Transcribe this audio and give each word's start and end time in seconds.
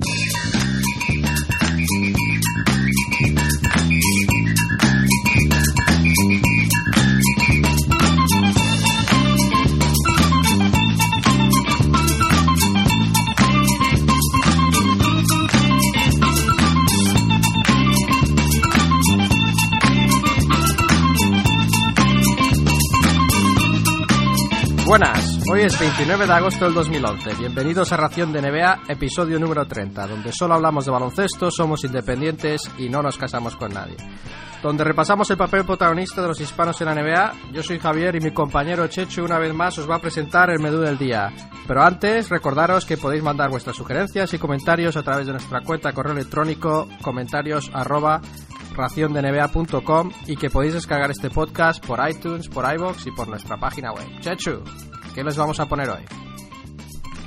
Thank 0.00 0.44
you. 0.53 0.53
Buenas, 24.96 25.40
hoy 25.50 25.62
es 25.62 25.76
29 25.76 26.24
de 26.24 26.32
agosto 26.32 26.66
del 26.66 26.74
2011. 26.74 27.34
Bienvenidos 27.40 27.90
a 27.90 27.96
Ración 27.96 28.32
de 28.32 28.40
NBA, 28.40 28.82
episodio 28.86 29.40
número 29.40 29.66
30, 29.66 30.06
donde 30.06 30.30
solo 30.30 30.54
hablamos 30.54 30.84
de 30.84 30.92
baloncesto, 30.92 31.50
somos 31.50 31.82
independientes 31.82 32.70
y 32.78 32.88
no 32.88 33.02
nos 33.02 33.18
casamos 33.18 33.56
con 33.56 33.74
nadie. 33.74 33.96
Donde 34.62 34.84
repasamos 34.84 35.28
el 35.32 35.36
papel 35.36 35.64
protagonista 35.64 36.22
de 36.22 36.28
los 36.28 36.40
hispanos 36.40 36.80
en 36.80 36.86
la 36.86 36.94
NBA. 36.94 37.52
Yo 37.52 37.64
soy 37.64 37.80
Javier 37.80 38.14
y 38.14 38.20
mi 38.20 38.30
compañero 38.30 38.86
Chechu 38.86 39.24
una 39.24 39.40
vez 39.40 39.52
más 39.52 39.76
os 39.78 39.90
va 39.90 39.96
a 39.96 40.00
presentar 40.00 40.50
el 40.50 40.60
menú 40.60 40.78
del 40.78 40.96
día. 40.96 41.32
Pero 41.66 41.82
antes, 41.82 42.30
recordaros 42.30 42.86
que 42.86 42.96
podéis 42.96 43.24
mandar 43.24 43.50
vuestras 43.50 43.74
sugerencias 43.74 44.32
y 44.32 44.38
comentarios 44.38 44.96
a 44.96 45.02
través 45.02 45.26
de 45.26 45.32
nuestra 45.32 45.62
cuenta 45.62 45.92
correo 45.92 46.12
electrónico 46.12 46.86
comentarios 47.02 47.68
arroba 47.74 48.20
y 50.26 50.36
que 50.36 50.50
podéis 50.50 50.74
descargar 50.74 51.10
este 51.10 51.30
podcast 51.30 51.84
por 51.84 52.00
iTunes, 52.08 52.48
por 52.48 52.64
iBox 52.74 53.06
y 53.06 53.12
por 53.12 53.28
nuestra 53.28 53.56
página 53.56 53.92
web. 53.92 54.06
Chechu, 54.20 54.62
¿qué 55.14 55.22
les 55.22 55.36
vamos 55.36 55.60
a 55.60 55.66
poner 55.66 55.88
hoy? 55.88 56.04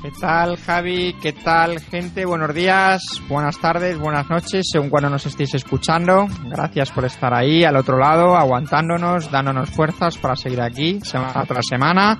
¿Qué 0.01 0.11
tal, 0.19 0.57
Javi? 0.57 1.15
¿Qué 1.21 1.33
tal, 1.33 1.79
gente? 1.79 2.25
Buenos 2.25 2.53
días, 2.53 3.01
buenas 3.27 3.59
tardes, 3.59 3.97
buenas 3.97 4.29
noches, 4.29 4.67
según 4.71 4.89
cuando 4.89 5.09
nos 5.09 5.25
estéis 5.25 5.55
escuchando. 5.55 6.27
Gracias 6.45 6.91
por 6.91 7.05
estar 7.05 7.33
ahí, 7.33 7.63
al 7.63 7.75
otro 7.75 7.97
lado, 7.97 8.35
aguantándonos, 8.35 9.31
dándonos 9.31 9.71
fuerzas 9.71 10.17
para 10.17 10.35
seguir 10.35 10.61
aquí, 10.61 10.99
semana 11.01 11.43
tras 11.45 11.65
semana, 11.67 12.19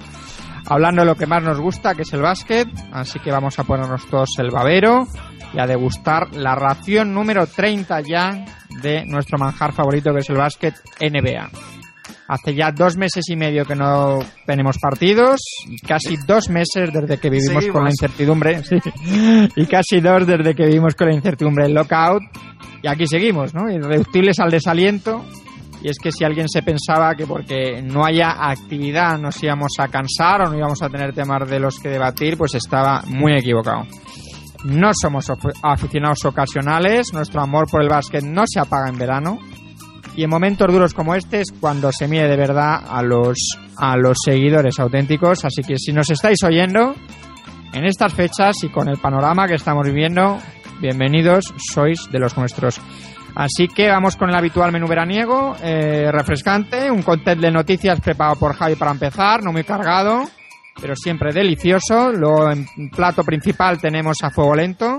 hablando 0.65 1.03
de 1.03 1.05
lo 1.05 1.15
que 1.15 1.27
más 1.27 1.43
nos 1.43 1.59
gusta, 1.59 1.93
que 1.93 2.02
es 2.02 2.13
el 2.13 2.21
básquet. 2.21 2.67
Así 2.91 3.19
que 3.19 3.31
vamos 3.31 3.59
a 3.59 3.63
ponernos 3.63 4.07
todos 4.07 4.29
el 4.39 4.49
babero 4.49 5.07
y 5.53 5.59
a 5.59 5.67
degustar 5.67 6.35
la 6.35 6.55
ración 6.55 7.13
número 7.13 7.45
30 7.45 8.02
ya 8.02 8.45
de 8.81 9.05
nuestro 9.05 9.37
manjar 9.37 9.71
favorito, 9.71 10.11
que 10.13 10.19
es 10.19 10.29
el 10.29 10.37
básquet 10.37 10.75
NBA. 10.99 11.77
Hace 12.28 12.53
ya 12.53 12.72
dos 12.72 12.97
meses 12.97 13.23
y 13.30 13.38
medio 13.38 13.64
que 13.64 13.75
no 13.75 14.20
tenemos 14.45 14.78
partidos 14.80 15.39
casi 15.88 16.17
dos 16.28 16.50
meses 16.50 16.92
desde 16.92 17.17
que 17.20 17.30
vivimos 17.30 17.67
con 17.67 17.86
la 17.86 17.89
incertidumbre 17.89 18.64
sí, 18.66 18.75
y 19.56 19.66
casi 19.66 20.02
dos 20.02 20.28
desde 20.28 20.53
que 20.53 20.66
vivimos 20.66 20.94
con 20.95 21.08
la 21.08 21.16
incertidumbre 21.16 21.64
del 21.64 21.73
lockout 21.73 22.22
y 22.83 22.88
aquí 22.88 23.08
seguimos, 23.08 23.53
¿no? 23.53 23.72
Irreductibles 23.72 24.39
al 24.39 24.52
desaliento 24.52 25.23
y 25.81 25.89
es 25.89 25.98
que 26.00 26.11
si 26.11 26.25
alguien 26.25 26.50
se 26.50 26.64
pensaba 26.64 27.16
que 27.16 27.25
porque 27.25 27.81
no 27.81 28.04
haya 28.04 28.49
actividad 28.49 29.17
nos 29.17 29.42
íbamos 29.42 29.71
a 29.80 29.87
cansar 29.87 30.42
o 30.42 30.49
no 30.49 30.58
íbamos 30.58 30.82
a 30.82 30.89
tener 30.89 31.14
temas 31.14 31.49
de 31.49 31.60
los 31.60 31.80
que 31.80 31.89
debatir, 31.89 32.37
pues 32.37 32.55
estaba 32.55 33.04
muy 33.08 33.33
equivocado. 33.33 33.86
No 34.66 34.92
somos 34.99 35.32
aficionados 35.64 36.26
ocasionales, 36.26 37.14
nuestro 37.14 37.42
amor 37.42 37.70
por 37.70 37.82
el 37.82 37.89
básquet 37.89 38.23
no 38.23 38.43
se 38.45 38.60
apaga 38.60 38.89
en 38.89 38.98
verano 38.98 39.39
y 40.17 40.23
en 40.23 40.32
momentos 40.32 40.67
duros 40.73 40.95
como 40.95 41.14
este 41.14 41.42
es 41.42 41.54
cuando 41.60 41.92
se 41.92 42.08
mide 42.08 42.28
de 42.28 42.36
verdad 42.36 42.82
a 42.89 43.04
los, 43.04 43.38
a 43.78 43.95
los 43.95 44.17
seguidores 44.26 44.80
auténticos. 44.80 45.45
Así 45.45 45.61
que 45.61 45.78
si 45.78 45.94
nos 45.94 46.10
estáis 46.10 46.44
oyendo 46.44 46.95
en 47.72 47.86
estas 47.86 48.16
fechas 48.16 48.55
y 48.64 48.70
con 48.70 48.89
el 48.89 48.98
panorama 48.98 49.48
que 49.48 49.54
estamos 49.54 49.86
viviendo, 49.86 50.39
bienvenidos, 50.82 51.54
sois 51.72 52.10
de 52.11 52.17
los 52.17 52.36
nuestros. 52.36 52.82
Así 53.36 53.67
que 53.67 53.89
vamos 53.89 54.16
con 54.16 54.30
el 54.30 54.36
habitual 54.36 54.72
menú 54.72 54.88
veraniego, 54.88 55.55
eh, 55.61 56.11
refrescante, 56.11 56.89
un 56.89 57.04
cóctel 57.04 57.39
de 57.39 57.52
noticias 57.52 58.02
preparado 58.02 58.38
por 58.39 58.55
Javi 58.55 58.76
para 58.76 58.89
empezar, 58.89 59.44
no 59.44 59.52
muy 59.52 59.64
cargado, 59.64 60.23
pero 60.82 60.95
siempre 60.95 61.32
delicioso. 61.32 62.11
Luego 62.11 62.49
en 62.49 62.89
plato 62.89 63.23
principal 63.23 63.80
tenemos 63.80 64.17
a 64.23 64.32
fuego 64.32 64.55
lento, 64.55 64.98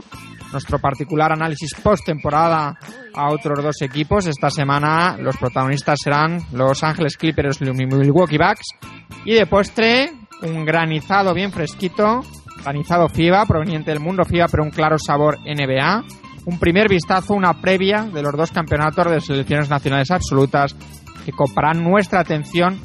nuestro 0.52 0.78
particular 0.78 1.32
análisis 1.32 1.74
post-temporada 1.74 2.78
a 3.14 3.32
otros 3.32 3.62
dos 3.62 3.82
equipos. 3.82 4.26
Esta 4.26 4.50
semana 4.50 5.16
los 5.18 5.36
protagonistas 5.36 5.98
serán 6.02 6.40
Los 6.52 6.82
Ángeles 6.82 7.16
Clippers 7.16 7.60
y 7.60 7.70
Milwaukee 7.70 8.38
Bucks. 8.38 8.66
Y 9.24 9.34
de 9.34 9.46
postre, 9.46 10.12
un 10.42 10.64
granizado 10.64 11.34
bien 11.34 11.52
fresquito, 11.52 12.22
granizado 12.62 13.08
FIBA, 13.08 13.46
proveniente 13.46 13.90
del 13.90 14.00
mundo 14.00 14.24
FIBA, 14.24 14.48
pero 14.48 14.64
un 14.64 14.70
claro 14.70 14.96
sabor 14.98 15.38
NBA. 15.40 16.04
Un 16.46 16.58
primer 16.58 16.88
vistazo, 16.88 17.34
una 17.34 17.60
previa 17.60 18.04
de 18.04 18.22
los 18.22 18.32
dos 18.32 18.50
campeonatos 18.50 19.10
de 19.10 19.20
selecciones 19.20 19.68
nacionales 19.68 20.10
absolutas 20.10 20.74
que 21.24 21.32
coparán 21.32 21.84
nuestra 21.84 22.20
atención 22.20 22.80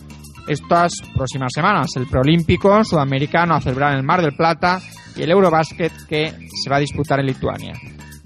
estas 0.47 0.91
próximas 1.15 1.51
semanas. 1.53 1.91
El 1.95 2.07
preolímpico 2.07 2.83
sudamericano 2.83 3.55
a 3.55 3.61
celebrar 3.61 3.93
en 3.93 3.99
el 3.99 4.03
Mar 4.03 4.21
del 4.21 4.35
Plata 4.35 4.81
y 5.15 5.23
el 5.23 5.31
Eurobasket 5.31 5.91
que 6.07 6.31
se 6.63 6.69
va 6.69 6.77
a 6.77 6.79
disputar 6.79 7.19
en 7.19 7.27
Lituania. 7.27 7.73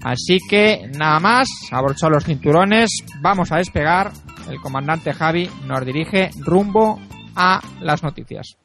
Así 0.02 0.38
que 0.48 0.88
nada 0.96 1.18
más, 1.18 1.48
abrochar 1.70 2.10
los 2.10 2.24
cinturones, 2.24 2.90
vamos 3.20 3.50
a 3.52 3.56
despegar. 3.56 4.12
El 4.48 4.60
comandante 4.60 5.12
Javi 5.12 5.50
nos 5.66 5.84
dirige 5.84 6.30
rumbo 6.38 7.00
a 7.34 7.60
las 7.80 8.02
noticias. 8.02 8.56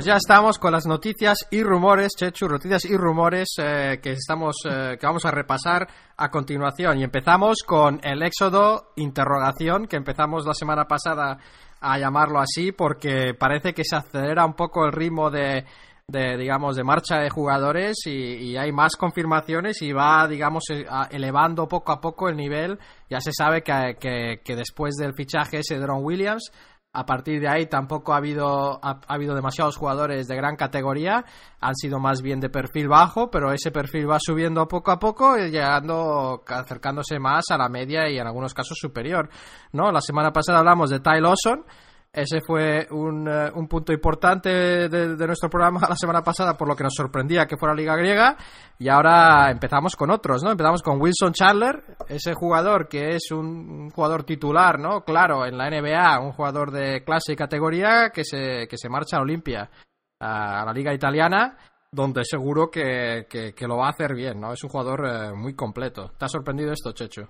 Pues 0.00 0.06
ya 0.06 0.16
estamos 0.16 0.58
con 0.58 0.72
las 0.72 0.86
noticias 0.86 1.46
y 1.50 1.62
rumores, 1.62 2.12
Chechu, 2.16 2.48
noticias 2.48 2.86
y 2.86 2.96
rumores 2.96 3.48
eh, 3.58 4.00
que 4.02 4.12
estamos 4.12 4.56
eh, 4.64 4.96
que 4.98 5.06
vamos 5.06 5.26
a 5.26 5.30
repasar 5.30 5.86
a 6.16 6.30
continuación 6.30 6.98
y 6.98 7.04
empezamos 7.04 7.58
con 7.66 8.00
el 8.02 8.22
éxodo 8.22 8.92
interrogación 8.96 9.86
que 9.86 9.96
empezamos 9.96 10.46
la 10.46 10.54
semana 10.54 10.86
pasada 10.86 11.36
a 11.80 11.98
llamarlo 11.98 12.40
así 12.40 12.72
porque 12.72 13.34
parece 13.34 13.72
que 13.72 13.84
se 13.84 13.96
acelera 13.96 14.44
un 14.44 14.54
poco 14.54 14.84
el 14.84 14.92
ritmo 14.92 15.30
de, 15.30 15.64
de 16.10 16.36
digamos 16.36 16.76
de 16.76 16.84
marcha 16.84 17.18
de 17.18 17.30
jugadores 17.30 17.96
y, 18.06 18.56
hay 18.56 18.72
más 18.72 18.96
confirmaciones 18.96 19.80
y 19.82 19.92
va 19.92 20.26
digamos 20.28 20.64
eh, 20.70 20.84
elevando 21.10 21.66
poco 21.68 21.92
a 21.92 22.00
poco 22.00 22.28
el 22.28 22.36
nivel. 22.36 22.78
Ya 23.08 23.20
se 23.20 23.32
sabe 23.32 23.62
que, 23.62 24.38
que, 24.44 24.56
después 24.56 24.94
del 24.96 25.14
fichaje 25.14 25.58
ese 25.58 25.78
de 25.78 25.86
Williams 25.86 26.50
a 26.92 27.06
partir 27.06 27.40
de 27.40 27.48
ahí 27.48 27.66
tampoco 27.66 28.12
ha 28.12 28.16
habido, 28.16 28.80
ha, 28.82 29.00
ha, 29.06 29.14
habido 29.14 29.34
demasiados 29.34 29.76
jugadores 29.76 30.26
de 30.26 30.34
gran 30.34 30.56
categoría, 30.56 31.24
han 31.60 31.76
sido 31.76 32.00
más 32.00 32.20
bien 32.20 32.40
de 32.40 32.50
perfil 32.50 32.88
bajo, 32.88 33.30
pero 33.30 33.52
ese 33.52 33.70
perfil 33.70 34.10
va 34.10 34.18
subiendo 34.20 34.66
poco 34.66 34.90
a 34.90 34.98
poco 34.98 35.38
y 35.38 35.50
llegando, 35.50 36.42
acercándose 36.46 37.20
más 37.20 37.44
a 37.50 37.58
la 37.58 37.68
media 37.68 38.08
y 38.08 38.18
en 38.18 38.26
algunos 38.26 38.54
casos 38.54 38.76
superior. 38.80 39.28
¿no? 39.72 39.92
La 39.92 40.00
semana 40.00 40.32
pasada 40.32 40.58
hablamos 40.58 40.90
de 40.90 40.98
Ty 40.98 41.20
Lawson, 41.20 41.64
ese 42.12 42.40
fue 42.44 42.88
un, 42.90 43.28
uh, 43.28 43.56
un 43.56 43.68
punto 43.68 43.92
importante 43.92 44.50
de, 44.88 45.26
nuestro 45.26 45.48
programa 45.48 45.80
la 45.88 45.94
semana 45.94 46.22
pasada, 46.22 46.56
por 46.56 46.66
lo 46.66 46.74
que 46.74 46.82
nos 46.82 46.94
sorprendía 46.94 47.46
que 47.46 47.56
fuera 47.56 47.74
Liga 47.74 47.96
Griega. 47.96 48.36
Y 48.78 48.88
ahora 48.88 49.50
empezamos 49.50 49.94
con 49.94 50.10
otros, 50.10 50.42
¿no? 50.42 50.50
Empezamos 50.50 50.82
con 50.82 51.00
Wilson 51.00 51.32
Chandler, 51.32 51.84
ese 52.08 52.34
jugador 52.34 52.88
que 52.88 53.14
es 53.14 53.30
un 53.30 53.90
jugador 53.90 54.24
titular, 54.24 54.80
¿no? 54.80 55.04
Claro, 55.04 55.46
en 55.46 55.56
la 55.56 55.70
NBA, 55.70 56.18
un 56.20 56.32
jugador 56.32 56.72
de 56.72 57.04
clase 57.04 57.34
y 57.34 57.36
categoría 57.36 58.10
que 58.10 58.24
se, 58.24 58.66
que 58.68 58.76
se 58.76 58.88
marcha 58.88 59.18
a 59.18 59.20
Olimpia, 59.20 59.70
a, 60.18 60.64
la 60.64 60.72
Liga 60.72 60.92
Italiana, 60.92 61.56
donde 61.92 62.24
seguro 62.24 62.70
que, 62.70 63.26
que, 63.28 63.66
lo 63.68 63.76
va 63.76 63.86
a 63.86 63.90
hacer 63.90 64.14
bien, 64.14 64.40
¿no? 64.40 64.52
Es 64.52 64.64
un 64.64 64.70
jugador 64.70 65.02
uh, 65.02 65.36
muy 65.36 65.54
completo. 65.54 66.10
¿Te 66.18 66.24
ha 66.24 66.28
sorprendido 66.28 66.72
esto, 66.72 66.92
Checho? 66.92 67.28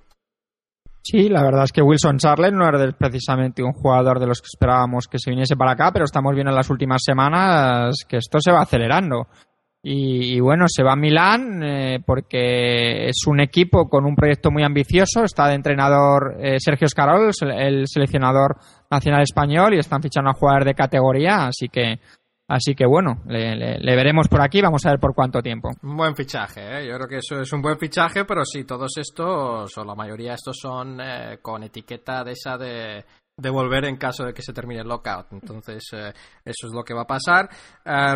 Sí, 1.03 1.29
la 1.29 1.43
verdad 1.43 1.65
es 1.65 1.73
que 1.73 1.83
Wilson 1.83 2.19
Charles 2.19 2.53
no 2.53 2.69
era 2.69 2.93
precisamente 2.93 3.63
un 3.63 3.73
jugador 3.73 4.21
de 4.21 4.27
los 4.27 4.41
que 4.41 4.49
esperábamos 4.53 5.09
que 5.09 5.19
se 5.19 5.31
viniese 5.31 5.57
para 5.57 5.73
acá, 5.73 5.91
pero 5.93 6.05
estamos 6.05 6.35
viendo 6.35 6.51
en 6.51 6.57
las 6.57 6.69
últimas 6.69 7.03
semanas 7.03 8.05
que 8.07 8.19
esto 8.19 8.39
se 8.41 8.53
va 8.53 8.61
acelerando. 8.61 9.27
Y, 9.83 10.37
y 10.37 10.41
bueno, 10.41 10.67
se 10.69 10.83
va 10.83 10.93
a 10.93 10.97
Milán 10.97 11.63
eh, 11.63 12.01
porque 12.05 13.09
es 13.09 13.27
un 13.27 13.41
equipo 13.41 13.89
con 13.89 14.05
un 14.05 14.15
proyecto 14.15 14.51
muy 14.51 14.63
ambicioso. 14.63 15.25
Está 15.25 15.49
de 15.49 15.55
entrenador 15.55 16.37
eh, 16.39 16.57
Sergio 16.59 16.85
Escarol, 16.85 17.31
el 17.57 17.85
seleccionador 17.87 18.59
nacional 18.91 19.23
español, 19.23 19.73
y 19.73 19.79
están 19.79 20.03
fichando 20.03 20.31
a 20.31 20.35
jugadores 20.35 20.67
de 20.67 20.75
categoría. 20.75 21.47
Así 21.47 21.69
que 21.69 21.99
Así 22.51 22.75
que 22.75 22.85
bueno, 22.85 23.23
le, 23.27 23.95
veremos 23.95 24.27
por 24.27 24.43
aquí, 24.43 24.61
vamos 24.61 24.85
a 24.85 24.91
ver 24.91 24.99
por 24.99 25.15
cuánto 25.15 25.41
tiempo. 25.41 25.69
Un 25.85 25.97
buen 25.97 26.17
fichaje, 26.17 26.61
¿eh? 26.61 26.89
yo 26.89 26.97
creo 26.97 27.07
que 27.07 27.19
eso 27.19 27.41
es 27.41 27.53
un 27.53 27.63
buen 27.63 27.79
fichaje, 27.79 28.25
pero 28.25 28.45
sí, 28.45 28.65
todos 28.65 28.91
estos, 28.97 29.79
o 29.79 29.85
la 29.85 29.95
mayoría 29.95 30.31
de 30.31 30.35
estos 30.35 30.59
son 30.61 31.01
eh, 31.01 31.39
con 31.41 31.63
etiqueta 31.63 32.25
de 32.25 32.33
esa 32.33 32.59
de, 32.59 33.05
volver 33.53 33.85
en 33.85 33.97
caso 33.97 34.25
de 34.25 34.35
que 34.35 34.43
se 34.43 34.53
termine 34.53 34.81
el 34.81 34.89
lockout. 34.89 35.29
Entonces, 35.31 35.85
eh, 35.93 36.13
eso 36.45 36.67
es 36.67 36.73
lo 36.75 36.83
que 36.83 36.93
va 36.93 37.03
a 37.03 37.07
pasar. 37.07 37.49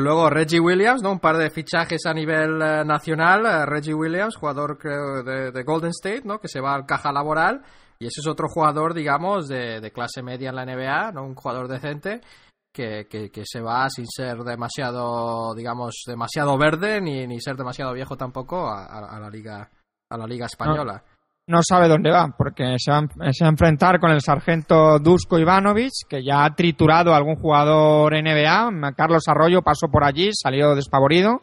luego, 0.01 0.29
Reggie 0.29 0.59
Williams, 0.59 1.01
¿no? 1.01 1.13
Un 1.13 1.21
par 1.21 1.37
de 1.37 1.51
fichajes 1.51 2.05
a 2.05 2.13
nivel 2.13 2.59
nacional. 2.59 3.69
Reggie 3.69 3.95
Williams, 3.95 4.35
jugador 4.35 4.79
creo 4.79 5.23
de, 5.23 5.53
de, 5.53 5.63
Golden 5.63 5.91
State, 5.91 6.23
¿no? 6.25 6.41
Que 6.41 6.49
se 6.49 6.61
va 6.61 6.75
al 6.75 6.87
caja 6.87 7.13
laboral. 7.13 7.63
Y 8.01 8.07
ese 8.07 8.21
es 8.21 8.27
otro 8.27 8.49
jugador, 8.49 8.95
digamos, 8.95 9.47
de, 9.47 9.81
de 9.81 9.93
clase 9.93 10.25
media 10.25 10.51
en 10.51 10.57
la 10.57 10.67
NBA, 10.67 11.13
¿no? 11.13 11.23
Un 11.23 11.37
jugador 11.37 11.69
decente 11.69 12.21
que, 12.75 13.31
se 13.45 13.61
va 13.61 13.89
sin 13.89 14.07
ser 14.07 14.39
demasiado, 14.39 15.55
digamos, 15.55 16.03
demasiado 16.07 16.59
verde 16.59 17.01
ni, 17.01 17.27
ni 17.27 17.41
ser 17.41 17.57
demasiado 17.57 17.93
viejo 17.95 18.17
tampoco 18.17 18.69
a, 18.69 19.19
la 19.21 19.31
liga 19.31 19.71
a 20.11 20.19
la 20.19 20.27
liga 20.27 20.47
española. 20.47 21.03
No, 21.47 21.59
sabe 21.63 21.89
dónde 21.89 22.11
va, 22.11 22.35
porque 22.37 22.77
se 22.79 22.91
va, 22.91 22.99
a 22.99 23.49
enfrentar 23.49 24.01
con 24.01 24.11
el 24.11 24.23
sargento 24.23 24.99
Dusko 24.99 25.39
Ivanovic, 25.39 25.93
que 26.09 26.25
ya 26.25 26.45
ha 26.45 26.55
triturado 26.55 27.13
a 27.13 27.17
algún 27.17 27.37
jugador 27.37 28.15
NBA. 28.15 28.93
Carlos 28.97 29.29
Arroyo 29.29 29.63
pasó 29.63 29.89
por 29.89 30.05
allí, 30.05 30.31
salió 30.33 30.75
despavorido. 30.75 31.43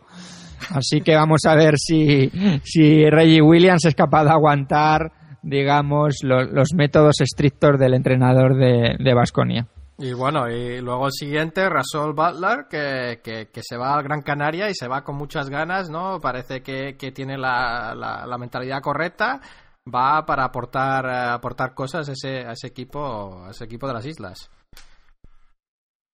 Así 0.71 1.01
que 1.01 1.15
vamos 1.15 1.41
a 1.47 1.55
ver 1.55 1.75
si, 1.77 2.29
si 2.63 3.09
Reggie 3.09 3.41
Williams 3.41 3.85
es 3.85 3.95
capaz 3.95 4.25
de 4.25 4.31
aguantar, 4.31 5.11
digamos, 5.43 6.17
los 6.23 6.73
métodos 6.75 7.21
estrictos 7.21 7.79
del 7.79 7.93
entrenador 7.93 8.55
de 8.57 9.13
Vasconia. 9.13 9.67
Y 10.03 10.13
bueno, 10.13 10.49
y 10.49 10.81
luego 10.81 11.05
el 11.05 11.11
siguiente, 11.11 11.69
Rasol 11.69 12.13
Butler, 12.13 12.65
que, 12.67 13.21
que, 13.21 13.61
se 13.61 13.77
va 13.77 13.93
al 13.93 14.01
Gran 14.01 14.23
Canaria 14.23 14.67
y 14.67 14.73
se 14.73 14.87
va 14.87 15.03
con 15.03 15.15
muchas 15.15 15.47
ganas, 15.47 15.91
¿no? 15.91 16.19
Parece 16.19 16.63
que, 16.63 16.97
que 16.97 17.11
tiene 17.11 17.37
la, 17.37 17.93
la, 17.93 18.37
mentalidad 18.39 18.81
correcta, 18.81 19.39
va 19.85 20.25
para 20.25 20.45
aportar, 20.45 21.07
aportar 21.07 21.75
cosas 21.75 22.09
a 22.09 22.13
ese, 22.13 22.39
a 22.47 22.53
ese 22.53 22.65
equipo, 22.65 23.43
a 23.45 23.51
ese 23.51 23.65
equipo 23.65 23.87
de 23.87 23.93
las 23.93 24.07
islas. 24.07 24.49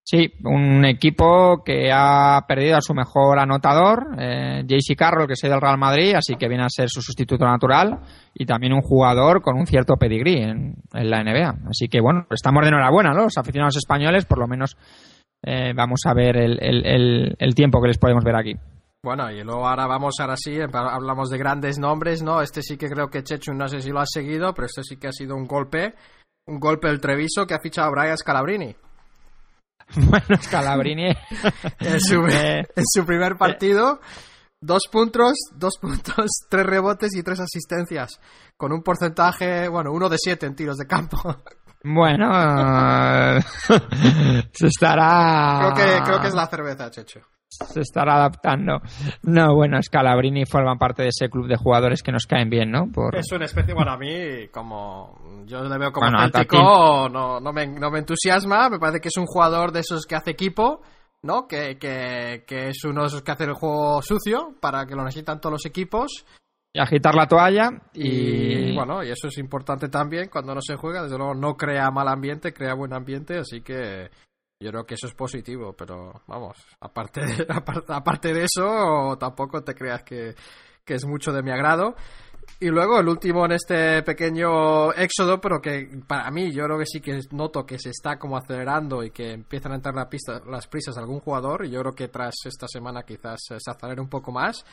Sí, 0.10 0.32
un 0.46 0.86
equipo 0.86 1.62
que 1.66 1.92
ha 1.92 2.46
perdido 2.48 2.78
a 2.78 2.82
su 2.82 2.94
mejor 2.94 3.40
anotador, 3.40 4.16
eh, 4.18 4.64
JC 4.66 4.96
Carroll, 4.96 5.28
que 5.28 5.34
es 5.34 5.42
del 5.42 5.60
Real 5.60 5.78
Madrid, 5.78 6.14
así 6.16 6.38
que 6.38 6.48
viene 6.48 6.64
a 6.64 6.70
ser 6.70 6.88
su 6.88 7.02
sustituto 7.02 7.44
natural, 7.44 8.00
y 8.34 8.46
también 8.46 8.72
un 8.72 8.80
jugador 8.80 9.42
con 9.42 9.58
un 9.58 9.68
cierto 9.68 9.98
pedigrí 9.98 10.42
en, 10.42 10.76
la 10.94 11.22
NBA. 11.26 11.68
Así 11.70 11.90
que 11.90 12.00
bueno, 12.00 12.26
estamos 12.32 12.62
de 12.62 12.70
enhorabuena, 12.70 13.12
¿no? 13.12 13.24
Los 13.24 13.38
aficionados 13.38 13.76
españoles, 13.76 14.24
por 14.24 14.40
lo 14.40 14.48
menos 14.48 14.78
eh, 15.44 15.74
vamos 15.76 16.00
a 16.06 16.14
ver 16.14 16.38
el, 16.38 17.54
tiempo 17.54 17.82
que 17.82 17.90
les 17.90 17.98
podemos 17.98 18.24
ver 18.24 18.38
aquí. 18.38 18.56
Bueno, 19.04 19.30
y 19.30 19.44
luego 19.44 19.68
ahora 19.68 19.88
vamos, 19.88 20.16
ahora 20.22 20.38
sí, 20.38 20.58
hablamos 20.62 21.30
de 21.30 21.38
grandes 21.38 21.80
nombres, 21.80 22.24
¿no? 22.24 22.42
Este 22.42 22.62
sí 22.62 22.78
que 22.78 22.88
creo 22.88 23.10
que 23.10 23.24
Chechu, 23.24 23.54
no 23.54 23.68
sé 23.68 23.82
si 23.82 23.90
lo 23.90 24.00
ha 24.00 24.06
seguido, 24.06 24.54
pero 24.54 24.68
este 24.68 24.84
sí 24.84 24.96
que 24.96 25.10
ha 25.10 25.12
sido 25.12 25.36
un 25.36 25.48
golpe, 25.48 25.96
un 26.46 26.62
golpe 26.62 26.88
del 26.88 27.02
Treviso 27.02 27.46
que 27.46 27.56
ha 27.56 27.60
fichado 27.60 27.90
a 27.90 27.92
Brian 27.92 28.18
Scalabrini. 28.18 28.74
Bueno, 29.96 30.42
Scalabrini. 30.42 31.08
en, 31.80 32.00
su, 32.00 32.26
eh, 32.28 32.60
en 32.76 32.84
su 32.86 33.06
primer 33.06 33.38
partido, 33.38 34.00
dos 34.60 34.84
puntos, 34.92 35.34
dos 35.56 35.78
puntos, 35.80 36.26
tres 36.50 36.66
rebotes 36.66 37.16
y 37.16 37.24
tres 37.24 37.40
asistencias. 37.40 38.20
Con 38.58 38.74
un 38.74 38.84
porcentaje, 38.84 39.68
bueno, 39.68 39.92
uno 39.92 40.10
de 40.10 40.18
siete 40.20 40.46
en 40.46 40.56
tiros 40.56 40.78
de 40.78 40.88
campo. 40.88 41.18
Bueno, 41.84 42.34
se 44.52 44.68
estará. 44.68 45.74
Creo 45.74 45.74
que, 45.74 46.04
creo 46.04 46.22
que 46.22 46.28
es 46.28 46.34
la 46.34 46.48
cerveza, 46.48 46.90
Checho 46.92 47.22
se 47.50 47.82
estará 47.82 48.16
adaptando. 48.16 48.82
No, 49.24 49.56
bueno, 49.56 49.82
Scalabrini 49.82 50.46
forma 50.46 50.76
parte 50.78 51.04
de 51.04 51.10
ese 51.10 51.30
club 51.30 51.48
de 51.48 51.56
jugadores 51.56 52.04
que 52.04 52.12
nos 52.12 52.26
caen 52.26 52.50
bien, 52.50 52.72
¿no? 52.72 52.92
Por... 52.92 53.16
Es 53.16 53.32
una 53.32 53.46
especie, 53.46 53.74
bueno, 53.74 53.92
a 53.92 53.98
mí, 53.98 54.48
como 54.52 55.44
yo 55.46 55.64
le 55.64 55.78
veo 55.78 55.92
como 55.92 56.10
bueno, 56.10 57.10
no, 57.10 57.40
no, 57.40 57.54
me, 57.54 57.68
no 57.68 57.90
me 57.90 58.00
entusiasma, 58.00 58.70
me 58.70 58.80
parece 58.80 59.00
que 59.00 59.08
es 59.08 59.18
un 59.18 59.26
jugador 59.26 59.72
de 59.72 59.80
esos 59.80 60.06
que 60.06 60.16
hace 60.16 60.32
equipo, 60.32 60.82
¿no? 61.24 61.48
Que, 61.48 61.78
que, 61.78 62.44
que 62.46 62.70
es 62.70 62.84
uno 62.84 63.02
de 63.02 63.08
esos 63.08 63.22
que 63.24 63.32
hace 63.32 63.46
el 63.46 63.54
juego 63.54 64.02
sucio 64.02 64.56
para 64.60 64.86
que 64.86 64.96
lo 64.96 65.04
necesitan 65.04 65.40
todos 65.40 65.54
los 65.54 65.66
equipos. 65.66 66.26
Y 66.74 66.80
agitar 66.80 67.16
la 67.16 67.28
toalla 67.28 67.70
y... 67.94 68.72
y... 68.72 68.76
bueno, 68.76 69.04
y 69.04 69.10
eso 69.10 69.30
es 69.30 69.38
importante 69.38 69.88
también 69.88 70.30
cuando 70.30 70.54
no 70.54 70.62
se 70.62 70.76
juega, 70.76 71.04
desde 71.04 71.18
luego 71.18 71.34
no 71.34 71.56
crea 71.56 71.90
mal 71.92 72.08
ambiente, 72.08 72.54
crea 72.54 72.76
buen 72.76 72.94
ambiente, 72.94 73.38
así 73.40 73.62
que 73.62 74.10
yo 74.60 74.72
creo 74.72 74.86
que 74.86 74.96
eso 74.96 75.08
es 75.08 75.14
positivo, 75.14 75.74
pero 75.74 76.22
vamos, 76.28 76.58
aparte 76.80 77.22
de, 77.22 77.46
aparte, 77.90 78.34
de 78.34 78.46
eso, 78.46 79.18
tampoco 79.20 79.64
te 79.64 79.76
creas 79.76 80.04
que, 80.04 80.36
que 80.84 80.96
es 80.96 81.06
mucho 81.06 81.32
de 81.32 81.44
mi 81.44 81.52
agrado. 81.52 81.96
Y 82.60 82.70
luego 82.70 83.00
el 83.00 83.08
último 83.08 83.46
en 83.46 83.52
este 83.52 84.02
pequeño 84.02 84.92
éxodo, 84.94 85.40
pero 85.40 85.62
que 85.62 85.88
para 86.08 86.32
mí 86.32 86.52
yo 86.52 86.64
creo 86.64 86.80
que 86.80 86.86
sí 86.88 87.02
que 87.02 87.20
noto 87.32 87.66
que 87.66 87.78
se 87.78 87.92
está 87.92 88.18
como 88.18 88.36
acelerando 88.36 89.04
y 89.04 89.12
que 89.12 89.34
empiezan 89.34 89.74
a 89.74 89.76
entrar 89.76 89.94
la 89.94 90.10
pista, 90.10 90.42
las 90.50 90.66
prisas 90.66 90.98
a 90.98 91.02
algún 91.02 91.20
jugador. 91.20 91.66
Y 91.66 91.70
yo 91.70 91.82
creo 91.82 91.94
que 91.94 92.08
tras 92.08 92.34
esta 92.46 92.68
semana 92.68 93.04
quizás 93.04 93.42
se 93.46 93.58
acelere 93.70 94.02
un 94.02 94.10
poco 94.10 94.32
más. 94.32 94.66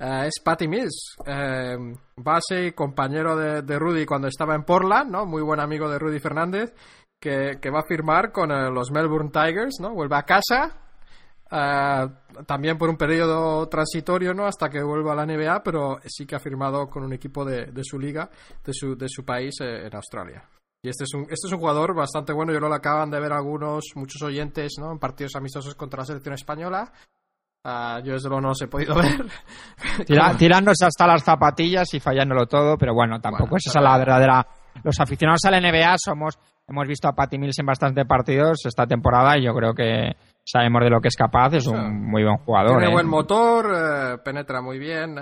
Eh, 0.00 0.24
es 0.26 0.40
Patty 0.42 0.66
Mills, 0.66 1.16
eh, 1.26 1.76
base 2.16 2.66
y 2.66 2.72
compañero 2.72 3.36
de, 3.36 3.62
de, 3.62 3.78
Rudy 3.78 4.04
cuando 4.04 4.26
estaba 4.26 4.56
en 4.56 4.64
Portland, 4.64 5.10
¿no? 5.10 5.24
Muy 5.24 5.42
buen 5.42 5.60
amigo 5.60 5.88
de 5.88 5.98
Rudy 5.98 6.18
Fernández 6.18 6.74
que, 7.20 7.70
va 7.70 7.80
a 7.80 7.86
firmar 7.86 8.32
con 8.32 8.50
eh, 8.50 8.70
los 8.70 8.90
Melbourne 8.90 9.30
Tigers, 9.30 9.78
¿no? 9.80 9.92
Vuelve 9.94 10.16
a 10.16 10.22
casa, 10.22 10.76
eh, 11.50 12.08
también 12.46 12.78
por 12.78 12.88
un 12.88 12.96
periodo 12.96 13.68
transitorio, 13.68 14.34
¿no? 14.34 14.46
Hasta 14.46 14.68
que 14.68 14.82
vuelva 14.82 15.12
a 15.12 15.16
la 15.16 15.26
NBA, 15.26 15.62
pero 15.62 15.98
sí 16.06 16.26
que 16.26 16.36
ha 16.36 16.40
firmado 16.40 16.88
con 16.88 17.04
un 17.04 17.12
equipo 17.12 17.44
de, 17.44 17.66
de 17.66 17.84
su 17.84 17.98
liga, 17.98 18.30
de 18.64 18.72
su, 18.72 18.96
de 18.96 19.08
su 19.08 19.24
país 19.24 19.60
eh, 19.60 19.86
en 19.86 19.94
Australia. 19.94 20.44
Y 20.80 20.88
este 20.88 21.04
es, 21.04 21.14
un, 21.14 21.22
este 21.22 21.48
es 21.48 21.52
un 21.52 21.58
jugador 21.58 21.92
bastante 21.94 22.32
bueno, 22.32 22.52
yo 22.52 22.60
lo 22.60 22.72
acaban 22.72 23.10
de 23.10 23.18
ver 23.18 23.32
algunos, 23.32 23.84
muchos 23.96 24.22
oyentes, 24.22 24.74
¿no? 24.78 24.92
En 24.92 24.98
partidos 24.98 25.34
amistosos 25.34 25.74
contra 25.74 26.02
la 26.02 26.06
selección 26.06 26.34
española. 26.34 26.92
yo 28.04 28.12
desde 28.12 28.28
luego 28.28 28.42
no 28.42 28.48
los 28.48 28.62
he 28.62 28.68
podido 28.68 28.94
ver. 28.94 29.26
tirándose 30.38 30.86
hasta 30.86 31.08
las 31.08 31.24
zapatillas 31.24 31.92
y 31.94 31.98
fallándolo 31.98 32.46
todo, 32.46 32.78
pero 32.78 32.94
bueno, 32.94 33.20
tampoco 33.20 33.56
es 33.56 33.66
esa 33.66 33.80
la 33.80 33.98
verdadera... 33.98 34.46
Los 34.84 35.00
aficionados 35.00 35.44
a 35.44 35.50
la 35.50 35.60
NBA 35.60 35.96
somos 35.98 36.38
Hemos 36.68 36.86
visto 36.86 37.08
a 37.08 37.12
Patty 37.12 37.38
Mills 37.38 37.58
en 37.58 37.66
bastantes 37.66 38.06
partidos 38.06 38.66
esta 38.66 38.86
temporada 38.86 39.38
y 39.38 39.44
yo 39.44 39.54
creo 39.54 39.72
que 39.72 40.12
sabemos 40.44 40.82
de 40.82 40.90
lo 40.90 41.00
que 41.00 41.08
es 41.08 41.16
capaz. 41.16 41.54
Es 41.54 41.66
un 41.66 42.10
muy 42.10 42.22
buen 42.22 42.36
jugador. 42.38 42.76
Tiene 42.76 42.90
¿eh? 42.90 42.92
buen 42.92 43.08
motor, 43.08 43.72
eh, 43.74 44.18
penetra 44.22 44.60
muy 44.60 44.78
bien. 44.78 45.16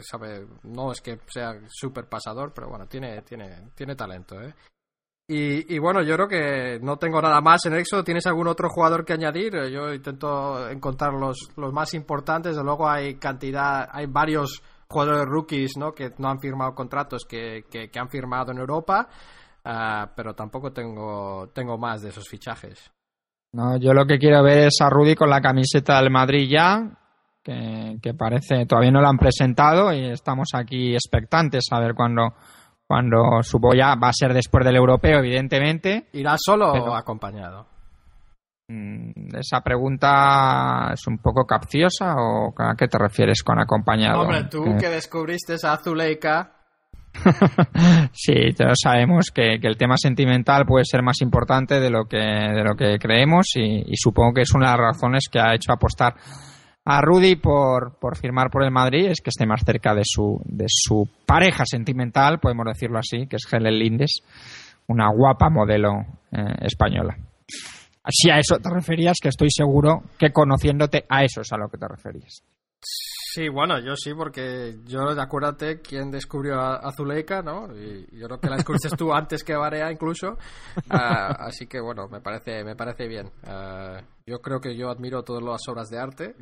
sabe, 0.00 0.46
no 0.62 0.90
es 0.92 1.02
que 1.02 1.18
sea 1.26 1.52
súper 1.68 2.08
pasador, 2.08 2.52
pero 2.54 2.70
bueno, 2.70 2.86
tiene, 2.86 3.20
tiene, 3.20 3.70
tiene 3.74 3.94
talento. 3.96 4.40
¿eh? 4.40 4.54
Y, 5.30 5.78
bueno, 5.78 6.00
yo 6.00 6.14
creo 6.14 6.26
que 6.26 6.78
no 6.80 6.96
tengo 6.96 7.20
nada 7.20 7.42
más 7.42 7.66
en 7.66 7.74
EXO. 7.74 8.02
¿Tienes 8.02 8.26
algún 8.26 8.48
otro 8.48 8.70
jugador 8.70 9.04
que 9.04 9.12
añadir? 9.12 9.52
Yo 9.70 9.92
intento 9.92 10.70
encontrar 10.70 11.12
los, 11.12 11.50
los 11.56 11.70
más 11.70 11.92
importantes. 11.92 12.56
De 12.56 12.64
luego 12.64 12.88
hay 12.88 13.16
cantidad, 13.16 13.90
hay 13.92 14.06
varios 14.06 14.62
jugadores 14.88 15.26
rookies 15.26 15.76
¿no? 15.76 15.92
que 15.92 16.14
no 16.16 16.30
han 16.30 16.40
firmado 16.40 16.74
contratos 16.74 17.26
que, 17.28 17.66
que 17.68 17.98
han 17.98 18.08
firmado 18.08 18.52
en 18.52 18.58
Europa. 18.58 19.06
Ah, 19.64 20.12
pero 20.16 20.34
tampoco 20.34 20.72
tengo, 20.72 21.50
tengo 21.54 21.76
más 21.76 22.02
de 22.02 22.10
esos 22.10 22.28
fichajes. 22.28 22.90
No, 23.52 23.78
yo 23.78 23.92
lo 23.92 24.06
que 24.06 24.18
quiero 24.18 24.42
ver 24.42 24.66
es 24.66 24.76
a 24.80 24.90
Rudy 24.90 25.14
con 25.14 25.30
la 25.30 25.40
camiseta 25.40 26.00
del 26.00 26.10
Madrid 26.10 26.48
ya, 26.50 26.90
que, 27.42 28.14
parece, 28.14 28.66
todavía 28.66 28.90
no 28.90 29.00
lo 29.00 29.08
han 29.08 29.16
presentado 29.16 29.92
y 29.92 30.10
estamos 30.10 30.48
aquí 30.54 30.92
expectantes 30.92 31.64
a 31.70 31.80
ver 31.80 31.94
cuándo 31.94 32.34
cuando 32.86 33.42
supo 33.42 33.74
ya 33.74 33.94
va 33.96 34.08
a 34.08 34.12
ser 34.12 34.32
después 34.32 34.64
del 34.64 34.76
europeo, 34.76 35.18
evidentemente. 35.18 36.08
¿Irá 36.12 36.36
solo 36.38 36.72
o 36.72 36.94
acompañado? 36.94 37.66
Mm, 38.68 39.34
esa 39.36 39.60
pregunta 39.62 40.90
es 40.92 41.06
un 41.06 41.18
poco 41.18 41.46
capciosa 41.46 42.14
o 42.16 42.54
a 42.56 42.74
qué 42.76 42.86
te 42.88 42.98
refieres 42.98 43.42
con 43.42 43.58
acompañado. 43.60 44.22
Hombre, 44.22 44.44
tú 44.44 44.64
que, 44.78 44.88
descubriste 44.88 45.54
a 45.62 45.76
Zuleika 45.76 46.57
sí, 48.12 48.34
todos 48.56 48.78
sabemos 48.82 49.26
que, 49.34 49.58
el 49.60 49.76
tema 49.76 49.96
sentimental 49.96 50.64
puede 50.66 50.84
ser 50.84 51.02
más 51.02 51.20
importante 51.20 51.80
de 51.80 51.90
lo 51.90 52.04
que, 52.04 52.18
de 52.18 52.64
lo 52.64 52.74
que 52.74 52.98
creemos 52.98 53.48
y, 53.56 53.96
supongo 53.96 54.34
que 54.34 54.42
es 54.42 54.54
una 54.54 54.72
de 54.72 54.78
las 54.78 54.94
razones 54.94 55.28
que 55.30 55.40
ha 55.40 55.54
hecho 55.54 55.72
apostar 55.72 56.14
a 56.84 57.00
Rudy 57.02 57.36
por, 57.36 57.98
por 57.98 58.16
firmar 58.16 58.50
por 58.50 58.64
el 58.64 58.70
Madrid 58.70 59.08
es 59.10 59.20
que 59.20 59.30
esté 59.30 59.46
más 59.46 59.62
cerca 59.64 59.94
de 59.94 60.02
su, 60.04 60.40
de 60.44 60.66
su 60.68 61.06
pareja 61.26 61.64
sentimental, 61.66 62.38
podemos 62.38 62.66
decirlo 62.66 62.98
así, 62.98 63.26
que 63.26 63.36
es 63.36 63.52
Helen 63.52 63.78
Lindes, 63.78 64.22
una 64.86 65.10
guapa 65.10 65.50
modelo 65.50 66.00
eh, 66.32 66.54
española. 66.62 67.16
Si 68.10 68.30
a 68.30 68.38
eso 68.38 68.58
te 68.58 68.70
referías, 68.70 69.18
que 69.22 69.28
estoy 69.28 69.50
seguro 69.50 70.02
que 70.18 70.32
conociéndote 70.32 71.04
a 71.08 71.24
eso 71.24 71.42
es 71.42 71.52
a 71.52 71.58
lo 71.58 71.68
que 71.68 71.76
te 71.76 71.86
referías. 71.86 72.42
Sí, 72.80 73.48
bueno, 73.48 73.78
yo 73.78 73.94
sí, 73.96 74.14
porque 74.14 74.78
yo, 74.84 75.10
acuérdate 75.10 75.80
quién 75.80 76.10
descubrió 76.10 76.60
a, 76.60 76.90
Zuleika, 76.92 77.42
¿no? 77.42 77.68
Y 77.76 78.06
yo 78.16 78.26
creo 78.26 78.40
que 78.40 78.48
la 78.48 78.56
descubriste 78.56 78.96
tú 78.96 79.12
antes 79.12 79.44
que 79.44 79.54
Barea 79.54 79.90
incluso. 79.92 80.36
Ah, 80.90 81.46
así 81.46 81.66
que 81.66 81.80
bueno, 81.80 82.08
me 82.08 82.20
parece, 82.20 82.64
me 82.64 82.74
parece 82.74 83.06
bien. 83.06 83.30
Ah, 83.44 84.00
yo 84.26 84.38
creo 84.38 84.60
que 84.60 84.76
yo 84.76 84.88
admiro 84.90 85.22
todas 85.22 85.42
las 85.42 85.60
obras 85.68 85.88
de 85.88 85.98
arte 85.98 86.36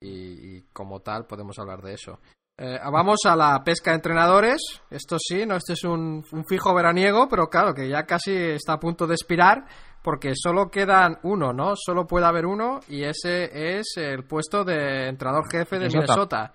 y, 0.00 0.62
como 0.72 1.00
tal 1.00 1.26
podemos 1.26 1.58
hablar 1.58 1.82
de 1.82 1.94
eso. 1.94 2.20
Eh, 2.58 2.78
vamos 2.92 3.20
a 3.24 3.34
la 3.34 3.62
pesca 3.64 3.90
de 3.90 3.96
entrenadores. 3.96 4.60
Esto 4.90 5.16
sí, 5.18 5.46
no, 5.46 5.56
este 5.56 5.72
es 5.72 5.84
un, 5.84 6.24
un, 6.30 6.44
fijo 6.44 6.74
veraniego, 6.74 7.26
pero 7.28 7.48
claro 7.48 7.74
que 7.74 7.88
ya 7.88 8.04
casi 8.04 8.32
está 8.34 8.74
a 8.74 8.80
punto 8.80 9.06
de 9.06 9.14
expirar 9.14 9.64
porque 10.02 10.32
solo 10.34 10.70
quedan 10.70 11.18
uno, 11.22 11.52
¿no? 11.52 11.74
Solo 11.76 12.06
puede 12.06 12.26
haber 12.26 12.46
uno 12.46 12.80
y 12.88 13.04
ese 13.04 13.78
es 13.78 13.94
el 13.96 14.24
puesto 14.24 14.64
de 14.64 15.08
entrenador 15.08 15.50
jefe 15.50 15.78
de 15.78 15.88
Minnesota. 15.88 16.52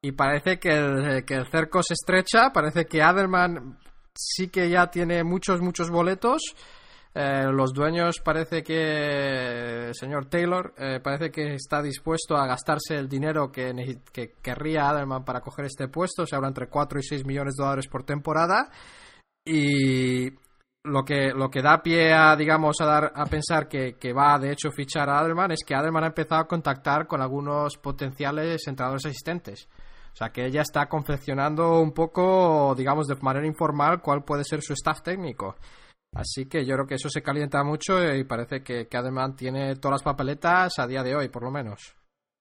Y 0.00 0.12
parece 0.12 0.58
que 0.58 0.70
el, 0.70 1.24
que 1.24 1.34
el 1.34 1.50
cerco 1.50 1.82
se 1.82 1.94
estrecha, 1.94 2.50
parece 2.52 2.86
que 2.86 3.02
Adelman 3.02 3.78
sí 4.14 4.48
que 4.48 4.70
ya 4.70 4.86
tiene 4.88 5.24
muchos, 5.24 5.60
muchos 5.60 5.90
boletos. 5.90 6.40
Eh, 7.14 7.50
los 7.50 7.72
dueños 7.72 8.20
parece 8.20 8.62
que 8.62 9.90
señor 9.92 10.26
Taylor 10.26 10.74
eh, 10.76 11.00
parece 11.02 11.30
que 11.30 11.54
está 11.54 11.82
dispuesto 11.82 12.36
a 12.36 12.46
gastarse 12.46 12.96
el 12.96 13.08
dinero 13.08 13.50
que, 13.50 13.72
que 14.12 14.34
querría 14.42 14.88
Adelman 14.90 15.24
para 15.24 15.40
coger 15.40 15.64
este 15.64 15.88
puesto, 15.88 16.26
se 16.26 16.36
habla 16.36 16.48
entre 16.48 16.68
4 16.68 16.98
y 17.00 17.02
6 17.02 17.24
millones 17.24 17.56
de 17.56 17.64
dólares 17.64 17.88
por 17.88 18.04
temporada. 18.04 18.70
Y 19.44 20.30
lo 20.88 21.04
que, 21.04 21.30
lo 21.34 21.50
que 21.50 21.62
da 21.62 21.82
pie 21.82 22.12
a, 22.12 22.34
digamos, 22.36 22.80
a, 22.80 22.86
dar, 22.86 23.12
a 23.14 23.26
pensar 23.26 23.68
que, 23.68 23.96
que 23.98 24.12
va 24.12 24.38
de 24.38 24.52
hecho 24.52 24.70
fichar 24.70 25.08
a 25.08 25.20
Adelman 25.20 25.52
es 25.52 25.60
que 25.66 25.74
Adelman 25.74 26.04
ha 26.04 26.08
empezado 26.08 26.40
a 26.40 26.48
contactar 26.48 27.06
con 27.06 27.20
algunos 27.20 27.76
potenciales 27.76 28.66
entrenadores 28.66 29.06
asistentes. 29.06 29.68
O 30.12 30.16
sea 30.18 30.30
que 30.30 30.46
ella 30.46 30.62
está 30.62 30.86
confeccionando 30.86 31.80
un 31.80 31.92
poco, 31.92 32.74
digamos, 32.76 33.06
de 33.06 33.14
manera 33.22 33.46
informal 33.46 34.00
cuál 34.00 34.24
puede 34.24 34.42
ser 34.42 34.62
su 34.62 34.72
staff 34.72 35.00
técnico. 35.00 35.54
Así 36.12 36.46
que 36.46 36.66
yo 36.66 36.74
creo 36.74 36.86
que 36.86 36.94
eso 36.96 37.08
se 37.08 37.22
calienta 37.22 37.62
mucho 37.62 38.02
y 38.02 38.24
parece 38.24 38.62
que, 38.62 38.88
Adelman 38.92 39.36
tiene 39.36 39.76
todas 39.76 39.96
las 39.96 40.02
papeletas 40.02 40.78
a 40.78 40.86
día 40.86 41.04
de 41.04 41.14
hoy, 41.14 41.28
por 41.28 41.44
lo 41.44 41.50
menos. 41.50 41.94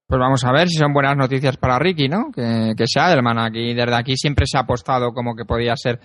Pues 0.08 0.20
vamos 0.20 0.44
a 0.46 0.52
ver 0.54 0.70
si 0.70 0.78
son 0.78 0.94
buenas 0.94 1.18
noticias 1.18 1.58
para 1.58 1.78
Ricky, 1.78 2.08
¿no? 2.08 2.32
Que 2.32 2.86
sea 2.88 3.08
Adelman 3.08 3.38
aquí. 3.38 3.74
Desde 3.76 3.96
aquí 3.96 4.16
siempre 4.16 4.46
se 4.48 4.58
ha 4.58 4.62
apostado 4.62 5.12
como 5.14 5.36
que 5.36 5.46
podía 5.46 5.76
ser 5.76 6.00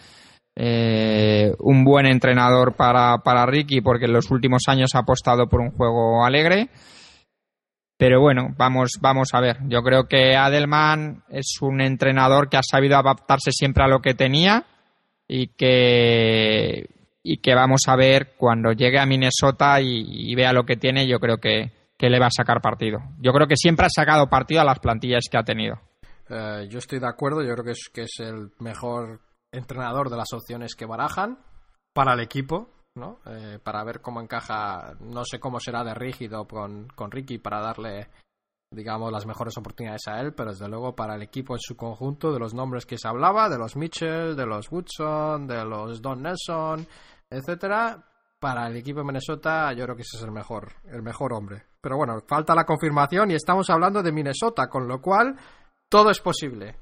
eh, 0.55 1.55
un 1.59 1.85
buen 1.85 2.07
entrenador 2.07 2.75
para, 2.75 3.19
para 3.19 3.47
Ricky 3.47 3.81
porque 3.81 4.05
en 4.05 4.13
los 4.13 4.31
últimos 4.31 4.63
años 4.69 4.91
ha 4.95 5.01
apostado 5.01 5.49
por 5.49 5.61
un 5.61 5.71
juego 5.71 6.25
alegre. 6.25 6.69
Pero 7.97 8.21
bueno, 8.21 8.53
vamos, 8.57 8.99
vamos 9.01 9.29
a 9.33 9.41
ver. 9.41 9.59
Yo 9.69 9.83
creo 9.83 10.09
que 10.09 10.35
Adelman 10.37 11.23
es 11.29 11.59
un 11.61 11.81
entrenador 11.81 12.49
que 12.49 12.57
ha 12.57 12.63
sabido 12.63 12.97
adaptarse 12.97 13.53
siempre 13.53 13.85
a 13.85 13.89
lo 13.89 14.01
que 14.01 14.15
tenía 14.15 14.67
y 15.29 15.49
que, 15.49 16.89
y 17.23 17.39
que 17.39 17.55
vamos 17.55 17.83
a 17.87 17.95
ver 17.95 18.33
cuando 18.37 18.73
llegue 18.73 18.99
a 18.99 19.07
Minnesota 19.07 19.81
y, 19.81 20.35
vea 20.35 20.53
lo 20.53 20.65
que 20.65 20.77
tiene, 20.77 21.07
yo 21.07 21.21
creo 21.21 21.39
que, 21.39 21.71
que, 21.97 22.11
le 22.11 22.19
va 22.19 22.27
a 22.27 22.37
sacar 22.37 22.61
partido. 22.61 22.99
Yo 23.21 23.33
creo 23.33 23.47
que 23.47 23.57
siempre 23.57 23.87
ha 23.87 23.91
sacado 23.91 24.29
partido 24.29 24.63
a 24.63 24.65
las 24.65 24.81
plantillas 24.81 25.29
que 25.31 25.39
ha 25.39 25.45
tenido. 25.45 25.81
Eh, 26.29 26.67
yo 26.69 26.79
estoy 26.79 26.99
de 26.99 27.09
acuerdo, 27.09 27.43
yo 27.43 27.53
creo 27.53 27.65
que 27.65 27.71
es, 27.71 27.89
que 27.93 28.03
es 28.03 28.19
el 28.19 28.51
mejor 28.59 29.21
entrenador 29.53 30.11
de 30.11 30.17
las 30.17 30.33
opciones 30.33 30.75
que 30.75 30.87
barajan 30.87 31.39
para 31.93 32.15
el 32.15 32.21
equipo, 32.21 32.71
¿no? 32.95 33.21
Eh, 33.27 33.59
para 33.63 33.85
ver 33.85 34.01
cómo 34.01 34.21
encaja, 34.21 34.95
no 35.01 35.25
sé 35.25 35.39
cómo 35.39 35.61
será 35.61 35.85
de 35.85 35.95
rígido 35.95 36.47
con, 36.47 36.89
con 36.89 37.11
Ricky 37.11 37.39
para 37.39 37.61
darle, 37.61 38.09
digamos, 38.71 39.13
las 39.13 39.27
mejores 39.27 39.57
oportunidades 39.59 40.09
a 40.09 40.21
él, 40.21 40.35
pero 40.35 40.51
desde 40.51 40.69
luego 40.69 40.95
para 40.95 41.15
el 41.15 41.23
equipo 41.23 41.55
en 41.55 41.61
su 41.61 41.77
conjunto, 41.77 42.33
de 42.33 42.39
los 42.39 42.55
nombres 42.55 42.87
que 42.87 42.99
se 42.99 43.09
hablaba, 43.09 43.49
de 43.49 43.59
los 43.59 43.77
Mitchell, 43.77 44.35
de 44.35 44.47
los 44.47 44.71
Woodson, 44.71 45.47
de 45.47 45.65
los 45.65 46.01
Don 46.01 46.23
Nelson, 46.23 46.87
etcétera, 47.31 48.05
para 48.43 48.67
el 48.67 48.77
equipo 48.77 48.99
de 48.99 49.05
Minnesota 49.05 49.73
yo 49.73 49.85
creo 49.85 49.97
que 49.97 50.03
ese 50.03 50.17
es 50.17 50.23
el 50.25 50.33
mejor, 50.33 50.73
el 50.87 51.03
mejor 51.03 51.33
hombre. 51.33 51.67
Pero 51.81 51.97
bueno, 51.97 52.19
falta 52.27 52.55
la 52.55 52.65
confirmación 52.65 53.31
y 53.31 53.35
estamos 53.35 53.69
hablando 53.71 54.03
de 54.03 54.13
Minnesota, 54.13 54.69
con 54.69 54.89
lo 54.89 55.01
cual 55.01 55.37
todo 55.89 56.11
es 56.11 56.21
posible. 56.21 56.77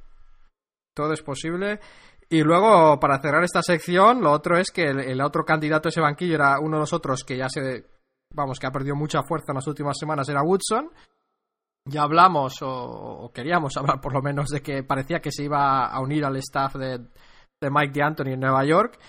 Todo 0.94 1.12
es 1.12 1.22
posible 1.22 1.80
y 2.32 2.44
luego, 2.44 3.00
para 3.00 3.20
cerrar 3.20 3.42
esta 3.42 3.60
sección, 3.60 4.20
lo 4.20 4.30
otro 4.30 4.56
es 4.56 4.70
que 4.70 4.84
el, 4.84 5.20
otro 5.20 5.44
candidato 5.44 5.88
a 5.88 5.90
ese 5.90 6.00
banquillo 6.00 6.36
era 6.36 6.60
uno 6.60 6.76
de 6.76 6.82
los 6.82 6.92
otros 6.92 7.24
que 7.24 7.36
ya 7.36 7.48
se, 7.48 7.84
vamos, 8.32 8.60
que 8.60 8.68
ha 8.68 8.70
perdido 8.70 8.94
mucha 8.94 9.24
fuerza 9.24 9.50
en 9.50 9.56
las 9.56 9.66
últimas 9.66 9.98
semanas, 9.98 10.28
era 10.28 10.44
Woodson. 10.44 10.90
Ya 11.86 12.02
hablamos, 12.02 12.58
o, 12.62 13.32
queríamos 13.34 13.76
hablar 13.76 14.00
por 14.00 14.14
lo 14.14 14.22
menos, 14.22 14.48
de 14.48 14.62
que 14.62 14.84
parecía 14.84 15.20
que 15.20 15.32
se 15.32 15.42
iba 15.42 15.86
a 15.86 16.00
unir 16.00 16.24
al 16.24 16.36
staff 16.36 16.76
de, 16.76 16.98
de 16.98 17.70
Mike 17.70 17.98
D'Antoni 17.98 18.34
en 18.34 18.40
Nueva 18.40 18.64
York. 18.64 19.00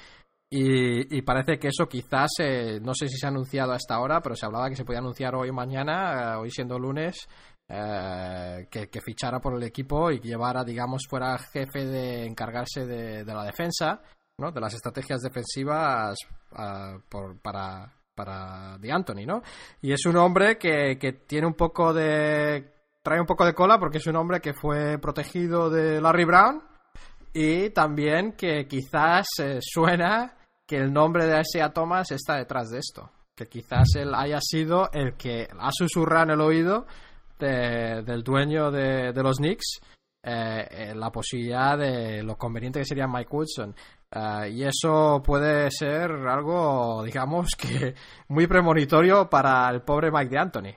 Y, 0.54 1.22
parece 1.22 1.58
que 1.58 1.70
eso 1.70 1.88
quizás, 1.88 2.32
eh, 2.40 2.80
no 2.82 2.94
sé 2.94 3.08
si 3.08 3.18
se 3.18 3.26
ha 3.26 3.30
anunciado 3.30 3.72
hasta 3.72 3.96
ahora, 3.96 4.20
pero 4.20 4.36
se 4.36 4.46
hablaba 4.46 4.68
que 4.68 4.76
se 4.76 4.84
podía 4.84 5.00
anunciar 5.00 5.34
hoy 5.34 5.50
o 5.50 5.54
mañana, 5.54 6.34
eh, 6.34 6.36
hoy 6.38 6.52
siendo 6.52 6.78
lunes, 6.78 7.30
eh, 7.74 8.68
que, 8.70 9.02
fichara 9.02 9.40
por 9.40 9.56
el 9.56 9.64
equipo 9.64 10.12
y 10.12 10.20
que 10.20 10.28
llevara, 10.28 10.64
digamos, 10.64 11.04
fuera 11.10 11.38
jefe 11.38 11.86
de 11.86 12.26
encargarse 12.26 12.86
de, 12.86 13.24
la 13.24 13.46
defensa, 13.46 14.02
¿no? 14.40 14.52
De 14.52 14.60
las 14.60 14.74
estrategias 14.74 15.22
defensivas 15.22 16.18
ah, 16.52 16.98
para, 17.42 17.94
para 18.14 18.78
De 18.78 18.92
Anthony, 18.92 19.26
¿no? 19.26 19.42
Y 19.82 19.94
es 19.94 20.06
un 20.06 20.18
hombre 20.18 20.58
que, 20.58 20.98
que 21.00 21.14
tiene 21.14 21.48
un 21.48 21.54
poco 21.54 21.94
de... 21.94 22.74
trae 23.02 23.22
un 23.22 23.26
poco 23.26 23.46
de 23.46 23.54
cola 23.54 23.80
porque 23.80 24.00
es 24.00 24.08
un 24.08 24.18
hombre 24.18 24.42
que 24.42 24.54
fue 24.54 24.98
protegido 25.00 25.70
de 25.70 26.02
Larry 26.02 26.26
Brown 26.26 26.64
y 27.34 27.70
también 27.70 28.34
que 28.34 28.68
quizás 28.68 29.28
eh, 29.40 29.60
suena 29.62 30.36
que 30.68 30.76
el 30.76 30.92
nombre 30.92 31.26
de 31.26 31.40
Isaiah 31.40 31.72
Thomas 31.72 32.12
está 32.12 32.36
detrás 32.36 32.70
de 32.70 32.80
esto. 32.80 33.10
Que 33.34 33.48
quizás 33.48 33.88
él 33.96 34.14
haya 34.14 34.40
sido 34.42 34.90
el 34.92 35.16
que 35.16 35.48
ha 35.58 35.70
susurrado 35.72 36.26
en 36.26 36.30
el 36.32 36.42
oído 36.42 36.86
del 37.46 38.24
dueño 38.24 38.72
de, 38.72 39.14
los 39.14 39.38
Knicks 39.38 39.82
eh, 40.24 40.68
eh, 40.70 40.94
la 40.96 41.10
posibilidad 41.10 41.76
de 41.78 42.22
lo 42.22 42.38
conveniente 42.38 42.80
que 42.80 42.86
sería 42.86 43.08
Mike 43.08 43.30
Woodson. 43.32 43.76
Eh, 44.12 44.52
y 44.52 44.64
eso 44.64 45.22
puede 45.26 45.72
ser 45.72 46.12
algo, 46.12 47.04
digamos, 47.04 47.56
que 47.58 47.96
muy 48.28 48.46
premonitorio 48.48 49.30
para 49.30 49.70
el 49.70 49.82
pobre 49.82 50.12
Mike 50.12 50.30
de 50.30 50.38
Anthony. 50.38 50.76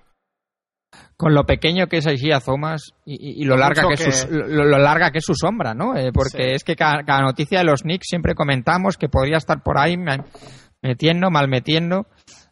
Con 1.16 1.34
lo 1.34 1.44
pequeño 1.44 1.88
que 1.88 1.98
es 1.98 2.06
Isaiah 2.06 2.40
Thomas 2.40 2.94
y, 3.04 3.44
lo, 3.44 3.56
larga 3.56 3.82
que, 3.88 3.94
Es 3.94 4.20
su, 4.20 4.30
lo, 4.30 4.78
larga 4.78 5.10
que 5.10 5.18
es 5.18 5.24
su 5.24 5.34
sombra, 5.34 5.74
¿no? 5.74 5.92
porque 6.12 6.54
es 6.54 6.62
que 6.62 6.76
cada, 6.76 7.02
cada, 7.02 7.22
noticia 7.22 7.58
de 7.58 7.64
los 7.64 7.82
Knicks 7.82 8.06
siempre 8.08 8.36
comentamos 8.36 8.96
que 8.96 9.08
podría 9.08 9.38
estar 9.38 9.60
por 9.64 9.76
ahí 9.76 9.96
metiendo, 10.80 11.30
mal 11.30 11.48
metiendo. 11.48 12.06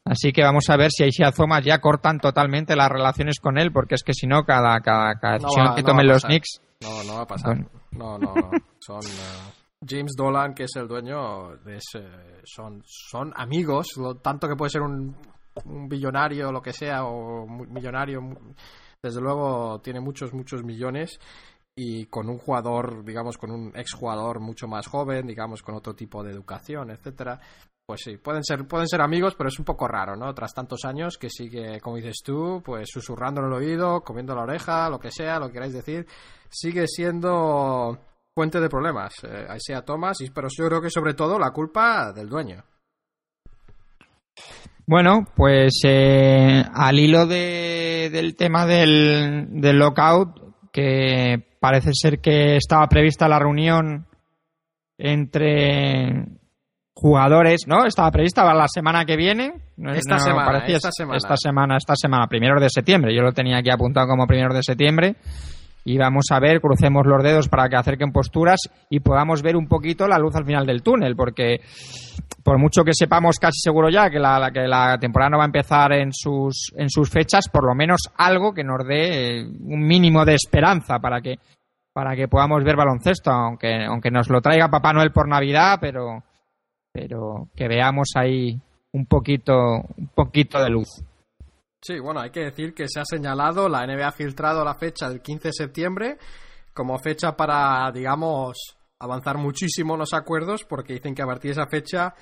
Así 0.04 0.32
que 0.32 0.42
vamos 0.42 0.68
a 0.68 0.76
ver 0.76 0.90
si 0.90 1.04
Aisha 1.04 1.30
Thomas 1.30 1.64
ya 1.64 1.80
cortan 1.80 2.18
totalmente 2.18 2.75
las 2.75 2.90
relaciones 2.90 3.38
con 3.40 3.59
él, 3.59 3.73
porque 3.73 3.94
es 3.94 4.02
que 4.02 4.14
si 4.14 4.26
no, 4.26 4.44
cada, 4.44 4.80
cada, 4.80 5.14
decisión 5.35 5.75
que 5.76 5.82
tomen 5.82 6.09
los 6.09 6.25
Knicks. 6.25 6.61
No, 6.80 7.04
no 7.04 7.14
va 7.14 7.23
a 7.23 7.26
pasar. 7.26 7.59
No, 7.92 8.18
no, 8.18 8.35
Son. 8.80 9.00
Eh, 9.00 9.52
James 9.88 10.12
Dolan, 10.16 10.54
que 10.54 10.64
es 10.64 10.76
el 10.76 10.88
dueño, 10.88 11.54
es, 11.66 11.85
son, 12.44 12.82
son 12.85 13.32
amigos, 13.37 13.88
tanto 14.23 14.49
que 14.49 14.56
puede 14.56 14.71
ser 14.71 14.82
un, 14.82 15.16
un 15.64 15.88
billonario, 15.88 16.52
lo 16.52 16.62
que 16.62 16.73
sea, 16.73 17.04
o 17.04 17.47
millonario. 17.47 18.21
Desde 19.02 19.21
luego 19.21 19.80
tiene 19.80 20.00
muchos, 20.00 20.32
muchos 20.32 20.62
millones 20.62 21.18
y 21.75 22.06
con 22.06 22.28
un 22.28 22.38
jugador, 22.38 23.04
digamos, 23.04 23.38
con 23.38 23.50
un 23.50 23.73
exjugador 23.75 24.40
mucho 24.40 24.68
más 24.68 24.87
joven, 24.87 25.26
digamos, 25.26 25.62
con 25.62 25.75
otro 25.75 25.94
tipo 25.94 26.23
de 26.23 26.32
educación, 26.32 26.90
etcétera, 26.90 27.40
pues 27.87 28.03
sí, 28.05 28.17
pueden 28.17 28.45
ser, 28.45 28.67
pueden 28.67 28.89
ser 28.89 29.01
amigos, 29.01 29.35
pero 29.37 29.49
es 29.49 29.59
un 29.59 29.65
poco 29.65 29.89
raro, 29.89 30.17
¿no? 30.17 30.33
Tras 30.35 30.55
tantos 30.55 30.85
años 30.85 31.19
que 31.19 31.29
sigue, 31.29 31.81
como 31.81 31.97
dices 31.97 32.23
tú, 32.25 32.62
pues 32.65 32.89
susurrando 32.91 33.41
en 33.41 33.49
el 33.49 33.53
oído, 33.53 34.03
comiendo 34.03 34.35
la 34.35 34.43
oreja, 34.43 34.89
lo 34.89 34.99
que 34.99 35.11
sea, 35.11 35.39
lo 35.39 35.49
que 35.49 35.55
queráis 35.55 35.75
decir, 35.75 36.07
sigue 36.49 36.87
siendo 36.87 37.99
fuente 38.35 38.61
de 38.61 38.69
problemas. 38.69 39.12
Eh, 39.25 39.47
ahí 39.49 39.59
sea 39.61 39.83
Thomas, 39.83 40.19
pero 40.35 40.49
yo 40.57 40.67
creo 40.69 40.81
que 40.81 40.91
sobre 40.91 41.15
todo 41.15 41.39
la 41.39 41.51
culpa 41.51 42.12
del 42.12 42.29
dueño. 42.29 42.65
Bueno, 44.87 45.27
pues 45.37 45.81
eh, 45.85 46.65
al 46.73 46.99
hilo 46.99 47.27
de, 47.27 48.11
del 48.12 48.35
tema 48.37 48.67
del, 48.67 49.49
del 49.61 49.79
lockout, 49.79 50.71
que 50.73 51.57
parece 51.61 51.91
ser 51.93 52.21
que 52.21 52.57
estaba 52.57 52.89
prevista 52.89 53.29
la 53.29 53.39
reunión 53.39 54.07
entre 54.99 56.42
jugadores, 57.02 57.62
¿no? 57.66 57.85
Estaba 57.85 58.11
prevista 58.12 58.42
para 58.42 58.54
la 58.54 58.68
semana 58.68 59.04
que 59.04 59.16
viene. 59.16 59.54
Esta, 59.76 60.18
semana, 60.21 60.64
esta 60.66 60.92
semana. 60.92 61.16
Esta 61.16 61.37
semana, 61.37 61.76
esta 61.76 61.97
semana, 61.97 62.26
primero 62.28 62.61
de 62.61 62.71
septiembre. 62.71 63.14
Yo 63.14 63.23
lo 63.23 63.32
tenía 63.32 63.59
aquí 63.59 63.71
apuntado 63.71 64.06
como 64.06 64.26
primero 64.26 64.54
de 64.54 64.62
septiembre. 64.62 65.16
Y 65.85 65.99
vamos 65.99 66.26
a 66.30 66.38
ver, 66.38 66.61
crucemos 66.61 67.04
los 67.04 67.25
dedos 67.25 67.49
para 67.49 67.68
que 67.68 67.75
acerquen 67.75 68.12
posturas 68.12 68.61
y 68.88 69.00
podamos 69.00 69.42
ver 69.42 69.56
un 69.56 69.66
poquito 69.66 70.06
la 70.06 70.16
luz 70.16 70.37
al 70.37 70.44
final 70.44 70.64
del 70.64 70.80
túnel, 70.80 71.16
porque 71.16 71.61
por 72.44 72.56
mucho 72.59 72.85
que 72.85 72.92
sepamos 72.94 73.40
casi 73.40 73.59
seguro 73.61 73.88
ya 73.88 74.09
que 74.09 74.21
la, 74.21 74.50
que 74.54 74.68
la 74.68 74.97
temporada 74.99 75.30
no 75.30 75.38
va 75.38 75.44
a 75.44 75.47
empezar 75.47 75.92
en 75.92 76.12
sus, 76.12 76.73
en 76.76 76.88
sus 76.88 77.11
fechas, 77.11 77.49
por 77.52 77.66
lo 77.66 77.75
menos 77.75 78.02
algo 78.16 78.54
que 78.54 78.62
nos 78.62 78.87
dé 78.87 79.40
eh, 79.40 79.44
un 79.44 79.85
mínimo 79.85 80.25
de 80.25 80.35
esperanza 80.35 81.00
para 81.00 81.21
que, 81.21 81.40
para 81.92 82.14
que 82.14 82.28
podamos 82.28 82.62
ver 82.62 82.76
baloncesto, 82.76 83.32
aunque, 83.32 83.85
aunque 83.85 84.12
nos 84.12 84.30
lo 84.30 84.40
traiga 84.40 84.68
Papá 84.68 84.92
Noel 84.92 85.11
por 85.11 85.26
Navidad, 85.28 85.78
pero, 85.80 86.23
pero 86.93 87.49
que 87.57 87.69
veamos 87.69 88.11
ahí 88.17 88.61
un 88.93 89.07
poquito, 89.07 89.55
un 89.97 90.09
poquito 90.15 90.63
de 90.63 90.71
luz. 90.71 90.89
Sí, 91.81 91.99
bueno, 91.99 92.21
hay 92.21 92.31
que 92.31 92.45
decir 92.45 92.75
que 92.75 92.89
se 92.89 93.01
ha 93.01 93.05
señalado, 93.05 93.69
la 93.69 93.85
NBA 93.87 94.07
ha 94.07 94.13
filtrado 94.13 94.65
la 94.65 94.75
fecha 94.75 95.09
del 95.09 95.21
15 95.21 95.49
de 95.49 95.53
septiembre 95.53 96.19
como 96.73 96.99
fecha 96.99 97.37
para, 97.37 97.91
digamos, 97.93 98.77
avanzar 98.99 99.37
muchísimo 99.39 99.97
los 99.97 100.13
acuerdos, 100.15 100.65
porque 100.65 100.95
dicen 100.95 101.15
que 101.15 101.23
a 101.23 101.27
partir 101.27 101.55
de 101.55 101.61
esa 101.61 101.69
fecha 101.69 102.15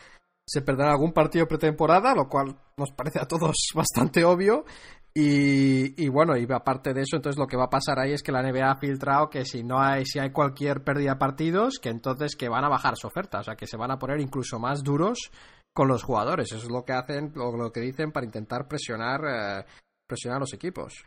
se 0.46 0.62
perderá 0.62 0.92
algún 0.92 1.12
partido 1.12 1.46
pretemporada, 1.46 2.14
lo 2.14 2.28
cual 2.28 2.56
nos 2.76 2.90
parece 2.90 3.20
a 3.20 3.26
todos 3.26 3.54
bastante 3.74 4.24
obvio. 4.24 4.64
Y, 5.12 6.08
bueno, 6.08 6.36
y 6.36 6.46
aparte 6.52 6.94
de 6.94 7.02
eso, 7.02 7.16
entonces 7.16 7.38
lo 7.38 7.46
que 7.46 7.56
va 7.56 7.64
a 7.64 7.70
pasar 7.70 7.98
ahí 7.98 8.12
es 8.12 8.22
que 8.22 8.30
la 8.30 8.42
NBA 8.42 8.70
ha 8.70 8.78
filtrado 8.78 9.28
que 9.28 9.44
si 9.44 9.64
no 9.64 9.80
hay, 9.80 10.04
si 10.04 10.20
hay 10.20 10.30
cualquier 10.30 10.84
pérdida 10.84 11.12
de 11.12 11.18
partidos, 11.18 11.78
que 11.80 11.88
entonces 11.88 12.36
que 12.36 12.48
van 12.48 12.64
a 12.64 12.68
bajar 12.68 12.96
su 12.96 13.08
oferta, 13.08 13.40
o 13.40 13.42
sea 13.42 13.56
que 13.56 13.66
se 13.66 13.76
van 13.76 13.90
a 13.90 13.98
poner 13.98 14.20
incluso 14.20 14.58
más 14.60 14.82
duros 14.82 15.30
con 15.74 15.88
los 15.88 16.04
jugadores. 16.04 16.52
Eso 16.52 16.64
es 16.64 16.70
lo 16.70 16.84
que 16.84 16.92
hacen, 16.92 17.32
lo, 17.34 17.56
lo 17.56 17.72
que 17.72 17.80
dicen 17.80 18.12
para 18.12 18.26
intentar 18.26 18.68
presionar, 18.68 19.20
eh, 19.24 19.64
presionar 20.06 20.36
a 20.36 20.40
los 20.40 20.54
equipos. 20.54 21.04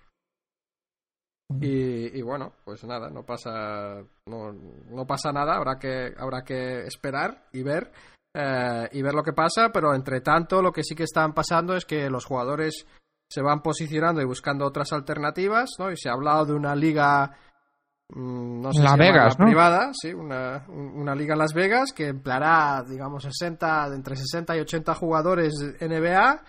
Y, 1.62 2.22
bueno, 2.22 2.54
pues 2.64 2.84
nada, 2.84 3.10
no 3.10 3.24
pasa, 3.24 4.02
no, 4.26 4.52
no, 4.54 5.06
pasa 5.06 5.32
nada, 5.32 5.56
habrá 5.56 5.78
que, 5.78 6.14
habrá 6.18 6.44
que 6.44 6.82
esperar 6.88 7.48
y 7.52 7.62
ver, 7.62 7.92
eh, 8.34 8.90
y 8.92 9.02
ver 9.02 9.14
lo 9.14 9.24
que 9.24 9.34
pasa, 9.34 9.70
pero 9.72 9.94
entre 9.94 10.22
tanto 10.22 10.62
lo 10.62 10.72
que 10.72 10.84
sí 10.84 10.96
que 10.96 11.04
están 11.04 11.34
pasando 11.34 11.76
es 11.76 11.86
que 11.86 12.10
los 12.10 12.26
jugadores 12.26 12.88
se 13.34 13.42
van 13.42 13.64
posicionando 13.64 14.22
y 14.22 14.26
buscando 14.26 14.64
otras 14.64 14.94
alternativas, 14.94 15.72
¿no? 15.80 15.92
Y 15.92 15.98
se 15.98 16.08
ha 16.08 16.14
hablado 16.14 16.46
de 16.46 16.54
una 16.54 16.76
liga 16.76 17.32
mm, 18.10 18.62
no 18.62 18.72
sé 18.72 18.84
Las 18.84 18.96
Vegas, 18.96 19.40
¿no? 19.40 19.46
privada, 19.46 19.90
sí, 20.00 20.14
una, 20.14 20.68
una, 20.68 21.16
liga 21.16 21.34
en 21.34 21.40
Las 21.40 21.54
Vegas 21.56 21.94
que 21.96 22.10
empleará, 22.10 22.84
digamos, 22.88 23.24
60, 23.24 23.88
entre 23.96 24.16
60 24.16 24.56
y 24.56 24.60
80 24.60 24.94
jugadores 24.94 25.54
NBA 25.82 26.44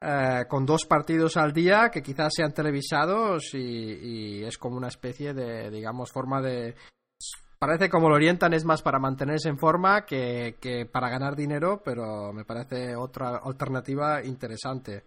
eh, 0.00 0.46
con 0.48 0.64
dos 0.64 0.86
partidos 0.86 1.36
al 1.36 1.52
día 1.52 1.90
que 1.92 2.02
quizás 2.02 2.32
sean 2.34 2.54
televisados 2.54 3.50
y, 3.52 4.42
es 4.42 4.56
como 4.56 4.78
una 4.78 4.88
especie 4.88 5.34
de, 5.34 5.70
digamos, 5.70 6.10
forma 6.10 6.40
de... 6.40 6.74
Parece 7.58 7.90
como 7.90 8.08
lo 8.08 8.14
orientan 8.14 8.54
es 8.54 8.64
más 8.64 8.80
para 8.80 8.98
mantenerse 8.98 9.50
en 9.50 9.58
forma 9.58 10.06
que, 10.06 10.56
para 10.90 11.10
ganar 11.10 11.36
dinero, 11.36 11.82
pero 11.84 12.32
me 12.32 12.46
parece 12.46 12.96
otra 12.96 13.36
alternativa 13.36 14.24
interesante. 14.24 15.04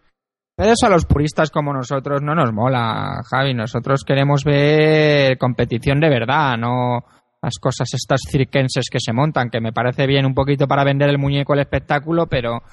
Pero 0.55 0.71
eso 0.71 0.85
a 0.85 0.89
los 0.89 1.05
puristas 1.05 1.51
como 1.51 1.73
nosotros 1.73 2.21
no 2.21 2.33
nos 2.33 2.53
mola, 2.53 3.21
Javi. 3.29 3.53
Nosotros 3.53 4.03
queremos 4.05 4.43
ver 4.45 5.37
competición 5.37 5.99
de 5.99 6.09
verdad, 6.09 6.57
no 6.57 7.03
las 7.41 7.59
cosas 7.59 7.93
estas 7.93 8.21
cirquenses 8.27 8.89
que 8.89 8.99
se 8.99 9.13
montan, 9.13 9.49
que 9.49 9.61
me 9.61 9.73
parece 9.73 10.07
bien 10.07 10.25
un 10.25 10.33
poquito 10.33 10.67
para 10.67 10.83
vender 10.83 11.09
el 11.09 11.19
muñeco 11.19 11.53
el 11.53 11.59
espectáculo, 11.59 12.27
pero 12.27 12.63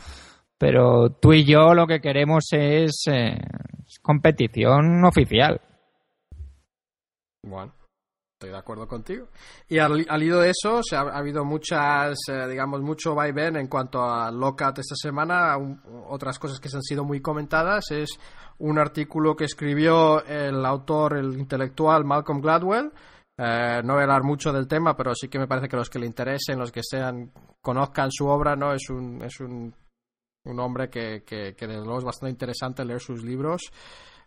pero 0.57 1.11
tú 1.11 1.33
y 1.33 1.45
yo 1.45 1.75
lo 1.75 1.89
que 1.89 2.01
queremos 2.01 2.45
es, 2.53 3.03
eh, 3.11 3.37
competición 4.01 5.05
oficial. 5.05 5.61
Bueno, 7.43 7.73
estoy 8.43 8.51
de 8.51 8.59
acuerdo 8.59 8.89
contigo. 8.89 9.29
Y 9.69 9.79
al, 9.79 10.05
al 10.09 10.21
de 10.21 10.51
eso, 10.51 10.83
se 10.83 10.97
ha, 10.97 11.01
habido 11.01 11.45
muchas, 11.45 12.19
eh, 12.29 12.49
digamos, 12.49 12.81
mucho 12.81 13.15
vaivén 13.15 13.57
en 13.57 13.69
cuanto 13.69 14.03
a 14.03 14.33
Lockout 14.33 14.79
esta 14.79 14.97
semana. 14.97 15.57
otras 16.09 16.39
cosas 16.39 16.59
que 16.59 16.69
se 16.69 16.77
han 16.77 16.83
sido 16.83 17.05
muy 17.05 17.21
comentadas 17.21 17.91
es 17.91 18.19
un 18.59 18.79
artículo 18.79 19.37
que 19.37 19.45
escribió 19.45 20.25
el 20.25 20.65
autor, 20.67 21.19
el 21.19 21.39
intelectual 21.39 22.05
Malcolm 22.05 22.41
Gladwell. 22.41 22.93
Eh, 23.39 23.81
no 23.85 23.95
voy 23.95 24.01
a 24.01 24.05
hablar 24.05 24.25
mucho 24.25 24.53
del 24.53 24.67
tema, 24.67 24.97
pero 24.97 25.15
sí 25.15 25.29
que 25.29 25.39
me 25.39 25.47
parece 25.47 25.69
que 25.69 25.77
los 25.77 25.89
que 25.89 26.01
le 26.01 26.07
interesen, 26.07 26.59
los 26.59 26.73
que 26.73 26.83
sean, 26.83 27.31
conozcan 27.61 28.11
su 28.11 28.27
obra, 28.27 28.57
no 28.57 28.73
es 28.73 28.91
un, 28.91 29.23
es 29.23 29.41
un 29.41 29.73
un 30.45 30.59
hombre 30.59 30.91
que, 30.91 31.23
que, 31.25 31.55
que 31.55 31.67
desde 31.69 31.85
luego 31.85 31.99
es 31.99 32.05
bastante 32.05 32.33
interesante 32.33 32.85
leer 32.85 33.01
sus 33.01 33.23
libros. 33.23 33.63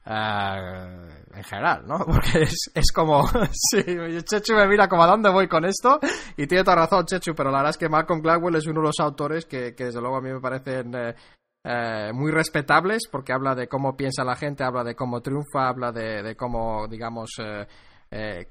Uh, 0.08 1.10
en 1.36 1.44
general, 1.44 1.84
¿no? 1.88 1.98
Porque 2.06 2.44
es, 2.44 2.72
es 2.76 2.92
como, 2.92 3.28
sí, 3.52 3.84
Chechu 4.24 4.54
me 4.54 4.68
mira 4.68 4.88
como 4.88 5.04
a 5.04 5.08
dónde 5.08 5.32
voy 5.32 5.48
con 5.48 5.66
esto 5.66 6.00
y 6.38 6.46
tiene 6.46 6.64
toda 6.64 6.78
razón 6.78 7.06
Chechu, 7.06 7.34
pero 7.34 7.50
la 7.50 7.58
verdad 7.58 7.72
es 7.72 7.78
que 7.78 7.90
Malcolm 7.90 8.22
Gladwell 8.22 8.56
es 8.56 8.68
uno 8.68 8.82
de 8.82 8.88
los 8.88 9.00
autores 9.00 9.46
que, 9.46 9.74
que 9.74 9.86
desde 9.86 10.00
luego 10.02 10.18
a 10.18 10.22
mí 10.22 10.32
me 10.32 10.40
parecen 10.40 10.94
eh, 10.94 11.16
eh, 11.64 12.12
muy 12.14 12.32
respetables 12.32 13.08
porque 13.12 13.34
habla 13.34 13.56
de 13.56 13.68
cómo 13.68 13.98
piensa 13.98 14.24
la 14.24 14.36
gente, 14.36 14.64
habla 14.64 14.84
de 14.84 14.96
cómo 14.96 15.22
triunfa, 15.22 15.68
habla 15.68 15.92
de, 15.92 16.22
de 16.22 16.36
cómo, 16.36 16.88
digamos, 16.88 17.32
eh, 17.40 17.66
eh, 18.12 18.48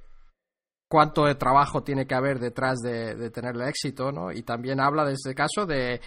cuánto 0.90 1.24
de 1.24 1.36
trabajo 1.36 1.84
tiene 1.84 2.04
que 2.04 2.16
haber 2.16 2.40
detrás 2.40 2.80
de, 2.80 3.14
de 3.14 3.30
tener 3.30 3.54
el 3.54 3.68
éxito, 3.68 4.10
¿no? 4.10 4.32
Y 4.32 4.42
también 4.42 4.80
habla 4.80 5.04
de 5.04 5.12
este 5.12 5.32
caso 5.32 5.64
de 5.64 6.00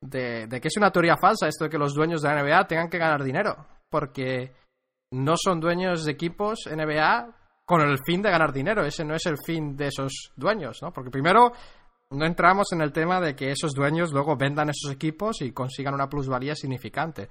de, 0.00 0.48
que 0.60 0.68
es 0.68 0.76
una 0.76 0.90
teoría 0.90 1.16
falsa 1.16 1.48
esto 1.48 1.64
de 1.64 1.70
que 1.70 1.78
los 1.78 1.94
dueños 1.94 2.22
de 2.22 2.28
la 2.28 2.42
NBA 2.42 2.66
tengan 2.66 2.88
que 2.88 2.98
ganar 2.98 3.22
dinero, 3.22 3.66
porque 3.90 4.52
no 5.12 5.34
son 5.36 5.60
dueños 5.60 6.04
de 6.04 6.12
equipos 6.12 6.68
NBA 6.70 7.34
con 7.64 7.82
el 7.82 7.98
fin 8.04 8.22
de 8.22 8.30
ganar 8.30 8.52
dinero, 8.52 8.84
ese 8.84 9.04
no 9.04 9.14
es 9.14 9.26
el 9.26 9.36
fin 9.44 9.76
de 9.76 9.88
esos 9.88 10.32
dueños, 10.36 10.78
¿no? 10.82 10.90
Porque 10.90 11.10
primero 11.10 11.52
no 12.10 12.24
entramos 12.24 12.72
en 12.72 12.80
el 12.80 12.92
tema 12.92 13.20
de 13.20 13.36
que 13.36 13.50
esos 13.50 13.74
dueños 13.74 14.12
luego 14.12 14.36
vendan 14.36 14.70
esos 14.70 14.90
equipos 14.90 15.42
y 15.42 15.52
consigan 15.52 15.94
una 15.94 16.08
plusvalía 16.08 16.54
significante, 16.54 17.28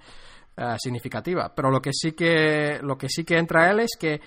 eh, 0.55 0.75
significativa, 0.77 1.53
pero 1.55 1.71
lo 1.71 1.81
que 1.81 1.91
sí 1.91 2.11
que 2.11 2.79
lo 2.81 2.97
que 2.97 3.09
sí 3.09 3.23
que 3.23 3.37
entra 3.37 3.71
él 3.71 3.79
es 3.79 3.91
que 3.99 4.21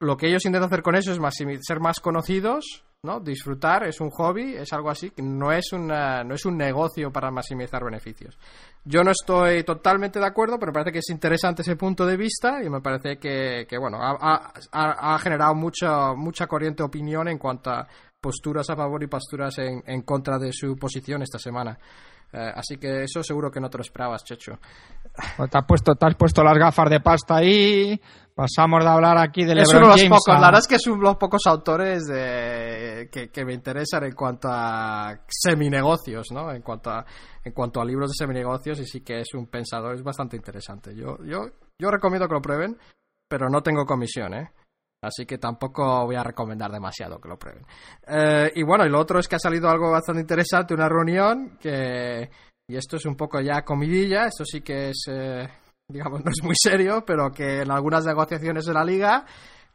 lo 0.00 0.16
que 0.16 0.28
ellos 0.28 0.44
intentan 0.44 0.68
hacer 0.68 0.82
con 0.82 0.96
eso 0.96 1.12
es 1.12 1.18
ser 1.62 1.80
más 1.80 2.00
conocidos 2.00 2.84
¿no? 3.04 3.20
Disfrutar 3.20 3.84
es 3.84 4.00
un 4.00 4.10
hobby, 4.10 4.56
es 4.56 4.72
algo 4.72 4.90
así, 4.90 5.12
no 5.18 5.52
es, 5.52 5.72
una, 5.72 6.24
no 6.24 6.34
es 6.34 6.44
un 6.46 6.56
negocio 6.56 7.12
para 7.12 7.30
maximizar 7.30 7.84
beneficios. 7.84 8.38
Yo 8.86 9.02
no 9.02 9.10
estoy 9.12 9.64
totalmente 9.64 10.18
de 10.18 10.26
acuerdo, 10.26 10.58
pero 10.58 10.70
me 10.70 10.74
parece 10.74 10.92
que 10.92 10.98
es 10.98 11.08
interesante 11.10 11.62
ese 11.62 11.74
punto 11.76 12.04
de 12.04 12.16
vista 12.18 12.62
y 12.62 12.68
me 12.68 12.80
parece 12.82 13.16
que, 13.16 13.66
que 13.68 13.78
bueno, 13.78 13.98
ha, 14.02 14.52
ha, 14.72 15.18
generado 15.18 15.54
mucha, 15.54 16.12
mucha 16.14 16.46
corriente 16.46 16.82
opinión 16.82 17.28
en 17.28 17.38
cuanto 17.38 17.70
a 17.70 17.86
posturas 18.20 18.68
a 18.68 18.76
favor 18.76 19.02
y 19.02 19.06
posturas 19.06 19.56
en, 19.58 19.82
en 19.86 20.02
contra 20.02 20.38
de 20.38 20.52
su 20.52 20.76
posición 20.76 21.22
esta 21.22 21.38
semana. 21.38 21.78
Eh, 22.32 22.52
así 22.56 22.76
que 22.78 23.04
eso 23.04 23.22
seguro 23.22 23.50
que 23.50 23.60
no 23.60 23.70
te 23.70 23.78
lo 23.78 23.82
esperabas, 23.82 24.24
Checho. 24.24 24.58
Pues 25.36 25.48
te, 25.50 25.58
has 25.58 25.64
puesto, 25.64 25.94
te 25.94 26.06
has 26.06 26.14
puesto 26.16 26.42
las 26.42 26.58
gafas 26.58 26.90
de 26.90 27.00
pasta 27.00 27.36
ahí. 27.36 28.00
Pasamos 28.34 28.82
de 28.82 28.90
hablar 28.90 29.16
aquí 29.18 29.44
de 29.44 29.54
LeBron 29.54 29.62
es 29.62 29.72
uno 29.74 29.80
de 29.82 29.92
los 29.92 29.96
James 30.02 30.18
pocos, 30.18 30.28
a- 30.36 30.40
La 30.40 30.46
verdad 30.48 30.60
es 30.60 30.66
que 30.66 30.74
es 30.74 30.86
uno 30.88 30.96
de 30.96 31.02
los 31.04 31.16
pocos 31.16 31.42
autores 31.46 32.04
de, 32.06 33.08
que, 33.12 33.28
que 33.30 33.44
me 33.44 33.54
interesan 33.54 34.02
en 34.04 34.12
cuanto 34.12 34.48
a 34.50 35.20
seminegocios, 35.28 36.32
¿no? 36.32 36.50
En 36.50 36.62
cuanto 36.62 36.90
a, 36.90 37.04
en 37.44 37.52
cuanto 37.52 37.80
a 37.80 37.84
libros 37.84 38.10
de 38.10 38.24
seminegocios 38.24 38.80
y 38.80 38.86
sí 38.86 39.02
que 39.02 39.20
es 39.20 39.34
un 39.34 39.46
pensador, 39.46 39.94
es 39.94 40.02
bastante 40.02 40.36
interesante. 40.36 40.94
Yo, 40.94 41.18
yo, 41.24 41.42
yo 41.78 41.90
recomiendo 41.90 42.26
que 42.26 42.34
lo 42.34 42.42
prueben, 42.42 42.78
pero 43.28 43.48
no 43.48 43.62
tengo 43.62 43.84
comisión, 43.84 44.34
¿eh? 44.34 44.50
Así 45.02 45.26
que 45.26 45.36
tampoco 45.36 46.06
voy 46.06 46.16
a 46.16 46.24
recomendar 46.24 46.72
demasiado 46.72 47.20
que 47.20 47.28
lo 47.28 47.38
prueben. 47.38 47.66
Eh, 48.06 48.50
y 48.54 48.62
bueno, 48.62 48.86
y 48.86 48.88
lo 48.88 48.98
otro 48.98 49.18
es 49.18 49.28
que 49.28 49.36
ha 49.36 49.38
salido 49.38 49.68
algo 49.68 49.90
bastante 49.90 50.22
interesante, 50.22 50.74
una 50.74 50.88
reunión 50.88 51.58
que... 51.60 52.30
Y 52.66 52.76
esto 52.76 52.96
es 52.96 53.04
un 53.04 53.14
poco 53.14 53.38
ya 53.42 53.62
comidilla, 53.62 54.24
esto 54.24 54.46
sí 54.46 54.62
que 54.62 54.88
es, 54.88 55.04
eh, 55.08 55.46
digamos, 55.86 56.20
no 56.24 56.30
es 56.30 56.42
muy 56.42 56.54
serio, 56.56 57.04
pero 57.06 57.30
que 57.30 57.60
en 57.60 57.70
algunas 57.70 58.06
negociaciones 58.06 58.64
de 58.64 58.72
la 58.72 58.82
liga, 58.82 59.26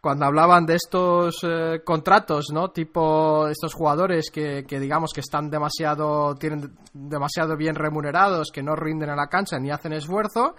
cuando 0.01 0.25
hablaban 0.25 0.65
de 0.65 0.75
estos 0.75 1.43
eh, 1.43 1.81
contratos, 1.83 2.47
¿no? 2.53 2.71
Tipo 2.71 3.47
estos 3.47 3.73
jugadores 3.73 4.29
que, 4.31 4.63
que 4.65 4.79
digamos 4.79 5.11
que 5.13 5.19
están 5.19 5.49
demasiado, 5.49 6.35
tienen 6.35 6.77
demasiado 6.93 7.57
bien 7.57 7.75
remunerados, 7.75 8.49
que 8.51 8.63
no 8.63 8.75
rinden 8.75 9.09
en 9.09 9.17
la 9.17 9.27
cancha 9.27 9.59
ni 9.59 9.71
hacen 9.71 9.93
esfuerzo, 9.93 10.55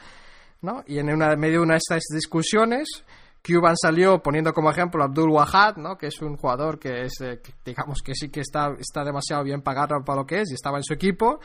¿no? 0.62 0.82
Y 0.86 0.98
en 0.98 1.10
una, 1.10 1.34
medio 1.36 1.58
de 1.58 1.64
una 1.64 1.74
de 1.74 1.78
estas 1.78 2.02
discusiones, 2.12 3.04
Cuban 3.46 3.76
salió 3.76 4.22
poniendo 4.22 4.52
como 4.52 4.70
ejemplo 4.70 5.02
a 5.02 5.06
Abdul 5.06 5.30
Wahad, 5.30 5.76
¿no? 5.76 5.96
que 5.96 6.08
es 6.08 6.20
un 6.20 6.36
jugador 6.36 6.78
que 6.78 7.02
es, 7.02 7.20
eh, 7.22 7.40
digamos 7.64 8.02
que 8.04 8.14
sí 8.14 8.28
que 8.28 8.40
está, 8.40 8.74
está 8.78 9.02
demasiado 9.02 9.42
bien 9.42 9.62
pagado 9.62 10.04
para 10.04 10.20
lo 10.20 10.26
que 10.26 10.42
es 10.42 10.50
y 10.50 10.54
estaba 10.54 10.76
en 10.76 10.84
su 10.84 10.92
equipo. 10.92 11.40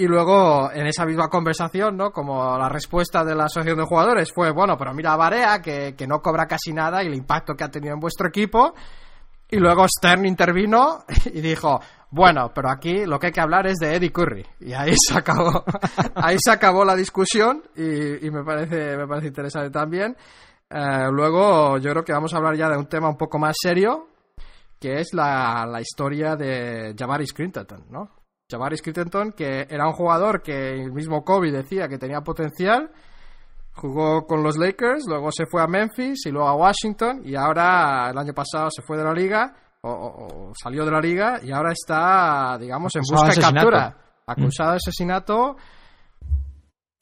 Y 0.00 0.06
luego, 0.06 0.70
en 0.72 0.86
esa 0.86 1.04
misma 1.04 1.28
conversación, 1.28 1.96
¿no? 1.96 2.12
Como 2.12 2.56
la 2.56 2.68
respuesta 2.68 3.24
de 3.24 3.34
la 3.34 3.46
asociación 3.46 3.78
de 3.78 3.84
jugadores 3.84 4.32
fue, 4.32 4.52
bueno, 4.52 4.76
pero 4.78 4.94
mira 4.94 5.12
a 5.12 5.16
Barea, 5.16 5.60
que, 5.60 5.96
que 5.96 6.06
no 6.06 6.22
cobra 6.22 6.46
casi 6.46 6.72
nada 6.72 7.02
y 7.02 7.08
el 7.08 7.16
impacto 7.16 7.54
que 7.54 7.64
ha 7.64 7.68
tenido 7.68 7.94
en 7.94 8.00
vuestro 8.00 8.28
equipo. 8.28 8.74
Y 9.50 9.56
luego 9.56 9.88
Stern 9.88 10.24
intervino 10.24 11.04
y 11.34 11.40
dijo, 11.40 11.80
bueno, 12.12 12.52
pero 12.54 12.70
aquí 12.70 13.06
lo 13.06 13.18
que 13.18 13.26
hay 13.26 13.32
que 13.32 13.40
hablar 13.40 13.66
es 13.66 13.78
de 13.78 13.96
Eddie 13.96 14.12
Curry. 14.12 14.46
Y 14.60 14.72
ahí 14.72 14.94
se 14.96 15.18
acabó, 15.18 15.64
ahí 16.14 16.36
se 16.38 16.52
acabó 16.52 16.84
la 16.84 16.94
discusión 16.94 17.64
y, 17.74 18.24
y 18.24 18.30
me 18.30 18.44
parece, 18.44 18.96
me 18.96 19.08
parece 19.08 19.26
interesante 19.26 19.70
también. 19.70 20.16
Eh, 20.70 21.08
luego 21.10 21.76
yo 21.78 21.90
creo 21.90 22.04
que 22.04 22.12
vamos 22.12 22.32
a 22.32 22.36
hablar 22.36 22.54
ya 22.54 22.68
de 22.68 22.76
un 22.76 22.86
tema 22.86 23.08
un 23.08 23.16
poco 23.16 23.40
más 23.40 23.56
serio, 23.60 24.06
que 24.78 25.00
es 25.00 25.08
la, 25.12 25.66
la 25.66 25.80
historia 25.80 26.36
de 26.36 26.94
Javaris 26.96 27.32
Crittenton, 27.32 27.86
¿no? 27.90 28.17
Javaris 28.50 28.80
Crittenton, 28.80 29.32
que 29.32 29.66
era 29.68 29.86
un 29.86 29.92
jugador 29.92 30.42
que 30.42 30.72
el 30.82 30.90
mismo 30.92 31.22
Kobe 31.22 31.50
decía 31.52 31.86
que 31.86 31.98
tenía 31.98 32.22
potencial, 32.22 32.90
jugó 33.74 34.26
con 34.26 34.42
los 34.42 34.56
Lakers, 34.56 35.04
luego 35.06 35.30
se 35.30 35.44
fue 35.46 35.62
a 35.62 35.66
Memphis 35.66 36.24
y 36.26 36.30
luego 36.30 36.48
a 36.48 36.54
Washington 36.56 37.20
y 37.24 37.34
ahora 37.36 38.08
el 38.10 38.16
año 38.16 38.32
pasado 38.32 38.70
se 38.70 38.80
fue 38.82 38.96
de 38.96 39.04
la 39.04 39.12
liga 39.12 39.54
o, 39.82 39.90
o- 39.90 40.48
o 40.48 40.52
salió 40.54 40.84
de 40.86 40.90
la 40.90 41.00
liga 41.00 41.40
y 41.42 41.52
ahora 41.52 41.72
está, 41.72 42.56
digamos, 42.58 42.94
en 42.96 43.02
busca 43.02 43.28
de 43.28 43.34
captura. 43.54 43.96
Acusado 44.26 44.70
de 44.72 44.76
asesinato. 44.76 45.56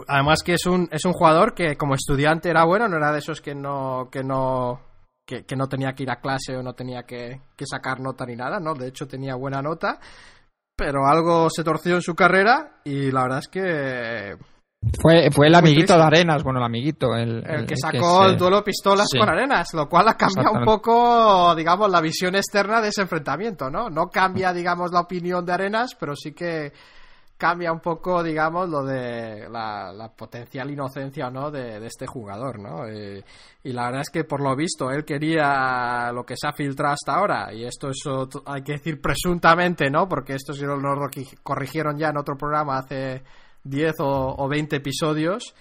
Además 0.09 0.42
que 0.44 0.54
es 0.54 0.66
un, 0.66 0.88
es 0.90 1.04
un 1.04 1.12
jugador 1.12 1.54
que 1.54 1.76
como 1.76 1.94
estudiante 1.94 2.50
era 2.50 2.64
bueno, 2.64 2.88
no 2.88 2.96
era 2.96 3.12
de 3.12 3.18
esos 3.20 3.40
que 3.40 3.54
no, 3.54 4.09
que 4.12 4.22
no, 4.22 4.80
que, 5.24 5.44
no 5.56 5.68
tenía 5.68 5.94
que 5.94 6.02
ir 6.02 6.11
a 6.11 6.20
clase 6.20 6.54
o 6.56 6.62
no 6.62 6.74
tenía 6.74 7.04
que, 7.04 7.40
sacar 7.64 8.00
nota 8.00 8.26
ni 8.26 8.37
nada, 8.37 8.61
¿no? 8.61 8.74
De 8.74 8.88
hecho 8.88 9.06
tenía 9.09 9.35
buena 9.37 9.62
nota, 9.62 9.98
pero 10.77 11.07
algo 11.07 11.49
se 11.51 11.65
torció 11.65 11.97
en 11.97 12.03
su 12.03 12.15
carrera 12.15 12.81
y 12.85 13.11
la 13.11 13.23
verdad 13.23 13.39
es 13.39 13.49
que... 13.49 14.37
Fue, 15.01 15.31
fue 15.33 15.49
el 15.49 15.55
amiguito 15.55 15.97
de 15.97 16.03
Arenas, 16.03 16.45
bueno, 16.45 16.61
el 16.61 16.67
amiguito. 16.67 17.17
El, 17.17 17.43
el, 17.45 17.67
que 17.67 17.77
sacó 17.77 18.27
el 18.27 18.37
duelo 18.37 18.62
pistolas 18.62 19.09
con 19.19 19.29
Arenas, 19.29 19.75
lo 19.75 19.89
cual 19.89 20.07
ha 20.09 20.15
cambiado 20.15 20.53
un 20.53 20.65
poco, 20.65 21.55
digamos, 21.57 21.91
la 21.91 22.01
visión 22.01 22.37
externa 22.37 22.81
de 22.81 22.89
ese 22.89 23.03
enfrentamiento, 23.03 23.69
¿no? 23.69 23.89
No 23.89 24.07
cambia, 24.07 24.53
digamos, 24.53 24.93
la 24.93 25.01
opinión 25.01 25.45
de 25.45 25.53
Arenas, 25.53 25.97
pero 25.99 26.15
sí 26.15 26.33
que 26.33 26.73
cambia 27.37 27.70
un 27.70 27.81
poco, 27.81 28.22
digamos, 28.22 28.68
lo 28.68 28.83
de 28.83 29.49
la, 29.51 30.12
potencial 30.16 30.70
inocencia 30.70 31.29
o 31.29 31.31
no 31.31 31.51
de, 31.51 31.85
este 31.87 32.07
jugador, 32.07 32.59
¿no? 32.59 32.87
Eh, 32.87 33.22
y 33.64 33.72
la 33.72 33.87
verdad 33.87 34.01
es 34.03 34.11
que 34.11 34.25
por 34.25 34.40
lo 34.40 34.57
visto 34.57 34.90
él 34.90 35.05
quería 35.05 36.11
lo 36.12 36.25
que 36.25 36.37
se 36.37 36.49
ha 36.49 36.53
filtrado 36.53 36.94
hasta 36.94 37.14
ahora, 37.14 37.53
y 37.53 37.64
esto 37.64 37.90
eso 37.90 38.29
hay 38.46 38.62
que 38.62 38.72
decir 38.72 39.01
presuntamente, 39.01 39.90
¿no? 39.90 40.09
Porque 40.09 40.35
esto 40.35 40.53
lo, 40.55 41.11
corrigieron 41.42 41.99
ya 41.99 42.09
en 42.09 42.18
otro 42.18 42.37
programa 42.37 42.79
hace 42.79 43.22
10 43.64 43.94
o, 44.01 44.49
20 44.49 44.77
episodios. 44.77 45.55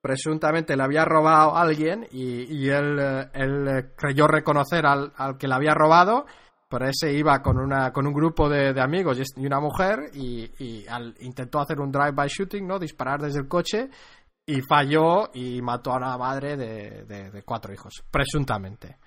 Presuntamente 0.00 0.76
le 0.76 0.84
había 0.84 1.04
robado 1.04 1.56
a 1.56 1.62
alguien 1.62 2.06
y, 2.12 2.68
él, 2.68 2.98
eh, 3.00 3.28
él 3.34 3.92
creyó 3.96 4.28
reconocer 4.28 4.86
al, 4.86 5.12
al 5.16 5.36
que 5.36 5.48
le 5.48 5.54
había 5.54 5.74
robado 5.74 6.24
por 6.68 6.82
ese 6.82 7.12
iba 7.12 7.40
con, 7.42 7.58
una, 7.58 7.92
con 7.92 8.06
un 8.06 8.12
grupo 8.12 8.48
de, 8.48 8.78
amigos 8.80 9.18
y 9.36 9.46
una 9.46 9.60
mujer 9.60 10.10
y, 10.14 10.84
intentó 11.20 11.60
hacer 11.60 11.80
un 11.80 11.90
drive-by 11.90 12.28
shooting, 12.28 12.66
¿no? 12.66 12.78
Disparar 12.78 13.20
desde 13.20 13.40
el 13.40 13.48
coche 13.48 13.88
y 14.46 14.60
falló 14.60 15.30
y 15.34 15.60
mató 15.62 15.94
a 15.94 16.00
la 16.00 16.18
madre 16.18 16.56
de, 16.56 17.42
cuatro 17.44 17.72
hijos, 17.72 18.04
presuntamente. 18.10 18.98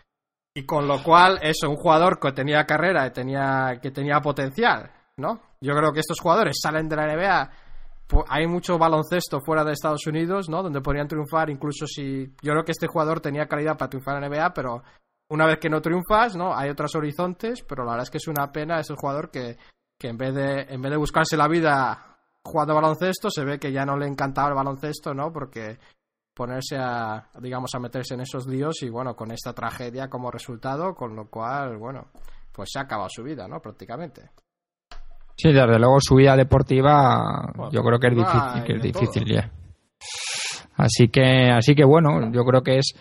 Y 0.54 0.66
con 0.66 0.88
lo 0.88 1.02
cual, 1.02 1.40
eso, 1.42 1.70
un 1.70 1.78
jugador 1.78 2.20
que 2.20 2.32
tenía 2.34 2.66
carrera 2.66 3.08
y 3.08 3.12
tenía, 3.12 3.80
que 3.82 3.92
tenía 3.92 4.20
potencial, 4.20 4.92
¿no? 5.18 5.40
Yo 5.62 5.74
creo 5.76 5.94
que 5.94 6.02
estos 6.02 6.20
jugadores 6.20 6.58
salen 6.62 6.90
de 6.90 6.96
la 6.96 7.06
NBA 7.06 7.52
hay 8.28 8.48
mucho 8.48 8.78
baloncesto 8.78 9.40
fuera 9.40 9.64
de 9.64 9.74
Estados 9.74 10.06
Unidos, 10.08 10.50
¿no? 10.50 10.64
Donde 10.64 10.82
podrían 10.82 11.08
triunfar, 11.08 11.50
incluso 11.50 11.86
si. 11.88 12.26
Yo 12.42 12.52
creo 12.52 12.64
que 12.64 12.72
este 12.72 12.88
jugador 12.88 13.22
tenía 13.22 13.48
calidad 13.48 13.78
para 13.78 13.90
triunfar 13.90 14.16
en 14.16 14.22
la 14.22 14.30
NBA, 14.30 14.54
pero 14.54 14.84
una 15.32 15.48
vez 15.48 15.60
que 15.60 15.70
no 15.70 15.82
triunfas, 15.82 16.36
¿no? 16.36 16.56
Hay 16.56 16.70
otros 16.70 16.94
horizontes, 16.96 17.64
pero 17.64 17.84
la 17.84 17.92
verdad 17.92 18.04
es 18.04 18.12
que 18.12 18.18
es 18.18 18.28
una 18.28 18.52
pena 18.52 18.80
ese 18.80 18.96
jugador 18.96 19.32
que, 19.32 19.58
que 19.98 20.10
en 20.10 20.18
vez 20.18 20.36
de 20.36 20.62
en 20.70 20.82
vez 20.82 20.92
de 20.92 20.98
buscarse 20.98 21.38
la 21.38 21.48
vida 21.48 22.18
jugando 22.44 22.76
baloncesto, 22.76 23.30
se 23.30 23.46
ve 23.46 23.58
que 23.58 23.72
ya 23.72 23.86
no 23.86 23.98
le 23.98 24.08
encantaba 24.08 24.50
el 24.50 24.56
baloncesto, 24.56 25.14
¿no? 25.14 25.32
Porque 25.32 25.78
ponerse 26.34 26.78
a, 26.78 27.30
digamos, 27.40 27.74
a 27.76 27.80
meterse 27.80 28.16
en 28.16 28.22
esos 28.22 28.48
líos 28.48 28.82
y, 28.84 28.90
bueno, 28.90 29.16
con 29.16 29.32
esta 29.32 29.54
tragedia 29.54 30.10
como 30.10 30.32
resultado, 30.32 30.96
con 30.96 31.16
lo 31.16 31.30
cual, 31.30 31.78
bueno, 31.78 32.08
pues 32.52 32.70
se 32.72 32.80
ha 32.80 32.84
acabado 32.84 33.10
su 33.10 33.24
vida, 33.24 33.48
¿no? 33.48 33.60
Prácticamente. 33.62 34.32
Sí, 35.38 35.52
desde 35.52 35.80
luego 35.80 35.98
su 36.00 36.16
vida 36.16 36.36
deportiva 36.36 37.52
yo 37.72 37.82
creo 37.82 38.00
que 38.00 38.08
es 38.08 38.16
difícil, 38.16 38.64
que 38.66 38.74
es 38.74 38.82
difícil 38.82 39.26
ya. 39.26 39.52
Así 40.76 41.10
que, 41.10 41.52
así 41.52 41.74
que 41.74 41.86
bueno, 41.86 42.32
yo 42.32 42.44
creo 42.44 42.62
que 42.62 42.80
es 42.80 42.94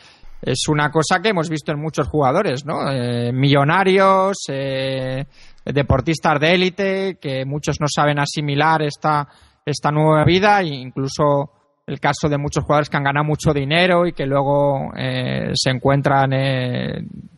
es 0.43 0.69
una 0.69 0.91
cosa 0.91 1.21
que 1.21 1.31
hemos 1.31 1.49
visto 1.49 1.73
en 1.73 1.81
muchos 1.81 2.09
jugadores, 2.09 2.65
¿no? 2.65 2.91
Eh, 2.91 3.33
millonarios, 3.33 4.39
eh, 4.49 5.27
deportistas 5.65 6.41
de 6.41 6.55
élite, 6.55 7.19
que 7.21 7.45
muchos 7.45 7.81
no 7.81 7.87
saben 7.89 8.19
asimilar 8.19 8.83
esta, 8.83 9.29
esta 9.65 9.91
nueva 9.91 10.25
vida, 10.25 10.61
e 10.61 10.69
incluso 10.69 11.51
el 11.87 12.01
caso 12.01 12.29
de 12.29 12.39
muchos 12.39 12.65
jugadores 12.65 12.89
que 12.89 12.97
han 12.97 13.05
ganado 13.05 13.25
mucho 13.25 13.53
dinero 13.53 14.07
y 14.07 14.13
que 14.13 14.25
luego 14.25 14.93
eh, 14.97 15.51
se 15.55 15.71
encuentran 15.71 16.31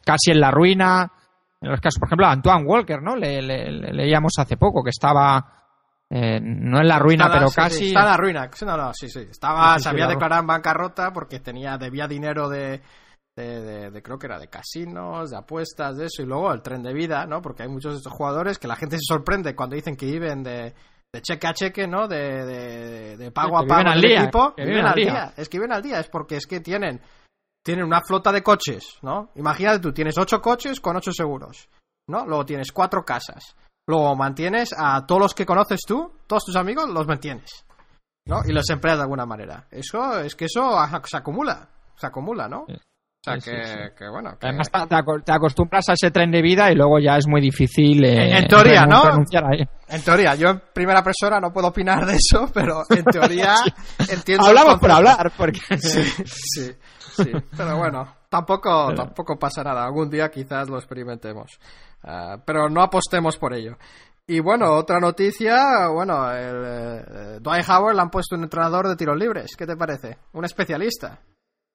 casi 0.05 0.31
en 0.31 0.41
la 0.41 0.51
ruina. 0.51 1.11
En 1.61 1.71
los 1.71 1.81
casos, 1.81 1.99
por 1.99 2.09
ejemplo, 2.09 2.27
Antoine 2.27 2.67
Walker, 2.67 3.03
¿no? 3.03 3.17
Le, 3.17 3.41
leíamos 3.41 4.33
hace 4.39 4.57
poco 4.57 4.83
que 4.83 4.91
estaba 4.91 5.62
no 6.13 6.81
en 6.81 6.89
la 6.89 6.99
ruina, 6.99 7.31
pero 7.33 7.49
casi. 7.51 7.87
está 7.87 8.01
en 8.01 8.07
la 8.07 8.17
ruina. 8.17 8.51
No, 8.67 8.77
no, 8.77 8.93
sí, 8.93 9.09
sí. 9.09 9.27
Estaba, 9.31 9.79
se 9.79 9.89
había 9.89 10.07
declarado 10.07 10.43
en 10.43 10.47
bancarrota 10.47 11.13
porque 11.13 11.41
tenía, 11.41 11.79
debía 11.79 12.07
dinero 12.07 12.49
de, 12.49 12.83
de, 13.35 14.03
creo 14.03 14.19
que 14.19 14.27
era 14.27 14.39
de 14.39 14.49
casinos, 14.49 15.31
de 15.31 15.39
apuestas, 15.39 15.97
de 15.97 16.07
eso, 16.07 16.23
y 16.23 16.27
luego 16.27 16.53
el 16.53 16.61
tren 16.61 16.83
de 16.83 16.93
vida, 16.93 17.25
¿no? 17.27 17.41
Porque 17.41 17.63
hay 17.63 17.69
muchos 17.69 17.93
de 17.93 17.99
estos 17.99 18.13
jugadores 18.13 18.59
que 18.59 18.69
la 18.69 18.77
gente 18.77 18.97
se 18.97 19.07
sorprende 19.07 19.57
cuando 19.57 19.77
dicen 19.77 19.97
que 19.97 20.07
viven 20.07 20.43
de, 20.43 20.75
cheque 21.23 21.47
a 21.47 21.55
cheque, 21.55 21.87
¿no? 21.87 22.07
De, 22.09 23.17
de, 23.17 23.31
pago 23.31 23.59
a 23.59 23.67
pago 23.67 23.89
al 23.89 24.01
día, 24.01 24.23
equipo. 24.23 24.55
Que 24.55 24.65
viven, 24.65 24.85
al 24.85 24.95
día. 24.95 25.33
Es 25.37 25.49
que 25.49 25.59
viven 25.59 25.73
al 25.73 25.83
día, 25.83 26.01
es 26.01 26.09
porque 26.09 26.37
es 26.37 26.47
que 26.47 26.61
tienen, 26.61 27.01
tienen 27.65 27.85
una 27.85 28.03
flota 28.03 28.33
de 28.33 28.43
coches, 28.43 28.99
¿no? 29.03 29.31
Imagínate 29.37 29.81
tú, 29.81 29.93
tienes 29.93 30.19
ocho 30.19 30.43
coches 30.43 30.79
con 30.81 30.97
ocho 30.97 31.13
seguros, 31.13 31.71
¿no? 32.07 32.27
Luego 32.27 32.45
tienes 32.45 32.71
cuatro 32.71 33.03
casas. 33.03 33.57
Luego 33.87 34.15
mantienes 34.17 34.71
a 34.77 35.05
todos 35.07 35.21
los 35.21 35.35
que 35.35 35.47
conoces 35.47 35.81
tú, 35.87 36.13
todos 36.27 36.45
tus 36.45 36.57
amigos, 36.57 36.89
los 36.89 37.07
mantienes. 37.07 37.65
¿No? 38.25 38.43
Y 38.45 38.53
los 38.53 38.69
empleas 38.71 38.99
de 38.99 39.03
alguna 39.03 39.27
manera. 39.27 39.67
Eso, 39.71 40.21
es 40.21 40.37
que 40.37 40.45
eso 40.45 40.77
se 41.05 41.17
acumula. 41.17 41.69
Se 41.97 42.07
acumula, 42.07 42.49
¿no? 42.49 42.67
O 43.25 43.41
sea, 43.41 43.91
que, 43.97 44.09
bueno. 44.09 44.37
Además, 44.41 44.69
te, 45.25 45.33
acostumbras 45.33 45.89
a 45.89 45.93
ese 45.93 46.11
tren 46.11 46.33
de 46.33 46.43
vida 46.43 46.73
y 46.73 46.75
luego 46.75 46.99
ya 46.99 47.17
es 47.17 47.29
muy 47.29 47.41
difícil. 47.41 48.05
Eh, 48.05 48.39
en 48.39 48.49
teoría, 48.49 48.85
¿no? 48.85 49.03
En 49.89 50.03
teoría, 50.03 50.35
yo 50.35 50.49
en 50.49 50.63
primera 50.73 51.05
persona 51.05 51.39
no 51.39 51.53
puedo 51.53 51.69
opinar 51.69 52.05
de 52.05 52.17
eso, 52.17 52.51
pero 52.53 52.83
en 52.91 53.05
teoría 53.05 53.55
entiendo. 54.11 54.47
Hablamos 54.47 54.81
por 54.81 54.91
hablar, 54.91 55.31
porque. 55.37 55.61
sí, 55.79 56.03
sí, 56.03 56.73
sí. 57.15 57.33
Pero 57.57 57.77
bueno, 57.77 58.13
tampoco, 58.29 58.93
tampoco 58.93 59.39
pasa 59.39 59.63
nada. 59.63 59.85
Algún 59.85 60.11
día 60.11 60.29
quizás 60.29 60.69
lo 60.69 60.77
experimentemos. 60.79 61.61
Ah, 62.05 62.37
pero 62.45 62.69
no 62.69 62.83
apostemos 62.83 63.37
por 63.39 63.55
ello. 63.55 63.77
Y 64.27 64.41
bueno, 64.41 64.73
otra 64.73 65.01
noticia, 65.01 65.89
bueno, 65.89 66.33
el, 66.33 66.65
eh, 66.65 67.39
Dwight 67.41 67.69
Howard 67.69 67.97
le 67.97 68.03
han 68.03 68.11
puesto 68.11 68.37
un 68.37 68.45
entrenador 68.45 68.89
de 68.89 68.97
tiros 68.97 69.17
libres. 69.17 69.57
¿Qué 69.57 69.67
te 69.67 69.77
parece? 69.77 70.19
Un 70.33 70.45
especialista. 70.45 71.21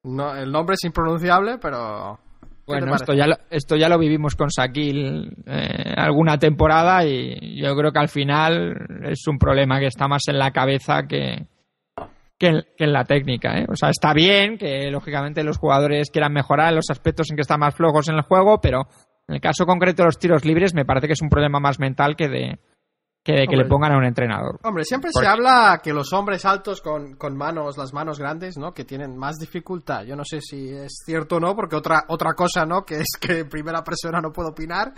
No, 0.03 0.33
el 0.35 0.51
nombre 0.51 0.75
es 0.75 0.83
impronunciable, 0.85 1.57
pero... 1.57 2.19
Bueno, 2.65 2.95
esto 2.95 3.13
ya, 3.13 3.27
lo, 3.27 3.35
esto 3.49 3.77
ya 3.77 3.87
lo 3.87 3.97
vivimos 3.97 4.35
con 4.35 4.51
Sakil 4.51 5.37
eh, 5.45 5.93
alguna 5.95 6.37
temporada 6.37 7.05
y 7.05 7.61
yo 7.61 7.73
creo 7.77 7.93
que 7.93 7.99
al 7.99 8.09
final 8.09 8.75
es 9.05 9.25
un 9.27 9.37
problema 9.37 9.79
que 9.79 9.85
está 9.85 10.09
más 10.09 10.23
en 10.27 10.37
la 10.37 10.51
cabeza 10.51 11.03
que, 11.07 11.47
que, 12.37 12.65
en, 12.77 12.93
la 12.93 13.05
técnica. 13.05 13.57
¿eh? 13.57 13.65
O 13.69 13.75
sea, 13.75 13.89
está 13.89 14.13
bien 14.13 14.57
que 14.57 14.91
lógicamente 14.91 15.43
los 15.43 15.57
jugadores 15.57 16.09
quieran 16.11 16.33
mejorar 16.33 16.73
los 16.73 16.89
aspectos 16.89 17.29
en 17.29 17.37
que 17.37 17.41
están 17.41 17.61
más 17.61 17.73
flojos 17.73 18.09
en 18.09 18.15
el 18.15 18.21
juego, 18.21 18.59
pero 18.61 18.87
en 19.27 19.35
el 19.35 19.41
caso 19.41 19.65
concreto 19.65 20.03
de 20.03 20.07
los 20.07 20.19
tiros 20.19 20.45
libres 20.45 20.73
me 20.73 20.85
parece 20.85 21.07
que 21.07 21.13
es 21.13 21.21
un 21.21 21.29
problema 21.29 21.59
más 21.59 21.79
mental 21.79 22.15
que 22.15 22.29
de, 22.29 22.59
que 23.27 23.33
de 23.33 23.47
que 23.47 23.57
le 23.57 23.65
pongan 23.65 23.91
a 23.91 23.97
un 23.97 24.05
entrenador. 24.05 24.57
Hombre, 24.63 24.85
siempre 24.85 25.11
se 25.11 25.27
habla 25.27 25.81
que 25.83 25.91
los 25.91 26.13
hombres 26.13 26.45
altos 26.45 26.79
con, 26.79 27.15
con, 27.15 27.35
manos, 27.35 27.77
las 27.77 27.93
manos 27.93 28.19
grandes, 28.19 28.57
¿no? 28.57 28.73
Que 28.73 28.85
tienen 28.85 29.17
más 29.17 29.35
dificultad. 29.35 30.05
Yo 30.05 30.15
no 30.15 30.23
sé 30.23 30.39
si 30.39 30.69
es 30.69 31.01
cierto 31.05 31.35
o 31.35 31.39
no, 31.41 31.53
porque 31.53 31.75
otra, 31.75 32.05
otra 32.07 32.33
cosa, 32.33 32.65
¿no? 32.65 32.85
Que 32.85 32.95
es 32.95 33.17
que 33.19 33.39
en 33.39 33.49
primera 33.49 33.83
persona 33.83 34.21
no 34.21 34.31
puedo 34.31 34.51
opinar. 34.51 34.93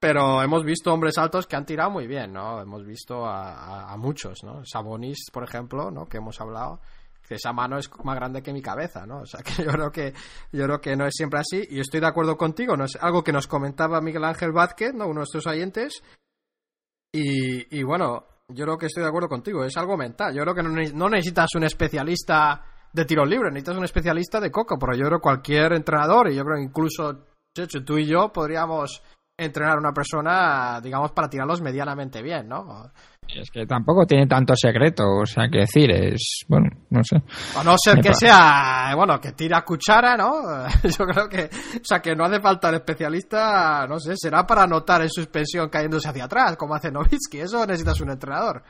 Pero 0.00 0.42
hemos 0.42 0.64
visto 0.64 0.94
hombres 0.94 1.18
altos 1.18 1.46
que 1.46 1.56
han 1.56 1.66
tirado 1.66 1.90
muy 1.90 2.06
bien, 2.06 2.32
¿no? 2.32 2.62
Hemos 2.62 2.86
visto 2.86 3.26
a, 3.26 3.92
a, 3.92 3.96
muchos, 3.98 4.38
¿no? 4.44 4.64
Sabonis, 4.64 5.26
por 5.30 5.42
ejemplo, 5.42 5.90
¿no? 5.90 6.06
Que 6.06 6.18
hemos 6.18 6.40
hablado 6.40 6.80
que 7.28 7.34
esa 7.34 7.52
mano 7.52 7.78
es 7.78 7.90
más 8.02 8.16
grande 8.16 8.42
que 8.42 8.52
mi 8.52 8.62
cabeza, 8.62 9.06
¿no? 9.06 9.20
O 9.20 9.26
sea, 9.26 9.42
que 9.44 9.62
yo 9.62 9.70
creo 9.70 9.90
que 9.90 10.14
yo 10.52 10.64
creo 10.64 10.80
que 10.80 10.96
no 10.96 11.06
es 11.06 11.14
siempre 11.14 11.40
así 11.40 11.62
y 11.70 11.80
estoy 11.80 12.00
de 12.00 12.06
acuerdo 12.06 12.36
contigo, 12.36 12.76
no 12.76 12.84
es 12.84 12.96
algo 13.00 13.22
que 13.22 13.32
nos 13.32 13.46
comentaba 13.46 14.00
Miguel 14.00 14.24
Ángel 14.24 14.52
Vázquez, 14.52 14.94
¿no? 14.94 15.04
Uno 15.04 15.14
de 15.14 15.18
nuestros 15.18 15.46
oyentes, 15.46 16.02
y, 17.12 17.82
bueno, 17.82 18.26
yo 18.48 18.64
creo 18.64 18.78
que 18.78 18.86
estoy 18.86 19.02
de 19.02 19.08
acuerdo 19.08 19.28
contigo, 19.28 19.64
es 19.64 19.76
algo 19.76 19.96
mental. 19.96 20.34
Yo 20.34 20.42
creo 20.42 20.54
que 20.54 20.62
no, 20.62 21.08
necesitas 21.08 21.54
un 21.56 21.64
especialista 21.64 22.62
de 22.92 23.04
tiros 23.04 23.28
libres, 23.28 23.52
necesitas 23.52 23.78
un 23.78 23.84
especialista 23.84 24.40
de 24.40 24.50
coco, 24.50 24.78
pero 24.78 24.94
yo 24.94 25.06
creo 25.06 25.18
que 25.18 25.22
cualquier 25.22 25.72
entrenador, 25.72 26.30
y 26.30 26.36
yo 26.36 26.44
creo 26.44 26.58
incluso 26.58 27.26
tú 27.84 27.98
y 27.98 28.06
yo 28.06 28.30
podríamos 28.32 29.02
entrenar 29.38 29.76
a 29.76 29.80
una 29.80 29.92
persona, 29.92 30.80
digamos, 30.82 31.12
para 31.12 31.28
tirarlos 31.28 31.60
medianamente 31.60 32.22
bien, 32.22 32.48
¿no? 32.48 32.92
Es 33.34 33.50
que 33.50 33.66
tampoco 33.66 34.06
tiene 34.06 34.26
tanto 34.26 34.54
secreto, 34.56 35.04
o 35.22 35.26
sea, 35.26 35.48
que 35.50 35.58
decir, 35.58 35.90
es, 35.90 36.44
bueno, 36.48 36.68
no 36.90 37.04
sé. 37.04 37.16
A 37.56 37.62
no 37.62 37.76
ser 37.76 38.00
que 38.00 38.14
sea, 38.14 38.92
bueno, 38.96 39.20
que 39.20 39.32
tira 39.32 39.64
cuchara, 39.64 40.16
¿no? 40.16 40.66
Yo 40.82 41.04
creo 41.06 41.28
que, 41.28 41.44
o 41.44 41.84
sea, 41.84 42.00
que 42.00 42.16
no 42.16 42.24
hace 42.24 42.40
falta 42.40 42.70
el 42.70 42.76
especialista, 42.76 43.86
no 43.86 43.98
sé, 43.98 44.14
será 44.16 44.46
para 44.46 44.62
anotar 44.62 45.02
en 45.02 45.10
suspensión 45.10 45.68
cayéndose 45.68 46.08
hacia 46.08 46.24
atrás, 46.24 46.56
como 46.56 46.74
hace 46.74 46.90
Novitsky, 46.90 47.40
eso 47.40 47.66
necesitas 47.66 48.00
un 48.00 48.10
entrenador. 48.10 48.62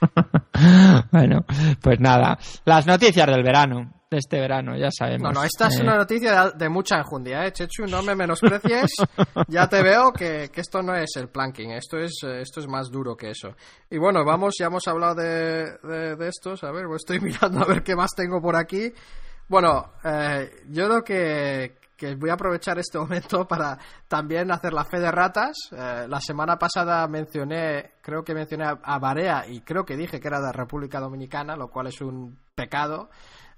bueno, 1.12 1.44
pues 1.80 2.00
nada, 2.00 2.38
las 2.64 2.86
noticias 2.86 3.26
del 3.26 3.42
verano. 3.42 4.01
De 4.16 4.20
este 4.20 4.40
verano, 4.40 4.76
ya 4.76 4.90
sabemos. 4.90 5.32
No, 5.32 5.40
no, 5.40 5.44
esta 5.44 5.68
es 5.68 5.78
Eh, 5.78 5.82
una 5.82 5.96
noticia 5.96 6.44
de, 6.46 6.52
de 6.56 6.68
mucha 6.68 6.96
enjundia, 6.98 7.44
¿eh, 7.46 7.52
Chechu? 7.52 7.86
No 7.86 8.02
me 8.02 8.14
menosprecies. 8.14 8.90
ya 9.48 9.68
te 9.68 9.82
veo 9.82 10.12
que, 10.12 10.50
que 10.52 10.60
esto 10.60 10.82
no 10.82 10.94
es 10.94 11.10
el 11.16 11.28
planking, 11.28 11.72
esto 11.72 11.98
es, 11.98 12.12
eh, 12.24 12.40
esto 12.40 12.60
es 12.60 12.68
más 12.68 12.90
duro 12.90 13.16
que 13.16 13.30
eso. 13.30 13.54
Y 13.90 13.98
bueno, 13.98 14.24
vamos, 14.24 14.54
ya 14.58 14.66
hemos 14.66 14.86
hablado 14.88 15.16
de, 15.16 15.78
de, 15.82 16.16
de 16.16 16.28
estos. 16.28 16.62
A 16.64 16.70
ver, 16.72 16.84
pues 16.86 17.02
estoy 17.06 17.20
mirando 17.28 17.60
a 17.62 17.66
ver 17.66 17.82
qué 17.82 17.96
más 17.96 18.10
tengo 18.16 18.40
por 18.40 18.56
aquí. 18.56 18.92
Bueno, 19.48 19.92
eh, 20.04 20.50
yo 20.68 20.86
creo 20.86 21.02
que, 21.04 21.76
que 21.96 22.14
voy 22.14 22.30
a 22.30 22.34
aprovechar 22.34 22.78
este 22.78 22.98
momento 23.00 23.46
para 23.46 23.76
también 24.08 24.50
hacer 24.50 24.72
la 24.72 24.84
fe 24.84 24.98
de 24.98 25.10
ratas. 25.10 25.52
Eh, 25.72 26.06
la 26.08 26.20
semana 26.20 26.56
pasada 26.56 27.06
mencioné, 27.08 27.92
creo 28.00 28.22
que 28.24 28.34
mencioné 28.34 28.64
a, 28.64 28.78
a 28.82 28.98
Barea 28.98 29.44
y 29.46 29.60
creo 29.60 29.84
que 29.84 29.96
dije 29.96 30.20
que 30.20 30.28
era 30.28 30.40
de 30.40 30.52
República 30.52 31.00
Dominicana, 31.00 31.54
lo 31.56 31.68
cual 31.68 31.88
es 31.88 32.00
un 32.00 32.38
pecado. 32.54 33.10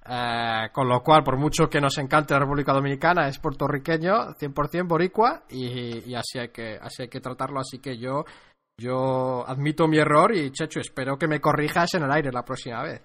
Eh, 0.07 0.69
con 0.73 0.89
lo 0.89 1.03
cual, 1.03 1.23
por 1.25 1.39
mucho 1.39 1.69
que 1.69 1.81
nos 1.81 1.97
encante 1.99 2.35
la 2.35 2.41
República 2.41 2.73
Dominicana, 2.75 3.27
es 3.27 3.39
puertorriqueño, 3.39 4.35
100% 4.35 4.87
boricua, 4.87 5.45
y, 5.49 6.11
y 6.11 6.15
así, 6.15 6.39
hay 6.39 6.49
que, 6.51 6.79
así 6.81 7.03
hay 7.03 7.09
que 7.09 7.21
tratarlo. 7.21 7.61
Así 7.61 7.79
que 7.79 7.97
yo, 7.97 8.25
yo 8.79 9.49
admito 9.49 9.89
mi 9.89 9.99
error 9.99 10.35
y, 10.35 10.51
Chechu, 10.51 10.81
espero 10.81 11.17
que 11.17 11.27
me 11.27 11.41
corrijas 11.41 11.95
en 11.95 12.03
el 12.03 12.13
aire 12.13 12.31
la 12.33 12.45
próxima 12.45 12.83
vez. 12.83 13.03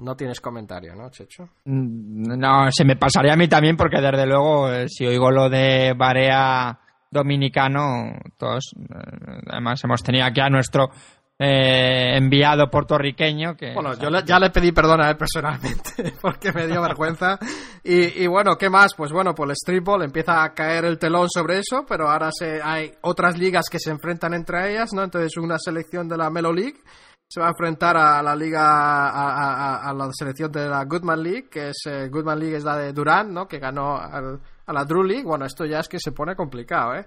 No 0.00 0.16
tienes 0.16 0.40
comentario, 0.40 0.94
¿no, 0.94 1.08
Chechu? 1.08 1.44
mm, 1.64 2.36
No, 2.36 2.66
se 2.70 2.84
me 2.84 2.96
pasaría 2.96 3.32
a 3.32 3.36
mí 3.36 3.46
también 3.48 3.76
porque 3.76 4.00
desde 4.00 4.26
luego 4.26 4.70
eh, 4.70 4.88
si 4.88 5.06
oigo 5.06 5.30
lo 5.30 5.48
de 5.48 5.94
Barea 5.96 6.78
dominicano, 7.10 8.12
todos, 8.36 8.74
eh, 8.76 9.40
además 9.50 9.80
hemos 9.84 10.02
tenido 10.02 10.26
aquí 10.26 10.40
a 10.40 10.50
nuestro 10.50 10.90
eh, 11.38 12.16
enviado 12.16 12.70
puertorriqueño 12.70 13.56
que... 13.56 13.74
Bueno, 13.74 13.94
yo 13.94 14.08
le- 14.10 14.22
ya 14.24 14.38
le 14.38 14.50
pedí 14.50 14.72
perdón 14.72 15.02
a 15.02 15.10
él 15.10 15.16
personalmente 15.16 16.14
porque 16.22 16.52
me 16.52 16.66
dio 16.66 16.80
vergüenza. 16.80 17.38
Y, 17.82 18.22
y 18.22 18.26
bueno, 18.26 18.56
¿qué 18.56 18.70
más? 18.70 18.94
Pues 18.96 19.10
bueno, 19.12 19.34
pues 19.34 19.50
el 19.50 19.56
streetball 19.56 20.02
empieza 20.02 20.42
a 20.44 20.54
caer 20.54 20.84
el 20.84 20.98
telón 20.98 21.28
sobre 21.28 21.58
eso, 21.58 21.84
pero 21.88 22.08
ahora 22.08 22.30
se, 22.32 22.60
hay 22.62 22.92
otras 23.02 23.36
ligas 23.36 23.64
que 23.70 23.78
se 23.80 23.90
enfrentan 23.90 24.32
entre 24.34 24.72
ellas, 24.72 24.92
¿no? 24.92 25.02
Entonces 25.02 25.36
una 25.36 25.58
selección 25.58 26.08
de 26.08 26.16
la 26.16 26.30
Melo 26.30 26.52
League 26.52 26.78
se 27.26 27.40
va 27.40 27.46
a 27.46 27.50
enfrentar 27.50 27.96
a 27.96 28.22
la 28.22 28.36
liga, 28.36 28.60
a, 29.08 29.88
a- 29.90 29.92
la 29.94 30.08
selección 30.12 30.52
de 30.52 30.68
la 30.68 30.84
Goodman 30.84 31.20
League, 31.22 31.48
que 31.50 31.70
es, 31.70 31.82
eh, 31.86 32.08
Goodman 32.08 32.38
League 32.38 32.56
es 32.56 32.64
la 32.64 32.76
de 32.76 32.92
Durant, 32.92 33.30
¿no? 33.30 33.48
Que 33.48 33.58
ganó 33.58 33.96
al- 33.96 34.40
a 34.66 34.72
la 34.72 34.84
Drew 34.84 35.02
League. 35.02 35.24
Bueno, 35.24 35.44
esto 35.44 35.64
ya 35.64 35.80
es 35.80 35.88
que 35.88 35.98
se 35.98 36.12
pone 36.12 36.36
complicado, 36.36 36.94
¿eh? 36.94 37.04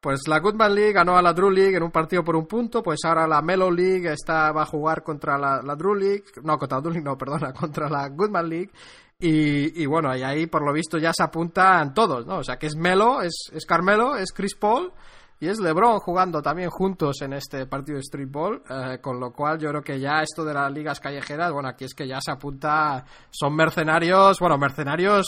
Pues 0.00 0.28
la 0.28 0.38
Goodman 0.38 0.74
League 0.74 0.92
ganó 0.92 1.16
a 1.16 1.22
la 1.22 1.32
Drew 1.32 1.50
League 1.50 1.76
en 1.76 1.82
un 1.82 1.90
partido 1.90 2.22
por 2.22 2.36
un 2.36 2.46
punto, 2.46 2.82
pues 2.82 3.00
ahora 3.04 3.26
la 3.26 3.42
Melo 3.42 3.70
League 3.70 4.12
está, 4.12 4.52
va 4.52 4.62
a 4.62 4.66
jugar 4.66 5.02
contra 5.02 5.36
la, 5.38 5.62
la 5.62 5.74
Drew 5.74 5.94
League, 5.94 6.24
no, 6.42 6.58
contra 6.58 6.78
la 6.78 6.82
Drew 6.82 6.92
League, 6.92 7.04
no, 7.04 7.16
perdona, 7.16 7.52
contra 7.58 7.88
la 7.88 8.08
Goodman 8.08 8.48
League. 8.48 8.70
Y, 9.18 9.86
bueno, 9.86 10.14
y 10.14 10.22
ahí 10.22 10.46
por 10.46 10.62
lo 10.62 10.74
visto 10.74 10.98
ya 10.98 11.10
se 11.16 11.22
apuntan 11.22 11.94
todos, 11.94 12.26
¿no? 12.26 12.38
O 12.38 12.44
sea 12.44 12.58
que 12.58 12.66
es 12.66 12.76
Melo, 12.76 13.22
es, 13.22 13.50
es 13.50 13.64
Carmelo, 13.64 14.14
es 14.16 14.30
Chris 14.30 14.54
Paul 14.54 14.92
y 15.40 15.48
es 15.48 15.58
LeBron 15.58 15.98
jugando 16.00 16.42
también 16.42 16.70
juntos 16.70 17.20
en 17.22 17.32
este 17.32 17.66
partido 17.66 17.96
de 17.96 18.02
streetball, 18.02 18.62
eh, 18.68 18.98
con 19.00 19.18
lo 19.18 19.32
cual 19.32 19.58
yo 19.58 19.70
creo 19.70 19.82
que 19.82 20.00
ya 20.00 20.22
esto 20.22 20.44
de 20.44 20.54
las 20.54 20.70
ligas 20.72 21.00
callejeras, 21.00 21.52
bueno, 21.52 21.68
aquí 21.68 21.84
es 21.84 21.94
que 21.94 22.06
ya 22.06 22.20
se 22.20 22.30
apunta, 22.30 23.04
son 23.30 23.54
mercenarios, 23.54 24.38
bueno, 24.38 24.56
mercenarios 24.58 25.26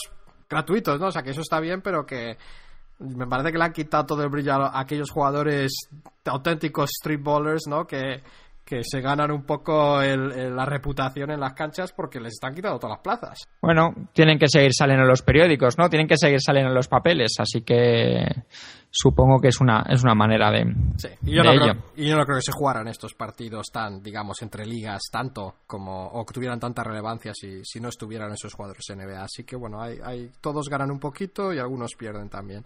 gratuitos, 0.49 0.99
¿no? 0.99 1.09
O 1.09 1.13
sea 1.13 1.23
que 1.23 1.31
eso 1.31 1.43
está 1.43 1.61
bien, 1.61 1.83
pero 1.83 2.07
que 2.07 2.37
me 2.99 3.27
parece 3.27 3.53
que 3.53 3.59
le 3.59 3.65
han 3.65 3.73
quitado 3.73 4.07
todo 4.07 4.23
el 4.23 4.29
brillo 4.29 4.55
a 4.55 4.81
aquellos 4.81 5.11
jugadores 5.11 5.73
auténticos 6.25 6.91
streetballers, 7.01 7.67
¿no? 7.69 7.87
Que, 7.87 8.23
que 8.69 8.83
se 8.85 9.01
ganan 9.01 9.31
un 9.31 9.45
poco 9.45 10.03
el- 10.03 10.31
el- 10.33 10.55
la 10.55 10.67
reputación 10.67 11.31
en 11.31 11.41
las 11.41 11.55
canchas 11.55 11.91
porque 11.93 12.21
les 12.21 12.35
están 12.35 12.55
quitando 12.55 12.79
todas 12.79 12.97
las 12.99 13.03
plazas. 13.03 13.39
Bueno, 13.63 13.95
tienen 14.13 14.39
que 14.39 14.47
seguir 14.47 14.73
saliendo 14.75 15.05
en 15.05 15.09
los 15.09 15.23
periódicos, 15.23 15.79
¿no? 15.79 15.89
Tienen 15.89 16.07
que 16.07 16.19
seguir 16.19 16.39
saliendo 16.41 16.69
en 16.69 16.75
los 16.75 16.87
papeles, 16.87 17.33
así 17.39 17.63
que 17.63 18.27
supongo 18.91 19.39
que 19.41 19.49
es 19.49 19.61
una, 19.63 19.85
es 19.89 20.03
una 20.05 20.15
manera 20.15 20.51
de, 20.51 20.65
Sí, 20.99 21.09
y 21.23 21.35
yo, 21.37 21.43
de 21.43 21.49
no 21.49 21.53
ello. 21.53 21.73
creo, 21.73 21.83
y 21.97 22.09
yo 22.11 22.17
no 22.17 22.25
creo 22.25 22.37
que 22.37 22.43
se 22.43 22.53
jugaran 22.53 22.89
estos 22.89 23.15
partidos 23.15 23.69
tan, 23.73 24.03
digamos, 24.03 24.43
entre 24.43 24.67
ligas 24.67 25.01
tanto 25.11 25.55
como 25.67 26.07
o 26.09 26.27
que 26.27 26.35
tuvieran 26.35 26.61
tanta 26.61 26.83
relevancia 26.85 27.33
si, 27.35 27.65
si 27.65 27.81
no 27.81 27.89
estuvieran 27.89 28.33
esos 28.33 28.53
jugadores 28.53 28.85
NBA. 28.91 29.23
Así 29.25 29.45
que 29.45 29.57
bueno, 29.57 29.81
hay, 29.81 29.99
hay, 30.05 30.31
todos 30.43 30.69
ganan 30.69 30.91
un 30.91 31.01
poquito 31.01 31.55
y 31.55 31.59
algunos 31.59 31.95
pierden 31.97 32.29
también. 32.29 32.65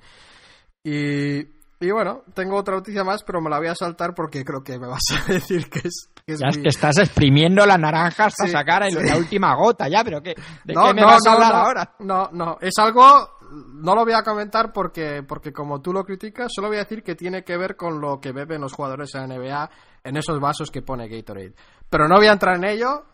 Y, 0.84 1.61
y 1.82 1.90
bueno, 1.90 2.22
tengo 2.34 2.56
otra 2.56 2.76
noticia 2.76 3.04
más, 3.04 3.22
pero 3.22 3.40
me 3.40 3.50
la 3.50 3.58
voy 3.58 3.68
a 3.68 3.74
saltar 3.74 4.14
porque 4.14 4.44
creo 4.44 4.62
que 4.62 4.78
me 4.78 4.86
vas 4.86 5.02
a 5.12 5.24
decir 5.32 5.68
que 5.68 5.80
es, 5.88 6.08
que 6.24 6.32
es 6.34 6.40
Ya 6.40 6.48
mi- 6.56 6.62
que 6.62 6.68
estás 6.68 6.96
exprimiendo 6.98 7.66
la 7.66 7.76
naranja 7.76 8.26
hasta 8.26 8.44
Sí, 8.46 8.50
sacar 8.52 8.84
sí. 8.90 8.96
la 9.04 9.16
última 9.16 9.54
gota, 9.56 9.88
ya, 9.88 10.02
pero 10.04 10.22
¿qué, 10.22 10.34
¿de 10.64 10.74
no, 10.74 10.86
qué 10.86 10.94
me 10.94 11.00
no, 11.02 11.06
vas 11.08 11.26
a 11.26 11.30
no, 11.30 11.34
hablar 11.34 11.52
no, 11.52 11.58
ahora? 11.58 11.94
No, 11.98 12.28
no, 12.32 12.58
es 12.60 12.72
algo, 12.78 13.38
no 13.50 13.94
lo 13.94 14.04
voy 14.04 14.14
a 14.14 14.22
comentar 14.22 14.72
porque, 14.72 15.22
porque 15.22 15.52
como 15.52 15.80
tú 15.82 15.92
lo 15.92 16.04
criticas, 16.04 16.50
solo 16.54 16.68
voy 16.68 16.76
a 16.78 16.84
decir 16.84 17.02
que 17.02 17.14
tiene 17.14 17.44
que 17.44 17.56
ver 17.56 17.76
con 17.76 18.00
lo 18.00 18.20
que 18.20 18.32
beben 18.32 18.60
los 18.60 18.72
jugadores 18.72 19.10
de 19.10 19.20
la 19.20 19.26
NBA 19.26 19.70
en 20.04 20.16
esos 20.16 20.40
vasos 20.40 20.70
que 20.70 20.82
pone 20.82 21.08
Gatorade. 21.08 21.54
Pero 21.90 22.08
no 22.08 22.16
voy 22.16 22.28
a 22.28 22.32
entrar 22.32 22.56
en 22.56 22.64
ello 22.64 23.04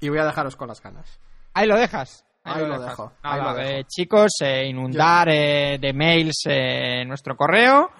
y 0.00 0.08
voy 0.08 0.18
a 0.18 0.24
dejaros 0.24 0.56
con 0.56 0.68
las 0.68 0.82
ganas. 0.82 1.20
Ahí 1.54 1.66
lo 1.66 1.76
dejas. 1.76 2.24
Ahí 2.44 2.60
lo 2.66 2.72
dejas. 2.78 2.88
dejo, 2.88 3.12
Nada, 3.22 3.34
ahí 3.34 3.42
lo 3.42 3.54
dejo. 3.54 3.68
eh, 3.70 3.84
chicos, 3.86 4.30
eh, 4.42 4.66
inundar 4.66 5.28
eh, 5.30 5.78
de 5.80 5.92
mails 5.92 6.42
eh, 6.46 7.04
nuestro 7.06 7.36
correo 7.36 7.90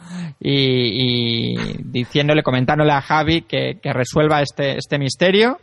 y, 0.40 1.55
y 1.55 1.76
diciéndole, 1.85 2.42
comentándole 2.42 2.92
a 2.92 3.00
Javi 3.03 3.42
que, 3.42 3.79
que 3.83 3.92
resuelva 3.92 4.40
este, 4.40 4.79
este 4.79 4.98
misterio. 4.98 5.59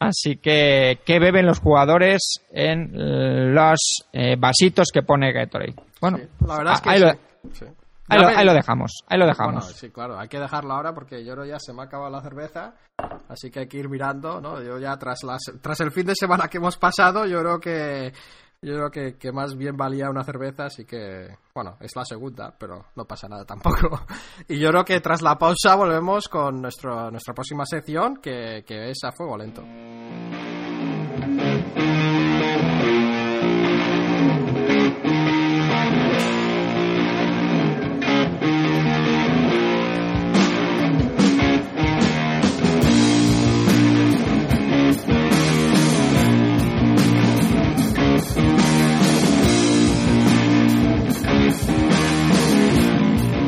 Así 0.00 0.36
que, 0.36 0.98
¿qué 1.04 1.18
beben 1.18 1.46
los 1.46 1.60
jugadores 1.60 2.40
en 2.52 3.54
los 3.54 3.78
eh, 4.12 4.36
vasitos 4.38 4.88
que 4.92 5.02
pone 5.02 5.32
Gatorade? 5.32 5.74
Bueno, 6.00 6.18
La 6.46 6.58
verdad 6.58 6.74
es 6.74 6.80
que 6.80 6.90
ahí, 6.90 6.98
sí. 6.98 7.04
lo, 7.04 7.12
Sí. 7.52 7.64
Ahí 8.08 8.20
lo- 8.20 8.28
ahí 8.28 8.44
lo 8.44 8.52
dejamos. 8.54 8.92
Ahí 9.08 9.18
lo 9.18 9.24
Bueno, 9.26 9.32
dejamos. 9.38 9.72
sí, 9.72 9.90
claro, 9.90 10.18
hay 10.18 10.28
que 10.28 10.38
dejarlo 10.38 10.74
ahora 10.74 10.92
porque 10.94 11.24
yo 11.24 11.32
creo 11.34 11.44
ya 11.46 11.58
se 11.58 11.72
me 11.72 11.82
ha 11.82 11.84
acabado 11.86 12.10
la 12.10 12.20
cerveza, 12.22 12.74
así 13.28 13.50
que 13.50 13.60
hay 13.60 13.68
que 13.68 13.78
ir 13.78 13.88
mirando, 13.88 14.40
¿no? 14.40 14.62
Yo 14.62 14.78
ya 14.78 14.96
tras 14.98 15.22
las, 15.24 15.40
tras 15.60 15.80
el 15.80 15.90
fin 15.92 16.06
de 16.06 16.14
semana 16.14 16.48
que 16.48 16.58
hemos 16.58 16.76
pasado, 16.76 17.26
yo 17.26 17.40
creo 17.40 17.60
que 17.60 18.12
yo 18.62 18.72
creo 18.76 18.90
que, 18.90 19.18
que 19.18 19.30
más 19.30 19.56
bien 19.56 19.76
valía 19.76 20.08
una 20.08 20.24
cerveza, 20.24 20.64
así 20.66 20.86
que 20.86 21.36
bueno, 21.54 21.76
es 21.80 21.94
la 21.94 22.04
segunda, 22.06 22.54
pero 22.58 22.86
no 22.96 23.04
pasa 23.04 23.28
nada 23.28 23.44
tampoco. 23.44 24.00
Y 24.48 24.58
yo 24.58 24.70
creo 24.70 24.84
que 24.84 25.00
tras 25.00 25.20
la 25.20 25.36
pausa 25.36 25.74
volvemos 25.74 26.28
con 26.28 26.62
nuestro, 26.62 27.10
nuestra 27.10 27.34
próxima 27.34 27.64
sección, 27.66 28.16
que, 28.22 28.64
que 28.66 28.88
es 28.90 28.98
a 29.04 29.12
fuego 29.12 29.36
lento. 29.36 29.62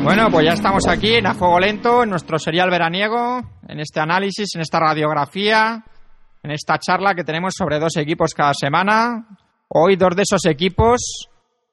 Bueno, 0.07 0.29
pues 0.31 0.45
ya 0.45 0.53
estamos 0.53 0.87
aquí 0.87 1.15
en 1.15 1.27
A 1.27 1.33
Fuego 1.33 1.59
Lento, 1.59 2.03
en 2.03 2.11
nuestro 2.11 2.39
serial 2.39 2.69
veraniego, 2.69 3.41
en 3.67 3.81
este 3.81 3.99
análisis, 3.99 4.47
en 4.55 4.61
esta 4.61 4.79
radiografía, 4.79 5.83
en 6.43 6.51
esta 6.51 6.79
charla 6.79 7.13
que 7.13 7.25
tenemos 7.25 7.53
sobre 7.57 7.77
dos 7.77 7.97
equipos 7.97 8.33
cada 8.33 8.53
semana. 8.53 9.27
Hoy 9.67 9.97
dos 9.97 10.15
de 10.15 10.21
esos 10.21 10.45
equipos 10.45 11.27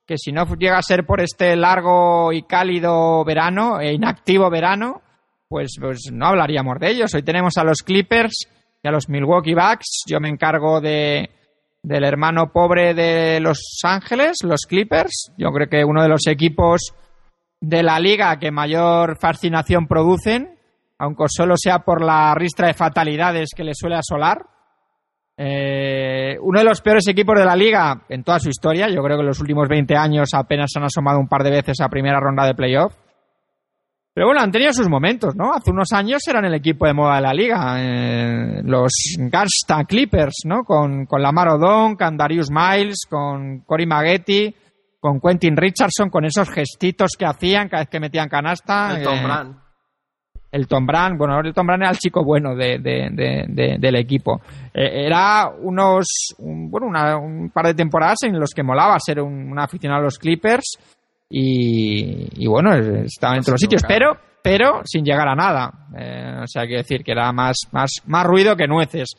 que 0.05 0.19
si 0.19 0.33
no 0.33 0.53
llega 0.57 0.79
a 0.79 0.83
ser 0.83 1.07
por 1.07 1.21
este 1.21 1.55
largo 1.55 2.33
y 2.33 2.43
cálido 2.43 3.25
verano, 3.25 3.79
e 3.81 3.95
inactivo 3.95 4.51
verano, 4.51 5.01
pues, 5.49 5.77
pues 5.81 6.11
no 6.13 6.27
hablaríamos 6.27 6.81
de 6.81 6.91
ellos. 6.91 7.15
Hoy 7.15 7.23
tenemos 7.23 7.57
a 7.57 7.63
los 7.63 7.85
Clippers 7.85 8.49
y 8.83 8.89
a 8.89 8.91
los 8.91 9.09
Milwaukee 9.09 9.55
Bucks. 9.55 10.03
Yo 10.09 10.19
me 10.19 10.29
encargo 10.29 10.81
de, 10.81 11.31
del 11.85 12.03
hermano 12.03 12.51
pobre 12.53 12.95
de 12.95 13.39
Los 13.39 13.79
Ángeles, 13.85 14.39
los 14.43 14.63
Clippers. 14.63 15.31
Yo 15.39 15.51
creo 15.53 15.69
que 15.69 15.85
uno 15.85 16.03
de 16.03 16.09
los 16.09 16.27
equipos 16.27 16.95
de 17.67 17.83
la 17.83 17.99
liga 17.99 18.39
que 18.39 18.51
mayor 18.51 19.19
fascinación 19.19 19.87
producen, 19.87 20.59
aunque 20.99 21.25
solo 21.29 21.55
sea 21.57 21.81
por 21.81 22.03
la 22.05 22.35
ristra 22.35 22.69
de 22.69 22.75
fatalidades 22.75 23.51
que 23.57 23.65
le 23.65 23.73
suele 23.75 23.97
asolar. 23.97 24.47
Eh, 25.37 26.37
uno 26.41 26.61
de 26.61 26.65
los 26.65 26.81
peores 26.81 27.09
equipos 27.09 27.37
de 27.37 27.45
la 27.45 27.57
liga 27.57 28.03
en 28.09 28.23
toda 28.23 28.39
su 28.39 28.49
historia. 28.49 28.89
Yo 28.89 29.03
creo 29.03 29.17
que 29.17 29.23
en 29.23 29.27
los 29.29 29.41
últimos 29.41 29.69
20 29.69 29.97
años 29.97 30.29
apenas 30.35 30.71
han 30.77 30.85
asomado 30.85 31.19
un 31.19 31.29
par 31.29 31.43
de 31.43 31.51
veces 31.51 31.81
a 31.81 31.89
primera 31.89 32.21
ronda 32.21 32.47
de 32.47 32.55
playoff. 32.55 32.95
Pero 34.15 34.29
bueno, 34.29 34.43
han 34.43 34.53
tenido 34.53 34.73
sus 34.73 34.89
momentos, 34.89 35.35
¿no? 35.35 35.53
Hace 35.53 35.73
unos 35.73 35.91
años 35.93 36.21
eran 36.29 36.45
el 36.45 36.55
equipo 36.55 36.87
de 36.87 36.95
moda 36.95 37.17
de 37.17 37.23
la 37.23 37.35
liga. 37.35 37.77
eh, 37.81 38.63
los 38.63 38.93
Gasta 39.19 39.85
Clippers, 39.85 40.43
¿no? 40.45 40.63
Con, 40.63 41.07
con 41.07 41.21
Lamar 41.21 41.49
Odom, 41.49 41.97
con 41.97 42.17
Darius 42.17 42.49
Miles, 42.49 42.99
con 43.11 43.63
Cory 43.67 43.87
Maggetti, 43.87 44.55
con 45.05 45.21
Quentin 45.21 45.55
Richardson, 45.55 46.09
con 46.09 46.25
esos 46.25 46.49
gestitos 46.49 47.11
que 47.19 47.27
hacían 47.27 47.69
cada 47.69 47.83
vez 47.83 47.91
que 47.91 48.01
metían 48.01 48.27
canasta. 48.27 48.97
El 48.97 49.05
Tom 49.05 49.19
eh, 49.19 49.23
Brand. 49.23 49.57
el 50.51 50.67
Tom 50.67 50.87
Brand, 50.87 51.19
bueno, 51.19 51.41
el 51.41 51.53
Tom 51.53 51.67
Brand 51.67 51.83
era 51.83 51.91
el 51.91 51.99
chico 51.99 52.25
bueno 52.25 52.57
de, 52.57 52.79
del 52.79 53.97
equipo. 53.97 54.41
Eh, 54.73 55.05
era 55.05 55.51
unos, 55.61 56.07
un, 56.39 56.71
bueno, 56.71 56.87
un 57.19 57.51
par 57.51 57.67
de 57.67 57.75
temporadas 57.75 58.23
en 58.23 58.41
los 58.41 58.53
que 58.55 58.63
molaba 58.63 58.99
ser 58.99 59.21
un, 59.21 59.59
aficionado 59.59 60.01
a 60.01 60.05
los 60.05 60.19
Clippers 60.19 60.79
y, 61.29 62.47
bueno, 62.47 62.75
estaba 62.75 63.37
entre 63.37 63.53
los 63.53 63.61
sitios, 63.61 63.83
pero, 63.87 64.17
pero 64.43 64.81
sin 64.87 65.05
llegar 65.05 65.29
a 65.29 65.35
nada. 65.35 65.71
Eh, 65.99 66.39
o 66.45 66.47
sea, 66.47 66.67
que 66.67 66.77
decir 66.77 67.05
que 67.05 67.13
era 67.13 67.31
más, 67.31 67.57
más, 67.73 67.91
más 68.07 68.25
ruido 68.25 68.57
que 68.57 68.67
nueces. 68.67 69.11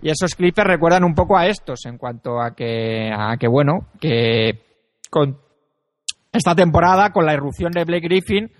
Y 0.00 0.08
esos 0.08 0.34
Clippers 0.34 0.66
recuerdan 0.66 1.04
un 1.04 1.14
poco 1.14 1.36
a 1.36 1.46
estos 1.46 1.84
en 1.84 1.98
cuanto 1.98 2.40
a 2.40 2.54
que, 2.54 3.12
a 3.14 3.36
que 3.36 3.48
bueno, 3.48 3.88
que 4.00 4.64
con 5.10 5.38
esta 6.32 6.54
temporada, 6.54 7.10
con 7.10 7.26
la 7.26 7.34
irrupción 7.34 7.72
de 7.72 7.84
Blake 7.84 8.08
Griffin, 8.08 8.50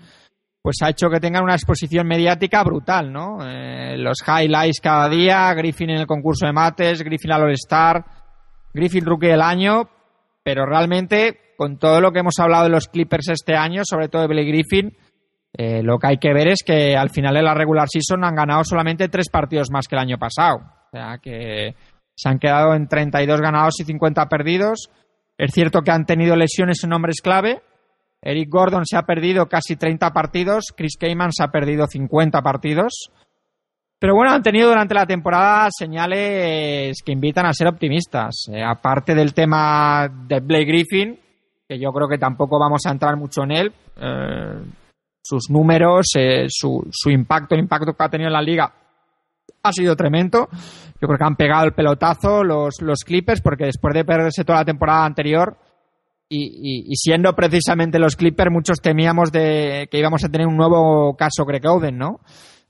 pues 0.61 0.77
ha 0.81 0.89
hecho 0.89 1.09
que 1.09 1.19
tengan 1.19 1.43
una 1.43 1.55
exposición 1.55 2.07
mediática 2.07 2.63
brutal, 2.63 3.11
¿no? 3.11 3.39
Eh, 3.41 3.97
los 3.97 4.17
highlights 4.27 4.81
cada 4.81 5.07
día, 5.07 5.53
Griffin 5.53 5.91
en 5.91 5.99
el 5.99 6.07
concurso 6.07 6.45
de 6.45 6.53
mates, 6.53 7.03
Griffin 7.03 7.31
al 7.31 7.43
All-Star, 7.43 8.03
Griffin 8.73 9.05
Rookie 9.05 9.27
del 9.27 9.41
año, 9.41 9.89
pero 10.43 10.65
realmente 10.65 11.53
con 11.57 11.77
todo 11.77 12.01
lo 12.01 12.11
que 12.11 12.19
hemos 12.19 12.37
hablado 12.39 12.65
de 12.65 12.69
los 12.69 12.87
Clippers 12.87 13.29
este 13.29 13.55
año, 13.55 13.83
sobre 13.85 14.09
todo 14.09 14.23
de 14.23 14.27
Blake 14.27 14.49
Griffin, 14.49 14.95
eh, 15.53 15.81
lo 15.81 15.97
que 15.97 16.07
hay 16.07 16.17
que 16.17 16.33
ver 16.33 16.49
es 16.49 16.59
que 16.65 16.95
al 16.95 17.09
final 17.09 17.33
de 17.33 17.41
la 17.41 17.53
regular 17.53 17.87
season 17.89 18.23
han 18.23 18.35
ganado 18.35 18.63
solamente 18.63 19.09
tres 19.09 19.29
partidos 19.29 19.71
más 19.71 19.87
que 19.87 19.95
el 19.95 20.01
año 20.01 20.17
pasado. 20.17 20.57
O 20.57 20.89
sea 20.91 21.17
que 21.21 21.75
se 22.15 22.29
han 22.29 22.39
quedado 22.39 22.73
en 22.75 22.87
32 22.87 23.41
ganados 23.41 23.79
y 23.79 23.85
50 23.85 24.27
perdidos. 24.27 24.89
Es 25.37 25.51
cierto 25.53 25.81
que 25.81 25.91
han 25.91 26.05
tenido 26.05 26.35
lesiones 26.35 26.83
en 26.83 26.93
hombres 26.93 27.21
clave, 27.21 27.61
Eric 28.21 28.49
Gordon 28.49 28.85
se 28.85 28.97
ha 28.97 29.03
perdido 29.03 29.47
casi 29.47 29.75
30 29.75 30.11
partidos, 30.11 30.73
Chris 30.75 30.97
Kaman 30.99 31.31
se 31.31 31.43
ha 31.43 31.47
perdido 31.47 31.85
50 31.87 32.41
partidos. 32.41 33.11
Pero 33.99 34.15
bueno, 34.15 34.31
han 34.31 34.43
tenido 34.43 34.69
durante 34.69 34.93
la 34.93 35.07
temporada 35.07 35.69
señales 35.71 37.01
que 37.03 37.11
invitan 37.11 37.45
a 37.45 37.53
ser 37.53 37.67
optimistas. 37.67 38.45
Eh, 38.51 38.61
aparte 38.63 39.15
del 39.15 39.33
tema 39.33 40.07
de 40.27 40.39
Blake 40.39 40.65
Griffin, 40.65 41.19
que 41.67 41.79
yo 41.79 41.91
creo 41.91 42.07
que 42.07 42.17
tampoco 42.17 42.59
vamos 42.59 42.81
a 42.85 42.91
entrar 42.91 43.15
mucho 43.17 43.43
en 43.43 43.51
él, 43.51 43.73
eh, 43.99 44.61
sus 45.23 45.49
números, 45.49 46.05
eh, 46.15 46.45
su, 46.47 46.87
su, 46.91 47.09
impacto, 47.09 47.55
el 47.55 47.61
impacto 47.61 47.93
que 47.93 48.03
ha 48.03 48.09
tenido 48.09 48.27
en 48.27 48.33
la 48.33 48.41
liga 48.41 48.71
ha 49.63 49.71
sido 49.71 49.95
tremendo. 49.95 50.49
Yo 50.99 51.07
creo 51.07 51.17
que 51.17 51.23
han 51.23 51.35
pegado 51.35 51.65
el 51.65 51.73
pelotazo 51.73 52.43
los, 52.43 53.03
Clippers 53.05 53.41
porque 53.41 53.65
después 53.65 53.93
de 53.93 54.05
perderse 54.05 54.43
toda 54.43 54.59
la 54.59 54.65
temporada 54.65 55.05
anterior, 55.05 55.57
y, 56.29 56.93
siendo 56.95 57.33
precisamente 57.33 57.99
los 57.99 58.17
Clippers, 58.17 58.51
muchos 58.51 58.81
temíamos 58.81 59.31
de 59.31 59.87
que 59.89 59.97
íbamos 59.97 60.25
a 60.25 60.29
tener 60.29 60.45
un 60.45 60.57
nuevo 60.57 61.15
caso 61.15 61.45
Greg 61.45 61.65
Oden, 61.65 61.97
¿no? 61.97 62.19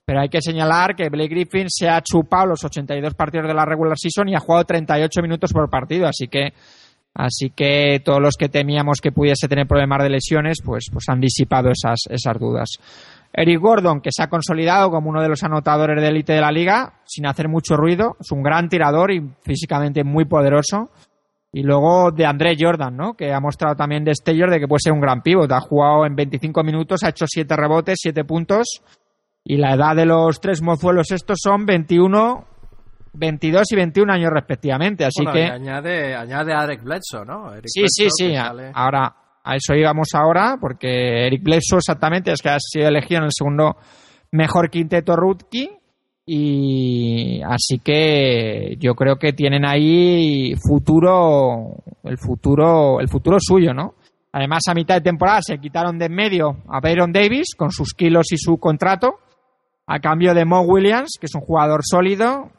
Pero 0.05 0.21
hay 0.21 0.29
que 0.29 0.41
señalar 0.41 0.95
que 0.95 1.09
Blake 1.09 1.29
Griffin 1.29 1.65
se 1.67 1.89
ha 1.89 2.01
chupado 2.01 2.45
los 2.45 2.63
82 2.63 3.15
partidos 3.15 3.47
de 3.47 3.53
la 3.53 3.65
regular 3.65 3.97
season 3.97 4.29
y 4.29 4.35
ha 4.35 4.39
jugado 4.39 4.63
38 4.63 5.21
minutos 5.21 5.51
por 5.51 5.69
partido, 5.69 6.07
así 6.07 6.27
que 6.27 6.53
así 7.15 7.49
que 7.49 7.99
todos 8.05 8.21
los 8.21 8.35
que 8.35 8.47
temíamos 8.47 9.01
que 9.01 9.11
pudiese 9.11 9.47
tener 9.47 9.67
problemas 9.67 10.03
de 10.03 10.11
lesiones, 10.11 10.59
pues 10.63 10.85
pues 10.93 11.05
han 11.09 11.19
disipado 11.19 11.71
esas 11.71 12.01
esas 12.09 12.39
dudas. 12.39 12.69
Eric 13.39 13.61
Gordon, 13.61 14.01
que 14.01 14.09
se 14.11 14.23
ha 14.23 14.29
consolidado 14.29 14.89
como 14.89 15.11
uno 15.11 15.21
de 15.21 15.29
los 15.29 15.43
anotadores 15.43 16.01
de 16.01 16.07
élite 16.07 16.33
de 16.33 16.41
la 16.41 16.51
liga, 16.51 17.01
sin 17.05 17.27
hacer 17.27 17.47
mucho 17.47 17.77
ruido, 17.77 18.17
es 18.19 18.31
un 18.31 18.41
gran 18.41 18.67
tirador 18.67 19.11
y 19.11 19.21
físicamente 19.43 20.03
muy 20.03 20.25
poderoso. 20.25 20.89
Y 21.53 21.61
luego 21.61 22.11
de 22.11 22.25
André 22.25 22.55
Jordan, 22.59 22.97
¿no? 22.97 23.13
Que 23.13 23.31
ha 23.31 23.39
mostrado 23.39 23.75
también 23.75 24.03
destellos 24.03 24.49
de 24.49 24.59
que 24.59 24.67
puede 24.67 24.79
ser 24.79 24.93
un 24.93 25.01
gran 25.01 25.21
pívot. 25.21 25.51
Ha 25.51 25.61
jugado 25.61 26.07
en 26.07 26.15
25 26.15 26.63
minutos, 26.63 27.03
ha 27.03 27.09
hecho 27.09 27.25
7 27.27 27.55
rebotes, 27.55 27.99
7 28.01 28.23
puntos. 28.25 28.81
Y 29.43 29.57
la 29.57 29.75
edad 29.75 29.95
de 29.95 30.07
los 30.07 30.41
tres 30.41 30.63
mozuelos 30.63 31.11
estos 31.11 31.37
son 31.39 31.67
21, 31.67 32.43
22 33.13 33.71
y 33.71 33.75
21 33.75 34.13
años 34.13 34.31
respectivamente. 34.33 35.05
Así 35.05 35.23
que. 35.31 35.45
añade, 35.45 36.15
añade 36.15 36.53
a 36.53 36.63
Eric 36.63 36.83
Bledsoe, 36.83 37.23
¿no? 37.23 37.51
sí, 37.65 37.85
sí, 37.87 38.07
sí. 38.09 38.35
Ahora, 38.73 39.15
a 39.47 39.55
eso 39.55 39.73
íbamos 39.73 40.09
ahora, 40.13 40.57
porque 40.59 41.25
Eric 41.25 41.41
Bledsoe 41.41 41.77
exactamente 41.77 42.31
es 42.31 42.41
que 42.41 42.49
ha 42.49 42.57
sido 42.59 42.89
elegido 42.89 43.19
en 43.19 43.25
el 43.25 43.31
segundo 43.31 43.77
mejor 44.31 44.69
quinteto 44.69 45.15
rookie 45.15 45.69
y 46.25 47.41
así 47.43 47.79
que 47.79 48.75
yo 48.77 48.93
creo 48.95 49.15
que 49.15 49.31
tienen 49.31 49.65
ahí 49.65 50.53
futuro, 50.55 51.77
el 52.03 52.17
futuro, 52.17 52.99
el 52.99 53.07
futuro 53.07 53.37
suyo, 53.39 53.73
¿no? 53.73 53.95
Además, 54.33 54.63
a 54.67 54.73
mitad 54.73 54.95
de 54.95 55.01
temporada 55.01 55.41
se 55.41 55.57
quitaron 55.57 55.97
de 55.97 56.07
en 56.07 56.13
medio 56.13 56.57
a 56.67 56.81
Byron 56.81 57.13
Davis 57.13 57.55
con 57.55 57.71
sus 57.71 57.93
kilos 57.93 58.33
y 58.33 58.37
su 58.37 58.57
contrato, 58.57 59.19
a 59.87 59.99
cambio 59.99 60.33
de 60.33 60.43
Mo 60.43 60.61
Williams, 60.63 61.17
que 61.17 61.27
es 61.27 61.35
un 61.35 61.41
jugador 61.41 61.79
sólido, 61.85 62.51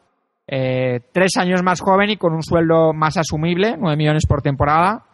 eh, 0.47 1.01
tres 1.13 1.33
años 1.37 1.61
más 1.61 1.79
joven 1.79 2.09
y 2.09 2.17
con 2.17 2.33
un 2.33 2.41
sueldo 2.41 2.91
más 2.93 3.17
asumible, 3.17 3.75
nueve 3.77 3.95
millones 3.95 4.25
por 4.25 4.41
temporada. 4.41 5.05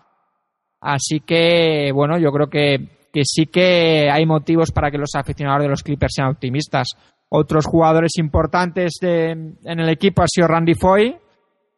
Así 0.86 1.22
que, 1.22 1.92
bueno, 1.92 2.20
yo 2.20 2.32
creo 2.32 2.48
que, 2.48 3.08
que 3.12 3.22
sí 3.24 3.48
que 3.48 4.08
hay 4.12 4.24
motivos 4.28 4.72
para 4.72 4.92
que 4.92 5.00
los 5.00 5.16
aficionados 5.16 5.64
de 5.64 5.70
los 5.70 5.82
Clippers 5.82 6.14
sean 6.16 6.30
optimistas. 6.30 6.90
Otros 7.28 7.66
jugadores 7.66 8.12
importantes 8.20 9.00
en 9.02 9.58
el 9.64 9.90
equipo 9.90 10.22
ha 10.22 10.28
sido 10.28 10.48
Randy 10.48 10.76
Foy, 10.76 11.18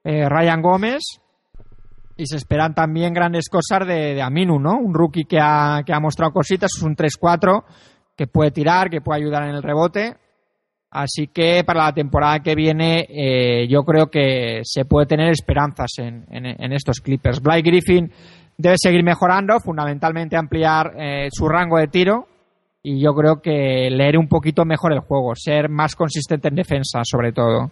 eh, 0.04 0.28
Ryan 0.28 0.62
Gómez 0.62 1.04
y 2.17 2.26
se 2.26 2.36
esperan 2.36 2.76
también 2.76 3.13
grandes 3.13 3.48
cosas 3.48 3.88
de, 3.88 4.22
Aminu, 4.22 4.60
¿no? 4.60 4.78
Un 4.78 4.93
rookie 4.93 5.24
que 5.24 5.39
ha, 5.39 5.84
que 5.86 5.93
ha 5.93 6.02
mostrado 6.02 6.34
cositas, 6.34 6.72
es 6.76 6.84
un 6.84 6.98
3-4 6.98 7.63
que 8.13 8.28
puede 8.28 8.52
tirar, 8.52 8.89
que 8.89 9.00
puede 9.00 9.22
ayudar 9.22 9.43
en 9.43 9.56
el 9.56 9.63
rebote. 9.63 10.17
Así 10.89 11.28
que 11.28 11.63
para 11.65 11.86
la 11.86 11.93
temporada 11.93 12.39
que 12.41 12.56
viene 12.56 13.08
eh, 13.10 13.67
yo 13.70 13.84
creo 13.84 14.08
que 14.08 14.62
se 14.63 14.84
puede 14.84 15.06
tener 15.06 15.30
esperanzas 15.30 15.91
en, 15.98 16.26
en, 16.30 16.74
estos 16.74 17.00
Clippers. 17.00 17.41
Blake 17.41 17.70
Griffin 17.70 18.12
debe 18.58 18.76
seguir 18.78 19.04
mejorando, 19.04 19.60
fundamentalmente 19.60 20.36
ampliar 20.36 20.93
eh, 20.98 21.28
su 21.32 21.48
rango 21.48 21.78
de 21.78 21.88
tiro 21.88 22.28
y 22.82 23.00
yo 23.02 23.13
creo 23.13 23.41
que 23.41 23.89
leer 23.91 24.17
un 24.17 24.28
poquito 24.28 24.65
mejor 24.65 24.93
el 24.93 25.00
juego, 25.00 25.34
ser 25.36 25.70
más 25.70 25.96
consistente 25.96 26.48
en 26.48 26.56
defensa 26.56 27.02
sobre 27.04 27.32
todo. 27.32 27.72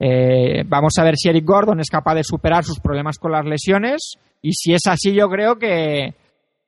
Eh, 0.00 0.62
vamos 0.66 0.94
a 0.98 1.04
ver 1.04 1.16
si 1.16 1.28
Eric 1.28 1.44
Gordon 1.44 1.80
es 1.80 1.90
capaz 1.90 2.14
de 2.14 2.24
superar 2.24 2.64
sus 2.64 2.80
problemas 2.80 3.18
con 3.18 3.32
las 3.32 3.44
lesiones 3.44 4.14
y 4.42 4.52
si 4.52 4.72
es 4.72 4.82
así 4.86 5.12
yo 5.12 5.28
creo 5.28 5.56
que, 5.56 6.14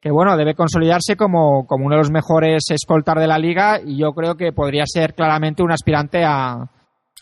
que 0.01 0.11
bueno, 0.11 0.37
debe 0.37 0.55
consolidarse 0.55 1.17
como, 1.17 1.67
como 1.67 1.87
uno 1.87 1.97
de 1.97 2.03
los 2.03 2.11
mejores 2.11 2.65
escoltar 2.71 3.19
de 3.19 3.29
la 3.29 3.39
liga 3.39 3.81
y 3.85 3.99
yo 3.99 4.13
creo 4.13 4.37
que 4.37 4.53
podría 4.53 4.85
ser 4.87 5.15
claramente 5.15 5.63
un 5.63 5.73
aspirante 5.73 6.25
a, 6.25 6.69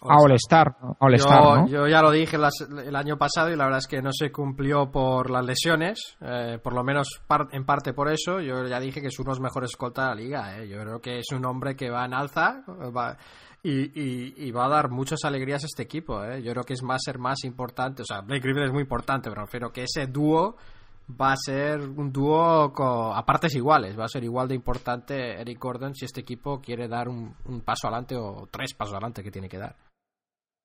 a 0.03 0.17
All-Star. 0.17 0.77
yo, 1.69 1.87
ya 1.89 2.03
lo 2.03 2.11
dije 2.11 2.37
el 2.37 2.97
año 2.97 3.17
pasado 3.17 3.51
y 3.51 3.57
la 3.57 3.65
verdad 3.65 3.79
es 3.79 3.87
que 3.87 4.01
no 4.01 4.13
se 4.13 4.31
cumplió 4.31 4.91
por 4.91 5.31
las 5.31 5.45
lesiones, 5.45 6.17
eh, 6.21 6.59
por 6.63 6.75
lo 6.75 6.85
menos 6.85 7.21
en 7.53 7.65
parte 7.65 7.93
por 7.93 8.09
eso. 8.11 8.41
Yo 8.41 8.67
ya 8.67 8.79
dije 8.81 9.01
que 9.01 9.09
es 9.09 9.19
uno 9.19 9.31
de 9.31 9.33
los 9.33 9.41
mejores 9.41 9.71
escoltas 9.71 10.05
de 10.05 10.11
la 10.11 10.15
liga. 10.15 10.59
Eh. 10.59 10.69
Yo 10.69 10.81
creo 10.81 11.01
que 11.01 11.19
es 11.19 11.27
un 11.33 11.45
hombre 11.45 11.75
que 11.75 11.91
va 11.91 12.05
en 12.05 12.15
alza 12.15 12.63
y, 13.63 14.51
va 14.53 14.67
a 14.67 14.69
dar 14.69 14.91
muchas 14.91 15.25
alegrías 15.25 15.63
a 15.65 15.67
este 15.67 15.83
equipo. 15.83 16.23
Eh. 16.25 16.43
Yo 16.43 16.53
creo 16.53 16.65
que 16.65 16.75
es 16.75 16.83
más 16.83 17.03
ser 17.05 17.19
más 17.19 17.45
importante. 17.45 18.03
O 18.03 18.05
sea, 18.05 18.21
Blake 18.21 18.43
Griffin 18.43 18.65
es 18.65 18.73
muy 18.73 18.83
importante, 18.83 19.29
pero 19.29 19.43
refiero 19.43 19.73
que 19.73 19.85
ese 19.85 20.07
dúo 20.07 20.57
va 21.21 21.33
a 21.33 21.37
ser 21.37 21.81
un 21.81 22.13
dúo 22.13 22.73
a 23.15 23.27
partes 23.27 23.55
iguales. 23.55 23.99
Va 23.99 24.05
a 24.05 24.09
ser 24.09 24.23
igual 24.25 24.47
de 24.47 24.55
importante 24.55 25.41
Eric 25.41 25.59
Gordon 25.59 25.95
si 25.95 26.05
este 26.05 26.21
equipo 26.21 26.61
quiere 26.61 26.87
dar 26.87 27.09
un 27.09 27.35
paso 27.65 27.89
adelante 27.89 28.15
o 28.17 28.47
tres 28.51 28.75
pasos 28.75 28.95
adelante 28.95 29.23
que 29.23 29.31
tiene 29.31 29.49
que 29.49 29.59
dar. 29.59 29.88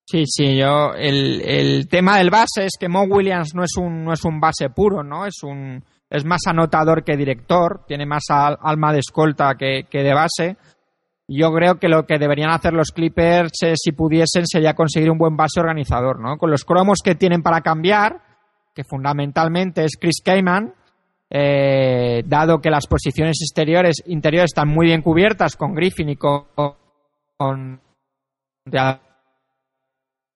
Sí, 0.06 0.26
sí, 0.26 0.58
yo 0.58 0.94
el, 0.94 1.42
el 1.42 1.88
tema 1.88 2.18
del 2.18 2.30
base 2.30 2.66
es 2.66 2.74
que 2.78 2.90
Mo 2.90 3.04
Williams 3.04 3.56
no 3.56 3.64
es 3.64 3.78
un 3.78 4.04
no 4.04 4.14
es 4.14 4.26
un 4.26 4.40
base 4.40 4.70
puro, 4.70 5.02
¿no? 5.02 5.26
Es 5.26 5.42
un 5.44 5.84
es 6.10 6.26
más 6.26 6.42
anotador 6.46 7.04
que 7.04 7.18
director, 7.18 7.86
tiene 7.88 8.06
más 8.06 8.26
alma 8.30 8.94
de 8.94 9.00
escolta 9.00 9.56
que, 9.56 9.86
que 9.90 10.04
de 10.04 10.14
base. 10.14 10.58
Yo 11.28 11.52
creo 11.54 11.80
que 11.80 11.88
lo 11.88 12.06
que 12.06 12.20
deberían 12.20 12.52
hacer 12.52 12.74
los 12.74 12.92
Clippers, 12.92 13.64
eh, 13.64 13.74
si 13.76 13.94
pudiesen, 13.94 14.46
sería 14.46 14.76
conseguir 14.76 15.10
un 15.10 15.18
buen 15.18 15.38
base 15.38 15.60
organizador, 15.60 16.20
¿no? 16.20 16.38
Con 16.38 16.52
los 16.52 16.66
cromos 16.66 17.00
que 17.04 17.16
tienen 17.16 17.42
para 17.42 17.62
cambiar, 17.62 18.22
que 18.76 18.84
fundamentalmente 18.84 19.86
es 19.86 19.98
Chris 20.00 20.22
Kaman, 20.24 20.76
eh, 21.30 22.22
dado 22.28 22.60
que 22.60 22.70
las 22.70 22.86
posiciones 22.86 23.38
exteriores, 23.42 24.04
interiores 24.06 24.52
están 24.52 24.68
muy 24.68 24.88
bien 24.88 25.02
cubiertas 25.02 25.56
con 25.56 25.74
Griffin 25.74 26.10
y 26.10 26.16
con, 26.16 26.44
con 27.38 27.82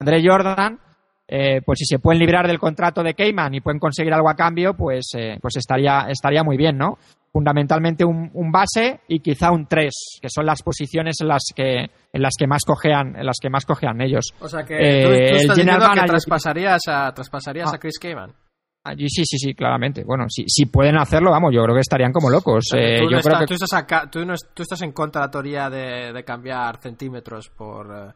André 0.00 0.22
Jordan, 0.24 0.78
eh, 1.26 1.60
pues 1.64 1.78
si 1.80 1.84
se 1.84 1.98
pueden 1.98 2.20
librar 2.20 2.46
del 2.46 2.58
contrato 2.58 3.02
de 3.02 3.14
Cayman 3.14 3.54
y 3.54 3.60
pueden 3.60 3.78
conseguir 3.78 4.14
algo 4.14 4.30
a 4.30 4.34
cambio, 4.34 4.74
pues, 4.74 5.10
eh, 5.14 5.38
pues 5.42 5.56
estaría, 5.56 6.06
estaría 6.08 6.42
muy 6.42 6.56
bien, 6.56 6.78
¿no? 6.78 6.96
Fundamentalmente 7.30 8.04
un, 8.04 8.50
base 8.50 9.00
y 9.08 9.20
quizá 9.20 9.50
un 9.50 9.66
3, 9.66 10.18
que 10.22 10.28
son 10.30 10.46
las 10.46 10.62
posiciones 10.62 11.16
en 11.20 11.28
las 11.28 11.42
que, 11.54 11.90
en 12.12 12.22
las 12.22 12.32
que 12.38 12.46
más 12.46 12.64
cojean, 12.64 13.14
en 13.16 13.26
las 13.26 13.36
que 13.40 13.50
más 13.50 13.66
cojean 13.66 14.00
ellos. 14.00 14.32
O 14.40 14.48
sea 14.48 14.64
que 14.64 14.74
eh, 14.74 15.04
tú, 15.04 15.10
el 15.50 15.54
general 15.54 16.00
que 16.00 16.06
traspasarías 16.06 16.80
a, 16.88 17.12
traspasarías 17.12 17.72
a 17.72 17.76
ah. 17.76 17.78
Chris 17.78 17.98
Cayman. 17.98 18.32
Allí 18.84 19.10
sí, 19.10 19.22
sí, 19.26 19.36
sí, 19.36 19.54
claramente. 19.54 20.04
Bueno, 20.04 20.24
si, 20.30 20.44
si 20.48 20.64
pueden 20.64 20.96
hacerlo, 20.96 21.30
vamos, 21.30 21.52
yo 21.52 21.62
creo 21.64 21.74
que 21.74 21.82
estarían 21.82 22.12
como 22.12 22.30
locos. 22.30 22.64
Eh, 22.74 23.00
tú, 23.02 23.10
yo 23.10 23.18
estás, 23.18 23.34
creo 23.34 23.40
que... 23.40 23.46
tú, 23.46 23.54
estás 23.54 23.72
acá- 23.74 24.08
tú 24.10 24.24
no 24.24 24.32
es- 24.32 24.48
tú 24.54 24.62
estás 24.62 24.80
en 24.80 24.92
contra 24.92 25.20
de 25.20 25.26
la 25.26 25.30
teoría 25.30 25.68
de, 25.68 26.12
de 26.14 26.24
cambiar 26.24 26.78
centímetros 26.78 27.50
por, 27.50 27.86
eh, 27.94 28.12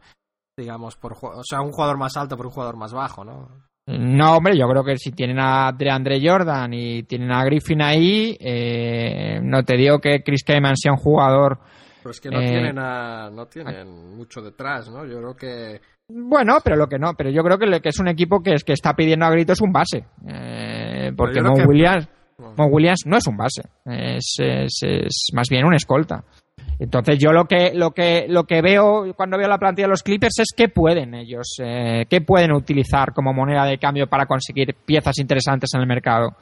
digamos, 0.57 0.97
por 0.97 1.13
o 1.21 1.43
sea, 1.45 1.61
un 1.61 1.73
jugador 1.73 1.99
más 1.99 2.17
alto 2.17 2.37
por 2.37 2.47
un 2.47 2.53
jugador 2.53 2.77
más 2.77 2.93
bajo, 2.93 3.25
¿no? 3.25 3.49
No, 3.87 4.37
hombre, 4.37 4.57
yo 4.57 4.69
creo 4.69 4.85
que 4.85 4.97
si 4.97 5.11
tienen 5.11 5.41
a 5.41 5.73
DeAndre 5.77 6.21
Jordan 6.23 6.73
y 6.73 7.03
tienen 7.03 7.33
a 7.33 7.45
Griffin 7.45 7.83
ahí, 7.83 8.37
eh, 8.39 9.41
no 9.43 9.65
te 9.65 9.77
digo 9.77 9.99
que 9.99 10.23
Chris 10.23 10.45
Kaman 10.45 10.77
sea 10.77 10.93
un 10.93 10.99
jugador. 10.99 11.59
Pero 12.01 12.11
es 12.13 12.21
que 12.21 12.31
no 12.31 12.41
Eh, 12.41 12.49
tienen 12.49 12.79
a- 12.79 13.29
no 13.31 13.47
tienen 13.47 14.17
mucho 14.17 14.41
detrás, 14.41 14.89
¿no? 14.89 15.05
Yo 15.05 15.19
creo 15.19 15.35
que 15.37 15.81
Bueno, 16.09 16.59
pero 16.63 16.77
lo 16.77 16.89
que 16.89 16.99
no, 16.99 17.15
pero 17.15 17.31
yo 17.31 17.43
creo 17.43 17.59
que, 17.59 17.81
que 17.81 17.89
es 17.89 17.99
un 17.99 18.09
equipo 18.09 18.43
que 18.43 18.55
es 18.55 18.65
que 18.65 18.73
está 18.75 18.95
pidiendo 18.95 19.25
a 19.25 19.31
gritos 19.31 19.61
un 19.63 19.73
base. 19.73 20.05
Eh, 20.29 21.11
porque 21.17 21.41
Mo 21.41 21.55
que- 21.55 21.65
Williams, 21.65 22.09
no. 22.39 22.53
Mo 22.57 22.67
Williams 22.67 23.03
no 23.07 23.17
es 23.17 23.27
un 23.27 23.37
base, 23.37 23.63
es, 23.87 24.35
es, 24.39 24.79
es 24.83 25.27
más 25.33 25.47
bien 25.49 25.65
un 25.65 25.75
escolta. 25.75 26.23
Entonces 26.79 27.19
yo 27.19 27.33
lo 27.33 27.45
que 27.45 27.73
lo 27.75 27.93
que 27.93 28.27
lo 28.29 28.45
que 28.45 28.61
veo 28.61 29.13
cuando 29.15 29.39
veo 29.39 29.49
la 29.49 29.59
plantilla 29.59 29.87
de 29.87 29.91
los 29.91 30.03
Clippers 30.03 30.41
es 30.41 30.49
que 30.57 30.69
pueden 30.69 31.15
ellos, 31.15 31.57
eh, 31.63 32.07
que 32.09 32.21
pueden 32.21 32.53
utilizar 32.53 33.13
como 33.13 33.33
moneda 33.33 33.65
de 33.65 33.79
cambio 33.79 34.09
para 34.09 34.27
conseguir 34.27 34.75
piezas 34.85 35.19
interesantes 35.19 35.71
en 35.75 35.81
el 35.81 35.87
mercado. 35.87 36.37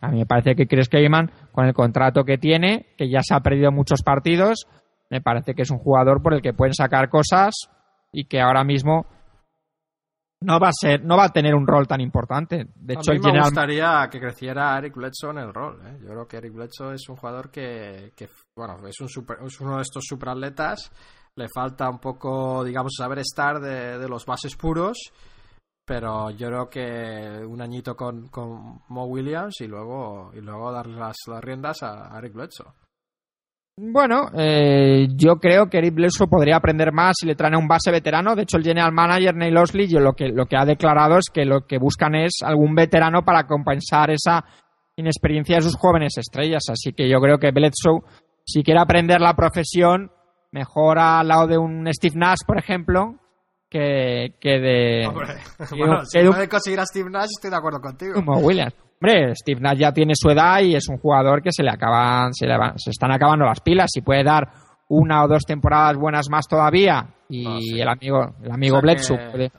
A 0.00 0.08
mí 0.08 0.18
me 0.18 0.26
parece 0.26 0.54
que 0.54 0.66
Chris 0.66 0.88
Kaman, 0.88 1.30
con 1.52 1.66
el 1.66 1.74
contrato 1.74 2.24
que 2.24 2.38
tiene, 2.38 2.86
que 2.96 3.08
ya 3.08 3.20
se 3.22 3.34
ha 3.34 3.40
perdido 3.40 3.70
muchos 3.70 4.02
partidos, 4.02 4.66
me 5.10 5.20
parece 5.20 5.54
que 5.54 5.62
es 5.62 5.70
un 5.70 5.78
jugador 5.78 6.22
por 6.22 6.34
el 6.34 6.42
que 6.42 6.52
pueden 6.52 6.74
sacar 6.74 7.08
cosas 7.08 7.54
y 8.12 8.24
que 8.24 8.40
ahora 8.40 8.64
mismo 8.64 9.06
no 10.44 10.60
va 10.60 10.68
a 10.68 10.72
ser, 10.72 11.04
no 11.04 11.16
va 11.16 11.24
a 11.24 11.28
tener 11.32 11.54
un 11.54 11.66
rol 11.66 11.86
tan 11.86 12.00
importante. 12.00 12.66
De 12.74 12.94
hecho, 12.94 13.10
a 13.10 13.14
mí 13.14 13.16
el 13.16 13.22
me 13.22 13.28
general 13.30 13.50
gustaría 13.50 14.08
que 14.10 14.20
creciera 14.20 14.78
Eric 14.78 14.94
Bledsoe 14.96 15.30
en 15.30 15.38
el 15.38 15.52
rol. 15.54 15.80
¿eh? 15.86 15.98
Yo 16.00 16.08
creo 16.08 16.26
que 16.28 16.36
Eric 16.36 16.52
Bledsoe 16.54 16.94
es 16.94 17.08
un 17.08 17.16
jugador 17.16 17.50
que, 17.50 18.12
que, 18.16 18.28
bueno, 18.56 18.86
es, 18.86 19.00
un 19.00 19.08
super- 19.08 19.38
es 19.44 19.60
uno 19.60 19.76
de 19.76 19.82
estos 19.82 20.04
superatletas. 20.06 20.92
Le 21.36 21.48
falta 21.52 21.90
un 21.90 21.98
poco, 21.98 22.62
digamos, 22.62 22.92
saber 22.96 23.18
estar 23.18 23.58
de, 23.60 23.98
de 23.98 24.08
los 24.08 24.24
bases 24.24 24.54
puros. 24.56 24.96
Pero 25.86 26.30
yo 26.30 26.48
creo 26.48 26.70
que 26.70 27.44
un 27.46 27.60
añito 27.60 27.94
con, 27.94 28.28
con 28.28 28.80
Mo 28.88 29.04
Williams 29.04 29.60
y 29.60 29.66
luego, 29.66 30.30
y 30.32 30.40
luego 30.40 30.72
darle 30.72 30.96
las, 30.98 31.16
las 31.26 31.44
riendas 31.44 31.82
a, 31.82 32.14
a 32.14 32.18
Eric 32.20 32.32
Bledsoe. 32.32 32.72
Bueno, 33.76 34.30
eh, 34.38 35.08
yo 35.16 35.36
creo 35.40 35.68
que 35.68 35.78
Eric 35.78 35.94
Bledsoe 35.94 36.28
podría 36.28 36.56
aprender 36.56 36.92
más 36.92 37.16
si 37.18 37.26
le 37.26 37.34
traen 37.34 37.54
a 37.54 37.58
un 37.58 37.66
base 37.66 37.90
veterano. 37.90 38.36
De 38.36 38.42
hecho, 38.42 38.56
el 38.56 38.62
general 38.62 38.92
manager 38.92 39.34
Neil 39.34 39.56
Osley 39.56 39.88
yo 39.88 39.98
lo 39.98 40.12
que, 40.12 40.28
lo 40.28 40.46
que 40.46 40.56
ha 40.56 40.64
declarado 40.64 41.18
es 41.18 41.24
que 41.32 41.44
lo 41.44 41.66
que 41.66 41.78
buscan 41.78 42.14
es 42.14 42.34
algún 42.44 42.74
veterano 42.76 43.22
para 43.24 43.46
compensar 43.48 44.10
esa 44.10 44.44
inexperiencia 44.96 45.56
de 45.56 45.62
sus 45.62 45.76
jóvenes 45.76 46.16
estrellas. 46.18 46.62
Así 46.70 46.92
que 46.92 47.08
yo 47.08 47.18
creo 47.20 47.38
que 47.38 47.50
Bledsoe, 47.50 48.02
si 48.44 48.62
quiere 48.62 48.78
aprender 48.80 49.20
la 49.20 49.34
profesión, 49.34 50.12
mejor 50.52 51.00
al 51.00 51.26
lado 51.26 51.48
de 51.48 51.58
un 51.58 51.88
Steve 51.92 52.14
Nash, 52.16 52.38
por 52.46 52.58
ejemplo, 52.58 53.16
que, 53.68 54.36
que 54.40 54.60
de 54.60 55.06
Hombre, 55.08 55.34
bueno, 55.76 56.04
si 56.04 56.20
un- 56.20 56.30
puede 56.30 56.48
conseguir 56.48 56.78
a 56.78 56.86
Steve 56.86 57.10
Nash, 57.10 57.30
estoy 57.36 57.50
de 57.50 57.56
acuerdo 57.56 57.80
contigo. 57.80 58.14
como 58.14 58.38
Williams. 58.38 58.74
Hombre, 59.12 59.34
Steve 59.34 59.60
Nash 59.60 59.78
ya 59.78 59.92
tiene 59.92 60.14
su 60.16 60.30
edad 60.30 60.60
y 60.60 60.74
es 60.74 60.88
un 60.88 60.96
jugador 60.98 61.42
que 61.42 61.50
se 61.52 61.62
le 61.62 61.70
acaban, 61.70 62.32
se 62.32 62.46
le 62.46 62.56
va- 62.56 62.72
se 62.76 62.90
están 62.90 63.12
acabando 63.12 63.44
las 63.44 63.60
pilas. 63.60 63.90
Si 63.92 64.00
puede 64.00 64.24
dar 64.24 64.48
una 64.88 65.24
o 65.24 65.28
dos 65.28 65.42
temporadas 65.44 65.96
buenas 65.96 66.28
más 66.30 66.46
todavía 66.48 67.06
y 67.28 67.46
Ah, 67.46 67.58
sí. 67.60 67.80
el 67.80 67.88
amigo, 67.88 68.34
el 68.42 68.50
amigo 68.52 68.76
O 68.76 68.80
sea 68.80 68.82
Bledsoe 68.82 69.18
que- 69.18 69.30
puede- 69.30 69.52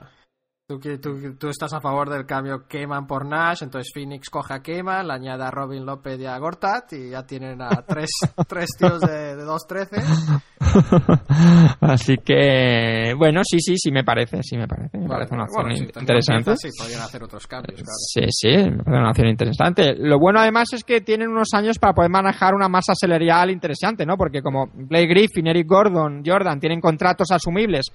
Tú, 0.67 0.79
tú- 0.79 1.35
tú 1.37 1.49
estás 1.49 1.71
a 1.73 1.79
favor 1.79 2.09
del 2.09 2.25
cambio 2.25 2.65
Keyman 2.67 3.05
por 3.05 3.23
Nash, 3.23 3.61
entonces 3.61 3.91
Phoenix 3.93 4.31
coge 4.31 4.55
a 4.55 4.63
Keyman, 4.63 5.05
le 5.07 5.13
añade 5.13 5.43
a 5.43 5.51
Robin 5.51 5.85
López 5.85 6.19
y 6.19 6.25
a 6.25 6.35
Gortat 6.39 6.91
y 6.93 7.11
ya 7.11 7.21
tienen 7.21 7.61
a 7.61 7.83
tres, 7.87 8.09
tres 8.47 8.69
tíos 8.75 8.99
de, 9.01 9.35
de 9.35 9.43
2-13. 9.43 10.41
Así 11.81 12.15
que, 12.17 13.13
bueno, 13.15 13.41
sí, 13.43 13.59
sí, 13.59 13.75
sí 13.77 13.91
me 13.91 14.03
parece, 14.03 14.41
sí 14.41 14.57
me 14.57 14.67
parece. 14.67 14.97
Me 14.97 15.05
Vale, 15.07 15.27
parece 15.27 15.35
una 15.35 15.45
bueno, 15.53 15.75
si 15.75 15.85
te 15.85 15.99
interesante. 15.99 16.57
Sí, 16.57 16.69
podrían 16.75 17.01
hacer 17.01 17.23
otros 17.23 17.45
cambios, 17.45 17.75
claro. 17.83 17.97
Sí, 17.99 18.21
sí, 18.29 18.47
me 18.57 18.77
parece 18.83 18.99
una 19.01 19.09
opción 19.11 19.27
interesante. 19.27 19.93
Lo 19.95 20.17
bueno 20.17 20.39
además 20.39 20.69
es 20.73 20.83
que 20.83 21.01
tienen 21.01 21.29
unos 21.29 21.49
años 21.53 21.77
para 21.77 21.93
poder 21.93 22.09
manejar 22.09 22.55
una 22.55 22.67
masa 22.69 22.93
salarial 22.99 23.51
interesante, 23.51 24.03
¿no? 24.03 24.17
Porque 24.17 24.41
como 24.41 24.65
Blake 24.73 25.07
Griffin, 25.09 25.45
Eric 25.45 25.67
Gordon, 25.67 26.23
Jordan 26.25 26.59
tienen 26.59 26.81
contratos 26.81 27.29
asumibles 27.29 27.85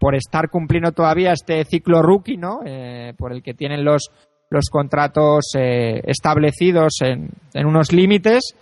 por 0.00 0.14
estar 0.14 0.48
cumpliendo 0.48 0.92
todavía 0.92 1.32
este 1.32 1.62
ciclo 1.66 2.00
rookie, 2.00 2.38
¿no? 2.38 2.60
Eh, 2.64 3.12
por 3.18 3.32
el 3.32 3.42
que 3.42 3.52
tienen 3.52 3.84
los, 3.84 4.10
los 4.48 4.70
contratos 4.70 5.52
eh, 5.56 6.00
establecidos 6.04 6.94
en, 7.02 7.28
en 7.52 7.66
unos 7.66 7.92
límites. 7.92 8.54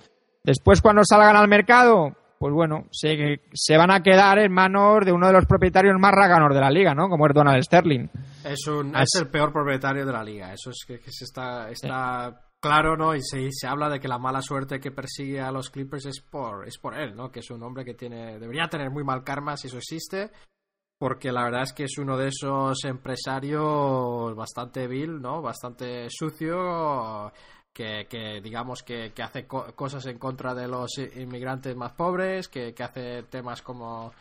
Después 0.43 0.83
cuando 0.83 1.03
salgan 1.05 1.37
al 1.37 1.47
mercado, 1.47 2.17
pues 2.41 2.53
bueno, 2.53 2.87
se, 2.91 3.41
se 3.53 3.77
van 3.77 3.93
a 3.93 4.03
quedar 4.03 4.41
en 4.41 4.53
manos 4.53 5.05
de 5.05 5.13
uno 5.13 5.29
de 5.29 5.33
los 5.33 5.47
propietarios 5.47 5.95
más 6.01 6.13
ráganos 6.13 6.53
de 6.53 6.61
la 6.61 6.71
liga, 6.71 6.93
¿no? 6.93 7.09
Como 7.09 7.25
es 7.29 7.35
Donald 7.35 7.63
Sterling. 7.63 8.09
Es, 8.45 8.67
un, 8.67 8.97
es 8.97 9.09
el 9.21 9.29
peor 9.29 9.53
propietario 9.53 10.05
de 10.05 10.13
la 10.13 10.25
liga, 10.25 10.53
eso 10.53 10.71
es 10.71 10.85
que, 10.87 10.99
que 10.99 11.13
se 11.13 11.25
está, 11.25 11.71
está 11.71 12.49
claro, 12.61 12.97
¿no? 12.97 13.15
Y 13.15 13.23
se, 13.23 13.49
se 13.53 13.69
habla 13.69 13.89
de 13.89 14.01
que 14.01 14.09
la 14.09 14.19
mala 14.19 14.43
suerte 14.43 14.81
que 14.81 14.91
persigue 14.91 15.41
a 15.41 15.53
los 15.53 15.71
Clippers 15.71 16.07
es 16.07 16.21
por, 16.21 16.67
es 16.67 16.79
por 16.79 16.99
él, 16.99 17.15
¿no? 17.15 17.31
Que 17.31 17.41
es 17.41 17.51
un 17.53 17.63
hombre 17.63 17.85
que 17.85 17.95
tiene, 17.95 18.41
debería 18.41 18.67
tener 18.67 18.91
muy 18.91 19.05
mal 19.05 19.23
karma 19.23 19.57
si 19.57 19.69
eso 19.69 19.79
existe, 19.79 20.31
porque 20.99 21.31
la 21.33 21.45
verdad 21.45 21.63
es 21.63 21.73
que 21.73 21.85
es 21.85 21.97
uno 21.99 22.17
de 22.17 22.29
esos 22.29 22.85
empresarios 22.85 24.35
bastante 24.35 24.87
vil, 24.87 25.21
¿no? 25.21 25.41
Bastante 25.41 26.07
sucio, 26.11 27.33
que, 27.73 28.07
que 28.09 28.41
digamos 28.43 28.83
que, 28.83 29.13
que 29.15 29.23
hace 29.23 29.47
co- 29.47 29.67
cosas 29.75 30.05
en 30.07 30.19
contra 30.19 30.55
de 30.55 30.67
los 30.69 30.91
inmigrantes 31.17 31.77
más 31.77 31.93
pobres, 31.93 32.49
que, 32.49 32.75
que 32.75 32.83
hace 32.83 33.23
temas 33.25 33.63
como 33.63 34.13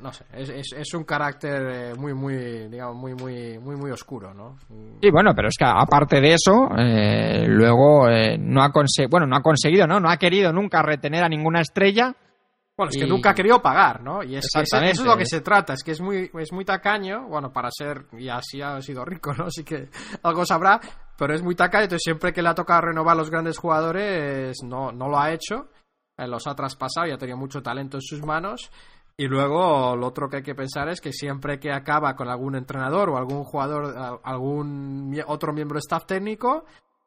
no 0.00 0.12
sé, 0.12 0.24
es, 0.32 0.48
es, 0.48 0.72
es 0.76 0.94
un 0.94 1.02
carácter 1.02 1.62
eh, 1.68 1.94
muy, 1.96 2.14
muy, 2.14 2.36
digamos, 2.68 2.94
muy, 2.94 3.14
muy, 3.14 3.58
muy, 3.58 3.74
muy 3.74 3.90
oscuro, 3.90 4.32
¿no? 4.32 4.56
Sí, 5.00 5.10
bueno, 5.10 5.32
pero 5.34 5.48
es 5.48 5.56
que 5.58 5.64
aparte 5.64 6.20
de 6.20 6.34
eso, 6.34 6.68
eh, 6.78 7.46
luego 7.48 8.08
eh, 8.08 8.38
no 8.38 8.62
ha 8.62 8.70
conseguido, 8.70 9.10
bueno, 9.10 9.26
no 9.26 9.34
ha 9.36 9.42
conseguido, 9.42 9.88
¿no? 9.88 9.98
No 9.98 10.08
ha 10.08 10.18
querido 10.18 10.52
nunca 10.52 10.82
retener 10.82 11.24
a 11.24 11.28
ninguna 11.28 11.62
estrella. 11.62 12.14
Bueno, 12.82 12.90
es 12.90 12.96
que 12.98 13.06
Y- 13.06 13.08
nunca 13.08 13.30
ha 13.30 13.34
querido 13.34 13.60
pagar, 13.62 14.02
¿no? 14.02 14.22
Y 14.22 14.36
es 14.36 14.48
que 14.52 14.60
eso 14.62 14.76
es 14.78 15.00
lo 15.04 15.16
que 15.16 15.26
se 15.26 15.40
trata, 15.40 15.72
es 15.74 15.82
que 15.82 15.92
es 15.92 16.00
muy, 16.00 16.30
es 16.38 16.52
muy 16.52 16.64
tacaño, 16.64 17.26
bueno, 17.28 17.52
para 17.52 17.68
ser, 17.70 18.06
y 18.18 18.28
así 18.28 18.60
ha 18.62 18.80
sido 18.80 19.04
rico, 19.04 19.32
¿no? 19.34 19.44
Así 19.46 19.64
que 19.64 19.88
algo 20.22 20.44
sabrá, 20.44 20.80
pero 21.16 21.34
es 21.34 21.42
muy 21.42 21.54
tacaño, 21.54 21.84
entonces 21.84 22.02
siempre 22.04 22.32
que 22.32 22.42
le 22.42 22.48
ha 22.48 22.54
tocado 22.54 22.82
renovar 22.82 23.16
los 23.16 23.30
grandes 23.30 23.58
jugadores, 23.58 24.56
no, 24.64 24.92
no 24.92 25.08
lo 25.08 25.18
ha 25.18 25.32
hecho, 25.32 25.68
eh, 26.18 26.26
los 26.26 26.46
ha 26.46 26.54
traspasado 26.54 27.06
y 27.06 27.12
ha 27.12 27.18
tenido 27.18 27.38
mucho 27.38 27.62
talento 27.62 27.96
en 27.96 28.02
sus 28.02 28.22
manos. 28.24 28.70
Y 29.16 29.26
luego 29.26 29.94
lo 29.94 30.06
otro 30.06 30.28
que 30.28 30.38
hay 30.38 30.42
que 30.42 30.54
pensar 30.54 30.88
es 30.88 31.00
que 31.00 31.12
siempre 31.12 31.60
que 31.60 31.70
acaba 31.70 32.16
con 32.16 32.28
algún 32.28 32.56
entrenador 32.56 33.10
o 33.10 33.16
algún 33.18 33.44
jugador, 33.44 33.94
a- 33.96 34.18
algún 34.24 35.14
otro 35.26 35.52
miembro 35.52 35.76
de 35.76 35.80
staff 35.80 36.06
técnico, 36.06 36.64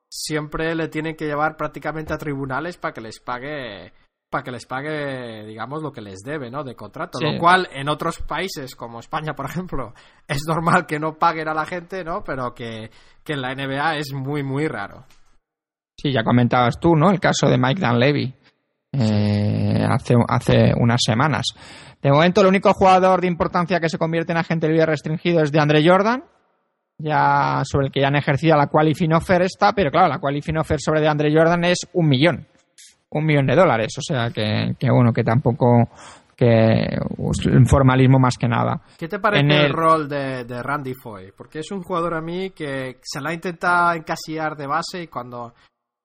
siempre 0.08 0.76
le 0.76 0.88
tienen 0.88 1.16
que 1.16 1.26
llevar 1.26 1.58
prácticamente 1.58 2.14
a 2.14 2.18
tribunales 2.18 2.78
para 2.78 2.94
que 2.94 3.02
les 3.02 3.20
pague 3.20 3.92
para 4.36 4.44
que 4.44 4.52
les 4.52 4.66
pague 4.66 5.46
digamos 5.46 5.82
lo 5.82 5.92
que 5.92 6.02
les 6.02 6.20
debe 6.26 6.52
no 6.52 6.64
de 6.64 6.76
contrato 6.76 7.18
Sí. 7.20 7.26
lo 7.26 7.40
cual 7.40 7.68
en 7.72 7.88
otros 7.90 8.20
países 8.20 8.76
como 8.76 9.00
España 9.00 9.34
por 9.34 9.46
ejemplo 9.46 9.94
es 10.28 10.42
normal 10.48 10.86
que 10.86 11.00
no 11.00 11.14
paguen 11.18 11.48
a 11.48 11.54
la 11.54 11.66
gente 11.66 12.04
no 12.04 12.24
pero 12.24 12.54
que, 12.54 12.92
que 13.24 13.34
en 13.34 13.42
la 13.42 13.56
NBA 13.56 13.98
es 13.98 14.14
muy 14.14 14.44
muy 14.44 14.68
raro 14.68 15.06
Sí, 15.98 16.12
ya 16.12 16.26
comentabas 16.26 16.78
tú, 16.78 16.94
¿no? 16.94 17.10
El 17.10 17.22
caso 17.22 17.48
de 17.48 17.58
Mike 17.58 17.80
Dunleavy 17.80 18.34
eh, 18.92 19.86
hace, 19.90 20.14
hace 20.28 20.74
unas 20.78 21.00
semanas. 21.02 21.46
De 22.02 22.12
momento, 22.12 22.42
el 22.42 22.48
único 22.48 22.74
jugador 22.74 23.22
de 23.22 23.28
importancia 23.28 23.80
que 23.80 23.88
se 23.88 23.98
convierte 23.98 24.34
en 24.34 24.38
agente 24.38 24.68
libre 24.68 24.86
restringido 24.88 25.42
es 25.42 25.54
de 25.54 25.60
Andre 25.62 25.82
Jordan, 25.88 26.24
ya 26.98 27.62
sobre 27.64 27.88
el 27.88 27.92
que 27.94 28.02
ya 28.02 28.08
han 28.08 28.18
ejercido 28.18 28.58
la 28.58 28.68
qualifying 28.68 29.14
offer 29.14 29.42
está, 29.44 29.72
pero 29.74 29.90
claro, 29.90 30.10
la 30.10 30.20
qualifying 30.20 30.58
offer 30.58 30.80
sobre 30.82 31.00
de 31.00 31.08
Andre 31.08 31.34
Jordan 31.34 31.64
es 31.64 31.80
un 31.94 32.08
millón, 32.10 32.46
un 33.20 33.26
millón 33.26 33.48
de 33.48 33.56
dólares, 33.56 33.94
o 33.98 34.02
sea 34.02 34.30
que, 34.30 34.76
que 34.80 34.90
bueno, 34.92 35.12
que 35.14 35.24
tampoco 35.24 35.90
que 36.36 36.86
pues, 37.16 37.46
un 37.46 37.66
formalismo 37.66 38.20
más 38.20 38.36
que 38.38 38.48
nada. 38.48 38.82
¿Qué 38.98 39.08
te 39.08 39.20
parece 39.20 39.46
el... 39.46 39.52
el- 39.68 39.74
rol 39.74 40.10
de, 40.10 40.44
de 40.44 40.62
Randy 40.62 40.94
Foy? 40.94 41.32
Porque 41.36 41.60
es 41.60 41.72
un 41.72 41.82
jugador 41.82 42.14
a 42.14 42.22
mí 42.22 42.50
que 42.50 42.98
se 43.02 43.22
la 43.22 43.30
ha 43.30 43.34
intentado 43.34 43.94
encasillar 43.94 44.58
de 44.58 44.68
base 44.68 45.04
y 45.04 45.08
cuando, 45.08 45.54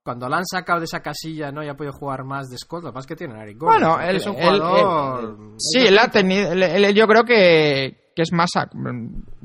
cuando 0.04 0.28
la 0.28 0.36
han 0.36 0.46
sacado 0.46 0.78
de 0.78 0.84
esa 0.84 1.00
casilla 1.00 1.50
no 1.50 1.64
ya 1.64 1.72
ha 1.72 1.76
podido 1.76 1.92
jugar 1.94 2.22
más 2.24 2.48
de 2.48 2.58
Scott. 2.58 2.84
Lo 2.84 2.90
que 2.90 2.94
pasa 2.94 3.00
es 3.04 3.08
que 3.08 3.16
tiene 3.16 3.42
Eric 3.42 3.58
Gordon. 3.58 3.80
Bueno, 3.80 4.00
él, 4.00 4.16
es 4.16 4.26
un 4.28 4.34
jugador... 4.34 5.20
él- 5.24 5.54
sí, 5.58 5.80
él 5.80 5.98
ha 5.98 6.08
tenido, 6.08 6.54
yo 6.90 7.06
creo 7.08 7.24
que, 7.24 7.99
que 8.20 8.24
es 8.24 8.32
más, 8.34 8.50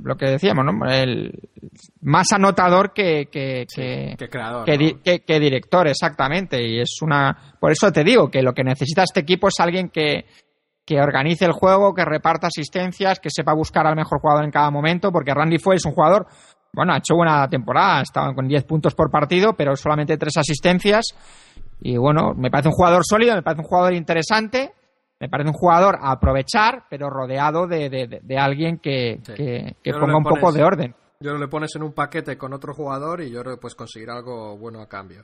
lo 0.04 0.18
que 0.18 0.32
decíamos, 0.32 0.66
¿no? 0.66 0.86
El, 0.92 1.32
más 2.02 2.28
anotador 2.34 2.92
que, 2.94 3.30
que, 3.32 3.66
que, 3.74 4.16
que 4.20 4.28
creador. 4.28 4.66
que, 4.66 4.74
¿no? 4.74 4.78
di- 4.78 4.96
que- 5.02 5.20
que 5.22 5.40
director, 5.40 5.88
exactamente. 5.88 6.62
Y 6.62 6.82
es 6.82 6.98
una, 7.02 7.56
por 7.60 7.72
eso 7.72 7.90
te 7.92 8.04
digo 8.04 8.30
que 8.30 8.42
lo 8.42 8.54
que 8.54 8.64
necesita 8.66 9.04
este 9.04 9.22
equipo 9.22 9.48
es 9.48 9.56
alguien 9.60 9.88
que, 9.90 10.26
que 10.86 11.00
organice 11.00 11.46
el 11.46 11.54
juego, 11.54 11.94
que 11.94 12.04
reparta 12.04 12.48
asistencias, 12.48 13.20
que 13.22 13.30
sepa 13.32 13.54
buscar 13.54 13.88
al 13.88 13.96
mejor 13.96 14.20
jugador 14.20 14.44
en 14.44 14.52
cada 14.52 14.70
momento, 14.70 15.12
porque 15.12 15.34
Randy 15.34 15.58
Foy 15.58 15.78
es 15.78 15.86
un 15.86 15.94
jugador 15.94 16.28
bueno, 16.74 16.92
ha 16.94 16.98
hecho 16.98 17.16
buena 17.16 17.48
temporada, 17.48 18.02
estaba 18.02 18.34
con 18.36 18.50
10 18.50 18.66
puntos 18.66 18.94
por 18.94 19.10
partido, 19.10 19.54
pero 19.54 19.78
solamente 19.78 20.18
3 20.18 20.38
asistencias. 20.40 21.06
Y 21.80 21.96
bueno, 21.96 22.34
me 22.36 22.52
parece 22.52 22.68
un 22.68 22.74
jugador 22.74 23.04
sólido, 23.06 23.34
me 23.34 23.42
parece 23.44 23.62
un 23.62 23.68
jugador 23.70 23.94
interesante, 23.94 24.74
me 25.20 25.30
parece 25.30 25.50
un 25.50 25.56
jugador 25.56 25.98
a 26.02 26.12
aprovechar, 26.12 26.84
pero 26.90 27.10
rodeado 27.10 27.68
de, 27.68 27.90
de, 27.90 28.20
de 28.22 28.38
alguien 28.38 28.80
que, 28.80 29.20
Sí. 29.26 29.34
que, 29.34 29.92
no 29.92 30.00
ponga 30.00 30.18
un 30.18 30.24
poco 30.24 30.52
de 30.52 30.64
orden. 30.64 30.96
Yo 31.20 31.34
que 31.34 31.40
le 31.40 31.48
pones 31.48 31.76
en 31.76 31.84
un 31.84 31.94
paquete 31.94 32.38
con 32.38 32.54
otro 32.54 32.74
jugador 32.74 33.22
y 33.22 33.32
yo 33.32 33.42
creo 33.42 33.56
que 33.56 33.62
puedes 33.62 33.76
conseguir 33.76 34.10
algo 34.10 34.58
bueno 34.58 34.82
a 34.82 34.88
cambio. 34.88 35.24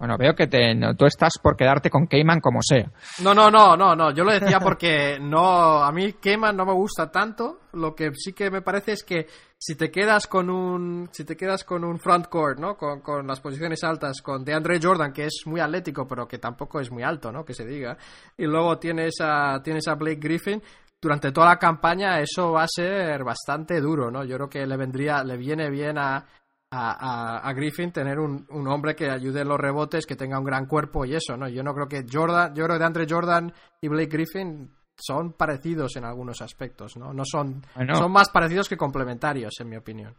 Bueno, 0.00 0.16
veo 0.16 0.34
que 0.34 0.46
te, 0.46 0.74
no, 0.74 0.96
tú 0.96 1.04
estás 1.04 1.34
por 1.42 1.58
quedarte 1.58 1.90
con 1.90 2.06
Cayman 2.06 2.40
como 2.40 2.60
sea. 2.62 2.90
No, 3.22 3.34
no, 3.34 3.50
no, 3.50 3.76
no, 3.76 3.94
no. 3.94 4.10
Yo 4.14 4.24
lo 4.24 4.32
decía 4.32 4.58
porque 4.58 5.18
no, 5.20 5.82
a 5.82 5.92
mí 5.92 6.14
Keman 6.14 6.56
no 6.56 6.64
me 6.64 6.72
gusta 6.72 7.10
tanto. 7.10 7.60
Lo 7.74 7.94
que 7.94 8.10
sí 8.14 8.32
que 8.32 8.50
me 8.50 8.62
parece 8.62 8.92
es 8.92 9.04
que 9.04 9.26
si 9.58 9.74
te 9.74 9.90
quedas 9.90 10.26
con 10.26 10.48
un, 10.48 11.10
si 11.12 11.24
te 11.24 11.36
quedas 11.36 11.64
con 11.64 11.84
un 11.84 11.98
front 11.98 12.28
court, 12.28 12.58
¿no? 12.58 12.78
Con, 12.78 13.02
con 13.02 13.26
las 13.26 13.40
posiciones 13.40 13.84
altas, 13.84 14.22
con 14.22 14.42
DeAndre 14.42 14.80
Jordan 14.82 15.12
que 15.12 15.26
es 15.26 15.42
muy 15.44 15.60
atlético 15.60 16.08
pero 16.08 16.26
que 16.26 16.38
tampoco 16.38 16.80
es 16.80 16.90
muy 16.90 17.02
alto, 17.02 17.30
¿no? 17.30 17.44
Que 17.44 17.52
se 17.52 17.66
diga. 17.66 17.98
Y 18.38 18.46
luego 18.46 18.78
tienes 18.78 19.16
a, 19.20 19.60
tienes 19.62 19.86
a 19.86 19.96
Blake 19.96 20.18
Griffin. 20.18 20.62
Durante 20.98 21.30
toda 21.30 21.48
la 21.48 21.58
campaña 21.58 22.20
eso 22.20 22.52
va 22.52 22.62
a 22.62 22.68
ser 22.68 23.22
bastante 23.22 23.82
duro, 23.82 24.10
¿no? 24.10 24.24
Yo 24.24 24.36
creo 24.36 24.48
que 24.48 24.66
le 24.66 24.78
vendría, 24.78 25.22
le 25.24 25.36
viene 25.36 25.68
bien 25.68 25.98
a, 25.98 26.24
a, 26.72 26.92
a- 26.92 27.48
a 27.48 27.52
Griffin 27.52 27.90
tener 27.92 28.18
un, 28.18 28.46
un 28.50 28.68
hombre 28.68 28.94
que 28.94 29.10
ayude 29.10 29.40
en 29.40 29.48
los 29.48 29.58
rebotes, 29.58 30.06
que 30.06 30.16
tenga 30.16 30.38
un 30.38 30.44
gran 30.44 30.66
cuerpo 30.66 31.04
y 31.04 31.14
eso, 31.14 31.36
¿no? 31.36 31.48
Yo 31.48 31.62
no 31.62 31.74
creo 31.74 31.88
que 31.88 32.04
Jordan, 32.10 32.54
yo 32.54 32.64
creo 32.64 32.78
que 32.78 32.84
Andre 32.84 33.06
Jordan 33.08 33.52
y 33.80 33.88
Blake 33.88 34.10
Griffin 34.10 34.70
son 34.96 35.32
parecidos 35.32 35.96
en 35.96 36.04
algunos 36.04 36.40
aspectos, 36.42 36.96
¿no? 36.96 37.12
No 37.12 37.22
son, 37.24 37.62
Bueno. 37.74 37.94
son 37.96 38.12
más 38.12 38.28
parecidos 38.30 38.68
que 38.68 38.76
complementarios, 38.76 39.54
en 39.60 39.68
mi 39.68 39.76
opinión. 39.76 40.14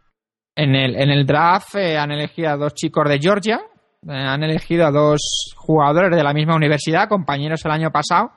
En 0.54 0.74
el, 0.74 0.94
en 0.96 1.08
el 1.10 1.24
draft 1.24 1.76
eh, 1.76 1.96
han 1.96 2.10
elegido 2.10 2.50
a 2.50 2.56
dos 2.56 2.74
chicos 2.74 3.08
de 3.08 3.18
Georgia, 3.18 3.60
eh, 4.06 4.12
han 4.12 4.42
elegido 4.42 4.84
a 4.86 4.90
dos 4.90 5.54
jugadores 5.56 6.14
de 6.14 6.22
la 6.22 6.34
misma 6.34 6.56
universidad, 6.56 7.08
compañeros 7.08 7.64
el 7.64 7.70
año 7.70 7.90
pasado, 7.90 8.32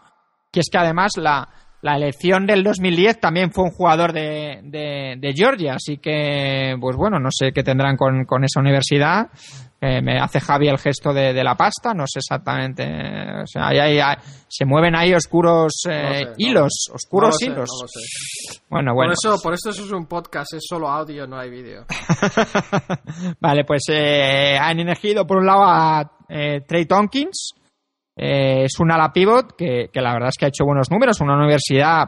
que 0.52 0.62
es 0.62 0.70
que 0.72 0.78
además 0.78 1.12
la, 1.18 1.50
la 1.86 1.98
elección 1.98 2.48
del 2.48 2.64
2010 2.64 3.20
también 3.20 3.52
fue 3.52 3.66
un 3.66 3.70
jugador 3.70 4.12
de, 4.12 4.60
de, 4.64 5.16
de 5.20 5.34
Georgia, 5.36 5.76
así 5.76 5.98
que, 5.98 6.76
pues 6.82 6.96
bueno, 6.98 7.20
no 7.20 7.30
sé 7.32 7.52
qué 7.54 7.62
tendrán 7.62 7.96
con, 7.96 8.26
con 8.26 8.44
esa 8.44 8.60
universidad. 8.60 9.28
Eh, 9.80 10.02
me 10.02 10.18
hace 10.20 10.40
Javi 10.40 10.68
el 10.68 10.80
gesto 10.80 11.14
de, 11.14 11.32
de 11.32 11.44
la 11.44 11.54
pasta, 11.54 11.94
no 11.94 12.06
sé 12.08 12.18
exactamente. 12.20 12.82
eh, 12.84 13.42
O 13.44 13.46
sea, 13.46 13.68
ahí- 13.68 13.78
ahí- 13.78 14.00
ahí- 14.00 14.16
se 14.48 14.66
mueven 14.66 14.96
ahí 14.96 15.14
oscuros 15.14 15.74
eh, 15.88 16.02
No 16.02 16.14
sé, 16.14 16.34
hilos, 16.38 16.74
lo- 16.90 16.96
oscuros 16.96 17.30
no 17.30 17.34
lo 17.34 17.38
sé, 17.38 17.46
hilos. 17.46 17.70
sé. 17.94 18.60
Bueno, 18.68 18.96
bueno. 18.96 19.14
Por 19.22 19.32
eso, 19.32 19.44
por 19.44 19.54
eso 19.54 19.70
es 19.70 19.92
un 19.92 20.08
podcast, 20.08 20.54
es 20.56 20.64
solo 20.68 20.90
audio, 20.90 21.28
no 21.28 21.38
hay 21.38 21.52
vídeo. 21.52 21.86
vale, 23.40 23.64
pues 23.64 23.84
eh, 23.90 24.58
han 24.60 24.80
elegido 24.80 25.28
por 25.28 25.38
un 25.38 25.46
lado 25.46 25.64
a 25.66 26.12
eh, 26.30 26.62
Trey 26.68 26.86
Tompkins. 26.86 27.54
Eh, 28.16 28.64
es 28.66 28.80
un 28.80 28.92
ala 28.92 29.12
pivot 29.12 29.56
que, 29.58 29.90
que 29.92 30.02
la 30.02 30.14
verdad 30.14 30.30
es 30.30 30.38
que 30.38 30.46
ha 30.46 30.50
hecho 30.50 30.66
buenos 30.66 30.90
números. 30.92 31.20
Una 31.22 31.36
universidad, 31.38 32.06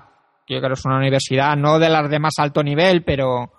yo 0.48 0.58
creo 0.60 0.70
que 0.70 0.74
es 0.74 0.86
una 0.86 0.98
universidad 0.98 1.56
no 1.58 1.80
de 1.80 1.90
las 1.90 2.10
de 2.10 2.20
más 2.20 2.34
alto 2.40 2.64
nivel, 2.64 3.04
pero, 3.04 3.52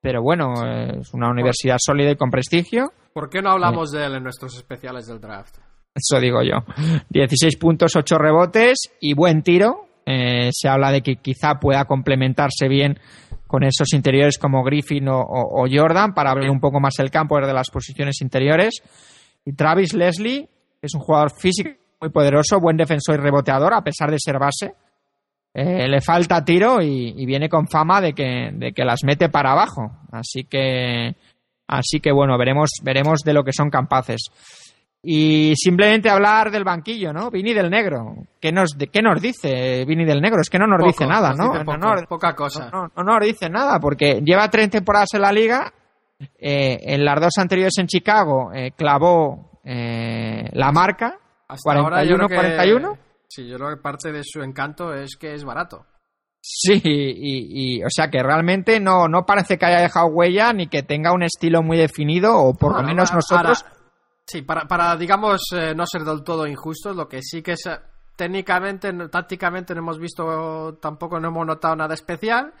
pero 0.00 0.22
bueno, 0.22 0.52
eh, 0.66 0.98
es 1.00 1.12
una 1.14 1.30
universidad 1.30 1.76
sólida 1.78 2.10
y 2.10 2.16
con 2.16 2.30
prestigio. 2.30 2.92
¿Por 3.12 3.28
qué 3.30 3.40
no 3.42 3.50
hablamos 3.50 3.90
de 3.90 4.04
él 4.06 4.14
en 4.16 4.22
nuestros 4.24 4.56
especiales 4.56 5.06
del 5.06 5.20
draft? 5.20 5.56
Eso 5.94 6.20
digo 6.20 6.40
yo. 6.42 6.58
16 7.08 7.56
puntos, 7.56 7.96
8 7.96 8.18
rebotes 8.18 8.78
y 9.00 9.14
buen 9.14 9.42
tiro. 9.42 9.86
Eh, 10.06 10.50
se 10.52 10.68
habla 10.68 10.90
de 10.92 11.02
que 11.02 11.16
quizá 11.16 11.56
pueda 11.60 11.84
complementarse 11.84 12.68
bien 12.68 12.98
con 13.46 13.62
esos 13.64 13.92
interiores 13.92 14.38
como 14.38 14.62
Griffin 14.62 15.08
o, 15.08 15.20
o- 15.20 15.62
o 15.62 15.66
Jordan 15.70 16.14
para 16.14 16.30
abrir 16.30 16.50
un 16.50 16.60
poco 16.60 16.80
más 16.80 16.98
el 16.98 17.10
campo 17.10 17.36
desde 17.38 17.52
las 17.52 17.70
posiciones 17.70 18.20
interiores. 18.22 18.80
Y 19.44 19.54
Travis 19.54 19.94
Leslie 19.94 20.48
es 20.80 20.94
un 20.94 21.00
jugador 21.00 21.30
físico 21.32 21.70
muy 22.00 22.10
poderoso, 22.10 22.60
buen 22.60 22.76
defensor 22.76 23.16
y 23.18 23.22
reboteador 23.22 23.74
a 23.74 23.82
pesar 23.82 24.10
de 24.10 24.18
ser 24.18 24.38
base. 24.38 24.74
Eh, 25.54 25.88
le 25.88 26.00
falta 26.00 26.44
tiro 26.44 26.80
y, 26.80 27.14
y 27.16 27.26
viene 27.26 27.48
con 27.48 27.66
fama 27.66 28.00
de 28.00 28.12
que, 28.12 28.50
de 28.52 28.72
que 28.72 28.84
las 28.84 29.00
mete 29.04 29.28
para 29.28 29.52
abajo. 29.52 29.90
Así 30.12 30.44
que, 30.44 31.14
así 31.66 31.98
que 32.00 32.12
bueno, 32.12 32.38
veremos, 32.38 32.70
veremos 32.84 33.20
de 33.24 33.32
lo 33.32 33.42
que 33.42 33.52
son 33.52 33.68
capaces. 33.70 34.20
Y 35.02 35.54
simplemente 35.56 36.10
hablar 36.10 36.50
del 36.50 36.64
banquillo, 36.64 37.12
¿no? 37.12 37.30
Vini 37.30 37.54
del 37.54 37.70
Negro. 37.70 38.14
¿Qué 38.40 38.52
nos, 38.52 38.76
de, 38.76 38.88
¿qué 38.88 39.00
nos 39.00 39.20
dice 39.22 39.84
Vini 39.84 40.04
del 40.04 40.20
Negro? 40.20 40.40
Es 40.40 40.50
que 40.50 40.58
no 40.58 40.66
nos 40.66 40.78
Poco, 40.78 40.88
dice 40.90 41.06
nada, 41.06 41.32
¿no? 41.34 41.52
dice 41.52 41.64
No, 41.64 41.64
poco, 41.64 41.78
no- 41.78 42.06
poca 42.08 42.34
cosa. 42.34 42.68
no, 42.72 42.88
no 42.96 43.02
nos 43.02 43.20
dice 43.24 43.48
nada, 43.48 43.78
porque 43.80 44.20
lleva 44.24 44.50
tres 44.50 44.70
temporadas 44.70 45.14
en 45.14 45.22
la 45.22 45.32
liga. 45.32 45.72
eh, 46.38 46.78
en 46.82 47.04
las 47.04 47.20
dos 47.20 47.32
anteriores 47.38 47.78
en 47.78 47.86
Chicago 47.86 48.50
eh, 48.52 48.72
clavó 48.76 49.47
eh, 49.72 50.48
la 50.52 50.72
marca. 50.72 51.18
Hasta 51.46 51.72
ahora 51.74 52.02
yo 52.04 52.16
creo 52.16 52.28
que- 52.28 52.34
41. 52.34 52.98
Sí, 53.28 53.46
yo 53.46 53.56
creo 53.58 53.68
que 53.70 53.76
parte 53.82 54.10
de 54.10 54.22
su 54.24 54.42
encanto 54.42 54.94
es 54.94 55.16
que 55.16 55.34
es 55.34 55.44
barato. 55.44 55.84
Sí, 56.40 56.80
y, 56.82 57.76
y, 57.78 57.84
o 57.84 57.88
sea 57.90 58.08
que 58.08 58.22
realmente 58.22 58.80
no, 58.80 59.06
no 59.08 59.26
parece 59.26 59.58
que 59.58 59.66
haya 59.66 59.80
dejado 59.80 60.06
huella 60.06 60.52
ni 60.54 60.68
que 60.68 60.82
tenga 60.82 61.12
un 61.12 61.22
estilo 61.22 61.62
muy 61.62 61.76
definido, 61.76 62.36
o 62.38 62.54
por 62.54 62.70
lo 62.70 62.76
Ahora- 62.78 62.88
menos 62.88 63.12
nosotros. 63.12 63.64
ahora- 63.64 63.76
sí, 64.26 64.40
para, 64.42 64.62
para 64.66 64.96
digamos, 64.96 65.42
eh, 65.54 65.74
no 65.74 65.84
ser 65.86 66.02
del 66.04 66.22
todo 66.22 66.46
injustos, 66.46 66.96
lo 66.96 67.06
que 67.08 67.20
sí 67.22 67.42
que 67.42 67.52
es. 67.52 67.66
eh, 67.66 67.76
Técnicamente, 68.16 68.92
no- 68.92 69.08
tácticamente 69.08 69.74
no 69.74 69.80
hemos 69.80 69.98
visto, 70.00 70.76
tampoco 70.82 71.20
no 71.20 71.28
hemos 71.28 71.46
notado 71.46 71.76
nada 71.76 71.94
especial, 71.94 72.52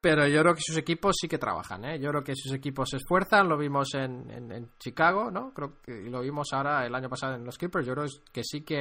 pero 0.00 0.26
yo 0.26 0.40
creo 0.42 0.54
que 0.54 0.62
sus 0.62 0.76
equipos 0.76 1.16
sí 1.20 1.28
que 1.28 1.38
trabajan, 1.38 1.84
¿eh? 1.84 1.98
Yo 2.00 2.10
creo 2.10 2.24
que 2.24 2.34
sus 2.34 2.52
equipos 2.52 2.88
se 2.90 2.96
esfuerzan, 2.96 3.48
lo 3.48 3.58
vimos 3.58 3.94
en, 3.94 4.30
en- 4.30 4.52
en 4.52 4.68
Chicago, 4.78 5.30
¿no? 5.30 5.52
Creo 5.52 5.74
que 5.82 5.92
y 6.06 6.08
lo 6.10 6.20
vimos 6.20 6.48
ahora 6.52 6.86
el 6.86 6.94
año 6.94 7.08
pasado 7.08 7.34
en 7.34 7.44
los 7.44 7.58
Clippers, 7.58 7.86
yo 7.86 7.94
creo 7.94 8.06
que 8.32 8.42
sí 8.44 8.62
que 8.62 8.76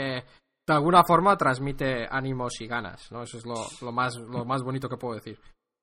de 0.68 0.74
alguna 0.76 1.04
forma 1.04 1.36
transmite 1.36 2.08
ánimos 2.10 2.62
y 2.62 2.68
ganas, 2.68 3.12
¿no? 3.12 3.24
Eso 3.24 3.38
es 3.38 3.46
lo, 3.46 3.56
lo 3.82 3.92
más, 3.92 4.16
lo 4.18 4.46
más 4.46 4.62
bonito 4.64 4.88
que 4.88 4.98
puedo 4.98 5.16
decir. 5.16 5.40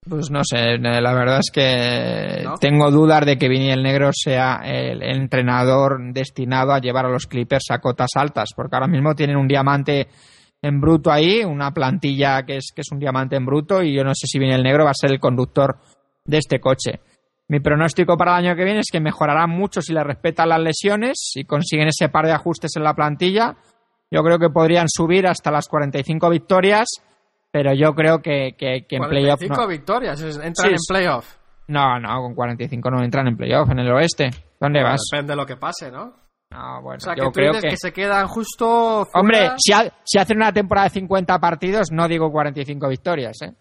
Pues 0.09 0.31
no 0.31 0.43
sé, 0.45 0.75
eh, 0.75 0.79
la 0.79 1.13
verdad 1.15 1.41
es 1.41 1.51
que 1.53 2.45
¿No? 2.45 2.55
tengo 2.59 2.93
dudas 2.93 3.27
de 3.27 3.37
que 3.37 3.49
Vini 3.49 3.71
el 3.73 3.83
Negro 3.83 4.11
sea 4.13 4.61
el 4.65 5.03
entrenador 5.03 5.99
destinado 6.13 6.73
a 6.73 6.79
llevar 6.79 7.07
a 7.07 7.11
los 7.11 7.27
Clippers 7.27 7.65
a 7.71 7.81
cotas 7.81 8.11
altas, 8.15 8.51
porque 8.55 8.77
ahora 8.77 8.87
mismo 8.87 9.15
tienen 9.17 9.37
un 9.37 9.49
diamante 9.49 10.07
en 10.67 10.81
bruto 10.81 11.11
ahí, 11.13 11.45
una 11.45 11.71
plantilla 11.73 12.43
que 12.45 12.57
es, 12.57 12.73
que 12.75 12.81
es 12.81 12.89
un 12.93 12.99
diamante 12.99 13.37
en 13.37 13.47
bruto, 13.47 13.83
y 13.83 13.95
yo 13.95 14.05
no 14.05 14.15
sé 14.15 14.27
si 14.27 14.39
Vini 14.39 14.53
el 14.53 14.63
Negro 14.63 14.85
va 14.85 14.91
a 14.91 14.95
ser 14.95 15.11
el 15.11 15.21
conductor 15.21 15.77
de 16.25 16.39
este 16.39 16.61
coche. 16.61 17.01
Mi 17.49 17.61
pronóstico 17.61 18.17
para 18.17 18.39
el 18.39 18.47
año 18.47 18.57
que 18.57 18.65
viene 18.65 18.81
es 18.81 18.91
que 18.91 19.01
mejorarán 19.01 19.51
mucho 19.51 19.81
si 19.81 19.93
le 19.93 20.03
respetan 20.03 20.49
las 20.49 20.61
lesiones 20.61 21.33
y 21.37 21.45
consiguen 21.45 21.89
ese 21.89 22.09
par 22.09 22.27
de 22.27 22.33
ajustes 22.33 22.73
en 22.77 22.83
la 22.83 22.95
plantilla. 22.95 23.57
Yo 24.11 24.23
creo 24.23 24.39
que 24.39 24.51
podrían 24.51 24.89
subir 24.89 25.27
hasta 25.29 25.53
las 25.53 25.69
45 25.69 26.29
victorias, 26.31 26.89
pero 27.53 27.73
yo 27.73 27.95
creo 27.95 28.21
que, 28.21 28.57
que, 28.59 28.85
que 28.89 28.97
en 28.97 29.09
playoff 29.09 29.39
45 29.39 29.61
no. 29.61 29.69
victorias, 29.69 30.21
entran 30.23 30.55
Sí, 30.55 30.69
en 30.69 30.77
playoff. 30.89 31.37
No, 31.69 31.99
no, 32.01 32.21
con 32.23 32.35
45 32.35 32.91
no 32.91 33.03
entran 33.05 33.29
en 33.29 33.37
playoff 33.37 33.71
en 33.71 33.79
el 33.79 33.93
oeste. 33.93 34.31
¿Dónde 34.61 34.81
Bueno, 34.81 34.91
vas? 34.91 35.01
Depende 35.13 35.33
de 35.33 35.37
lo 35.37 35.47
que 35.47 35.57
pase, 35.57 35.91
¿no? 35.91 36.26
Bueno, 36.51 36.97
O 36.97 37.01
sea, 37.01 37.15
que 37.15 37.21
yo 37.21 37.27
tú 37.27 37.33
creo 37.33 37.53
dices 37.53 37.63
que... 37.65 37.71
que... 37.71 37.77
se 37.77 37.93
quedan 37.93 38.27
justo. 38.29 39.05
fuera- 39.11 39.21
Hombre, 39.21 39.51
si, 39.59 39.73
ha- 39.73 39.93
si 40.05 40.19
hacen 40.19 40.37
una 40.39 40.53
temporada 40.53 40.87
de 40.89 40.95
50 40.95 41.39
partidos, 41.39 41.89
no 41.93 42.07
digo 42.09 42.31
45 42.31 42.89
victorias, 42.89 43.37
¿eh? 43.43 43.53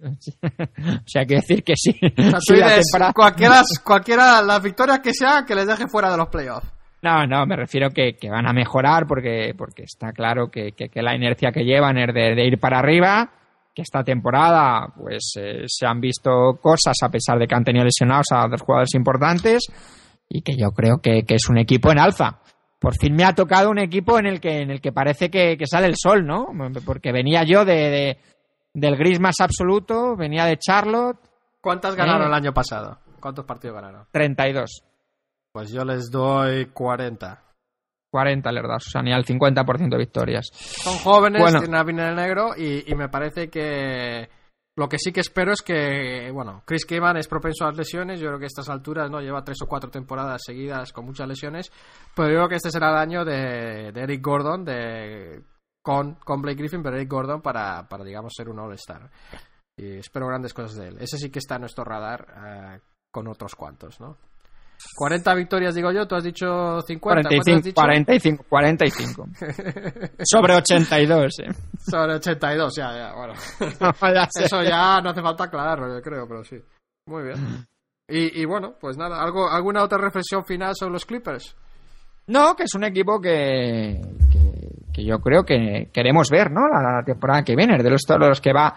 o 0.02 1.02
sea, 1.06 1.24
quiero 1.26 1.42
decir 1.42 1.62
que 1.62 1.74
sí. 1.76 1.90
O 2.02 2.22
sea, 2.22 2.38
tú 2.46 2.54
la 2.54 2.68
dices, 2.68 2.86
temporada- 2.86 3.12
cualquiera, 3.12 3.62
cualquiera, 3.84 4.42
las 4.42 4.62
victorias 4.62 5.00
que 5.00 5.12
sean, 5.12 5.44
que 5.44 5.54
les 5.54 5.66
deje 5.66 5.88
fuera 5.88 6.10
de 6.10 6.16
los 6.16 6.28
playoffs. 6.28 6.70
No, 7.02 7.26
no, 7.26 7.46
me 7.46 7.56
refiero 7.56 7.88
que, 7.90 8.14
que 8.16 8.28
van 8.30 8.46
a 8.46 8.52
mejorar 8.52 9.06
porque, 9.06 9.54
porque 9.56 9.84
está 9.84 10.12
claro 10.12 10.50
que, 10.50 10.72
que- 10.72 10.88
que 10.88 11.02
la 11.02 11.14
inercia 11.14 11.50
que 11.52 11.64
llevan 11.64 11.98
es 11.98 12.14
de, 12.14 12.34
de 12.34 12.46
ir 12.46 12.58
para 12.60 12.78
arriba, 12.78 13.30
que 13.74 13.82
esta 13.82 14.02
temporada 14.04 14.86
pues 14.96 15.32
eh, 15.38 15.64
se 15.66 15.86
han 15.86 16.00
visto 16.00 16.58
cosas 16.62 16.94
a 17.02 17.08
pesar 17.08 17.38
de 17.38 17.46
que 17.46 17.54
han 17.54 17.64
tenido 17.64 17.84
lesionados 17.84 18.26
a 18.32 18.46
dos 18.48 18.60
jugadores 18.62 18.94
importantes 18.94 19.66
y 20.30 20.40
que 20.42 20.52
yo 20.56 20.70
creo 20.70 20.98
que, 21.02 21.24
que 21.24 21.34
es 21.34 21.48
un 21.50 21.58
equipo 21.58 21.90
en 21.92 21.98
alza. 21.98 22.38
Por 22.78 22.94
fin 22.96 23.14
me 23.14 23.24
ha 23.24 23.34
tocado 23.34 23.68
un 23.68 23.78
equipo 23.78 24.18
en 24.18 24.26
el 24.26 24.40
que, 24.40 24.60
en 24.62 24.70
el 24.70 24.80
que 24.80 24.92
parece 24.92 25.28
que, 25.30 25.58
que 25.58 25.66
sale 25.66 25.86
el 25.88 25.96
sol, 25.98 26.24
¿no? 26.24 26.46
Porque 26.86 27.12
venía 27.12 27.42
yo 27.44 27.64
de, 27.66 27.74
de- 27.90 28.18
del 28.72 28.96
gris 28.96 29.20
más 29.20 29.34
absoluto, 29.40 30.16
venía 30.16 30.46
de 30.46 30.56
Charlotte, 30.56 31.18
¿Cuántas 31.60 31.94
ganaron 31.94 32.22
Eh. 32.22 32.26
el 32.28 32.32
año 32.34 32.54
pasado? 32.54 32.98
¿Cuántos 33.20 33.44
partidos 33.44 33.74
ganaron? 33.74 34.06
32. 34.12 34.82
Pues 35.52 35.70
yo 35.72 35.84
les 35.84 36.10
doy 36.10 36.66
40. 36.66 37.42
40, 38.10 38.50
la 38.52 38.62
verdad, 38.62 38.76
o 38.76 38.80
sea, 38.90 39.02
ni 39.02 39.12
al 39.12 39.24
50% 39.26 39.88
de 39.90 39.98
victorias. 39.98 40.48
Son 40.52 40.96
jóvenes, 40.98 41.40
Bueno. 41.42 41.58
tienen 41.60 41.76
a 41.78 41.84
Vini 41.84 42.00
el 42.02 42.16
negro 42.16 42.52
y, 42.56 42.90
y 42.90 42.94
me 42.94 43.08
parece 43.08 43.50
que 43.50 44.28
lo 44.76 44.88
que 44.88 44.98
sí 44.98 45.12
que 45.12 45.20
espero 45.20 45.52
es 45.52 45.62
que, 45.62 46.30
bueno, 46.32 46.62
Chris 46.64 46.86
Kaman 46.86 47.16
es 47.16 47.28
propenso 47.28 47.64
a 47.64 47.68
las 47.68 47.76
lesiones. 47.76 48.20
Yo 48.20 48.28
creo 48.28 48.38
que 48.38 48.46
a 48.46 48.46
estas 48.46 48.68
alturas 48.68 49.10
no 49.10 49.20
lleva 49.20 49.44
tres 49.44 49.58
o 49.62 49.66
cuatro 49.66 49.90
temporadas 49.90 50.42
seguidas 50.44 50.92
con 50.92 51.04
muchas 51.04 51.28
lesiones, 51.28 51.70
pero 52.14 52.28
yo 52.28 52.36
creo 52.36 52.48
que 52.48 52.54
este 52.56 52.70
será 52.70 52.90
el 52.90 52.96
año 52.96 53.24
de, 53.24 53.92
de 53.92 54.00
Eric 54.00 54.24
Gordon, 54.24 54.64
de 54.64 55.42
con, 55.82 56.14
con 56.14 56.40
Blake 56.40 56.58
Griffin, 56.58 56.82
pero 56.82 56.96
Eric 56.96 57.10
Gordon 57.10 57.42
para, 57.42 57.88
para 57.88 58.04
digamos 58.04 58.32
ser 58.36 58.48
un 58.48 58.58
All-Star. 58.58 59.10
Y 59.76 59.98
espero 59.98 60.26
grandes 60.26 60.54
cosas 60.54 60.76
de 60.76 60.88
él. 60.88 60.96
Ese 61.00 61.18
sí 61.18 61.30
que 61.30 61.38
está 61.38 61.56
en 61.56 61.62
nuestro 61.62 61.84
radar 61.84 62.26
eh, 62.46 62.80
con 63.10 63.26
otros 63.28 63.54
cuantos, 63.54 64.00
¿no? 64.00 64.18
40 64.96 65.34
victorias, 65.34 65.74
digo 65.74 65.92
yo, 65.92 66.06
tú 66.06 66.14
has 66.14 66.24
dicho 66.24 66.80
50. 66.80 67.28
45, 67.28 67.74
45, 67.74 68.44
45. 68.48 69.26
Sobre 70.22 70.54
82, 70.56 71.38
¿eh? 71.40 71.48
Sobre 71.78 72.14
82, 72.14 72.76
ya, 72.76 72.92
ya, 72.94 73.14
bueno. 73.14 73.34
Eso 74.40 74.62
ya 74.62 75.00
no 75.00 75.10
hace 75.10 75.22
falta 75.22 75.44
aclararlo, 75.44 75.94
yo 75.94 76.02
creo, 76.02 76.26
pero 76.26 76.44
sí. 76.44 76.56
Muy 77.06 77.24
bien. 77.24 77.66
Y, 78.08 78.40
y 78.40 78.44
bueno, 78.44 78.74
pues 78.80 78.96
nada, 78.96 79.22
¿algo, 79.22 79.48
¿alguna 79.48 79.84
otra 79.84 79.98
reflexión 79.98 80.44
final 80.44 80.74
sobre 80.74 80.92
los 80.92 81.04
Clippers? 81.04 81.56
No, 82.26 82.54
que 82.54 82.64
es 82.64 82.74
un 82.74 82.84
equipo 82.84 83.20
que, 83.20 84.00
que, 84.92 85.04
yo 85.04 85.18
creo 85.20 85.44
que 85.44 85.90
queremos 85.92 86.28
ver, 86.30 86.50
¿no? 86.50 86.68
La, 86.68 87.02
temporada 87.04 87.42
que 87.42 87.56
viene, 87.56 87.82
de 87.82 87.90
los, 87.90 88.02
todos 88.02 88.28
los 88.28 88.40
que 88.40 88.52
va, 88.52 88.76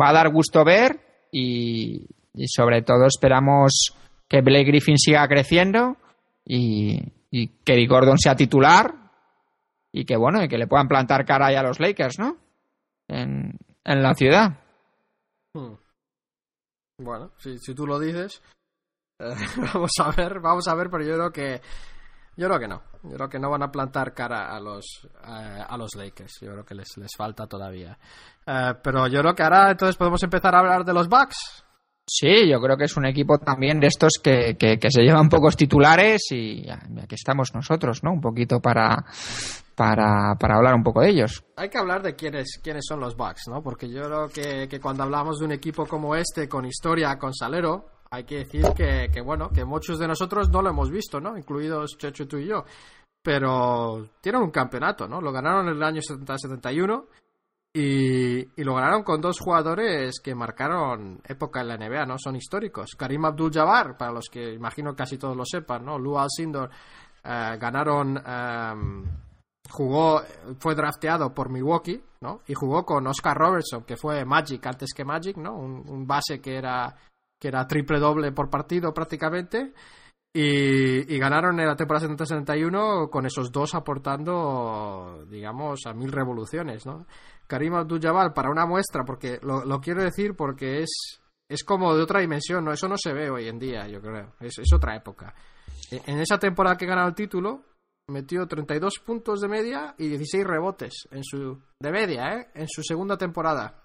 va 0.00 0.08
a 0.08 0.12
dar 0.12 0.30
gusto 0.30 0.64
ver 0.64 1.00
y, 1.30 2.06
y 2.34 2.48
sobre 2.48 2.82
todo 2.82 3.06
esperamos 3.06 3.94
que 4.28 4.40
Blake 4.40 4.66
Griffin 4.66 4.98
siga 4.98 5.26
creciendo 5.28 5.96
y, 6.44 6.98
y 7.30 7.48
que 7.64 7.86
Gordon 7.86 8.18
sea 8.18 8.34
titular 8.34 8.94
y 9.92 10.04
que 10.04 10.16
bueno, 10.16 10.42
y 10.42 10.48
que 10.48 10.58
le 10.58 10.66
puedan 10.66 10.88
plantar 10.88 11.24
cara 11.24 11.46
ahí 11.46 11.54
a 11.54 11.62
los 11.62 11.78
Lakers, 11.78 12.18
¿no? 12.18 12.36
En, 13.06 13.58
en 13.84 14.02
la 14.02 14.14
ciudad. 14.14 14.58
Hmm. 15.52 15.74
Bueno, 16.98 17.32
si, 17.38 17.58
si 17.58 17.74
tú 17.74 17.86
lo 17.86 17.98
dices, 17.98 18.42
eh, 19.18 19.34
vamos 19.74 19.92
a 20.00 20.10
ver, 20.10 20.40
vamos 20.40 20.66
a 20.68 20.74
ver, 20.74 20.90
pero 20.90 21.04
yo 21.04 21.14
creo 21.14 21.30
que 21.30 21.60
yo 22.36 22.48
creo 22.48 22.58
que 22.58 22.68
no. 22.68 22.82
Yo 23.04 23.16
creo 23.16 23.28
que 23.28 23.38
no 23.38 23.50
van 23.50 23.62
a 23.62 23.70
plantar 23.70 24.12
cara 24.12 24.54
a 24.54 24.60
los 24.60 24.84
eh, 25.04 25.64
a 25.68 25.76
los 25.76 25.94
Lakers. 25.94 26.40
Yo 26.40 26.52
creo 26.52 26.64
que 26.64 26.74
les, 26.74 26.96
les 26.96 27.10
falta 27.16 27.46
todavía. 27.46 27.96
Eh, 28.46 28.74
pero 28.82 29.06
yo 29.06 29.20
creo 29.20 29.34
que 29.34 29.42
ahora 29.42 29.70
entonces 29.70 29.96
podemos 29.96 30.22
empezar 30.22 30.54
a 30.54 30.58
hablar 30.58 30.84
de 30.84 30.94
los 30.94 31.08
Bucks. 31.08 31.63
Sí, 32.06 32.48
yo 32.48 32.60
creo 32.60 32.76
que 32.76 32.84
es 32.84 32.96
un 32.98 33.06
equipo 33.06 33.38
también 33.38 33.80
de 33.80 33.86
estos 33.86 34.20
que, 34.22 34.56
que, 34.58 34.90
se 34.90 35.02
llevan 35.02 35.30
pocos 35.30 35.56
titulares 35.56 36.30
y 36.32 36.68
aquí 36.68 37.14
estamos 37.14 37.54
nosotros, 37.54 38.04
¿no? 38.04 38.12
Un 38.12 38.20
poquito 38.20 38.60
para, 38.60 39.06
para, 39.74 40.34
para 40.38 40.56
hablar 40.56 40.74
un 40.74 40.82
poco 40.82 41.00
de 41.00 41.10
ellos. 41.10 41.42
Hay 41.56 41.70
que 41.70 41.78
hablar 41.78 42.02
de 42.02 42.14
quiénes, 42.14 42.60
quiénes 42.62 42.84
son 42.86 43.00
los 43.00 43.16
Bucks, 43.16 43.48
¿no? 43.48 43.62
Porque 43.62 43.88
yo 43.88 44.02
creo 44.02 44.28
que, 44.28 44.68
que 44.68 44.80
cuando 44.80 45.02
hablamos 45.02 45.38
de 45.38 45.46
un 45.46 45.52
equipo 45.52 45.86
como 45.86 46.14
este, 46.14 46.46
con 46.46 46.66
historia, 46.66 47.18
con 47.18 47.32
salero, 47.32 47.86
hay 48.10 48.24
que 48.24 48.36
decir 48.36 48.66
que, 48.76 49.08
que, 49.10 49.22
bueno, 49.22 49.48
que 49.48 49.64
muchos 49.64 49.98
de 49.98 50.06
nosotros 50.06 50.50
no 50.50 50.60
lo 50.60 50.70
hemos 50.70 50.90
visto, 50.90 51.20
¿no? 51.20 51.38
Incluidos 51.38 51.96
Checho, 51.96 52.28
tú 52.28 52.36
y 52.36 52.48
yo. 52.48 52.64
Pero 53.22 54.10
tienen 54.20 54.42
un 54.42 54.50
campeonato, 54.50 55.08
¿no? 55.08 55.22
Lo 55.22 55.32
ganaron 55.32 55.68
en 55.68 55.76
el 55.76 55.82
año 55.82 56.02
70-71 56.02 57.06
y, 57.74 58.38
y, 58.38 58.64
lo 58.64 58.76
ganaron 58.76 59.02
con 59.02 59.20
dos 59.20 59.40
jugadores 59.40 60.20
que 60.22 60.34
marcaron 60.34 61.20
época 61.26 61.60
en 61.60 61.68
la 61.68 61.76
NBA, 61.76 62.06
¿no? 62.06 62.16
Son 62.18 62.36
históricos. 62.36 62.94
Karim 62.96 63.24
Abdul-Jabbar, 63.24 63.96
para 63.96 64.12
los 64.12 64.28
que 64.30 64.54
imagino 64.54 64.94
casi 64.94 65.18
todos 65.18 65.36
lo 65.36 65.44
sepan, 65.44 65.84
¿no? 65.84 65.98
Lou 65.98 66.16
Alcindor 66.16 66.70
eh, 67.24 67.56
ganaron... 67.58 68.16
Eh, 68.24 69.04
jugó, 69.70 70.22
fue 70.58 70.74
drafteado 70.74 71.32
por 71.34 71.50
Milwaukee, 71.50 72.02
¿no? 72.20 72.40
Y 72.46 72.54
jugó 72.54 72.84
con 72.84 73.06
Oscar 73.06 73.36
Robertson, 73.36 73.84
que 73.84 73.96
fue 73.96 74.24
Magic 74.24 74.64
antes 74.66 74.92
que 74.94 75.04
Magic, 75.04 75.36
¿no? 75.36 75.56
Un, 75.56 76.06
base 76.06 76.40
que 76.40 76.56
era, 76.56 76.94
que 77.40 77.48
era 77.48 77.66
triple 77.66 77.98
doble 77.98 78.32
por 78.32 78.50
partido 78.50 78.92
prácticamente. 78.92 79.72
Y, 80.36 81.16
ganaron 81.18 81.60
en 81.60 81.66
la 81.66 81.76
temporada 81.76 82.08
70-71 82.08 83.08
con 83.08 83.24
esos 83.24 83.52
dos 83.52 83.74
aportando, 83.74 85.24
digamos, 85.28 85.80
a 85.86 85.92
mil 85.92 86.10
revoluciones, 86.10 86.84
¿no? 86.86 87.06
Karim 87.46 87.74
Abdul-Jabbar 87.74 88.32
para 88.32 88.50
una 88.50 88.66
muestra, 88.66 89.04
porque 89.04 89.38
lo, 89.42 89.80
quiero 89.80 90.02
decir 90.02 90.34
porque 90.34 90.80
es, 90.80 91.20
es 91.48 91.64
como 91.64 91.94
de 91.94 92.02
otra 92.02 92.20
dimensión, 92.20 92.64
¿no? 92.64 92.72
Eso 92.72 92.88
no 92.88 92.96
se 92.96 93.12
ve 93.12 93.30
hoy 93.30 93.48
en 93.48 93.58
día, 93.58 93.86
yo 93.88 94.00
creo. 94.00 94.34
Es, 94.40 94.58
es 94.58 94.72
otra 94.72 94.96
época. 94.96 95.34
E, 95.90 96.00
en 96.06 96.18
esa 96.18 96.38
temporada 96.38 96.76
que 96.76 96.86
ganó 96.86 97.06
el 97.06 97.14
título, 97.14 97.64
metió 98.08 98.46
32 98.46 98.98
puntos 99.04 99.40
de 99.40 99.48
media 99.48 99.94
y 99.98 100.08
16 100.08 100.44
rebotes 100.44 101.08
en 101.10 101.24
su 101.24 101.60
de 101.80 101.90
media, 101.90 102.36
¿eh? 102.36 102.48
En 102.54 102.68
su 102.68 102.82
segunda 102.82 103.16
temporada. 103.16 103.82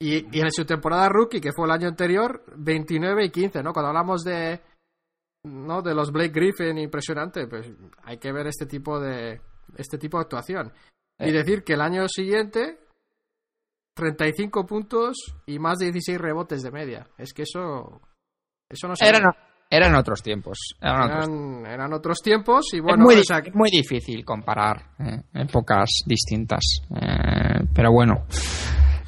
Y, 0.00 0.36
y 0.36 0.40
en 0.40 0.50
su 0.50 0.64
temporada 0.64 1.08
rookie, 1.08 1.40
que 1.40 1.52
fue 1.52 1.66
el 1.66 1.72
año 1.72 1.86
anterior, 1.86 2.44
29 2.56 3.24
y 3.24 3.30
15, 3.30 3.62
¿no? 3.62 3.72
Cuando 3.72 3.88
hablamos 3.88 4.24
de 4.24 4.60
¿no? 5.44 5.82
de 5.82 5.94
los 5.94 6.12
Blake 6.12 6.32
Griffin 6.32 6.78
impresionante, 6.78 7.46
pues 7.46 7.70
hay 8.04 8.18
que 8.18 8.32
ver 8.32 8.46
este 8.46 8.66
tipo 8.66 9.00
de 9.00 9.40
este 9.76 9.98
tipo 9.98 10.18
de 10.18 10.22
actuación. 10.22 10.72
Y 11.22 11.30
eh. 11.30 11.32
decir 11.32 11.64
que 11.64 11.74
el 11.74 11.80
año 11.80 12.08
siguiente 12.08 12.78
35 13.94 14.66
puntos 14.66 15.16
y 15.46 15.58
más 15.58 15.78
de 15.78 15.86
16 15.86 16.18
rebotes 16.18 16.62
de 16.62 16.70
media. 16.70 17.06
Es 17.18 17.32
que 17.32 17.42
eso 17.42 18.00
eso 18.68 18.88
no 18.88 18.96
se 18.96 19.06
eran, 19.06 19.22
eran 19.68 19.94
otros 19.94 20.22
tiempos. 20.22 20.58
Eran, 20.80 21.92
otros... 21.92 22.20
tiempos 22.22 22.72
y 22.72 22.80
bueno, 22.80 23.08
es 23.10 23.30
muy, 23.30 23.52
muy 23.54 23.70
difícil 23.70 24.24
comparar 24.24 24.94
eh, 24.98 25.22
épocas 25.34 26.02
distintas. 26.06 26.62
Eh, 26.90 27.64
pero 27.74 27.92
bueno, 27.92 28.26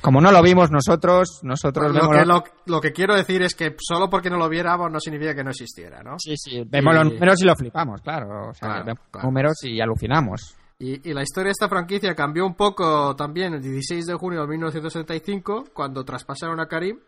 como 0.00 0.20
no 0.20 0.30
lo 0.30 0.42
vimos 0.42 0.70
nosotros, 0.70 1.40
nosotros 1.42 1.94
lo, 1.94 2.42
que, 2.42 2.50
lo, 2.66 2.80
que 2.80 2.92
quiero 2.92 3.14
decir 3.14 3.42
es 3.42 3.54
que 3.54 3.74
solo 3.78 4.10
porque 4.10 4.28
no 4.28 4.36
lo 4.36 4.48
viéramos 4.50 4.92
no 4.92 5.00
significa 5.00 5.34
que 5.34 5.44
no 5.44 5.50
existiera, 5.50 6.02
¿no? 6.02 6.18
Sí, 6.18 6.34
sí, 6.36 6.62
vemos 6.66 6.94
los 6.94 7.12
números 7.12 7.42
y 7.42 7.46
lo 7.46 7.56
flipamos, 7.56 8.02
claro. 8.02 8.50
O 8.50 8.54
sea, 8.54 8.82
vemos 8.82 9.00
los 9.12 9.24
números 9.24 9.64
y 9.64 9.80
alucinamos. 9.80 10.56
Y, 10.78 11.12
la 11.12 11.22
historia 11.22 11.48
de 11.48 11.52
esta 11.52 11.68
franquicia 11.68 12.14
cambió 12.14 12.44
un 12.44 12.54
poco 12.54 13.14
también 13.16 13.54
el 13.54 13.62
16 13.62 14.06
de 14.06 14.14
junio 14.14 14.40
de 14.42 14.48
1975, 14.48 15.66
cuando 15.72 16.04
traspasaron 16.04 16.60
a 16.60 16.66
Karim. 16.66 16.98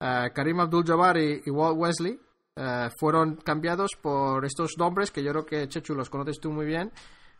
Uh, 0.00 0.32
Karim 0.32 0.60
Abdul-Jabbar 0.60 1.18
y, 1.18 1.50
Walt 1.50 1.76
Wesley 1.76 2.18
uh, 2.56 2.88
fueron 2.98 3.36
cambiados 3.36 3.90
por 4.00 4.44
estos 4.44 4.78
nombres 4.78 5.10
que 5.10 5.22
yo 5.22 5.32
creo 5.32 5.44
que, 5.44 5.68
Chechu, 5.68 5.94
los 5.94 6.08
conoces 6.08 6.40
tú 6.40 6.50
muy 6.50 6.66
bien. 6.66 6.92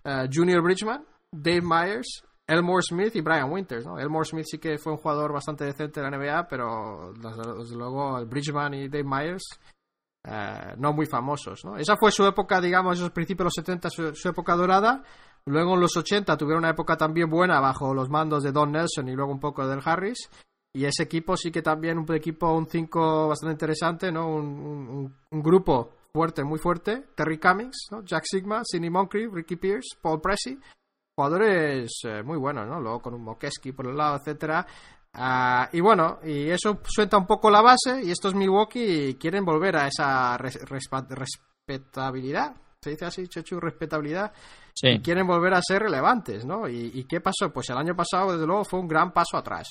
Uh, 0.05 0.29
Junior 0.33 0.62
Bridgman, 0.62 1.05
Dave 1.31 1.62
Myers 1.62 2.25
Elmore 2.51 2.83
Smith 2.83 3.14
y 3.14 3.21
Brian 3.21 3.51
Winters, 3.51 3.87
¿no? 3.87 3.97
Elmore 3.97 4.25
Smith 4.25 4.47
sí 4.51 4.59
que 4.59 4.77
fue 4.77 4.93
un 4.93 4.99
jugador 4.99 5.33
bastante 5.33 5.64
decente 5.64 6.01
en 6.01 6.11
la 6.11 6.18
NBA, 6.18 6.49
pero 6.49 7.12
desde 7.14 7.77
luego 7.77 8.27
Bridgman 8.27 8.75
y 8.75 8.89
Dave 8.89 9.05
Myers 9.05 9.45
eh, 10.25 10.75
no 10.77 10.93
muy 10.93 11.07
famosos, 11.07 11.64
¿no? 11.64 11.77
Esa 11.77 11.97
fue 11.97 12.11
su 12.11 12.27
época, 12.27 12.61
digamos, 12.61 12.99
esos 12.99 13.12
principios 13.12 13.39
de 13.39 13.45
los 13.45 13.55
70, 13.55 13.91
su, 13.91 14.29
época 14.29 14.57
dorada. 14.57 15.03
Luego 15.47 15.74
en 15.74 15.80
los 15.80 15.97
80 15.97 16.36
tuvieron 16.36 16.64
una 16.64 16.70
época 16.70 16.97
también 16.97 17.30
buena 17.30 17.61
bajo 17.61 17.95
los 17.95 18.09
mandos 18.09 18.43
de 18.43 18.53
Don 18.53 18.72
Nelson 18.72 19.09
y 19.09 19.14
luego 19.14 19.32
un 19.32 19.41
poco 19.41 19.66
del 19.66 19.80
Harris. 19.84 20.28
Y 20.72 20.84
ese 20.84 21.05
equipo 21.05 21.36
sí 21.36 21.51
que 21.51 21.62
también 21.62 21.99
un 21.99 22.14
equipo, 22.14 22.53
un 22.53 22.68
5 22.68 23.28
bastante 23.28 23.55
interesante, 23.55 24.12
¿no? 24.12 24.28
Un, 24.28 25.14
grupo 25.30 25.91
fuerte, 26.12 26.45
muy 26.45 26.59
fuerte. 26.59 27.07
Terry 27.14 27.38
Cummings, 27.38 27.88
¿no? 27.91 28.05
Jack 28.05 28.24
Sigma, 28.24 28.62
Sidney 28.64 28.91
Moncrief, 28.91 29.32
Ricky 29.32 29.57
Pierce, 29.57 29.97
Paul 30.01 30.20
Pressey 30.20 30.59
jugadores 31.20 31.91
eh, 32.05 32.22
muy 32.22 32.38
buenos, 32.38 32.66
¿no? 32.66 32.80
Luego 32.80 33.03
con 33.03 33.12
un 33.12 33.22
Mokeski 33.22 33.72
por 33.72 33.86
el 33.86 33.97
lado, 33.97 34.16
etcétera. 34.16 34.66
Ah, 35.12 35.68
y 35.70 35.80
bueno, 35.80 36.18
y 36.24 36.49
eso 36.49 36.80
suelta 36.84 37.18
un 37.18 37.26
poco 37.26 37.51
la 37.51 37.61
base 37.61 38.03
y 38.03 38.11
estos 38.11 38.34
Milwaukee 38.34 39.18
quieren 39.20 39.45
volver 39.45 39.76
a 39.76 39.88
esa 39.88 40.38
respetabilidad. 40.38 42.57
¿Se 42.83 42.91
dice 42.91 43.05
así, 43.05 43.28
Chechu? 43.28 43.61
Respetabilidad. 43.61 44.33
Sí. 44.74 45.01
quieren 45.03 45.26
volver 45.26 45.55
a 45.55 45.61
ser 45.62 45.83
relevantes, 45.83 46.47
¿no? 46.47 46.68
¿Y, 46.68 47.05
qué 47.05 47.20
pasó? 47.20 47.53
Pues 47.53 47.68
el 47.70 47.76
año 47.76 47.95
pasado, 47.95 48.33
desde 48.33 48.47
luego, 48.47 48.64
fue 48.64 48.81
un 48.81 48.89
gran 48.89 49.12
paso 49.12 49.37
atrás. 49.37 49.68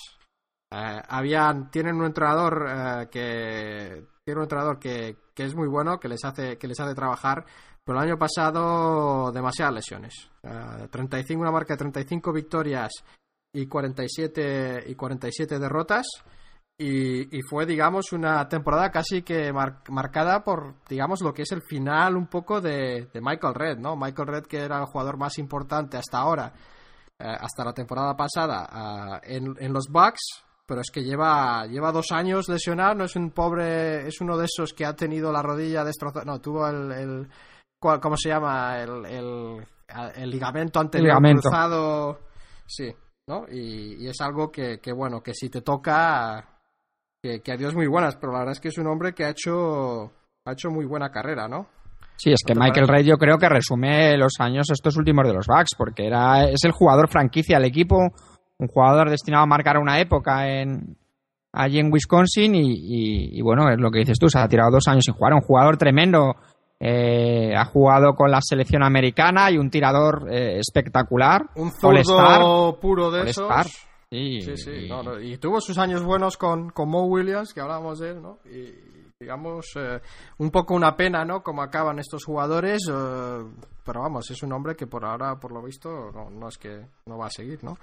Eh, 0.72 1.02
habían, 1.08 1.72
tienen 1.72 1.96
un 1.96 2.06
entrenador 2.06 2.68
eh, 2.70 3.08
que 3.10 4.06
tiene 4.24 4.38
un 4.38 4.44
entrenador 4.44 4.78
que, 4.78 5.18
que, 5.34 5.46
es 5.46 5.56
muy 5.56 5.68
bueno, 5.68 6.00
que 6.00 6.08
les 6.08 6.24
hace, 6.24 6.60
que 6.60 6.68
les 6.68 6.80
hace 6.80 6.94
trabajar 6.94 7.46
pero 7.90 8.04
el 8.04 8.08
año 8.08 8.20
pasado, 8.20 9.32
demasiadas 9.32 9.74
lesiones. 9.74 10.14
35, 10.92 11.34
eh, 11.34 11.42
una 11.42 11.52
marca 11.52 11.74
de 11.74 11.80
35 11.80 12.32
victorias 12.32 12.92
y 13.52 13.66
47, 13.66 14.84
y 14.86 14.94
47 14.94 15.58
derrotas. 15.58 16.06
Y, 16.82 17.38
y, 17.38 17.42
fue, 17.42 17.66
digamos, 17.66 18.14
una 18.14 18.48
temporada 18.48 18.90
casi 18.90 19.22
que 19.22 19.52
marcada 19.52 20.42
por, 20.46 20.76
digamos, 20.88 21.22
lo 21.22 21.34
que 21.34 21.42
es 21.42 21.52
el 21.52 21.62
final 21.62 22.16
un 22.16 22.28
poco 22.28 22.62
de, 22.62 23.10
de, 23.14 23.22
Michael 23.22 23.54
Red, 23.54 23.78
¿no? 23.80 23.98
Michael 23.98 24.30
Red, 24.30 24.44
que 24.46 24.60
era 24.60 24.80
el 24.80 24.86
jugador 24.86 25.18
más 25.18 25.38
importante 25.40 25.98
hasta 25.98 26.20
ahora, 26.20 26.54
eh, 27.20 27.26
hasta 27.28 27.66
la 27.66 27.74
temporada 27.74 28.16
pasada, 28.16 29.20
eh, 29.26 29.36
en, 29.36 29.56
en, 29.60 29.74
los 29.74 29.88
Bucks, 29.90 30.46
pero 30.66 30.80
es 30.80 30.90
que 30.90 31.04
lleva, 31.04 31.66
lleva 31.66 31.92
dos 31.92 32.14
años 32.14 32.48
lesionado, 32.48 32.96
no 32.96 33.04
es 33.04 33.16
un 33.18 33.32
pobre, 33.32 34.08
es 34.08 34.22
uno 34.22 34.38
de 34.38 34.46
esos 34.46 34.72
que 34.72 34.86
ha 34.86 34.96
tenido 34.96 35.34
la 35.34 35.42
rodilla 35.42 35.84
destrozada, 35.84 36.24
no, 36.24 36.40
tuvo 36.40 36.66
el 36.66 37.28
¿Cómo 37.80 38.18
se 38.18 38.30
llama? 38.30 38.82
El, 38.82 39.06
el, 39.06 40.30
ligamento 40.30 40.80
anterior 40.80 41.18
cruzado. 41.18 42.20
Sí, 42.66 42.94
¿no? 43.28 43.46
Y, 43.50 44.06
es 44.06 44.20
algo 44.20 44.52
que, 44.52 44.80
que, 44.82 44.92
bueno, 44.92 45.22
que 45.22 45.34
si 45.34 45.50
te 45.50 45.62
toca, 45.62 46.59
que, 47.22 47.42
que 47.42 47.52
adiós 47.52 47.76
muy 47.76 47.88
buenas, 47.88 48.16
pero 48.16 48.32
la 48.32 48.40
verdad 48.40 48.54
es 48.54 48.60
que 48.60 48.70
es 48.70 48.78
un 48.78 48.88
hombre 48.88 49.14
que 49.14 49.26
ha 49.26 49.30
hecho, 49.30 50.12
ha 50.46 50.52
hecho 50.52 50.70
muy 50.70 50.86
buena 50.86 51.10
carrera, 51.10 51.48
¿no? 51.48 51.68
Sí, 52.16 52.32
es 52.32 52.42
que 52.46 52.54
Michael 52.54 52.88
Ray 52.88 53.06
yo 53.06 53.18
creo 53.18 53.38
que 53.38 53.48
resume 53.48 54.18
los 54.18 54.34
años 54.40 54.68
estos 54.72 54.98
últimos 54.98 55.26
de 55.26 55.34
los 55.34 55.48
Bucks, 55.48 55.76
porque 55.78 56.06
era, 56.06 56.50
es 56.50 56.64
el 56.66 56.72
jugador 56.72 57.10
franquicia 57.10 57.58
del 57.58 57.68
equipo, 57.68 58.14
un 58.58 58.68
jugador 58.68 59.10
destinado 59.10 59.44
a 59.44 59.48
marcar 59.48 59.78
una 59.78 60.02
época 60.02 60.50
en, 60.50 60.98
allí 61.54 61.80
en 61.80 61.92
Wisconsin 61.92 62.54
y, 62.56 63.42
bueno, 63.42 63.70
es 63.70 63.80
lo 63.80 63.90
que 63.90 64.00
dices 64.00 64.20
tú, 64.20 64.30
se 64.30 64.38
ha 64.38 64.50
tirado 64.50 64.72
dos 64.72 64.88
años 64.88 65.06
sin 65.06 65.14
jugar, 65.14 65.34
un 65.34 65.40
jugador 65.42 65.78
tremendo, 65.78 66.36
eh, 66.78 67.54
ha 67.56 67.64
jugado 67.64 68.14
con 68.16 68.32
la 68.32 68.42
selección 68.42 68.84
americana 68.84 69.50
y 69.50 69.58
un 69.58 69.70
tirador 69.70 70.28
eh, 70.30 70.60
espectacular. 70.60 71.46
Un 71.56 71.72
zurdo 71.72 72.80
puro 72.82 73.12
de 73.12 73.30
esos. 73.30 73.50
Sí, 74.12 74.42
sí, 74.42 74.58
sí. 74.58 74.90
y 75.22 75.38
tuvo 75.38 75.62
sus 75.62 75.78
años 75.78 76.04
buenos 76.04 76.36
con, 76.36 76.72
con 76.72 76.90
Mo 76.90 77.04
Williams, 77.04 77.54
que 77.54 77.62
hablábamos 77.62 78.00
de 78.00 78.10
él, 78.10 78.22
¿no? 78.22 78.40
Y, 78.46 78.74
digamos, 79.20 79.66
eh, 79.76 80.00
un 80.38 80.50
poco 80.50 80.74
una 80.74 80.96
pena, 80.96 81.26
¿no? 81.26 81.44
Como 81.44 81.62
acaban 81.62 82.00
estos 82.00 82.24
jugadores, 82.24 82.80
eh, 82.90 83.44
pero 83.84 84.02
vamos, 84.02 84.32
es 84.32 84.42
un 84.44 84.54
hombre 84.54 84.76
que 84.76 84.88
por 84.88 85.06
ahora, 85.06 85.38
por 85.38 85.52
lo 85.52 85.62
visto, 85.62 85.90
no, 86.12 86.48
es 86.48 86.58
que 86.58 86.88
no 87.06 87.18
va 87.18 87.28
a 87.28 87.30
seguir, 87.30 87.64
¿no? 87.64 87.78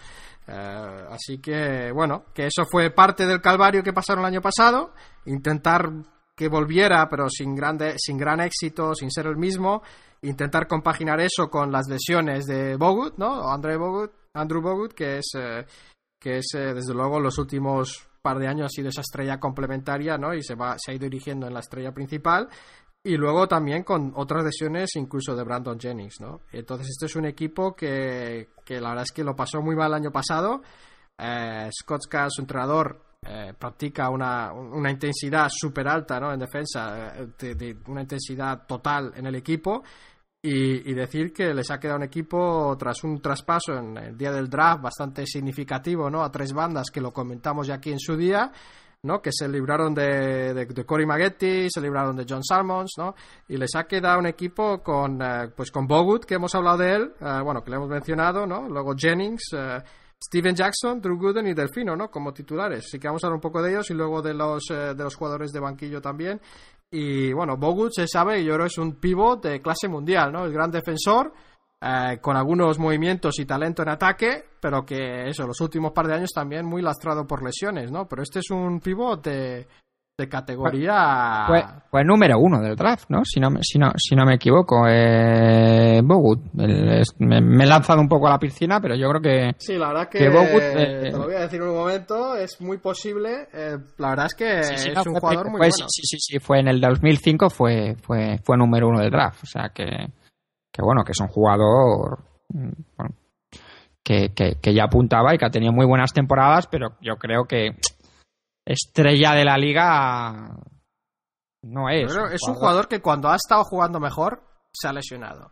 Eh, 0.48 1.04
así 1.10 1.38
que, 1.38 1.92
bueno, 1.92 2.24
que 2.34 2.46
eso 2.46 2.64
fue 2.64 2.90
parte 2.90 3.26
del 3.26 3.42
calvario 3.42 3.82
que 3.82 3.92
pasaron 3.92 4.24
el 4.24 4.32
año 4.32 4.40
pasado, 4.40 4.94
intentar 5.26 5.92
que 6.34 6.48
volviera, 6.48 7.06
pero 7.08 7.28
sin, 7.28 7.54
grande, 7.54 7.96
sin 7.98 8.16
gran 8.16 8.40
éxito, 8.40 8.94
sin 8.94 9.10
ser 9.10 9.26
el 9.26 9.36
mismo, 9.36 9.82
intentar 10.22 10.66
compaginar 10.66 11.20
eso 11.20 11.50
con 11.50 11.70
las 11.70 11.86
lesiones 11.86 12.46
de 12.46 12.76
Bogut, 12.76 13.18
¿no? 13.18 13.48
André 13.48 13.76
Bogut, 13.76 14.10
Andrew 14.32 14.62
Bogut, 14.62 14.94
que 14.94 15.18
es, 15.18 15.32
que 16.18 16.38
es 16.38 16.46
desde 16.52 16.94
luego 16.94 17.20
los 17.20 17.38
últimos 17.38 18.08
par 18.22 18.38
de 18.38 18.48
años 18.48 18.66
ha 18.66 18.68
sido 18.68 18.88
esa 18.88 19.02
estrella 19.02 19.38
complementaria, 19.38 20.18
¿no? 20.18 20.34
Y 20.34 20.42
se, 20.42 20.54
va, 20.54 20.76
se 20.78 20.90
ha 20.90 20.94
ido 20.94 21.04
dirigiendo 21.04 21.46
en 21.46 21.54
la 21.54 21.60
estrella 21.60 21.92
principal. 21.92 22.48
Y 23.04 23.16
luego 23.16 23.46
también 23.46 23.84
con 23.84 24.12
otras 24.16 24.44
lesiones, 24.44 24.96
incluso 24.96 25.36
de 25.36 25.44
Brandon 25.44 25.78
Jennings, 25.78 26.20
¿no? 26.20 26.40
Entonces, 26.50 26.88
este 26.88 27.06
es 27.06 27.14
un 27.14 27.26
equipo 27.26 27.76
que, 27.76 28.48
que 28.64 28.80
la 28.80 28.88
verdad 28.88 29.04
es 29.04 29.12
que 29.12 29.22
lo 29.22 29.36
pasó 29.36 29.62
muy 29.62 29.76
mal 29.76 29.92
el 29.92 30.02
año 30.02 30.10
pasado. 30.10 30.62
Eh, 31.16 31.70
Scott 31.72 32.02
Scott, 32.02 32.30
su 32.30 32.42
entrenador, 32.42 33.00
eh, 33.28 33.54
practica 33.58 34.10
una, 34.10 34.52
una 34.52 34.90
intensidad 34.90 35.48
súper 35.50 35.88
alta 35.88 36.20
¿no? 36.20 36.32
en 36.32 36.38
defensa, 36.38 37.14
eh, 37.16 37.54
de, 37.54 37.76
una 37.86 38.02
intensidad 38.02 38.66
total 38.66 39.12
en 39.16 39.26
el 39.26 39.34
equipo 39.34 39.82
y, 40.48 40.94
decir 40.94 41.32
que 41.32 41.52
les 41.52 41.70
ha 41.70 41.80
quedado 41.80 41.98
un 41.98 42.04
equipo 42.04 42.76
tras 42.78 43.02
un 43.02 43.20
traspaso 43.20 43.74
en 43.74 43.96
el 43.96 44.16
día 44.16 44.30
del 44.30 44.48
draft 44.48 44.82
bastante 44.82 45.26
significativo, 45.26 46.08
¿no? 46.08 46.22
A 46.22 46.30
tres 46.30 46.52
bandas 46.52 46.90
que 46.90 47.00
lo 47.00 47.12
comentamos 47.12 47.66
ya 47.66 47.74
aquí 47.74 47.90
en 47.90 47.98
su 47.98 48.16
día, 48.16 48.52
¿no? 49.02 49.20
Que 49.20 49.30
se 49.32 49.48
libraron 49.48 49.92
de, 49.92 50.54
de, 50.54 50.84
Cory 50.84 51.04
Maggetti, 51.04 51.68
se 51.68 51.80
libraron 51.80 52.16
de 52.16 52.24
John 52.28 52.44
Salmons, 52.44 52.92
¿no? 52.96 53.14
Y 53.48 53.56
les 53.56 53.74
ha 53.74 53.84
quedado 53.84 54.20
un 54.20 54.26
equipo 54.26 54.82
con, 54.82 55.20
eh, 55.20 55.48
pues 55.56 55.72
con 55.72 55.86
Bogut, 55.86 56.24
que 56.24 56.34
hemos 56.34 56.54
hablado 56.54 56.78
de 56.78 56.94
él, 56.94 57.12
eh, 57.20 57.40
bueno, 57.42 57.62
que 57.64 57.70
le 57.70 57.76
hemos 57.76 57.88
mencionado, 57.88 58.46
¿no? 58.46 58.68
Luego 58.68 58.94
Jennings, 58.96 59.50
eh, 59.52 59.82
Steven 60.22 60.54
Jackson, 60.54 61.00
Drew 61.00 61.18
Gooden 61.18 61.48
y 61.48 61.54
Delfino, 61.54 61.96
¿no? 61.96 62.08
Como 62.08 62.32
titulares. 62.32 62.84
Así 62.86 62.98
que 63.00 63.08
vamos 63.08 63.22
a 63.24 63.26
hablar 63.26 63.36
un 63.36 63.42
poco 63.42 63.60
de 63.62 63.70
ellos 63.70 63.90
y 63.90 63.94
luego 63.94 64.22
de 64.22 64.32
los, 64.32 64.64
de 64.68 64.94
los 64.94 65.14
jugadores 65.14 65.52
de 65.52 65.60
banquillo 65.60 66.00
también. 66.00 66.40
Y 66.98 67.30
bueno, 67.34 67.58
Bogut 67.58 67.92
se 67.92 68.08
sabe, 68.08 68.42
yo 68.42 68.54
creo 68.54 68.64
es 68.64 68.78
un 68.78 68.94
pivot 68.94 69.42
de 69.42 69.60
clase 69.60 69.86
mundial, 69.86 70.32
¿no? 70.32 70.46
El 70.46 70.52
gran 70.52 70.70
defensor, 70.70 71.30
eh, 71.78 72.16
con 72.22 72.38
algunos 72.38 72.78
movimientos 72.78 73.38
y 73.38 73.44
talento 73.44 73.82
en 73.82 73.90
ataque, 73.90 74.44
pero 74.58 74.82
que 74.86 75.28
eso, 75.28 75.46
los 75.46 75.60
últimos 75.60 75.92
par 75.92 76.06
de 76.06 76.14
años 76.14 76.30
también 76.34 76.64
muy 76.64 76.80
lastrado 76.80 77.26
por 77.26 77.44
lesiones, 77.44 77.92
¿no? 77.92 78.08
Pero 78.08 78.22
este 78.22 78.38
es 78.38 78.50
un 78.50 78.80
pivot 78.80 79.22
de, 79.22 79.68
de 80.18 80.28
categoría. 80.28 81.46
Fue, 81.90 82.02
número 82.02 82.38
uno 82.38 82.62
del 82.62 82.76
draft, 82.76 83.10
¿no? 83.10 83.22
Si 83.26 83.40
no, 83.40 83.50
si 83.60 83.78
no, 83.78 83.92
si 83.98 84.16
no 84.16 84.24
me 84.24 84.36
equivoco. 84.36 84.86
Eh, 84.88 85.75
Bogut. 86.26 86.52
me, 87.18 87.64
he 87.64 87.66
lanzado 87.66 88.00
un 88.00 88.08
poco 88.08 88.26
a 88.26 88.30
la 88.30 88.38
piscina, 88.38 88.80
pero 88.80 88.94
yo 88.94 89.08
creo 89.10 89.20
que. 89.20 89.54
Sí, 89.58 89.76
la 89.76 89.88
verdad 89.88 90.08
que. 90.08 90.28
Bogut, 90.28 90.62
eh, 90.62 91.00
te 91.02 91.10
lo 91.12 91.24
voy 91.24 91.34
a 91.34 91.40
decir 91.40 91.60
en 91.60 91.68
un 91.68 91.74
momento, 91.74 92.36
es 92.36 92.60
muy 92.60 92.78
posible. 92.78 93.48
Eh, 93.52 93.76
la 93.98 94.10
verdad 94.10 94.26
es 94.26 94.34
que 94.34 94.60
es 94.60 95.06
un 95.06 95.14
jugador 95.14 95.50
muy 95.50 95.58
bueno. 95.58 95.86
Sí, 95.88 96.02
sí, 96.04 96.16
sí, 96.18 96.38
fue 96.38 96.60
en 96.60 96.68
el 96.68 96.80
2005, 96.80 97.50
fue, 97.50 97.96
fue, 98.02 98.38
fue 98.42 98.56
número 98.56 98.88
uno 98.88 99.00
del 99.00 99.10
draft. 99.10 99.44
O 99.44 99.46
sea 99.46 99.70
que. 99.74 99.86
Que 100.72 100.82
bueno, 100.82 101.04
que 101.04 101.12
es 101.12 101.20
un 101.20 101.28
jugador. 101.28 102.18
Que, 104.02 104.32
que, 104.34 104.58
que 104.62 104.74
ya 104.74 104.84
apuntaba 104.84 105.34
y 105.34 105.38
que 105.38 105.46
ha 105.46 105.50
tenido 105.50 105.72
muy 105.72 105.86
buenas 105.86 106.12
temporadas, 106.12 106.68
pero 106.68 106.96
yo 107.00 107.16
creo 107.16 107.44
que 107.44 107.70
estrella 108.64 109.32
de 109.32 109.44
la 109.44 109.56
liga 109.56 110.56
no 111.62 111.88
es. 111.88 112.16
es 112.32 112.42
un 112.46 112.54
jugador 112.54 112.88
que 112.88 113.00
cuando 113.00 113.28
ha 113.28 113.36
estado 113.36 113.64
jugando 113.64 113.98
mejor 113.98 114.42
se 114.72 114.88
ha 114.88 114.92
lesionado. 114.92 115.50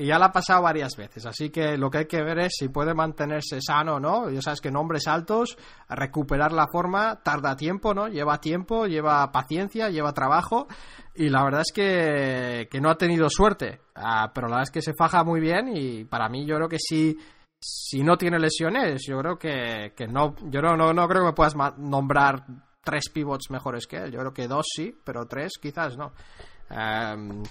Y 0.00 0.06
ya 0.06 0.18
lo 0.18 0.24
ha 0.24 0.32
pasado 0.32 0.62
varias 0.62 0.96
veces. 0.96 1.26
Así 1.26 1.50
que 1.50 1.76
lo 1.76 1.90
que 1.90 1.98
hay 1.98 2.06
que 2.06 2.22
ver 2.22 2.38
es 2.38 2.54
si 2.58 2.70
puede 2.70 2.94
mantenerse 2.94 3.60
sano 3.60 3.96
o 3.96 4.00
no. 4.00 4.30
Ya 4.30 4.40
sabes 4.40 4.62
que 4.62 4.68
en 4.68 4.76
hombres 4.76 5.06
altos, 5.06 5.58
recuperar 5.90 6.52
la 6.52 6.68
forma 6.72 7.22
tarda 7.22 7.54
tiempo, 7.54 7.92
¿no? 7.92 8.08
Lleva 8.08 8.40
tiempo, 8.40 8.86
lleva 8.86 9.30
paciencia, 9.30 9.90
lleva 9.90 10.14
trabajo. 10.14 10.68
Y 11.14 11.28
la 11.28 11.44
verdad 11.44 11.60
es 11.60 11.72
que, 11.74 12.66
que 12.70 12.80
no 12.80 12.88
ha 12.88 12.96
tenido 12.96 13.28
suerte. 13.28 13.82
Ah, 13.94 14.32
pero 14.34 14.48
la 14.48 14.56
verdad 14.56 14.68
es 14.68 14.70
que 14.70 14.80
se 14.80 14.94
faja 14.94 15.22
muy 15.22 15.38
bien. 15.38 15.68
Y 15.76 16.04
para 16.04 16.30
mí, 16.30 16.46
yo 16.46 16.56
creo 16.56 16.68
que 16.70 16.78
sí 16.78 17.18
si 17.62 18.02
no 18.02 18.16
tiene 18.16 18.38
lesiones, 18.38 19.02
yo 19.06 19.18
creo 19.18 19.38
que, 19.38 19.92
que 19.94 20.06
no, 20.06 20.34
yo 20.44 20.62
no, 20.62 20.76
no, 20.94 21.08
creo 21.08 21.20
que 21.20 21.26
me 21.26 21.34
puedas 21.34 21.54
nombrar 21.76 22.46
tres 22.82 23.10
pivots 23.12 23.50
mejores 23.50 23.86
que 23.86 23.98
él. 23.98 24.12
Yo 24.12 24.20
creo 24.20 24.32
que 24.32 24.48
dos 24.48 24.64
sí, 24.74 24.96
pero 25.04 25.26
tres 25.26 25.58
quizás 25.60 25.94
no. 25.98 26.12
Em, 26.70 27.42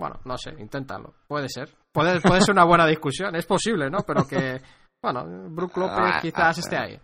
bueno, 0.00 0.18
no 0.24 0.36
sé, 0.38 0.50
inténtalo. 0.58 1.14
Puede 1.28 1.48
ser. 1.48 1.68
Puede, 1.92 2.20
puede 2.20 2.40
ser 2.40 2.52
una 2.52 2.64
buena 2.64 2.86
discusión. 2.86 3.36
Es 3.36 3.46
posible, 3.46 3.90
¿no? 3.90 3.98
Pero 4.06 4.26
que, 4.26 4.60
bueno, 5.02 5.24
Brook 5.50 5.76
López 5.76 5.98
ah, 6.14 6.18
quizás 6.20 6.58
esté 6.58 6.76
ahí. 6.76 7.00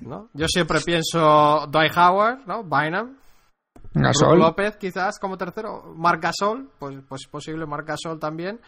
¿no? 0.00 0.30
Yo 0.32 0.46
siempre 0.48 0.80
pienso 0.84 1.66
Dwight 1.68 1.96
Howard, 1.96 2.46
¿no? 2.46 2.64
Bynum. 2.64 3.16
Gasol. 3.92 4.38
López 4.38 4.76
quizás 4.76 5.18
como 5.18 5.36
tercero. 5.36 5.92
Marc 5.94 6.22
Gasol, 6.22 6.70
pues, 6.78 6.96
pues 7.06 7.26
posible 7.26 7.66
Marc 7.66 7.86
Gasol 7.86 8.18
también. 8.18 8.60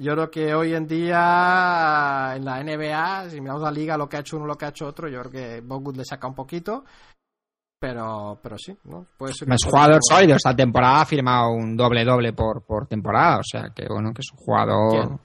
Yo 0.00 0.12
creo 0.12 0.30
que 0.30 0.54
hoy 0.54 0.74
en 0.74 0.86
día 0.86 2.34
en 2.36 2.44
la 2.44 2.62
NBA, 2.62 3.30
si 3.30 3.40
miramos 3.40 3.62
la 3.62 3.70
liga, 3.70 3.96
lo 3.96 4.08
que 4.08 4.16
ha 4.16 4.20
hecho 4.20 4.36
uno, 4.36 4.46
lo 4.46 4.56
que 4.56 4.66
ha 4.66 4.70
hecho 4.70 4.86
otro, 4.86 5.08
yo 5.08 5.20
creo 5.22 5.32
que 5.32 5.60
Bogut 5.60 5.96
le 5.96 6.04
saca 6.04 6.28
un 6.28 6.34
poquito. 6.34 6.84
Pero, 7.80 8.40
pero 8.42 8.56
sí, 8.58 8.76
¿no? 8.84 9.06
Puede 9.16 9.34
ser 9.34 9.52
es 9.52 9.64
jugador 9.64 10.00
sólido. 10.02 10.36
Esta 10.36 10.54
temporada 10.54 11.02
ha 11.02 11.06
firmado 11.06 11.52
un 11.52 11.76
doble-doble 11.76 12.32
por, 12.32 12.64
por 12.64 12.86
temporada. 12.88 13.38
O 13.38 13.44
sea, 13.44 13.70
que 13.74 13.86
bueno, 13.88 14.12
que 14.12 14.20
es 14.20 14.32
un 14.32 14.38
jugador. 14.38 15.20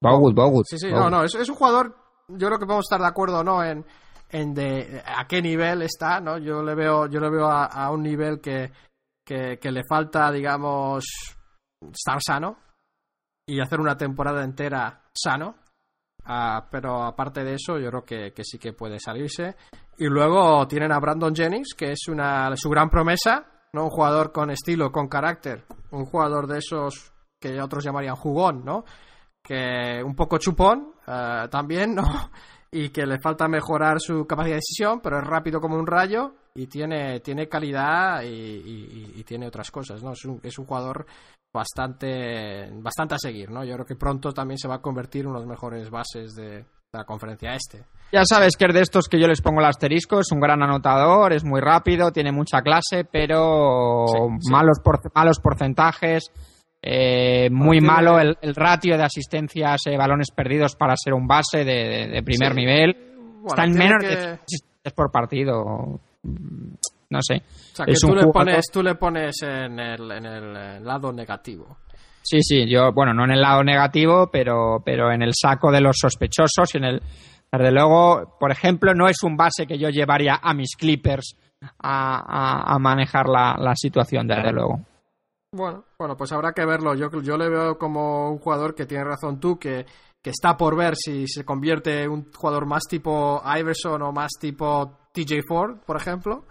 Bogut, 0.00 0.34
Bogut. 0.34 0.64
Sí, 0.68 0.78
sí, 0.78 0.90
no, 0.90 1.08
no. 1.08 1.22
Es, 1.22 1.34
es, 1.36 1.48
un 1.48 1.54
jugador. 1.54 1.96
Yo 2.28 2.48
creo 2.48 2.58
que 2.58 2.66
podemos 2.66 2.84
estar 2.84 3.00
de 3.00 3.06
acuerdo, 3.06 3.44
¿no? 3.44 3.62
En, 3.62 3.86
en 4.28 4.54
de 4.54 5.02
a 5.06 5.26
qué 5.28 5.40
nivel 5.40 5.82
está, 5.82 6.20
¿no? 6.20 6.38
Yo 6.38 6.62
le 6.62 6.74
veo, 6.74 7.06
yo 7.06 7.20
le 7.20 7.30
veo 7.30 7.46
a, 7.46 7.66
a 7.66 7.92
un 7.92 8.02
nivel 8.02 8.40
que, 8.40 8.72
que, 9.24 9.58
que 9.60 9.70
le 9.70 9.82
falta, 9.88 10.32
digamos, 10.32 11.04
estar 11.92 12.18
sano 12.20 12.58
y 13.46 13.60
hacer 13.60 13.80
una 13.80 13.96
temporada 13.96 14.42
entera 14.42 15.02
sano. 15.14 15.56
Ah, 16.28 16.66
pero 16.70 17.04
aparte 17.04 17.44
de 17.44 17.54
eso, 17.54 17.78
yo 17.78 17.88
creo 17.88 18.04
que, 18.04 18.44
sí 18.44 18.58
que 18.58 18.72
puede 18.72 18.98
salirse. 18.98 19.54
Y 19.96 20.06
luego 20.06 20.66
tienen 20.66 20.92
a 20.92 20.98
Brandon 20.98 21.34
Jennings, 21.34 21.74
que 21.74 21.92
es 21.92 22.08
una, 22.08 22.54
su 22.56 22.68
gran 22.68 22.90
promesa, 22.90 23.46
¿no? 23.72 23.84
Un 23.84 23.90
jugador 23.90 24.32
con 24.32 24.50
estilo, 24.50 24.90
con 24.90 25.08
carácter, 25.08 25.64
un 25.92 26.04
jugador 26.04 26.48
de 26.48 26.58
esos 26.58 27.12
que 27.40 27.60
otros 27.60 27.84
llamarían 27.84 28.16
jugón, 28.16 28.64
¿no? 28.64 28.84
Que 29.40 30.02
un 30.04 30.16
poco 30.16 30.38
chupón 30.38 30.94
ah, 31.06 31.46
también, 31.48 31.94
¿no? 31.94 32.02
Y 32.72 32.88
que 32.88 33.06
le 33.06 33.20
falta 33.20 33.46
mejorar 33.46 34.00
su 34.00 34.26
capacidad 34.26 34.56
de 34.56 34.60
decisión, 34.60 35.00
pero 35.00 35.18
es 35.18 35.24
rápido 35.24 35.60
como 35.60 35.76
un 35.76 35.86
rayo 35.86 36.34
y 36.56 36.66
tiene, 36.66 37.20
tiene 37.20 37.48
calidad 37.48 38.22
y, 38.24 39.22
tiene 39.24 39.46
otras 39.46 39.70
cosas, 39.70 40.02
¿no? 40.02 40.12
Es 40.12 40.24
un, 40.24 40.40
es 40.42 40.58
un 40.58 40.66
jugador 40.66 41.06
bastante, 41.56 42.70
bastante 42.74 43.16
a 43.16 43.18
seguir, 43.18 43.50
¿no? 43.50 43.64
Yo 43.64 43.74
creo 43.74 43.86
que 43.86 43.96
pronto 43.96 44.32
también 44.32 44.58
se 44.58 44.68
va 44.68 44.76
a 44.76 44.80
convertir 44.80 45.22
en 45.22 45.28
uno 45.28 45.40
de 45.40 45.46
los 45.46 45.50
mejores 45.50 45.90
bases 45.90 46.34
de, 46.36 46.64
la 46.92 47.04
conferencia 47.04 47.54
este. 47.54 47.84
Ya 48.12 48.22
sabes 48.24 48.56
que 48.56 48.66
es 48.66 48.74
de 48.74 48.80
estos 48.80 49.08
que 49.08 49.20
yo 49.20 49.26
les 49.26 49.42
pongo 49.42 49.60
el 49.60 49.66
asterisco, 49.66 50.20
es 50.20 50.30
un 50.30 50.40
gran 50.40 50.62
anotador, 50.62 51.32
es 51.32 51.44
muy 51.44 51.60
rápido, 51.60 52.12
tiene 52.12 52.30
mucha 52.30 52.62
clase, 52.62 53.04
pero 53.10 54.06
malos 54.50 54.78
malos 55.12 55.40
porcentajes, 55.40 56.30
eh, 56.80 57.50
muy 57.50 57.80
malo 57.80 58.20
el, 58.20 58.54
ratio 58.54 58.96
de 58.96 59.02
asistencias, 59.02 59.80
eh, 59.86 59.96
balones 59.96 60.30
perdidos 60.30 60.76
para 60.76 60.94
ser 60.96 61.14
un 61.14 61.26
base 61.26 61.64
de, 61.64 62.22
primer 62.24 62.54
nivel. 62.54 62.96
Está 63.44 63.64
en 63.64 63.72
menos 63.72 64.02
de 64.02 64.38
es 64.84 64.92
por 64.92 65.10
partido 65.10 66.00
no 67.10 67.20
sé. 67.22 67.36
O 67.36 67.76
sea, 67.76 67.86
que 67.86 67.94
tú, 67.94 68.14
le 68.14 68.26
pones, 68.26 68.66
tú 68.72 68.82
le 68.82 68.94
pones 68.94 69.42
en 69.42 69.78
el, 69.78 70.10
en 70.10 70.26
el 70.26 70.84
lado 70.84 71.12
negativo. 71.12 71.78
Sí, 72.22 72.38
sí, 72.42 72.68
yo, 72.68 72.92
bueno, 72.92 73.14
no 73.14 73.24
en 73.24 73.30
el 73.30 73.40
lado 73.40 73.62
negativo, 73.62 74.28
pero, 74.32 74.82
pero 74.84 75.12
en 75.12 75.22
el 75.22 75.32
saco 75.32 75.70
de 75.70 75.80
los 75.80 75.96
sospechosos 75.96 76.74
y 76.74 76.78
en 76.78 76.84
el... 76.84 77.02
Desde 77.52 77.70
luego, 77.70 78.36
por 78.40 78.50
ejemplo, 78.50 78.92
no 78.94 79.08
es 79.08 79.22
un 79.22 79.36
base 79.36 79.64
que 79.64 79.78
yo 79.78 79.88
llevaría 79.90 80.40
a 80.42 80.52
mis 80.52 80.74
Clippers 80.76 81.36
a, 81.78 82.74
a, 82.74 82.78
manejar 82.80 83.28
la, 83.28 83.56
la, 83.56 83.74
situación, 83.76 84.26
desde 84.26 84.52
luego. 84.52 84.80
Bueno, 85.52 85.84
bueno, 85.96 86.16
pues 86.16 86.32
habrá 86.32 86.52
que 86.52 86.66
verlo. 86.66 86.96
Yo, 86.96 87.08
yo 87.22 87.36
le 87.36 87.48
veo 87.48 87.78
como 87.78 88.30
un 88.30 88.38
jugador 88.38 88.74
que 88.74 88.86
tiene 88.86 89.04
razón 89.04 89.38
tú, 89.38 89.56
que, 89.56 89.86
que 90.20 90.30
está 90.30 90.56
por 90.56 90.76
ver 90.76 90.96
si 90.96 91.28
se 91.28 91.44
convierte 91.44 92.02
en 92.02 92.10
un 92.10 92.32
jugador 92.32 92.66
más 92.66 92.82
tipo 92.90 93.40
Iverson 93.56 94.02
o 94.02 94.10
más 94.10 94.32
tipo 94.40 94.98
TJ 95.12 95.42
Ford, 95.46 95.78
por 95.86 95.96
ejemplo. 95.96 96.44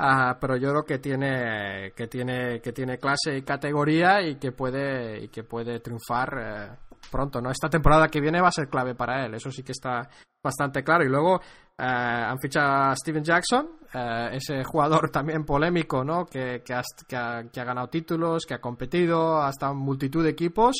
Ah, 0.00 0.38
pero 0.40 0.56
yo 0.56 0.70
creo 0.70 0.84
que 0.84 0.98
tiene 1.00 1.90
que 1.96 2.06
tiene 2.06 2.60
que 2.60 2.72
tiene 2.72 2.98
clase 2.98 3.36
y 3.36 3.42
categoría 3.42 4.22
y 4.22 4.36
que 4.36 4.52
puede 4.52 5.24
y 5.24 5.28
que 5.28 5.42
puede 5.42 5.80
triunfar 5.80 6.38
eh, 6.40 6.68
pronto 7.10 7.40
no 7.40 7.50
esta 7.50 7.68
temporada 7.68 8.06
que 8.06 8.20
viene 8.20 8.40
va 8.40 8.46
a 8.46 8.52
ser 8.52 8.68
clave 8.68 8.94
para 8.94 9.26
él 9.26 9.34
eso 9.34 9.50
sí 9.50 9.64
que 9.64 9.72
está 9.72 10.08
bastante 10.40 10.84
claro. 10.84 11.04
Y 11.04 11.08
luego 11.08 11.40
eh, 11.76 11.82
han 11.82 12.38
fichado 12.38 12.90
a 12.90 12.94
Steven 12.94 13.24
Jackson 13.24 13.70
eh, 13.92 14.28
ese 14.34 14.62
jugador 14.62 15.10
también 15.12 15.44
polémico 15.44 16.04
no 16.04 16.26
que, 16.26 16.62
que, 16.64 16.74
ha, 16.74 16.82
que, 17.08 17.16
ha, 17.16 17.64
ganado 17.64 17.88
títulos 17.88 18.46
que 18.46 18.54
ha 18.54 18.60
competido 18.60 19.42
ha 19.42 19.50
estado 19.50 19.72
en 19.72 19.78
multitud 19.78 20.22
de 20.22 20.30
equipos 20.30 20.76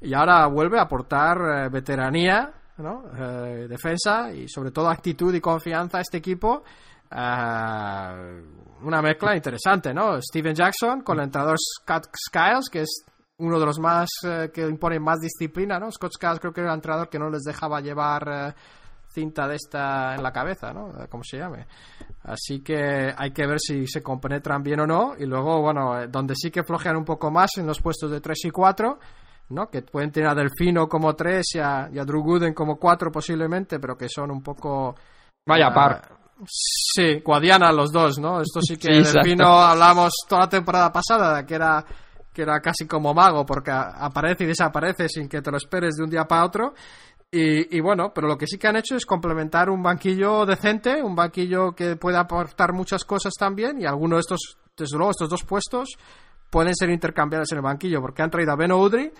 y 0.00 0.12
ahora 0.12 0.44
vuelve 0.48 0.80
a 0.80 0.82
aportar 0.82 1.70
veteranía 1.70 2.52
¿no? 2.78 3.04
defensa 3.68 4.32
y 4.32 4.48
sobre 4.48 4.72
todo 4.72 4.90
actitud 4.90 5.32
y 5.32 5.40
confianza 5.40 5.98
a 5.98 6.00
este 6.00 6.18
equipo 6.18 6.64
Uh, 7.16 8.86
una 8.86 9.00
mezcla 9.00 9.34
interesante, 9.34 9.94
¿no? 9.94 10.20
Steven 10.20 10.54
Jackson 10.54 11.00
con 11.00 11.18
el 11.18 11.24
entrenador 11.24 11.56
Scott 11.58 12.08
Skiles, 12.14 12.68
que 12.70 12.82
es 12.82 13.06
uno 13.38 13.58
de 13.58 13.64
los 13.64 13.78
más 13.78 14.08
uh, 14.24 14.52
que 14.52 14.60
impone 14.68 15.00
más 15.00 15.20
disciplina, 15.20 15.78
¿no? 15.78 15.90
Scott 15.90 16.12
Skiles 16.12 16.40
creo 16.40 16.52
que 16.52 16.60
era 16.60 16.70
el 16.70 16.76
entrenador 16.76 17.08
que 17.08 17.18
no 17.18 17.30
les 17.30 17.42
dejaba 17.42 17.80
llevar 17.80 18.28
uh, 18.28 18.52
cinta 19.06 19.48
de 19.48 19.54
esta 19.54 20.14
en 20.14 20.22
la 20.22 20.30
cabeza, 20.30 20.74
¿no? 20.74 20.92
Como 21.08 21.24
se 21.24 21.38
llame. 21.38 21.66
Así 22.24 22.60
que 22.60 23.14
hay 23.16 23.30
que 23.30 23.46
ver 23.46 23.60
si 23.60 23.86
se 23.86 24.02
compenetran 24.02 24.62
bien 24.62 24.80
o 24.80 24.86
no. 24.86 25.14
Y 25.18 25.24
luego, 25.24 25.62
bueno, 25.62 26.06
donde 26.08 26.34
sí 26.36 26.50
que 26.50 26.64
flojean 26.64 26.96
un 26.96 27.04
poco 27.06 27.30
más 27.30 27.52
en 27.56 27.66
los 27.66 27.80
puestos 27.80 28.10
de 28.10 28.20
3 28.20 28.44
y 28.44 28.50
4. 28.50 28.98
¿no? 29.48 29.70
que 29.70 29.82
pueden 29.82 30.10
tener 30.10 30.28
a 30.28 30.34
Delfino 30.34 30.88
como 30.88 31.14
3 31.14 31.54
y 31.54 31.58
a, 31.60 31.88
y 31.92 32.00
a 32.00 32.04
Drew 32.04 32.20
Gooden 32.20 32.52
como 32.52 32.76
4 32.76 33.12
posiblemente, 33.12 33.78
pero 33.78 33.96
que 33.96 34.08
son 34.08 34.32
un 34.32 34.42
poco... 34.42 34.96
Vaya 35.46 35.72
par. 35.72 36.25
Sí, 36.44 37.20
Guadiana 37.24 37.72
los 37.72 37.90
dos, 37.90 38.18
¿no? 38.18 38.40
Esto 38.40 38.60
sí 38.60 38.76
que 38.76 39.04
sí, 39.04 39.12
Delfino 39.12 39.58
hablamos 39.58 40.12
toda 40.28 40.42
la 40.42 40.48
temporada 40.48 40.92
pasada, 40.92 41.46
que 41.46 41.54
era 41.54 41.84
que 42.36 42.42
era 42.42 42.60
casi 42.60 42.86
como 42.86 43.14
mago, 43.14 43.46
porque 43.46 43.70
aparece 43.70 44.44
y 44.44 44.48
desaparece 44.48 45.08
sin 45.08 45.26
que 45.26 45.40
te 45.40 45.50
lo 45.50 45.56
esperes 45.56 45.94
de 45.96 46.04
un 46.04 46.10
día 46.10 46.24
para 46.24 46.44
otro. 46.44 46.74
Y, 47.30 47.74
y, 47.74 47.80
bueno, 47.80 48.12
pero 48.14 48.28
lo 48.28 48.36
que 48.36 48.46
sí 48.46 48.58
que 48.58 48.68
han 48.68 48.76
hecho 48.76 48.94
es 48.94 49.06
complementar 49.06 49.70
un 49.70 49.82
banquillo 49.82 50.44
decente, 50.44 51.02
un 51.02 51.14
banquillo 51.16 51.72
que 51.72 51.96
puede 51.96 52.18
aportar 52.18 52.74
muchas 52.74 53.04
cosas 53.04 53.32
también, 53.38 53.80
y 53.80 53.86
algunos 53.86 54.18
de 54.18 54.20
estos, 54.20 54.58
desde 54.76 54.98
luego, 54.98 55.12
estos 55.12 55.30
dos 55.30 55.44
puestos 55.44 55.96
pueden 56.50 56.74
ser 56.74 56.90
intercambiables 56.90 57.50
en 57.52 57.58
el 57.58 57.64
banquillo, 57.64 58.02
porque 58.02 58.22
han 58.22 58.30
traído 58.30 58.52
a 58.52 58.56
Ben 58.56 58.70
Udry, 58.70 59.10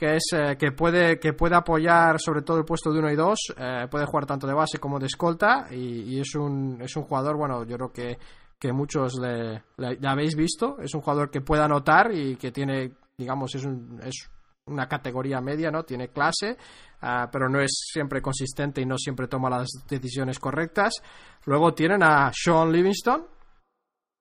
que 0.00 0.16
es 0.16 0.32
eh, 0.32 0.56
que 0.58 0.72
puede 0.72 1.20
que 1.20 1.34
puede 1.34 1.54
apoyar 1.54 2.18
sobre 2.18 2.40
todo 2.40 2.56
el 2.56 2.64
puesto 2.64 2.90
de 2.90 3.00
uno 3.00 3.10
y 3.10 3.16
dos 3.16 3.38
eh, 3.54 3.86
puede 3.90 4.06
jugar 4.06 4.24
tanto 4.24 4.46
de 4.46 4.54
base 4.54 4.78
como 4.78 4.98
de 4.98 5.04
escolta 5.04 5.66
y, 5.70 6.18
es 6.18 6.34
un 6.36 6.80
es 6.80 6.96
un 6.96 7.02
jugador 7.02 7.36
bueno 7.36 7.64
yo 7.64 7.76
creo 7.76 7.92
que 7.92 8.18
que 8.58 8.72
muchos 8.74 9.14
le, 9.18 9.62
habéis 10.06 10.36
visto. 10.36 10.76
Es 10.80 10.94
un 10.94 11.00
jugador 11.00 11.30
que 11.30 11.40
puede 11.40 11.62
anotar 11.62 12.12
y 12.12 12.36
que 12.36 12.50
tiene 12.50 12.92
digamos 13.16 13.54
es 13.54 13.64
un, 13.64 14.00
es 14.02 14.30
una 14.66 14.86
categoría 14.86 15.40
media 15.40 15.70
no 15.70 15.82
tiene 15.82 16.08
clase 16.08 16.56
uh, 17.02 17.28
pero 17.30 17.48
no 17.48 17.60
es 17.60 17.70
siempre 17.92 18.22
consistente 18.22 18.80
y 18.80 18.86
no 18.86 18.96
siempre 18.96 19.28
toma 19.28 19.50
las 19.50 19.68
decisiones 19.86 20.38
correctas. 20.38 20.94
Luego 21.44 21.74
tienen 21.74 22.02
a 22.02 22.30
Sean 22.34 22.72
Livingston 22.72 23.26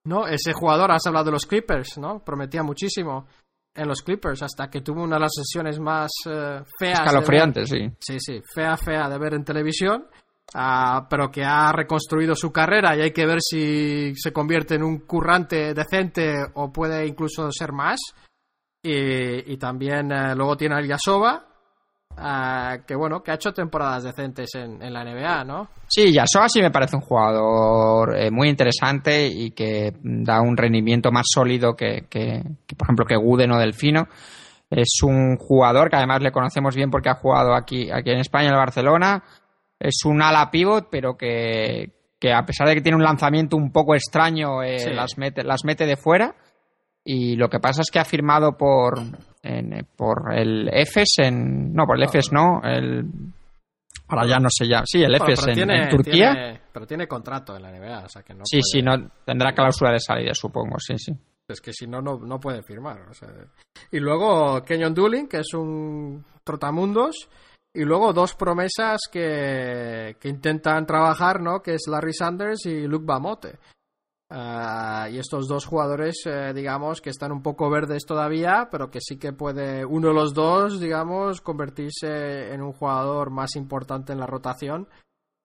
no 0.06 0.28
ese 0.28 0.52
jugador 0.52 0.92
has 0.92 1.06
hablado 1.06 1.26
de 1.26 1.32
los 1.32 1.46
Clippers 1.46 1.98
no 1.98 2.24
prometía 2.24 2.64
muchísimo 2.64 3.28
en 3.80 3.88
los 3.88 4.02
Clippers 4.02 4.44
hasta 4.44 4.70
que 4.70 4.82
tuvo 4.82 5.04
una 5.04 5.16
de 5.16 5.22
las 5.22 5.32
sesiones 5.34 5.80
más 5.80 6.12
uh, 6.26 6.64
feas. 6.78 7.00
Escalofriantes, 7.00 7.70
sí. 7.70 7.90
Sí, 8.00 8.20
sí, 8.20 8.42
fea, 8.54 8.76
fea 8.78 9.10
de 9.10 9.18
ver 9.18 9.34
en 9.34 9.44
televisión. 9.44 10.06
Uh, 10.52 11.06
pero 11.08 11.30
que 11.30 11.44
ha 11.44 11.72
reconstruido 11.72 12.34
su 12.36 12.52
carrera 12.52 12.96
y 12.96 13.02
hay 13.02 13.12
que 13.12 13.28
ver 13.28 13.38
si 13.40 14.16
se 14.16 14.34
convierte 14.34 14.74
en 14.74 14.84
un 14.84 15.02
currante 15.02 15.76
decente 15.76 16.34
o 16.56 16.72
puede 16.72 17.06
incluso 17.06 17.52
ser 17.52 17.72
más. 17.72 18.00
Y, 18.82 19.54
y 19.54 19.58
también 19.58 20.12
uh, 20.12 20.36
luego 20.36 20.58
tiene 20.58 20.76
a 20.76 20.82
Yasova, 20.82 21.49
Uh, 22.18 22.84
que 22.86 22.96
bueno, 22.96 23.24
que 23.24 23.32
ha 23.32 23.36
hecho 23.36 23.54
temporadas 23.54 24.04
decentes 24.04 24.54
en, 24.56 24.82
en 24.82 24.92
la 24.92 25.06
NBA, 25.06 25.46
¿no? 25.46 25.70
Sí, 25.88 26.12
Yasova 26.12 26.50
sí 26.50 26.62
me 26.62 26.72
parece 26.72 26.98
un 26.98 27.02
jugador 27.02 28.18
eh, 28.18 28.30
muy 28.30 28.50
interesante 28.50 29.28
y 29.28 29.52
que 29.52 29.94
da 30.04 30.42
un 30.42 30.58
rendimiento 30.58 31.12
más 31.12 31.28
sólido 31.34 31.76
que, 31.76 32.08
que, 32.10 32.44
que, 32.68 32.76
por 32.76 32.88
ejemplo, 32.88 33.06
que 33.06 33.16
Guden 33.16 33.52
o 33.52 33.60
Delfino. 33.60 34.08
Es 34.70 35.00
un 35.02 35.38
jugador 35.38 35.90
que 35.90 35.96
además 35.96 36.22
le 36.22 36.32
conocemos 36.32 36.76
bien 36.76 36.92
porque 36.92 37.10
ha 37.10 37.16
jugado 37.16 37.56
aquí, 37.56 37.90
aquí 37.90 38.12
en 38.12 38.20
España, 38.20 38.48
en 38.48 38.54
el 38.54 38.60
Barcelona. 38.60 39.24
Es 39.80 40.04
un 40.06 40.22
ala 40.22 40.52
pivot, 40.52 40.90
pero 40.92 41.16
que, 41.18 41.94
que 42.20 42.34
a 42.34 42.46
pesar 42.46 42.68
de 42.68 42.76
que 42.76 42.82
tiene 42.82 42.98
un 42.98 43.04
lanzamiento 43.04 43.56
un 43.56 43.72
poco 43.72 43.96
extraño, 43.96 44.62
eh, 44.62 44.80
sí. 44.80 44.90
las, 44.92 45.18
mete, 45.18 45.44
las 45.44 45.64
mete 45.64 45.86
de 45.86 45.96
fuera. 45.96 46.36
Y 47.12 47.36
lo 47.36 47.50
que 47.50 47.60
pasa 47.60 47.82
es 47.82 47.90
que 47.90 47.98
ha 47.98 48.06
firmado 48.06 48.56
por, 48.56 49.00
en, 49.42 49.88
por 49.96 50.32
el 50.32 50.70
EFES 50.72 51.16
en 51.24 51.74
no 51.74 51.88
por 51.88 51.98
el 51.98 52.04
EFES 52.04 52.32
no 52.32 52.62
el 52.64 53.04
ahora 54.10 54.28
ya 54.28 54.38
no 54.38 54.48
sé 54.52 54.68
ya 54.68 54.84
sí 54.86 55.02
el 55.02 55.16
EFES 55.16 55.48
en, 55.48 55.54
tiene, 55.56 55.84
en, 55.86 55.90
Turquía. 55.90 56.34
tiene, 56.34 56.62
pero 56.72 56.86
tiene 56.86 57.08
contrato 57.08 57.56
en 57.56 57.64
la 57.64 57.72
NBA 57.72 58.06
o 58.06 58.10
sea 58.10 58.22
que 58.22 58.36
no 58.36 58.44
sí 58.46 58.58
puede... 58.58 58.64
sí 58.64 58.82
no 58.84 59.10
tendrá 59.26 59.54
cláusula 59.54 59.92
de 59.92 60.00
salida 60.00 60.36
supongo 60.36 60.76
sí 60.78 61.00
sí. 61.00 61.12
Es 61.48 61.60
que 61.62 61.74
si 61.74 61.88
no 61.88 62.00
no, 62.00 62.20
no 62.20 62.40
puede 62.40 62.62
firmar 62.62 63.02
o 63.10 63.14
sea. 63.16 63.30
y 63.92 63.98
luego 64.00 64.64
Kenyon 64.64 64.94
Dooling 64.94 65.28
que 65.28 65.38
es 65.38 65.52
un 65.56 66.24
trotamundos 66.44 67.28
y 67.74 67.86
luego 67.86 68.14
dos 68.14 68.36
promesas 68.36 69.00
que, 69.12 70.16
que 70.20 70.30
intentan 70.30 70.86
trabajar 70.86 71.42
no 71.42 71.64
que 71.64 71.74
es 71.74 71.88
Larry 71.90 72.14
Sanders 72.14 72.68
y 72.68 72.86
Luke 72.86 73.06
Bamote 73.08 73.58
Uh, 74.32 75.10
y 75.10 75.18
estos 75.18 75.48
dos 75.48 75.66
jugadores, 75.66 76.22
eh, 76.28 76.54
digamos, 76.54 77.02
que 77.02 77.10
están 77.10 77.32
un 77.32 77.42
poco 77.42 77.68
verdes 77.68 78.06
todavía, 78.06 78.68
pero 78.70 78.92
que 78.92 79.00
sí 79.02 79.18
que 79.18 79.34
puede 79.34 79.84
uno 79.84 80.10
de 80.10 80.14
los 80.14 80.36
dos, 80.36 80.80
digamos, 80.80 81.42
convertirse 81.42 82.54
en 82.54 82.62
un 82.62 82.72
jugador 82.74 83.32
más 83.32 83.56
importante 83.56 84.14
en 84.14 84.20
la 84.20 84.28
rotación 84.28 84.88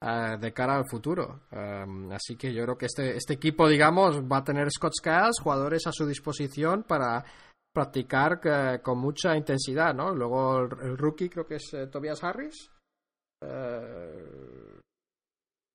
uh, 0.02 0.38
de 0.38 0.52
cara 0.52 0.76
al 0.76 0.86
futuro. 0.86 1.44
Um, 1.50 2.12
así 2.12 2.36
que 2.36 2.52
yo 2.52 2.64
creo 2.64 2.76
que 2.76 2.84
este, 2.84 3.16
este 3.16 3.32
equipo, 3.32 3.66
digamos, 3.66 4.20
va 4.20 4.38
a 4.38 4.44
tener 4.44 4.70
Scott 4.70 4.92
Skiles, 4.98 5.40
jugadores 5.42 5.86
a 5.86 5.92
su 5.92 6.06
disposición 6.06 6.82
para 6.82 7.24
practicar 7.72 8.38
que, 8.38 8.82
con 8.82 8.98
mucha 8.98 9.34
intensidad, 9.34 9.94
¿no? 9.94 10.14
Luego 10.14 10.58
el, 10.58 10.90
el 10.90 10.98
rookie 10.98 11.30
creo 11.30 11.46
que 11.46 11.54
es 11.56 11.72
eh, 11.72 11.86
Tobias 11.86 12.22
Harris. 12.22 12.70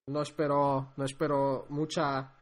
No 0.07 0.21
espero, 0.21 0.93
no 0.95 1.05
espero 1.05 1.65
mucha 1.69 2.38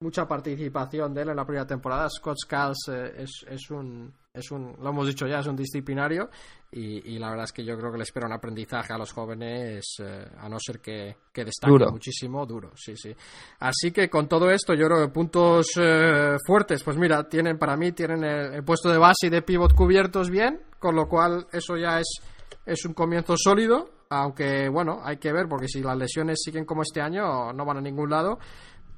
mucha 0.00 0.26
participación 0.26 1.12
de 1.12 1.22
él 1.22 1.28
en 1.28 1.36
la 1.36 1.44
primera 1.44 1.66
temporada. 1.66 2.08
Scott 2.08 2.38
Skiles 2.38 2.88
eh, 2.88 3.22
es, 3.22 3.44
es, 3.46 3.70
un, 3.70 4.10
es 4.32 4.50
un, 4.50 4.74
lo 4.80 4.88
hemos 4.88 5.06
dicho 5.06 5.26
ya, 5.26 5.40
es 5.40 5.46
un 5.46 5.56
disciplinario 5.56 6.30
y, 6.72 7.14
y, 7.14 7.18
la 7.18 7.28
verdad 7.28 7.44
es 7.44 7.52
que 7.52 7.62
yo 7.62 7.76
creo 7.76 7.92
que 7.92 7.98
le 7.98 8.04
espera 8.04 8.26
un 8.26 8.32
aprendizaje 8.32 8.94
a 8.94 8.96
los 8.96 9.12
jóvenes, 9.12 9.96
eh, 9.98 10.26
a 10.38 10.48
no 10.48 10.56
ser 10.58 10.80
que, 10.80 11.16
que 11.30 11.44
destaque 11.44 11.70
duro. 11.70 11.90
muchísimo, 11.90 12.46
duro, 12.46 12.70
sí, 12.76 12.96
sí. 12.96 13.14
Así 13.58 13.90
que 13.92 14.08
con 14.08 14.26
todo 14.26 14.50
esto, 14.50 14.72
yo 14.72 14.86
creo 14.86 15.04
que 15.04 15.12
puntos 15.12 15.66
eh, 15.78 16.36
fuertes, 16.46 16.82
pues 16.82 16.96
mira, 16.96 17.28
tienen 17.28 17.58
para 17.58 17.76
mí, 17.76 17.92
tienen 17.92 18.24
el, 18.24 18.54
el, 18.54 18.64
puesto 18.64 18.88
de 18.88 18.96
base 18.96 19.26
y 19.26 19.30
de 19.30 19.42
pivot 19.42 19.74
cubiertos 19.74 20.30
bien, 20.30 20.62
con 20.78 20.96
lo 20.96 21.08
cual 21.08 21.46
eso 21.52 21.76
ya 21.76 22.00
es, 22.00 22.20
es 22.64 22.86
un 22.86 22.94
comienzo 22.94 23.34
sólido. 23.36 23.90
Aunque 24.12 24.68
bueno, 24.68 25.02
hay 25.04 25.18
que 25.18 25.32
ver, 25.32 25.46
porque 25.48 25.68
si 25.68 25.82
las 25.82 25.96
lesiones 25.96 26.40
siguen 26.42 26.64
como 26.64 26.82
este 26.82 27.00
año, 27.00 27.52
no 27.52 27.64
van 27.64 27.76
a 27.76 27.80
ningún 27.80 28.10
lado 28.10 28.40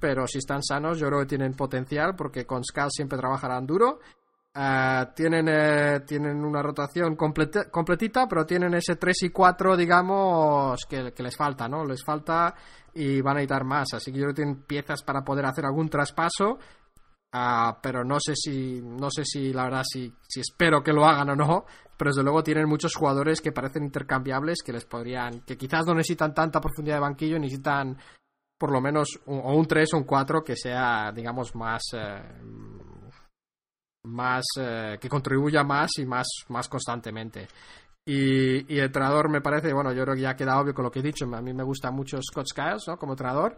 pero 0.02 0.26
si 0.26 0.38
están 0.38 0.64
sanos 0.64 0.98
yo 0.98 1.06
creo 1.06 1.20
que 1.20 1.26
tienen 1.26 1.54
potencial 1.54 2.16
porque 2.16 2.44
con 2.44 2.64
Skal 2.64 2.90
siempre 2.90 3.16
trabajarán 3.16 3.64
duro. 3.64 4.00
Uh, 4.54 5.06
tienen, 5.14 5.48
eh, 5.48 6.00
tienen 6.00 6.44
una 6.44 6.60
rotación 6.60 7.14
completita, 7.16 8.26
pero 8.28 8.44
tienen 8.44 8.74
ese 8.74 8.96
3 8.96 9.22
y 9.22 9.30
4, 9.30 9.76
digamos, 9.76 10.84
que, 10.86 11.14
les 11.16 11.36
falta, 11.36 11.68
¿no? 11.68 11.86
Les 11.86 12.04
falta 12.04 12.52
y 12.92 13.20
van 13.20 13.36
a 13.36 13.40
necesitar 13.40 13.64
más. 13.64 13.94
Así 13.94 14.12
que 14.12 14.18
yo 14.18 14.24
creo 14.24 14.34
que 14.34 14.42
tienen 14.42 14.62
piezas 14.64 15.04
para 15.04 15.22
poder 15.22 15.46
hacer 15.46 15.64
algún 15.64 15.88
traspaso, 15.88 16.58
uh, 17.32 17.72
pero 17.80 18.04
no 18.04 18.18
sé 18.18 18.34
si, 18.34 18.82
no 18.82 19.08
sé 19.08 19.24
si, 19.24 19.52
la 19.52 19.64
verdad, 19.64 19.84
si, 19.84 20.12
si 20.28 20.40
espero 20.40 20.82
que 20.82 20.92
lo 20.92 21.06
hagan 21.06 21.30
o 21.30 21.36
no. 21.36 21.64
Pero 21.96 22.10
desde 22.10 22.24
luego 22.24 22.42
tienen 22.42 22.68
muchos 22.68 22.96
jugadores 22.96 23.40
que 23.40 23.52
parecen 23.52 23.84
intercambiables, 23.84 24.62
que 24.64 24.72
les 24.72 24.84
podrían, 24.84 25.42
que 25.42 25.56
quizás 25.56 25.86
no 25.86 25.94
necesitan 25.94 26.34
tanta 26.34 26.60
profundidad 26.60 26.96
de 26.96 27.02
banquillo, 27.02 27.38
necesitan 27.38 27.96
por 28.62 28.70
lo 28.70 28.80
menos 28.80 29.18
un, 29.26 29.40
o 29.40 29.56
un 29.56 29.66
3 29.66 29.94
o 29.94 29.96
un 29.96 30.04
4 30.04 30.44
que 30.44 30.54
sea, 30.54 31.10
digamos, 31.10 31.52
más. 31.56 31.82
Eh, 31.94 32.22
más. 34.04 34.44
Eh, 34.56 34.98
que 35.00 35.08
contribuya 35.08 35.64
más 35.64 35.90
y 35.98 36.06
más, 36.06 36.28
más 36.48 36.68
constantemente. 36.68 37.48
Y, 38.06 38.72
el 38.72 38.84
entrenador 38.84 39.28
me 39.28 39.40
parece, 39.40 39.72
bueno, 39.72 39.92
yo 39.92 40.04
creo 40.04 40.14
que 40.14 40.20
ya 40.20 40.36
queda 40.36 40.60
obvio 40.60 40.74
con 40.74 40.84
lo 40.84 40.92
que 40.92 41.00
he 41.00 41.02
dicho. 41.02 41.24
A 41.24 41.42
mí 41.42 41.52
me 41.52 41.64
gusta 41.64 41.90
mucho 41.90 42.20
Scott 42.22 42.46
Skiles, 42.46 42.84
¿no? 42.86 42.96
Como 42.96 43.14
entrenador. 43.14 43.56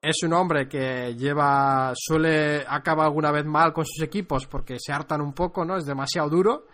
Es 0.00 0.22
un 0.22 0.32
hombre 0.34 0.68
que 0.68 1.16
lleva. 1.16 1.92
suele. 1.96 2.64
acaba 2.68 3.06
alguna 3.06 3.32
vez 3.32 3.44
mal 3.44 3.72
con 3.72 3.84
sus 3.84 4.04
equipos 4.04 4.46
porque 4.46 4.76
se 4.78 4.92
hartan 4.92 5.20
un 5.20 5.32
poco, 5.32 5.64
¿no? 5.64 5.76
Es 5.76 5.84
demasiado 5.84 6.30
duro 6.30 6.66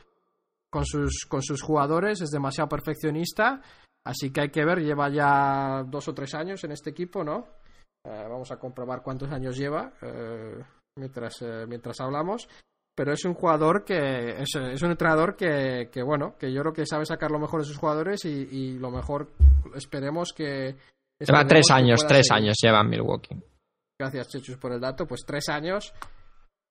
con 0.68 0.84
sus, 0.84 1.24
con 1.26 1.40
sus 1.40 1.62
jugadores, 1.62 2.20
es 2.20 2.28
demasiado 2.28 2.68
perfeccionista. 2.68 3.62
Así 4.04 4.30
que 4.30 4.42
hay 4.42 4.50
que 4.50 4.66
ver, 4.66 4.80
lleva 4.80 5.08
ya 5.08 5.82
dos 5.86 6.08
o 6.08 6.14
tres 6.14 6.34
años 6.34 6.62
en 6.64 6.72
este 6.72 6.90
equipo, 6.90 7.24
¿no? 7.24 7.59
Eh, 8.04 8.26
vamos 8.28 8.50
a 8.50 8.58
comprobar 8.58 9.02
cuántos 9.02 9.30
años 9.30 9.56
lleva 9.56 9.92
eh, 10.02 10.62
mientras, 10.96 11.42
eh, 11.42 11.66
mientras 11.68 12.00
hablamos. 12.00 12.48
Pero 12.94 13.12
es 13.12 13.24
un 13.24 13.34
jugador 13.34 13.84
que 13.84 14.42
es, 14.42 14.54
es 14.54 14.82
un 14.82 14.90
entrenador 14.90 15.36
que, 15.36 15.88
que, 15.92 16.02
bueno, 16.02 16.36
que 16.38 16.52
yo 16.52 16.60
creo 16.60 16.72
que 16.72 16.86
sabe 16.86 17.06
sacar 17.06 17.30
lo 17.30 17.38
mejor 17.38 17.60
de 17.60 17.66
sus 17.66 17.78
jugadores 17.78 18.24
y, 18.24 18.48
y 18.50 18.78
lo 18.78 18.90
mejor 18.90 19.28
esperemos 19.74 20.32
que. 20.34 20.76
Lleva 21.18 21.46
tres 21.46 21.70
años, 21.70 22.06
tres 22.06 22.26
seguir. 22.26 22.42
años 22.42 22.56
lleva 22.60 22.82
Milwaukee. 22.82 23.36
Gracias, 23.98 24.28
Chechus, 24.28 24.56
por 24.56 24.72
el 24.72 24.80
dato. 24.80 25.06
Pues 25.06 25.22
tres 25.26 25.48
años. 25.48 25.92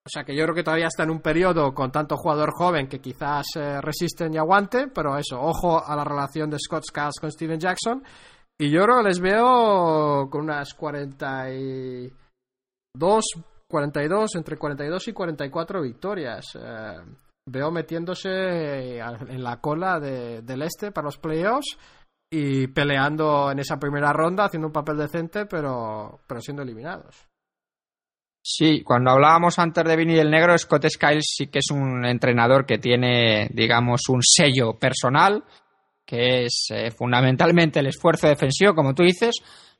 O 0.05 0.09
sea 0.09 0.23
que 0.23 0.35
yo 0.35 0.43
creo 0.43 0.55
que 0.55 0.63
todavía 0.63 0.87
está 0.87 1.03
en 1.03 1.11
un 1.11 1.21
periodo 1.21 1.73
con 1.73 1.91
tanto 1.91 2.15
jugador 2.17 2.51
joven 2.51 2.87
que 2.87 2.99
quizás 2.99 3.45
eh, 3.55 3.79
resisten 3.81 4.33
y 4.33 4.37
aguanten, 4.37 4.91
pero 4.93 5.17
eso, 5.17 5.39
ojo 5.39 5.83
a 5.85 5.95
la 5.95 6.03
relación 6.03 6.49
de 6.49 6.57
Scott 6.57 6.83
Skiles 6.85 7.19
con 7.19 7.31
Steven 7.31 7.59
Jackson. 7.59 8.03
Y 8.61 8.69
yo 8.69 8.83
creo 8.83 8.97
que 8.97 9.03
les 9.03 9.21
veo 9.21 10.29
con 10.29 10.41
unas 10.41 10.73
42, 10.73 13.23
42, 13.67 14.35
entre 14.35 14.57
42 14.57 15.07
y 15.07 15.13
44 15.13 15.81
victorias. 15.81 16.45
Eh, 16.55 16.97
veo 17.47 17.71
metiéndose 17.71 18.99
en 18.99 19.43
la 19.43 19.61
cola 19.61 20.01
de, 20.01 20.41
del 20.41 20.63
este 20.63 20.91
para 20.91 21.05
los 21.05 21.17
playoffs 21.17 21.77
y 22.29 22.67
peleando 22.67 23.49
en 23.49 23.59
esa 23.59 23.79
primera 23.79 24.11
ronda, 24.11 24.43
haciendo 24.45 24.67
un 24.67 24.73
papel 24.73 24.97
decente, 24.97 25.45
pero, 25.45 26.19
pero 26.27 26.41
siendo 26.41 26.61
eliminados. 26.61 27.29
Sí, 28.43 28.83
cuando 28.83 29.11
hablábamos 29.11 29.59
antes 29.59 29.83
de 29.83 29.95
Vinny 29.95 30.15
del 30.15 30.31
Negro, 30.31 30.57
Scott 30.57 30.87
Skiles 30.89 31.35
sí 31.37 31.47
que 31.47 31.59
es 31.59 31.71
un 31.71 32.05
entrenador 32.05 32.65
que 32.65 32.77
tiene, 32.77 33.49
digamos, 33.53 34.01
un 34.09 34.21
sello 34.21 34.77
personal, 34.77 35.43
que 36.09 36.45
es 36.45 36.69
eh, 36.71 36.89
fundamentalmente 36.89 37.79
el 37.79 37.85
esfuerzo 37.85 38.27
defensivo, 38.27 38.73
como 38.73 38.95
tú 38.95 39.03
dices. 39.03 39.35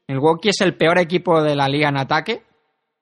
Milwaukee 0.08 0.50
es 0.50 0.62
el 0.62 0.78
peor 0.78 1.00
equipo 1.00 1.42
de 1.42 1.56
la 1.56 1.68
liga 1.68 1.90
en 1.90 1.98
ataque. 1.98 2.44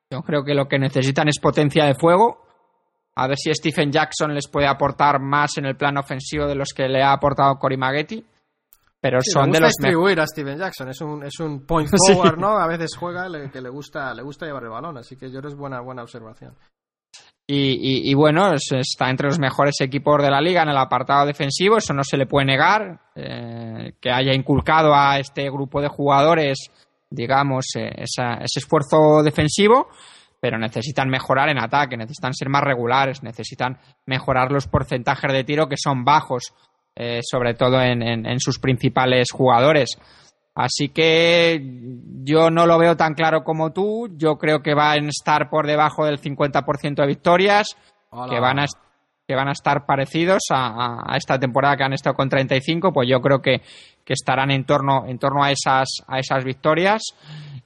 Yo 0.09 0.21
creo 0.21 0.45
que 0.45 0.53
lo 0.53 0.69
que 0.69 0.79
necesitan 0.79 1.27
es 1.27 1.37
potencia 1.37 1.83
de 1.83 1.93
fuego. 1.93 2.45
A 3.15 3.27
ver 3.27 3.35
si 3.37 3.53
Stephen 3.53 3.91
Jackson 3.91 4.33
les 4.33 4.47
puede 4.47 4.67
aportar 4.67 5.19
más 5.19 5.57
en 5.57 5.65
el 5.65 5.75
plano 5.75 5.99
ofensivo 5.99 6.47
de 6.47 6.55
los 6.55 6.69
que 6.73 6.87
le 6.87 7.03
ha 7.03 7.11
aportado 7.11 7.59
Cory 7.59 7.75
Maggetti 7.75 8.25
pero 8.99 9.21
sí, 9.21 9.31
son 9.31 9.51
de 9.51 9.59
los 9.59 9.69
distribuir 9.69 10.19
a 10.19 10.25
Steven 10.25 10.57
Jackson 10.57 10.89
es 10.89 11.01
un, 11.01 11.23
es 11.23 11.39
un 11.39 11.65
point 11.65 11.87
forward 12.07 12.35
sí. 12.35 12.41
no 12.41 12.57
a 12.57 12.67
veces 12.67 12.95
juega 12.97 13.29
le, 13.29 13.51
que 13.51 13.61
le 13.61 13.69
gusta 13.69 14.13
le 14.13 14.23
gusta 14.23 14.45
llevar 14.45 14.63
el 14.63 14.69
balón 14.69 14.97
así 14.97 15.15
que 15.15 15.29
yo 15.31 15.39
creo 15.39 15.51
es 15.51 15.55
buena 15.55 15.81
buena 15.81 16.01
observación 16.01 16.55
y, 17.49 18.13
bueno 18.13 18.53
es, 18.53 18.71
está 18.73 19.09
entre 19.09 19.27
los 19.27 19.39
mejores 19.39 19.79
equipos 19.79 20.21
de 20.21 20.29
la 20.29 20.41
liga 20.41 20.63
en 20.63 20.69
el 20.69 20.77
apartado 20.77 21.25
defensivo 21.25 21.77
eso 21.77 21.93
no 21.93 22.03
se 22.03 22.17
le 22.17 22.25
puede 22.25 22.45
negar 22.45 22.99
eh, 23.15 23.93
que 24.01 24.11
haya 24.11 24.33
inculcado 24.33 24.93
a 24.93 25.17
este 25.17 25.49
grupo 25.49 25.81
de 25.81 25.87
jugadores 25.87 26.57
digamos 27.09 27.67
eh, 27.77 27.89
ese 27.95 28.59
esfuerzo 28.59 29.23
defensivo 29.23 29.87
pero 30.39 30.57
necesitan 30.57 31.09
mejorar 31.09 31.49
en 31.49 31.57
ataque, 31.57 31.97
necesitan 31.97 32.33
ser 32.33 32.49
más 32.49 32.63
regulares, 32.63 33.23
necesitan 33.23 33.79
mejorar 34.05 34.51
los 34.51 34.67
porcentajes 34.67 35.31
de 35.33 35.43
tiro 35.43 35.67
que 35.67 35.77
son 35.77 36.03
bajos 36.03 36.53
eh, 36.95 37.19
sobre 37.21 37.53
todo 37.53 37.79
en, 37.79 38.39
sus 38.39 38.57
principales 38.57 39.27
jugadores. 39.31 39.99
Así 40.57 40.89
que 40.89 41.61
yo 42.23 42.49
no 42.49 42.65
lo 42.65 42.79
veo 42.79 42.97
tan 42.97 43.13
claro 43.13 43.43
como 43.43 43.73
tú. 43.73 44.09
Yo 44.17 44.39
creo 44.39 44.63
que 44.63 44.73
van 44.73 45.05
a 45.05 45.09
estar 45.09 45.51
por 45.51 45.67
debajo 45.67 46.03
del 46.03 46.19
50% 46.19 46.95
de 46.95 47.05
victorias, 47.05 47.77
que 48.27 48.39
van, 48.39 48.57
a, 48.57 48.65
que 49.27 49.35
van 49.35 49.49
a 49.49 49.51
estar 49.51 49.85
parecidos 49.85 50.41
a, 50.51 51.13
a, 51.13 51.15
esta 51.15 51.37
temporada 51.37 51.77
que 51.77 51.83
han 51.83 51.93
estado 51.93 52.15
con 52.15 52.27
35. 52.27 52.91
Pues 52.91 53.07
yo 53.07 53.21
creo 53.21 53.39
que, 53.39 53.61
que 54.03 54.13
estarán 54.13 54.49
en 54.49 54.65
torno, 54.65 55.05
en 55.05 55.19
torno 55.19 55.43
a, 55.43 55.51
esas, 55.51 55.89
a 56.07 56.17
esas 56.17 56.43
victorias. 56.43 57.03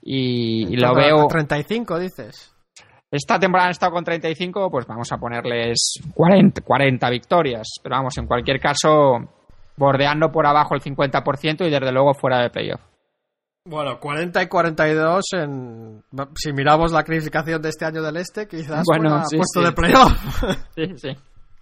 Y, 0.01 0.73
y 0.73 0.75
lo 0.75 0.93
veo. 0.93 1.27
35, 1.27 1.97
dices. 1.97 2.53
Esta 3.09 3.39
temporada 3.39 3.67
han 3.67 3.71
estado 3.71 3.93
con 3.93 4.03
35, 4.03 4.69
pues 4.69 4.85
vamos 4.85 5.09
a 5.13 5.17
ponerles 5.17 5.93
40, 6.13 6.59
40 6.61 7.09
victorias. 7.09 7.67
Pero 7.81 7.95
vamos, 7.95 8.17
en 8.17 8.27
cualquier 8.27 8.59
caso, 8.59 9.40
bordeando 9.77 10.31
por 10.31 10.45
abajo 10.45 10.75
el 10.75 10.81
50% 10.81 11.67
y 11.67 11.69
desde 11.69 11.91
luego 11.91 12.13
fuera 12.13 12.41
de 12.41 12.49
playoff. 12.49 12.81
Bueno, 13.65 13.99
40 13.99 14.41
y 14.41 14.47
42 14.47 15.23
en... 15.33 16.03
Si 16.35 16.51
miramos 16.51 16.91
la 16.91 17.03
clasificación 17.03 17.61
de 17.61 17.69
este 17.69 17.85
año 17.85 18.01
del 18.01 18.17
Este, 18.17 18.47
quizás 18.47 18.83
bueno, 18.85 19.23
sí, 19.25 19.37
puesto 19.37 19.59
sí. 19.59 19.65
de 19.65 19.71
playoff. 19.71 20.43
Sí, 20.75 20.85
sí. 20.97 21.09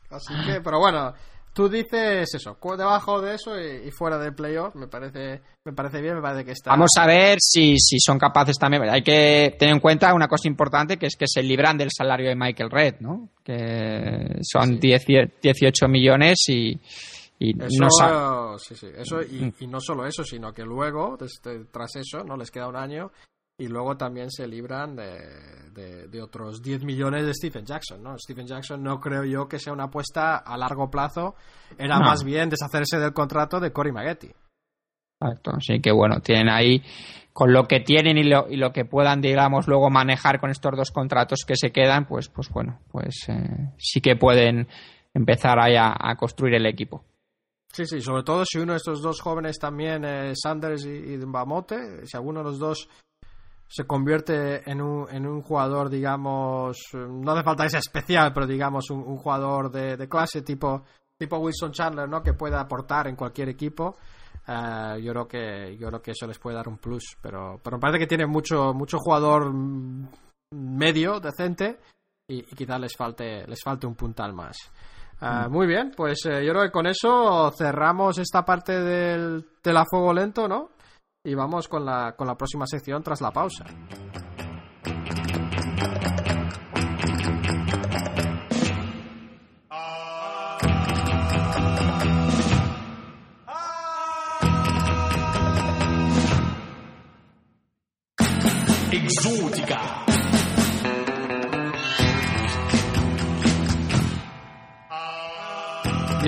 Así 0.09 0.33
que, 0.45 0.61
pero 0.61 0.79
bueno, 0.79 1.13
tú 1.53 1.67
dices 1.67 2.33
eso, 2.33 2.57
debajo 2.77 3.21
de 3.21 3.35
eso 3.35 3.59
y, 3.59 3.91
fuera 3.91 4.17
del 4.17 4.33
playoff, 4.33 4.75
me 4.75 4.87
parece, 4.87 5.41
me 5.65 5.73
parece 5.73 6.01
bien, 6.01 6.15
me 6.15 6.21
parece 6.21 6.45
que 6.45 6.51
está. 6.51 6.71
Vamos 6.71 6.91
a 6.97 7.05
ver 7.05 7.37
si, 7.41 7.77
si 7.77 7.99
son 7.99 8.17
capaces 8.17 8.57
también. 8.57 8.89
Hay 8.89 9.03
que 9.03 9.55
tener 9.59 9.75
en 9.75 9.81
cuenta 9.81 10.13
una 10.13 10.27
cosa 10.27 10.47
importante 10.47 10.97
que 10.97 11.07
es 11.07 11.15
que 11.15 11.25
se 11.27 11.43
libran 11.43 11.77
del 11.77 11.89
salario 11.95 12.29
de 12.29 12.35
Michael 12.35 12.71
Red, 12.71 12.95
¿no? 13.01 13.29
Que 13.43 14.39
son 14.41 14.69
sí. 14.69 14.79
10, 14.79 15.05
18 15.41 15.87
millones 15.87 16.37
y. 16.47 16.79
Y 17.41 17.51
eso, 17.63 17.79
no 17.79 18.57
sí, 18.57 18.75
sí, 18.75 18.87
eso 18.93 19.21
y, 19.21 19.53
y, 19.59 19.67
no 19.67 19.79
solo 19.79 20.05
eso, 20.05 20.25
sino 20.25 20.53
que 20.53 20.63
luego, 20.63 21.15
desde, 21.17 21.65
tras 21.65 21.95
eso, 21.95 22.21
no 22.25 22.35
les 22.35 22.51
queda 22.51 22.67
un 22.67 22.75
año 22.75 23.11
y 23.57 23.67
luego 23.67 23.95
también 23.95 24.29
se 24.31 24.47
libran 24.47 24.95
de, 24.95 25.19
de, 25.71 26.07
de, 26.07 26.21
otros 26.21 26.61
10 26.61 26.83
millones 26.83 27.25
de 27.25 27.33
Stephen 27.33 27.65
Jackson, 27.65 28.01
¿no? 28.01 28.17
Stephen 28.17 28.47
Jackson 28.47 28.81
no 28.81 28.99
creo 28.99 29.23
yo 29.25 29.47
que 29.47 29.59
sea 29.59 29.73
una 29.73 29.85
apuesta 29.85 30.37
a 30.37 30.57
largo 30.57 30.89
plazo, 30.89 31.35
era 31.77 31.99
no. 31.99 32.05
más 32.05 32.23
bien 32.23 32.49
deshacerse 32.49 32.99
del 32.99 33.13
contrato 33.13 33.59
de 33.59 33.71
Cory 33.71 33.91
Maggetti. 33.91 34.31
Exacto, 35.21 35.51
así 35.55 35.81
que 35.81 35.91
bueno, 35.91 36.21
tienen 36.21 36.49
ahí 36.49 36.81
con 37.33 37.51
lo 37.51 37.67
que 37.67 37.81
tienen 37.81 38.17
y 38.17 38.23
lo, 38.23 38.49
y 38.49 38.55
lo 38.55 38.71
que 38.71 38.85
puedan, 38.85 39.21
digamos, 39.21 39.67
luego 39.67 39.89
manejar 39.89 40.39
con 40.39 40.49
estos 40.49 40.75
dos 40.77 40.91
contratos 40.91 41.45
que 41.45 41.55
se 41.55 41.71
quedan, 41.71 42.05
pues, 42.05 42.29
pues 42.29 42.49
bueno, 42.49 42.79
pues 42.89 43.27
eh, 43.27 43.73
sí 43.77 43.99
que 43.99 44.15
pueden 44.15 44.67
empezar 45.13 45.59
ahí 45.59 45.75
a, 45.75 45.93
a 45.97 46.15
construir 46.15 46.55
el 46.55 46.65
equipo. 46.65 47.03
Sí, 47.71 47.85
sí, 47.85 48.01
sobre 48.01 48.23
todo 48.23 48.43
si 48.45 48.57
uno 48.57 48.73
de 48.73 48.77
estos 48.77 49.01
dos 49.01 49.21
jóvenes 49.21 49.59
también, 49.59 50.03
eh, 50.03 50.33
Sanders 50.35 50.85
y, 50.85 50.89
y 50.89 51.17
Bamote, 51.17 52.05
si 52.05 52.17
alguno 52.17 52.39
de 52.39 52.45
los 52.45 52.59
dos 52.59 52.89
se 53.69 53.85
convierte 53.85 54.69
en 54.69 54.81
un, 54.81 55.07
en 55.11 55.27
un 55.27 55.43
jugador, 55.43 55.89
digamos, 55.89 56.77
no 56.93 57.31
hace 57.31 57.43
falta 57.43 57.63
que 57.63 57.69
sea 57.69 57.79
especial, 57.79 58.33
pero 58.33 58.47
digamos 58.47 58.89
un, 58.89 59.17
jugador 59.17 59.71
de, 59.71 60.09
clase 60.09 60.41
tipo, 60.41 60.83
tipo 61.19 61.37
Wilson 61.37 61.71
Chandler, 61.71 62.09
¿no? 62.09 62.23
Que 62.23 62.33
pueda 62.33 62.59
aportar 62.59 63.07
en 63.07 63.15
cualquier 63.15 63.49
equipo. 63.49 63.97
Uh, 64.47 64.97
yo 64.97 65.11
creo 65.11 65.27
que 65.27 65.77
yo 65.77 65.87
creo 65.89 66.01
que 66.01 66.11
eso 66.11 66.25
les 66.25 66.39
puede 66.39 66.55
dar 66.55 66.67
un 66.67 66.79
plus, 66.79 67.15
pero, 67.21 67.59
pero 67.63 67.77
me 67.77 67.81
parece 67.81 67.99
que 67.99 68.07
tiene 68.07 68.25
mucho, 68.25 68.73
mucho 68.73 68.97
jugador 68.97 69.53
medio, 70.51 71.19
decente, 71.19 71.79
y, 72.27 72.39
y 72.39 72.55
quizás 72.55 72.79
les 72.79 72.95
falte, 72.97 73.45
les 73.45 73.61
falte 73.63 73.85
un 73.85 73.93
puntal 73.93 74.33
más. 74.33 74.57
Uh, 75.21 75.49
muy 75.49 75.67
bien, 75.67 75.91
pues 75.95 76.25
eh, 76.25 76.45
yo 76.45 76.53
creo 76.53 76.63
que 76.63 76.71
con 76.71 76.87
eso 76.87 77.51
cerramos 77.57 78.17
esta 78.17 78.45
parte 78.45 78.79
del, 78.79 79.45
del 79.61 79.77
a 79.77 79.83
fuego 79.83 80.13
lento, 80.13 80.47
¿no? 80.47 80.69
Y 81.25 81.33
vamos 81.35 81.67
con 81.67 81.85
la, 81.85 82.15
con 82.15 82.25
la 82.25 82.35
próxima 82.35 82.65
sección 82.65 83.03
tras 83.03 83.19
la 83.19 83.31
pausa. 83.31 83.65
Exótica. 98.91 100.05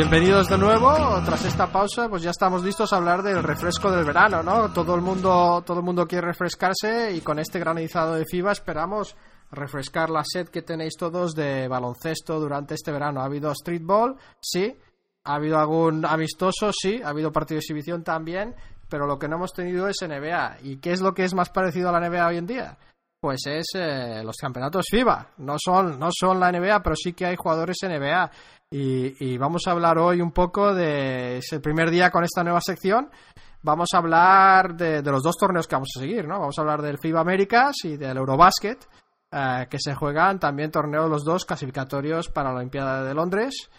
Bienvenidos 0.02 0.50
de 0.50 0.58
nuevo. 0.58 0.92
Tras 1.24 1.46
esta 1.46 1.72
pausa, 1.72 2.10
pues 2.10 2.24
ya 2.24 2.32
estamos 2.32 2.64
listos 2.64 2.92
a 2.92 2.98
hablar 2.98 3.22
del 3.22 3.44
refresco 3.44 3.92
del 3.92 4.04
verano, 4.04 4.42
¿no? 4.42 4.74
Todo 4.74 4.96
el 4.96 5.02
mundo, 5.02 5.62
todo 5.64 5.78
el 5.78 5.86
mundo 5.86 6.08
quiere 6.08 6.26
refrescarse 6.26 7.14
y 7.14 7.22
con 7.22 7.38
este 7.38 7.60
granizado 7.60 8.16
de 8.16 8.26
FIBA 8.26 8.52
esperamos 8.52 9.16
refrescar 9.52 10.10
la 10.10 10.24
sed 10.26 10.50
que 10.50 10.64
tenéis 10.64 10.96
todos 10.98 11.36
de 11.36 11.68
baloncesto 11.68 12.40
durante 12.40 12.74
este 12.74 12.92
verano. 12.92 13.22
¿Ha 13.22 13.26
habido 13.26 13.54
streetball? 13.54 14.16
Sí. 14.42 14.76
¿Ha 15.24 15.36
habido 15.36 15.60
algún 15.60 16.04
amistoso? 16.04 16.72
Sí. 16.74 17.00
¿Ha 17.04 17.10
habido 17.10 17.32
partido 17.32 17.58
de 17.58 17.60
exhibición 17.60 18.04
también? 18.04 18.56
Pero 18.90 19.06
lo 19.06 19.20
que 19.20 19.28
no 19.28 19.36
hemos 19.36 19.54
tenido 19.54 19.88
es 19.88 19.98
NBA. 20.02 20.62
¿Y 20.64 20.78
qué 20.78 20.94
es 20.94 21.02
lo 21.02 21.14
que 21.14 21.26
es 21.26 21.36
más 21.36 21.52
parecido 21.52 21.90
a 21.90 21.92
la 21.92 22.10
NBA 22.10 22.28
hoy 22.28 22.38
en 22.38 22.48
día? 22.48 22.76
Pues 23.20 23.42
es 23.46 23.68
eh, 23.76 24.24
los 24.24 24.36
campeonatos 24.38 24.88
FIBA. 24.90 25.34
No 25.38 25.58
son, 25.64 26.00
no 26.00 26.10
son 26.12 26.40
la 26.40 26.52
NBA, 26.52 26.82
pero 26.82 26.96
sí 26.96 27.14
que 27.14 27.28
hay 27.28 27.36
jugadores 27.36 27.78
NBA. 27.84 28.32
Y, 28.74 29.34
y, 29.34 29.38
vamos 29.38 29.64
a 29.68 29.72
hablar 29.72 29.98
hoy 29.98 30.22
un 30.22 30.32
poco 30.32 30.74
de. 30.74 31.40
Es 31.40 31.52
el 31.52 31.60
primer 31.60 31.90
día 31.92 32.10
con 32.10 32.24
esta 32.24 32.42
nueva 32.42 32.62
sección. 32.62 33.10
Vamos 33.64 33.90
a 33.94 33.98
hablar 33.98 34.76
de, 34.76 35.02
de 35.02 35.12
los 35.12 35.22
dos 35.22 35.36
torneos 35.38 35.68
que 35.68 35.76
vamos 35.76 35.90
a 35.96 36.00
seguir, 36.00 36.26
¿no? 36.26 36.40
Vamos 36.40 36.58
a 36.58 36.62
hablar 36.62 36.82
del 36.82 36.98
FIBA 36.98 37.20
Américas 37.20 37.76
y 37.84 37.98
del 37.98 38.18
Eurobasket, 38.18 38.88
eh, 39.30 39.68
que 39.70 39.78
se 39.78 39.94
juegan 39.94 40.40
también 40.40 40.72
torneos 40.72 41.10
los 41.10 41.26
dos 41.26 41.46
clasificatorios 41.46 42.30
para 42.30 42.52
la 42.52 42.60
Olimpiada 42.60 43.04
de 43.04 43.14
Londres. 43.14 43.70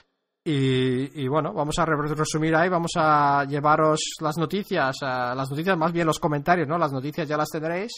Y, 0.45 1.29
bueno, 1.29 1.53
vamos 1.53 1.79
a 1.79 1.85
resumir 1.85 2.57
ahí, 2.57 2.69
vamos 2.69 2.91
a 2.97 3.45
llevaros 3.45 4.01
las 4.21 4.37
noticias, 4.37 4.97
las 5.01 5.49
noticias, 5.49 5.79
más 5.79 5.93
bien 5.93 6.07
los 6.07 6.19
comentarios, 6.19 6.67
¿no? 6.67 6.77
Las 6.79 6.93
noticias 6.93 7.29
ya 7.29 7.37
las 7.37 7.49
tendréis. 7.49 7.93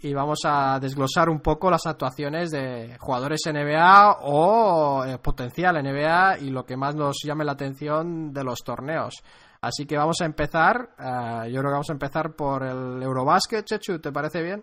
Y 0.00 0.14
vamos 0.14 0.38
a 0.44 0.78
desglosar 0.80 1.28
un 1.28 1.40
poco 1.40 1.70
las 1.70 1.86
actuaciones 1.86 2.50
de 2.50 2.96
jugadores 2.98 3.40
NBA 3.46 4.18
o 4.22 5.04
eh, 5.04 5.18
potencial 5.18 5.82
NBA 5.82 6.38
y 6.38 6.50
lo 6.50 6.64
que 6.64 6.76
más 6.76 6.94
nos 6.94 7.16
llame 7.24 7.44
la 7.44 7.52
atención 7.52 8.32
de 8.32 8.44
los 8.44 8.60
torneos. 8.60 9.14
Así 9.60 9.86
que 9.86 9.96
vamos 9.96 10.20
a 10.20 10.24
empezar, 10.24 10.90
eh, 10.98 11.50
yo 11.50 11.58
creo 11.58 11.70
que 11.70 11.72
vamos 11.72 11.90
a 11.90 11.94
empezar 11.94 12.36
por 12.36 12.62
el 12.62 13.02
Eurobasket, 13.02 13.64
Chechu, 13.64 13.98
¿te 13.98 14.12
parece 14.12 14.40
bien? 14.42 14.62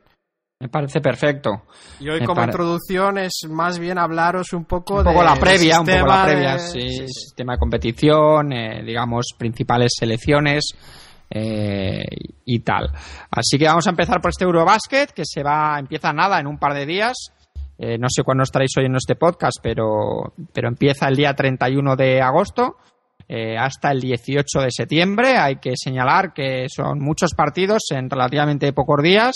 Me 0.61 0.69
parece 0.69 1.01
perfecto. 1.01 1.63
Y 1.99 2.07
hoy 2.07 2.23
como 2.23 2.41
introducción 2.41 3.17
es 3.17 3.41
más 3.49 3.77
bien 3.77 3.97
hablaros 3.97 4.53
un 4.53 4.63
poco, 4.63 4.99
un 4.99 5.03
poco 5.03 5.21
la 5.21 5.35
previa, 5.35 5.81
un 5.81 5.85
poco 5.85 6.07
la 6.07 6.23
previa, 6.23 6.59
sí, 6.59 7.05
sistema 7.07 7.53
de 7.53 7.59
competición, 7.59 8.53
eh, 8.53 8.81
digamos, 8.85 9.35
principales 9.37 9.91
selecciones 9.99 10.63
eh, 11.37 12.05
y 12.45 12.59
tal. 12.59 12.89
Así 13.29 13.57
que 13.57 13.65
vamos 13.65 13.85
a 13.87 13.89
empezar 13.89 14.21
por 14.21 14.29
este 14.29 14.45
Eurobasket 14.45 15.11
que 15.11 15.23
se 15.25 15.43
va, 15.43 15.77
empieza 15.77 16.13
nada 16.13 16.39
en 16.39 16.47
un 16.47 16.57
par 16.57 16.73
de 16.73 16.85
días. 16.85 17.13
Eh, 17.77 17.97
no 17.97 18.07
sé 18.09 18.23
cuándo 18.23 18.43
estaréis 18.43 18.71
oyendo 18.77 18.97
este 18.97 19.17
podcast, 19.17 19.57
pero, 19.61 20.33
pero 20.53 20.69
empieza 20.69 21.09
el 21.09 21.17
día 21.17 21.33
31 21.33 21.97
de 21.97 22.21
agosto 22.21 22.77
eh, 23.27 23.57
hasta 23.57 23.91
el 23.91 23.99
18 23.99 24.61
de 24.61 24.71
septiembre. 24.71 25.35
Hay 25.37 25.57
que 25.57 25.73
señalar 25.75 26.31
que 26.33 26.67
son 26.69 26.99
muchos 26.99 27.33
partidos 27.33 27.81
en 27.91 28.09
relativamente 28.09 28.71
pocos 28.71 29.03
días. 29.03 29.33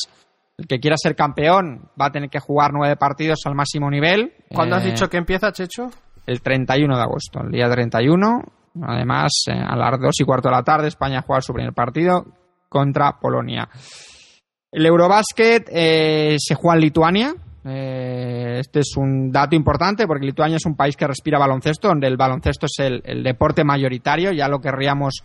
El 0.57 0.67
que 0.67 0.79
quiera 0.79 0.95
ser 0.97 1.17
campeón 1.17 1.89
va 2.01 2.05
a 2.05 2.11
tener 2.11 2.29
que 2.29 2.39
jugar 2.39 2.71
nueve 2.71 2.95
partidos 2.95 3.39
al 3.43 3.55
máximo 3.55 3.89
nivel. 3.89 4.35
¿Cuándo 4.53 4.77
has 4.77 4.85
dicho 4.85 5.09
que 5.09 5.17
empieza, 5.17 5.51
Checho? 5.51 5.89
El 6.25 6.41
31 6.41 6.95
de 6.95 7.01
agosto, 7.01 7.41
el 7.41 7.51
día 7.51 7.69
31. 7.69 8.58
Además, 8.81 9.31
eh, 9.47 9.53
a 9.53 9.75
las 9.75 9.99
dos 9.99 10.19
y 10.19 10.23
cuarto 10.23 10.49
de 10.49 10.55
la 10.55 10.63
tarde, 10.63 10.87
España 10.87 11.23
juega 11.25 11.41
su 11.41 11.53
primer 11.53 11.73
partido 11.73 12.25
contra 12.67 13.19
Polonia. 13.19 13.67
El 14.71 14.85
Eurobasket 14.85 15.69
eh, 15.71 16.35
se 16.39 16.55
juega 16.55 16.75
en 16.75 16.81
Lituania. 16.81 17.33
Eh, 17.65 18.57
este 18.59 18.79
es 18.79 18.95
un 18.95 19.31
dato 19.31 19.55
importante 19.55 20.07
porque 20.07 20.25
Lituania 20.25 20.57
es 20.57 20.65
un 20.65 20.75
país 20.75 20.95
que 20.95 21.07
respira 21.07 21.39
baloncesto, 21.39 21.87
donde 21.87 22.07
el 22.07 22.17
baloncesto 22.17 22.67
es 22.67 23.01
el, 23.03 23.23
deporte 23.23 23.63
mayoritario. 23.63 24.31
Ya 24.31 24.47
lo 24.47 24.59
querríamos 24.59 25.23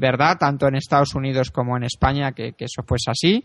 verdad, 0.00 0.36
tanto 0.38 0.66
en 0.66 0.74
Estados 0.74 1.14
Unidos 1.14 1.50
como 1.50 1.76
en 1.76 1.84
España, 1.84 2.32
que, 2.32 2.54
eso 2.58 2.82
fuese 2.86 3.10
así. 3.10 3.44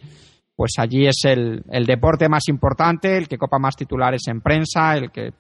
Pues 0.55 0.73
allí 0.77 1.07
es 1.07 1.21
el, 1.23 1.63
deporte 1.85 2.27
más 2.27 2.47
importante, 2.47 3.17
el 3.17 3.27
que 3.27 3.37
copa 3.37 3.59
más 3.59 3.75
titulares 3.75 4.21
en 4.27 4.41
prensa, 4.41 4.95
el 4.95 5.09
que, 5.11 5.31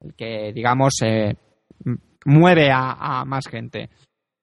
el 0.00 0.14
que 0.16 0.52
digamos, 0.54 1.00
mueve 2.24 2.70
a, 2.72 3.24
más 3.24 3.46
gente. 3.46 3.90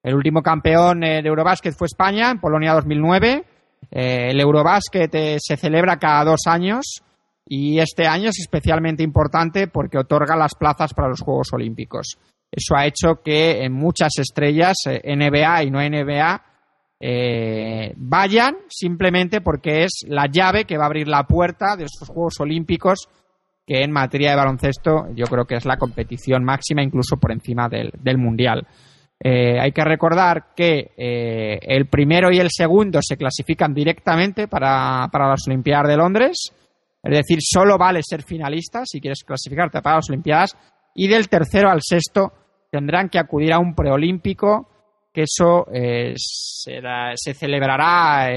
El 0.04 0.16
último 0.16 0.42
campeón 0.42 1.04
eh, 1.04 1.22
de 1.22 1.30
Eurobásquet 1.30 1.76
fue 1.76 1.86
España, 1.86 2.32
en 2.32 2.40
Polonia 2.40 2.74
2009. 2.74 3.46
Eh, 3.92 4.28
el 4.32 4.40
Eurobásquet 4.40 5.14
eh, 5.14 5.38
se 5.40 5.58
celebra 5.58 5.98
cada 5.98 6.24
dos 6.24 6.42
años 6.48 7.04
y 7.46 7.80
este 7.80 8.08
año 8.08 8.30
es 8.30 8.40
especialmente 8.40 9.04
importante 9.04 9.68
porque 9.68 9.98
otorga 9.98 10.36
las 10.36 10.56
plazas 10.56 10.94
para 10.94 11.10
los 11.10 11.22
Juegos 11.22 11.54
Olímpicos. 11.54 12.18
Eso 12.52 12.76
ha 12.76 12.86
hecho 12.86 13.22
que 13.24 13.64
en 13.64 13.74
muchas 13.74 14.18
estrellas, 14.18 14.78
NBA 14.86 15.64
y 15.64 15.72
no 15.72 15.80
NBA, 15.80 16.44
vayan 17.96 18.58
simplemente 18.68 19.40
porque 19.40 19.86
es 19.86 20.04
la 20.08 20.28
llave 20.28 20.66
que 20.66 20.78
va 20.78 20.84
a 20.84 20.88
abrir 20.88 21.08
la 21.08 21.24
puerta 21.24 21.78
de 21.78 21.86
estos 21.86 22.10
Juegos 22.10 22.40
Olímpicos 22.40 23.08
que 23.66 23.84
en 23.84 23.92
materia 23.92 24.32
de 24.32 24.38
baloncesto 24.38 25.08
yo 25.16 25.26
creo 25.26 25.46
que 25.46 25.56
es 25.56 25.66
la 25.66 25.78
competición 25.78 26.44
máxima, 26.44 26.84
incluso 26.84 27.18
por 27.18 27.32
encima 27.32 27.70
del, 27.70 28.18
Mundial. 28.18 28.68
Eh, 29.24 29.60
hay 29.60 29.72
que 29.72 29.84
recordar 29.84 30.54
que 30.56 30.92
eh, 30.98 31.60
el 31.62 31.88
primero 31.88 32.32
y 32.32 32.40
el 32.40 32.50
segundo 32.50 33.00
se 33.02 33.18
clasifican 33.18 33.74
directamente 33.74 34.48
para, 34.48 35.08
las 35.14 35.48
Olimpiadas 35.48 35.90
de 35.90 35.98
Londres. 35.98 36.52
Es 37.04 37.18
decir, 37.18 37.38
solo 37.42 37.78
vale 37.78 38.02
ser 38.04 38.24
finalista 38.24 38.82
si 38.86 39.00
quieres 39.00 39.24
clasificarte 39.24 39.82
para 39.82 39.98
las 39.98 40.10
Olimpiadas. 40.10 40.58
Y 40.96 41.08
del 41.08 41.30
tercero 41.30 41.70
al 41.70 41.82
sexto 41.82 42.34
tendrán 42.72 43.10
que 43.10 43.20
acudir 43.20 43.54
a 43.54 43.60
un 43.60 43.76
preolímpico, 43.76 44.68
que 45.14 45.24
eso 45.24 45.68
eh, 45.72 46.14
se 46.16 47.34
celebrará, 47.34 48.28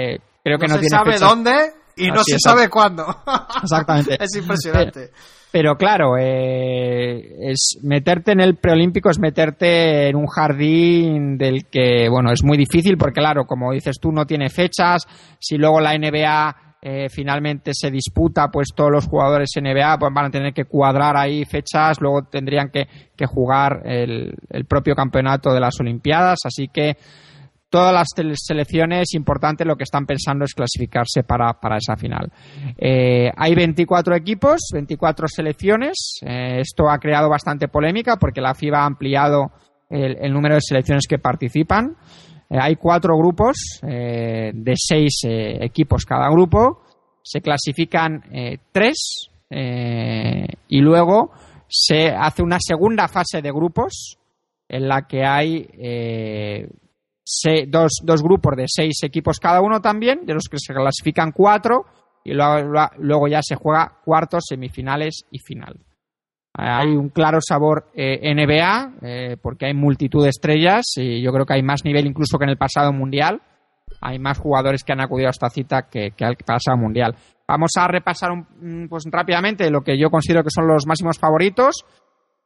creo 0.43 0.59
que 0.59 0.67
no, 0.67 0.77
no 0.77 0.83
se 0.83 0.89
sabe 0.89 1.19
dónde, 1.19 1.73
y 1.97 2.09
no 2.09 2.23
se 2.25 2.37
sabe 2.39 2.69
cuándo. 2.69 3.05
Exactamente. 3.63 4.17
es 4.21 4.37
impresionante. 4.37 5.11
Pero, 5.55 5.77
claro, 5.77 6.17
eh, 6.19 7.51
es 7.51 7.79
meterte 7.83 8.33
en 8.33 8.41
el 8.41 8.57
preolímpico 8.57 9.09
es 9.09 9.21
meterte 9.21 10.09
en 10.09 10.17
un 10.17 10.27
jardín 10.27 11.39
del 11.39 11.67
que, 11.67 12.09
bueno, 12.09 12.33
es 12.33 12.43
muy 12.43 12.59
difícil 12.59 12.97
porque, 12.97 13.21
claro, 13.21 13.45
como 13.47 13.73
dices 13.73 14.01
tú, 14.01 14.11
no 14.11 14.27
tiene 14.27 14.51
fechas. 14.51 15.07
Si 15.39 15.57
luego 15.57 15.79
la 15.79 15.97
NBA 15.97 16.57
eh, 16.83 17.09
finalmente 17.09 17.71
se 17.73 17.89
disputa, 17.91 18.49
pues 18.49 18.71
todos 18.75 18.91
los 18.91 19.07
jugadores 19.07 19.51
NBA 19.57 19.97
pues, 19.97 20.13
van 20.13 20.27
a 20.27 20.31
tener 20.31 20.53
que 20.53 20.65
cuadrar 20.65 21.17
ahí 21.17 21.45
fechas, 21.45 22.01
luego 22.01 22.25
tendrían 22.25 22.71
que, 22.71 22.89
que 23.17 23.25
jugar 23.25 23.83
el, 23.85 24.35
el 24.51 24.65
propio 24.65 24.97
campeonato 24.97 25.55
de 25.55 25.61
las 25.61 25.79
Olimpiadas. 25.79 26.41
Así 26.45 26.67
que 26.67 26.97
todas 27.75 27.93
las 27.93 28.07
selecciones 28.37 29.15
importantes 29.15 29.67
lo 29.67 29.75
que 29.75 29.83
están 29.83 30.07
pensando 30.07 30.45
es 30.45 30.55
clasificarse 30.55 31.25
para, 31.25 31.59
esa 31.77 31.97
final. 31.97 32.31
Eh, 32.79 33.33
hay 33.37 33.53
24 33.53 34.15
equipos, 34.15 34.61
24 34.73 35.27
selecciones. 35.27 36.21
Eh, 36.23 36.61
esto 36.61 36.89
ha 36.89 37.01
creado 37.01 37.29
bastante 37.29 37.67
polémica 37.67 38.15
porque 38.15 38.41
la 38.41 38.55
FIBA 38.55 38.79
ha 38.79 38.87
ampliado 38.87 39.51
el, 39.91 40.33
número 40.33 40.55
de 40.55 40.61
selecciones 40.61 41.09
que 41.09 41.19
participan. 41.19 41.97
Eh, 42.49 42.59
hay 42.61 42.77
cuatro 42.77 43.19
grupos 43.19 43.57
de 43.83 44.75
seis 44.77 45.23
equipos 45.25 46.05
cada 46.05 46.31
grupo. 46.31 46.81
Se 47.25 47.41
clasifican 47.41 48.23
tres 48.71 49.31
y 50.69 50.79
luego 50.79 51.33
se 51.67 52.11
hace 52.11 52.41
una 52.41 52.59
segunda 52.61 53.09
fase 53.09 53.43
de 53.43 53.51
grupos 53.51 54.17
en 54.69 54.87
la 54.87 55.09
que 55.09 55.25
hay 55.25 55.67
dos, 57.69 57.93
dos 58.03 58.23
grupos 58.23 58.57
de 58.57 58.65
seis 58.67 59.03
equipos 59.03 59.39
cada 59.39 59.61
uno 59.61 59.81
también, 59.81 60.27
de 60.27 60.35
los 60.35 60.49
que 60.51 60.59
se 60.59 60.75
clasifican 60.75 61.33
cuatro 61.33 61.87
y 62.25 62.33
luego, 62.33 63.29
ya 63.29 63.41
se 63.43 63.55
juega 63.55 63.99
cuartos, 64.03 64.45
semifinales 64.49 65.27
y 65.31 65.39
final. 65.39 65.79
Hay 66.55 66.89
un 66.89 67.11
claro 67.11 67.39
sabor 67.47 67.91
eh, 67.95 68.33
NBA 68.35 68.93
eh, 69.03 69.37
porque 69.43 69.67
hay 69.67 69.75
multitud 69.75 70.23
de 70.23 70.31
estrellas 70.31 70.85
y 70.97 71.21
yo 71.21 71.33
creo 71.33 71.45
que 71.45 71.55
hay 71.55 71.63
más 71.63 71.85
nivel 71.85 72.07
incluso 72.07 72.39
que 72.39 72.45
en 72.45 72.51
el 72.51 72.57
pasado 72.57 72.93
mundial. 72.93 73.43
Hay 74.01 74.19
más 74.19 74.39
jugadores 74.39 74.85
que 74.85 74.93
han 74.93 75.01
acudido 75.01 75.29
a 75.29 75.31
esta 75.31 75.51
cita 75.51 75.89
que, 75.89 76.13
al 76.21 76.37
pasado 76.37 76.79
mundial. 76.79 77.15
Vamos 77.47 77.73
a 77.77 77.89
repasar 77.89 78.31
un, 78.31 78.89
pues, 78.89 79.05
rápidamente 79.11 79.71
lo 79.71 79.83
que 79.83 79.99
yo 79.99 80.11
considero 80.11 80.43
que 80.43 80.51
son 80.51 80.67
los 80.67 80.87
máximos 80.87 81.19
favoritos 81.19 81.85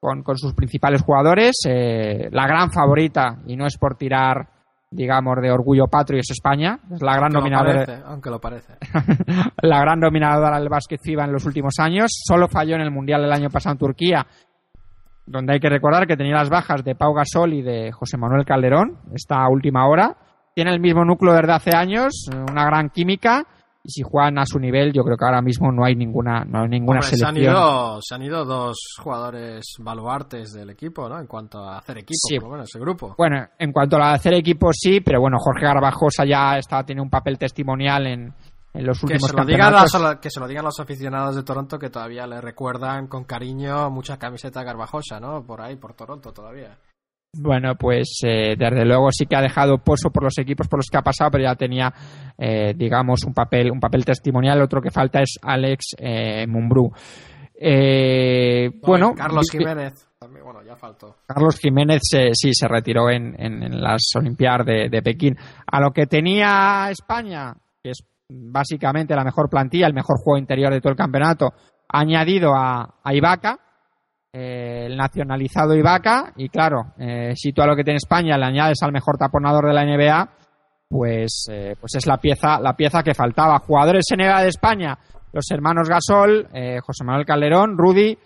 con, 0.00 0.22
con 0.22 0.36
sus 0.36 0.54
principales 0.54 1.02
jugadores. 1.02 1.56
Eh, 1.68 2.28
la 2.32 2.46
gran 2.46 2.72
favorita, 2.72 3.40
y 3.46 3.56
no 3.56 3.66
es 3.66 3.76
por 3.76 3.96
tirar 3.96 4.57
digamos, 4.90 5.36
de 5.40 5.50
orgullo 5.50 5.86
patrio 5.86 6.20
es 6.20 6.30
España. 6.30 6.78
Es 6.90 7.02
la 7.02 7.16
gran 7.16 7.30
dominadora. 7.30 8.02
aunque 8.06 8.30
lo 8.30 8.40
parece. 8.40 8.74
la 9.62 9.80
gran 9.80 10.00
dominadora 10.00 10.58
del 10.58 10.68
básquet 10.68 11.00
FIBA 11.02 11.24
en 11.24 11.32
los 11.32 11.44
últimos 11.44 11.74
años. 11.78 12.10
Solo 12.26 12.48
falló 12.48 12.76
en 12.76 12.82
el 12.82 12.90
Mundial 12.90 13.22
del 13.22 13.32
año 13.32 13.50
pasado 13.50 13.74
en 13.74 13.78
Turquía, 13.78 14.26
donde 15.26 15.54
hay 15.54 15.60
que 15.60 15.68
recordar 15.68 16.06
que 16.06 16.16
tenía 16.16 16.36
las 16.36 16.50
bajas 16.50 16.84
de 16.84 16.94
Pau 16.94 17.12
Gasol 17.12 17.54
y 17.54 17.62
de 17.62 17.92
José 17.92 18.16
Manuel 18.16 18.44
Calderón, 18.44 18.98
esta 19.14 19.46
última 19.48 19.86
hora. 19.86 20.16
Tiene 20.54 20.72
el 20.72 20.80
mismo 20.80 21.04
núcleo 21.04 21.34
desde 21.34 21.52
hace 21.52 21.76
años, 21.76 22.28
una 22.50 22.64
gran 22.64 22.90
química 22.90 23.46
y 23.82 23.90
si 23.90 24.02
juegan 24.02 24.38
a 24.38 24.46
su 24.46 24.58
nivel, 24.58 24.92
yo 24.92 25.02
creo 25.04 25.16
que 25.16 25.24
ahora 25.24 25.40
mismo 25.40 25.70
no 25.70 25.84
hay 25.84 25.94
ninguna, 25.94 26.44
no 26.44 26.62
hay 26.62 26.68
ninguna 26.68 27.00
selección. 27.00 27.34
Se 27.34 27.40
han, 27.40 27.44
ido, 27.44 27.98
se 28.02 28.14
han 28.14 28.22
ido 28.22 28.44
dos 28.44 28.76
jugadores 29.00 29.74
baluartes 29.78 30.52
del 30.52 30.70
equipo, 30.70 31.08
¿no? 31.08 31.18
En 31.18 31.26
cuanto 31.26 31.58
a 31.60 31.78
hacer 31.78 31.98
equipo, 31.98 32.18
sí. 32.28 32.38
bueno, 32.38 32.64
ese 32.64 32.78
grupo. 32.78 33.14
Bueno, 33.16 33.46
en 33.58 33.72
cuanto 33.72 33.96
a 33.96 34.12
hacer 34.12 34.34
equipo, 34.34 34.70
sí, 34.72 35.00
pero 35.00 35.20
bueno, 35.20 35.38
Jorge 35.38 35.64
Garbajosa 35.64 36.24
ya 36.24 36.58
está, 36.58 36.84
tiene 36.84 37.00
un 37.00 37.10
papel 37.10 37.38
testimonial 37.38 38.06
en, 38.06 38.34
en 38.74 38.86
los 38.86 39.02
últimos 39.02 39.22
que 39.22 39.28
se, 39.28 39.36
lo 39.36 39.44
digan 39.44 40.18
que 40.20 40.30
se 40.30 40.40
lo 40.40 40.48
digan 40.48 40.64
los 40.64 40.78
aficionados 40.80 41.36
de 41.36 41.42
Toronto 41.42 41.78
que 41.78 41.90
todavía 41.90 42.26
le 42.26 42.40
recuerdan 42.40 43.06
con 43.06 43.24
cariño 43.24 43.90
mucha 43.90 44.18
camiseta 44.18 44.62
Garbajosa, 44.62 45.18
¿no? 45.20 45.44
Por 45.44 45.60
ahí, 45.60 45.76
por 45.76 45.94
Toronto 45.94 46.32
todavía. 46.32 46.78
Bueno, 47.36 47.74
pues 47.76 48.20
eh, 48.24 48.56
desde 48.56 48.84
luego 48.86 49.10
sí 49.12 49.26
que 49.26 49.36
ha 49.36 49.42
dejado 49.42 49.78
pozo 49.78 50.10
por 50.10 50.22
los 50.24 50.38
equipos 50.38 50.66
por 50.66 50.78
los 50.78 50.86
que 50.90 50.96
ha 50.96 51.02
pasado, 51.02 51.30
pero 51.30 51.44
ya 51.44 51.54
tenía, 51.54 51.92
eh, 52.38 52.72
digamos, 52.74 53.24
un 53.24 53.34
papel, 53.34 53.70
un 53.70 53.80
papel 53.80 54.04
testimonial. 54.04 54.62
Otro 54.62 54.80
que 54.80 54.90
falta 54.90 55.20
es 55.20 55.38
Alex 55.42 55.96
eh, 55.98 56.46
Mumbrú. 56.46 56.90
Eh, 57.54 58.70
bueno, 58.82 59.14
Carlos 59.14 59.50
Jiménez. 59.50 60.06
También, 60.18 60.44
bueno, 60.44 60.62
ya 60.64 60.74
faltó. 60.74 61.16
Carlos 61.26 61.58
Jiménez 61.58 62.00
sí 62.32 62.50
se 62.52 62.66
retiró 62.66 63.10
en, 63.10 63.34
las 63.80 64.02
Olimpiadas 64.16 64.66
de, 64.66 65.02
Pekín. 65.02 65.36
A 65.66 65.80
lo 65.80 65.92
que 65.92 66.06
tenía 66.06 66.88
España, 66.90 67.54
que 67.82 67.90
es 67.90 68.04
básicamente 68.28 69.14
la 69.14 69.22
mejor 69.22 69.48
plantilla, 69.48 69.86
el 69.86 69.94
mejor 69.94 70.16
juego 70.18 70.38
interior 70.38 70.72
de 70.72 70.80
todo 70.80 70.90
el 70.90 70.98
campeonato, 70.98 71.52
ha 71.88 72.00
añadido 72.00 72.54
a, 72.54 72.96
a 73.04 73.14
Ibaka, 73.14 73.58
eh, 74.32 74.84
el 74.86 74.96
nacionalizado 74.96 75.74
Ibaka 75.74 76.32
y 76.36 76.48
claro, 76.50 76.92
eh, 76.98 77.32
si 77.34 77.52
tú 77.52 77.62
a 77.62 77.66
lo 77.66 77.74
que 77.74 77.84
tiene 77.84 77.96
España 77.96 78.36
le 78.36 78.44
añades 78.44 78.78
al 78.82 78.92
mejor 78.92 79.16
taponador 79.16 79.66
de 79.66 79.72
la 79.72 79.84
NBA, 79.84 80.28
pues, 80.88 81.46
eh, 81.50 81.74
pues 81.80 81.94
es 81.94 82.06
la 82.06 82.18
pieza, 82.18 82.60
la 82.60 82.74
pieza 82.74 83.02
que 83.02 83.14
faltaba. 83.14 83.58
Jugadores 83.58 84.04
NBA 84.14 84.42
de 84.42 84.48
España, 84.48 84.98
los 85.32 85.50
hermanos 85.50 85.88
Gasol, 85.88 86.46
eh, 86.52 86.78
José 86.80 87.04
Manuel 87.04 87.24
Calderón, 87.26 87.76
Rudy, 87.78 88.18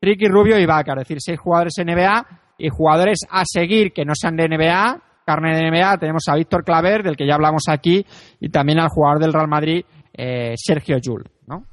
Ricky 0.00 0.26
Rubio 0.28 0.58
y 0.58 0.66
Vaca, 0.66 0.92
es 0.92 0.98
decir, 0.98 1.18
seis 1.20 1.40
jugadores 1.40 1.74
NBA 1.78 2.26
y 2.58 2.68
jugadores 2.68 3.18
a 3.28 3.42
seguir 3.44 3.92
que 3.92 4.04
no 4.04 4.12
sean 4.14 4.36
de 4.36 4.48
NBA, 4.48 5.02
carne 5.26 5.56
de 5.56 5.70
NBA, 5.70 5.98
tenemos 5.98 6.22
a 6.28 6.36
Víctor 6.36 6.64
Claver, 6.64 7.02
del 7.02 7.16
que 7.16 7.26
ya 7.26 7.34
hablamos 7.34 7.64
aquí, 7.68 8.06
y 8.40 8.48
también 8.48 8.78
al 8.78 8.88
jugador 8.88 9.18
del 9.20 9.32
Real 9.32 9.48
Madrid, 9.48 9.84
Sergio 10.56 10.98
Yul, 10.98 11.24
¿no? 11.46 11.64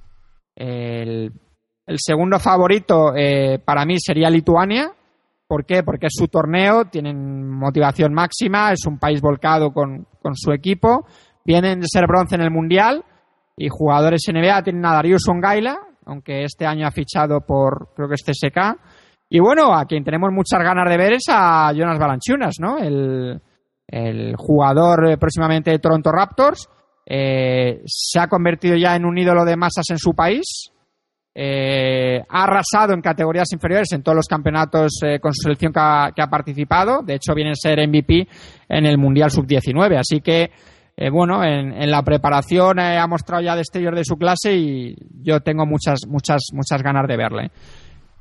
El 1.87 1.97
segundo 1.99 2.39
favorito 2.39 3.15
eh, 3.15 3.59
para 3.63 3.85
mí 3.85 3.99
sería 3.99 4.29
Lituania. 4.29 4.91
¿Por 5.47 5.65
qué? 5.65 5.83
Porque 5.83 6.07
es 6.07 6.13
su 6.15 6.27
torneo, 6.27 6.85
tienen 6.85 7.49
motivación 7.49 8.13
máxima, 8.13 8.71
es 8.71 8.85
un 8.87 8.97
país 8.97 9.21
volcado 9.21 9.71
con, 9.71 10.07
con 10.21 10.35
su 10.35 10.51
equipo, 10.51 11.05
vienen 11.45 11.81
de 11.81 11.87
ser 11.87 12.07
bronce 12.07 12.35
en 12.35 12.41
el 12.41 12.49
Mundial 12.49 13.03
y 13.55 13.69
jugadores 13.69 14.23
NBA 14.27 14.63
tienen 14.63 14.85
a 14.85 14.93
Darius 14.93 15.27
Ongaila, 15.29 15.77
aunque 16.05 16.43
este 16.43 16.65
año 16.65 16.87
ha 16.87 16.91
fichado 16.91 17.41
por, 17.41 17.89
creo 17.95 18.09
que 18.09 18.15
es 18.15 18.23
CSK. 18.23 18.79
Y 19.29 19.39
bueno, 19.39 19.75
a 19.75 19.85
quien 19.85 20.03
tenemos 20.03 20.31
muchas 20.31 20.61
ganas 20.61 20.89
de 20.89 20.97
ver 20.97 21.13
es 21.13 21.25
a 21.29 21.71
Jonas 21.73 21.99
Balanchunas, 21.99 22.55
¿no? 22.59 22.77
El, 22.77 23.39
el 23.87 24.35
jugador 24.35 25.09
eh, 25.09 25.17
próximamente 25.17 25.71
de 25.71 25.79
Toronto 25.79 26.11
Raptors. 26.11 26.69
Eh, 27.05 27.81
se 27.85 28.19
ha 28.19 28.27
convertido 28.27 28.75
ya 28.75 28.95
en 28.95 29.05
un 29.05 29.17
ídolo 29.17 29.45
de 29.45 29.55
masas 29.55 29.85
en 29.89 29.97
su 29.97 30.13
país. 30.13 30.71
Eh, 31.37 32.23
ha 32.29 32.43
arrasado 32.43 32.93
en 32.93 33.01
categorías 33.01 33.51
inferiores 33.51 33.91
en 33.91 34.01
todos 34.01 34.15
los 34.15 34.25
campeonatos 34.25 34.99
eh, 35.05 35.19
con 35.19 35.33
su 35.33 35.43
selección 35.43 35.73
que 35.73 36.21
ha, 36.21 36.29
participado. 36.29 37.01
De 37.03 37.15
hecho, 37.15 37.35
viene 37.35 37.51
a 37.51 37.55
ser 37.55 37.85
MVP 37.85 38.25
en 38.69 38.85
el 38.85 38.97
Mundial 38.97 39.29
Sub-19. 39.29 39.99
Así 39.99 40.21
que, 40.21 40.49
eh, 40.95 41.09
bueno, 41.09 41.43
en, 41.43 41.91
la 41.91 42.03
preparación 42.03 42.79
ha 42.79 43.05
mostrado 43.07 43.43
ya 43.43 43.57
destellos 43.57 43.93
de 43.95 44.05
su 44.05 44.15
clase 44.15 44.55
y 44.55 44.95
yo 45.21 45.41
tengo 45.41 45.65
muchas, 45.65 46.07
muchas, 46.07 46.41
muchas 46.53 46.81
ganas 46.81 47.05
de 47.05 47.17
verle. 47.17 47.51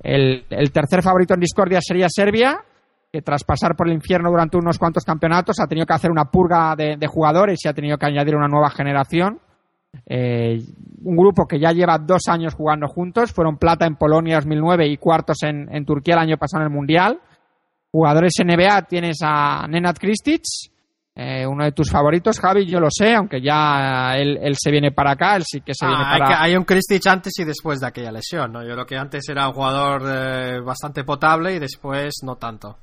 El, 0.00 0.44
tercer 0.72 1.00
favorito 1.00 1.34
en 1.34 1.40
discordia 1.40 1.78
sería 1.80 2.08
Serbia, 2.10 2.64
que 3.12 3.22
tras 3.22 3.44
pasar 3.44 3.76
por 3.76 3.86
el 3.86 3.94
infierno 3.94 4.28
durante 4.28 4.56
unos 4.56 4.76
cuantos 4.76 5.04
campeonatos 5.04 5.60
ha 5.60 5.68
tenido 5.68 5.86
que 5.86 5.94
hacer 5.94 6.10
una 6.10 6.24
purga 6.24 6.74
de 6.74 7.06
jugadores 7.06 7.64
y 7.64 7.68
ha 7.68 7.72
tenido 7.72 7.96
que 7.96 8.06
añadir 8.06 8.34
una 8.34 8.48
nueva 8.48 8.70
generación. 8.70 9.38
Eh, 10.06 10.60
un 11.02 11.16
grupo 11.16 11.46
que 11.46 11.58
ya 11.58 11.72
lleva 11.72 11.98
dos 11.98 12.22
años 12.28 12.54
jugando 12.54 12.88
juntos, 12.88 13.32
fueron 13.32 13.58
plata 13.58 13.86
en 13.86 13.96
Polonia 13.96 14.36
2009 14.36 14.88
y 14.88 14.96
cuartos 14.96 15.42
en, 15.42 15.68
en 15.74 15.84
Turquía 15.84 16.14
el 16.14 16.20
año 16.20 16.36
pasado 16.36 16.62
en 16.62 16.70
el 16.70 16.74
Mundial. 16.74 17.20
Jugadores 17.90 18.32
NBA 18.42 18.82
tienes 18.82 19.18
a 19.22 19.66
Nenad 19.68 19.96
Kristic, 19.96 20.42
eh, 21.16 21.46
uno 21.46 21.62
de 21.64 21.70
tus 21.70 21.90
favoritos, 21.90 22.40
Javi, 22.40 22.66
yo 22.66 22.80
lo 22.80 22.88
sé, 22.90 23.14
aunque 23.14 23.40
ya 23.40 24.16
él, 24.16 24.36
él 24.42 24.56
se 24.58 24.72
viene 24.72 24.90
para 24.90 25.12
acá, 25.12 25.36
él 25.36 25.44
sí 25.46 25.60
que 25.60 25.72
se 25.72 25.86
ah, 25.86 25.88
viene 25.88 26.02
para 26.02 26.14
hay, 26.14 26.20
que, 26.20 26.42
hay 26.42 26.56
un 26.56 26.64
Kristic 26.64 27.06
antes 27.06 27.32
y 27.38 27.44
después 27.44 27.78
de 27.78 27.86
aquella 27.86 28.10
lesión, 28.10 28.52
¿no? 28.52 28.64
Yo 28.64 28.72
creo 28.72 28.86
que 28.86 28.96
antes 28.96 29.28
era 29.28 29.46
un 29.46 29.54
jugador 29.54 30.02
eh, 30.08 30.60
bastante 30.60 31.04
potable 31.04 31.54
y 31.54 31.60
después 31.60 32.14
no 32.24 32.34
tanto. 32.34 32.78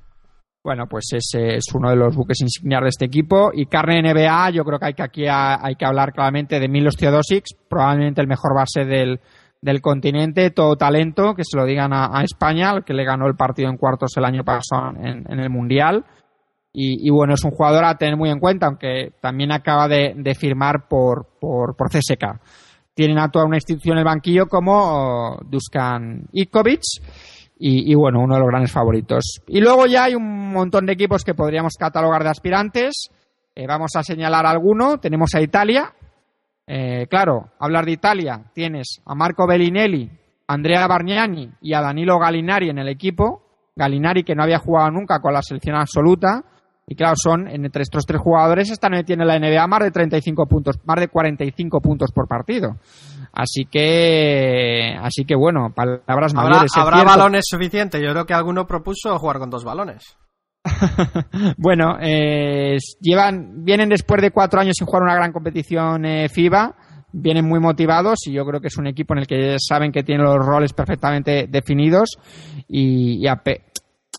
Bueno, 0.63 0.85
pues 0.88 1.05
ese 1.13 1.55
es 1.55 1.65
uno 1.73 1.89
de 1.89 1.95
los 1.95 2.15
buques 2.15 2.39
insignias 2.41 2.81
de 2.83 2.89
este 2.89 3.05
equipo. 3.05 3.51
Y 3.51 3.65
carne 3.65 4.01
NBA, 4.01 4.51
yo 4.51 4.63
creo 4.63 4.77
que 4.77 4.85
hay 4.85 4.93
que 4.93 5.03
aquí 5.03 5.25
hay 5.27 5.75
que 5.75 5.85
hablar 5.85 6.13
claramente 6.13 6.59
de 6.59 6.67
Milos 6.67 6.95
Teodosic, 6.95 7.45
probablemente 7.67 8.21
el 8.21 8.27
mejor 8.27 8.53
base 8.53 8.85
del, 8.85 9.19
del 9.59 9.81
continente, 9.81 10.51
todo 10.51 10.75
talento, 10.75 11.33
que 11.33 11.43
se 11.43 11.57
lo 11.57 11.65
digan 11.65 11.93
a, 11.93 12.23
España, 12.23 12.69
al 12.69 12.83
que 12.83 12.93
le 12.93 13.03
ganó 13.03 13.25
el 13.27 13.35
partido 13.35 13.69
en 13.69 13.77
cuartos 13.77 14.15
el 14.17 14.25
año 14.25 14.43
pasado 14.43 14.91
en, 14.97 15.39
el 15.39 15.49
Mundial. 15.49 16.05
Y, 16.73 17.09
bueno, 17.09 17.33
es 17.33 17.43
un 17.43 17.51
jugador 17.51 17.83
a 17.83 17.97
tener 17.97 18.15
muy 18.15 18.29
en 18.29 18.39
cuenta, 18.39 18.67
aunque 18.67 19.13
también 19.19 19.51
acaba 19.51 19.88
de, 19.88 20.35
firmar 20.39 20.88
por, 20.88 21.27
por, 21.39 21.75
por 21.75 21.89
CSK. 21.89 22.39
Tienen 22.93 23.17
a 23.17 23.29
toda 23.29 23.45
una 23.45 23.57
institución 23.57 23.95
en 23.95 23.99
el 23.99 24.05
banquillo 24.05 24.45
como 24.47 25.38
Dusan 25.43 26.27
Ikovic 26.31 26.81
y, 27.63 27.93
bueno, 27.93 28.21
uno 28.21 28.33
de 28.33 28.39
los 28.39 28.49
grandes 28.49 28.71
favoritos. 28.71 29.39
Y 29.47 29.61
luego 29.61 29.85
ya 29.85 30.05
hay 30.05 30.15
un 30.15 30.51
montón 30.51 30.88
de 30.88 30.93
equipos 30.93 31.23
que 31.23 31.35
podríamos 31.35 31.75
catalogar 31.77 32.23
de 32.23 32.29
aspirantes. 32.29 33.11
Eh, 33.53 33.67
vamos 33.67 33.91
a 33.95 34.01
señalar 34.01 34.47
alguno. 34.47 34.97
Tenemos 34.97 35.35
a 35.35 35.41
Italia. 35.41 35.93
Eh, 36.65 37.05
claro, 37.07 37.51
hablar 37.59 37.85
de 37.85 37.91
Italia, 37.91 38.45
tienes 38.53 39.01
a 39.05 39.13
Marco 39.13 39.45
Bellinelli, 39.45 40.09
Andrea 40.47 40.88
Bargnani 40.88 41.51
y 41.61 41.73
a 41.73 41.81
Danilo 41.81 42.17
Gallinari 42.17 42.69
en 42.69 42.79
el 42.79 42.88
equipo. 42.88 43.43
Gallinari 43.75 44.23
que 44.23 44.33
no 44.33 44.41
había 44.41 44.57
jugado 44.57 44.89
nunca 44.89 45.19
con 45.19 45.33
la 45.33 45.43
selección 45.43 45.75
absoluta. 45.75 46.43
Y 46.88 46.95
claro, 46.95 47.13
son 47.15 47.47
entre 47.47 47.83
estos 47.83 48.05
tres 48.07 48.19
jugadores 48.19 48.71
están 48.71 48.93
metiendo 48.93 49.23
en 49.23 49.27
la 49.27 49.39
NBA 49.39 49.67
más 49.67 49.81
de 49.81 49.91
35 49.91 50.47
puntos, 50.47 50.79
más 50.83 50.99
de 50.99 51.09
45 51.09 51.79
puntos 51.79 52.11
por 52.11 52.27
partido. 52.27 52.77
Así 53.33 53.65
que, 53.65 54.97
así 55.01 55.23
que 55.25 55.35
bueno, 55.35 55.73
palabras 55.73 56.33
¿Habrá, 56.35 56.49
mayores. 56.49 56.71
¿Habrá 56.75 57.03
balones 57.03 57.45
suficientes? 57.47 58.01
Yo 58.01 58.11
creo 58.11 58.25
que 58.25 58.33
alguno 58.33 58.67
propuso 58.67 59.17
jugar 59.17 59.39
con 59.39 59.49
dos 59.49 59.63
balones. 59.63 60.17
bueno, 61.57 61.97
eh, 61.99 62.77
llevan, 62.99 63.63
vienen 63.63 63.89
después 63.89 64.21
de 64.21 64.31
cuatro 64.31 64.59
años 64.59 64.75
sin 64.77 64.85
jugar 64.85 65.03
una 65.03 65.15
gran 65.15 65.31
competición 65.31 66.05
eh, 66.05 66.29
FIBA, 66.29 66.75
vienen 67.13 67.47
muy 67.47 67.59
motivados 67.59 68.27
y 68.27 68.33
yo 68.33 68.45
creo 68.45 68.59
que 68.61 68.67
es 68.67 68.77
un 68.77 68.87
equipo 68.87 69.13
en 69.13 69.19
el 69.19 69.27
que 69.27 69.55
saben 69.59 69.91
que 69.91 70.03
tienen 70.03 70.25
los 70.25 70.45
roles 70.45 70.73
perfectamente 70.73 71.47
definidos 71.49 72.17
y, 72.67 73.23
y 73.23 73.27
a, 73.27 73.41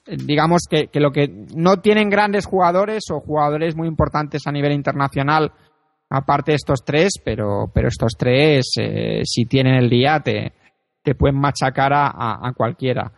digamos 0.07 0.63
que, 0.69 0.89
que, 0.89 1.01
lo 1.01 1.13
que 1.13 1.47
no 1.55 1.77
tienen 1.81 2.11
grandes 2.11 2.47
jugadores 2.47 3.05
o 3.11 3.21
jugadores 3.21 3.77
muy 3.77 3.87
importantes 3.87 4.43
a 4.47 4.53
nivel 4.53 4.73
internacional 4.73 5.53
aparte 6.13 6.53
de 6.53 6.57
estos 6.57 6.85
tres, 6.85 7.13
pero, 7.25 7.71
pero 7.73 7.89
estos 7.89 8.13
tres, 8.19 8.75
eh, 8.79 9.23
si 9.25 9.47
tienen 9.47 9.75
el 9.75 9.89
día, 9.89 10.21
te, 10.21 10.53
te 11.03 11.15
pueden 11.15 11.39
machacar 11.39 11.93
a, 11.93 12.11
a, 12.47 12.53
cualquiera. 12.53 13.13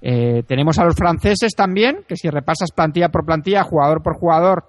Eh, 0.00 0.42
tenemos 0.46 0.78
a 0.78 0.84
los 0.84 0.96
franceses 0.96 1.52
también, 1.56 2.04
que 2.08 2.16
si 2.16 2.28
repasas 2.28 2.72
plantilla 2.72 3.08
por 3.08 3.24
plantilla, 3.24 3.62
jugador 3.62 4.02
por 4.02 4.14
jugador, 4.16 4.64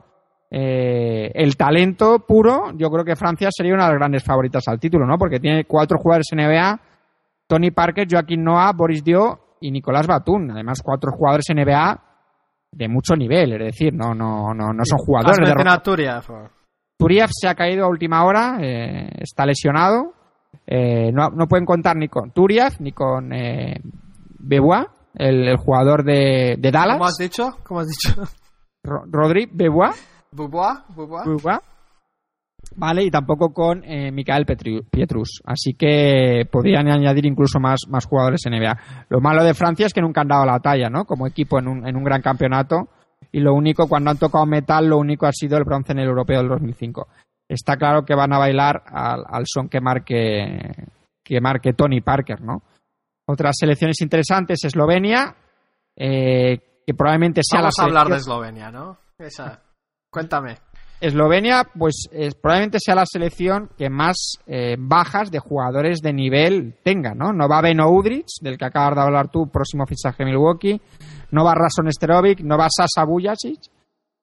eh, 0.52 1.32
el 1.34 1.58
talento 1.58 2.26
puro, 2.28 2.72
yo 2.76 2.90
creo 2.92 3.04
que 3.04 3.16
Francia 3.16 3.50
sería 3.52 3.74
una 3.74 3.86
de 3.86 3.92
las 3.92 4.00
grandes 4.00 4.24
favoritas 4.24 4.68
al 4.68 4.80
título, 4.80 5.08
¿no? 5.08 5.18
Porque 5.18 5.40
tiene 5.40 5.66
cuatro 5.66 5.98
jugadores 5.98 6.28
NBA, 6.34 6.80
Tony 7.48 7.72
Parker, 7.72 8.08
Joaquín 8.10 8.44
Noah, 8.44 8.74
Boris 8.74 9.04
Dio 9.04 9.58
y 9.60 9.72
Nicolás 9.72 10.06
Batum. 10.06 10.52
Además, 10.52 10.82
cuatro 10.84 11.12
jugadores 11.12 11.46
NBA 11.50 12.04
de 12.74 12.88
mucho 12.88 13.16
nivel, 13.16 13.54
es 13.54 13.60
decir, 13.60 13.94
no, 13.94 14.14
no, 14.14 14.54
no, 14.54 14.72
no 14.72 14.86
son 14.86 15.00
jugadores 15.00 15.38
de... 15.38 15.80
Turiaf. 15.84 16.30
Turiaf 17.02 17.32
se 17.34 17.48
ha 17.48 17.56
caído 17.56 17.86
a 17.86 17.90
última 17.90 18.24
hora, 18.24 18.60
eh, 18.62 19.10
está 19.22 19.44
lesionado. 19.44 20.14
Eh, 20.68 21.12
no, 21.12 21.30
no, 21.30 21.48
pueden 21.48 21.66
contar 21.66 21.98
ni 21.98 22.08
con 22.08 22.30
Turiaf 22.30 22.80
ni 22.80 22.92
con 22.92 23.34
eh, 23.34 23.82
Bebois, 24.38 24.86
el, 25.16 25.48
el, 25.48 25.58
jugador 25.58 26.04
de, 26.04 26.58
de, 26.60 26.72
Dallas. 26.72 26.98
¿Cómo 26.98 27.06
has 27.06 27.18
dicho? 27.18 27.58
¿Cómo 27.64 27.80
has 27.80 27.88
dicho? 27.88 28.14
Ro 28.84 29.04
Rodri 29.10 29.50
Bebois. 29.52 29.96
Bebois, 30.32 30.78
Bebois. 30.96 31.26
Bebois. 31.26 31.60
Vale, 32.76 33.04
y 33.04 33.10
tampoco 33.10 33.52
con 33.52 33.84
eh, 33.84 34.12
Mikael 34.12 34.46
Pietrus. 34.46 35.42
Así 35.44 35.74
que 35.74 36.48
podrían 36.52 36.88
añadir 36.88 37.26
incluso 37.26 37.60
más, 37.60 37.82
más 37.90 38.06
jugadores 38.06 38.46
en 38.46 38.54
NBA. 38.54 39.08
Lo 39.10 39.22
malo 39.22 39.44
de 39.44 39.56
Francia 39.56 39.88
es 39.88 39.94
que 39.94 40.02
nunca 40.02 40.22
han 40.22 40.28
dado 40.28 40.46
la 40.46 40.60
talla, 40.60 40.90
¿no? 40.90 41.06
Como 41.06 41.26
equipo 41.26 41.58
en 41.58 41.68
un, 41.68 41.88
en 41.88 41.96
un 41.96 42.04
gran 42.04 42.22
campeonato. 42.22 42.90
Y 43.32 43.40
lo 43.40 43.54
único, 43.54 43.88
cuando 43.88 44.12
han 44.12 44.18
tocado 44.18 44.46
metal, 44.46 44.88
lo 44.88 44.98
único 44.98 45.26
ha 45.26 45.32
sido 45.32 45.58
el 45.58 45.64
bronce 45.64 45.94
en 45.94 46.00
el 46.00 46.10
europeo 46.10 46.40
del 46.40 46.50
2005. 46.50 47.08
Está 47.48 47.78
claro 47.78 48.04
que 48.04 48.16
van 48.16 48.34
a 48.34 48.40
bailar 48.40 48.84
al, 48.88 49.24
al 49.28 49.44
son 49.46 49.70
que 49.70 49.82
marque, 49.82 50.88
que 51.24 51.42
marque 51.42 51.74
Tony 51.74 52.02
Parker, 52.02 52.42
¿no? 52.42 52.64
Otras 53.26 53.56
selecciones 53.60 54.02
interesantes, 54.02 54.64
Eslovenia, 54.64 55.36
eh, 55.96 56.82
que 56.86 56.94
probablemente 56.94 57.42
sea 57.44 57.62
Vamos 57.62 57.76
la 57.78 57.84
a 57.84 57.88
hablar 57.88 58.08
de 58.08 58.18
Eslovenia, 58.18 58.72
¿no? 58.72 58.98
Esa. 59.18 59.62
Cuéntame. 60.10 60.58
Eslovenia, 61.02 61.68
pues 61.78 62.08
es, 62.12 62.36
probablemente 62.36 62.78
sea 62.80 62.94
la 62.94 63.06
selección 63.06 63.70
que 63.76 63.90
más 63.90 64.38
eh, 64.46 64.76
bajas 64.78 65.32
de 65.32 65.40
jugadores 65.40 66.00
de 66.00 66.14
nivel 66.14 66.76
tenga, 66.84 67.16
¿no? 67.16 67.34
No 67.34 67.50
va 67.50 67.62
Beno 67.62 67.90
Udric, 67.90 68.28
del 68.42 68.58
que 68.58 68.66
acabas 68.66 68.96
de 68.96 69.02
hablar 69.02 69.30
tú, 69.30 69.50
próximo 69.50 69.86
fichaje 69.88 70.24
Milwaukee, 70.24 70.80
no 71.32 71.44
va 71.44 71.56
Rason 71.56 71.92
Sterovic, 71.92 72.42
no 72.42 72.56
va 72.56 72.68
Sasa 72.70 73.04
Bujacic, 73.04 73.60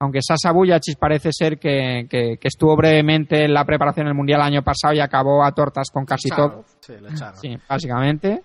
aunque 0.01 0.21
Sasa 0.23 0.53
Bujacic 0.53 0.97
parece 0.99 1.31
ser 1.33 1.59
que, 1.59 2.07
que, 2.09 2.37
que, 2.41 2.49
estuvo 2.49 2.77
brevemente 2.77 3.45
en 3.45 3.53
la 3.53 3.65
preparación 3.65 4.07
del 4.07 4.15
Mundial 4.15 4.41
el 4.41 4.47
año 4.47 4.63
pasado 4.63 4.95
y 4.95 5.01
acabó 5.01 5.43
a 5.45 5.51
tortas 5.51 5.91
con 5.93 6.05
casi 6.05 6.29
todo. 6.29 6.65
Sí, 6.81 7.59
básicamente. 7.69 8.43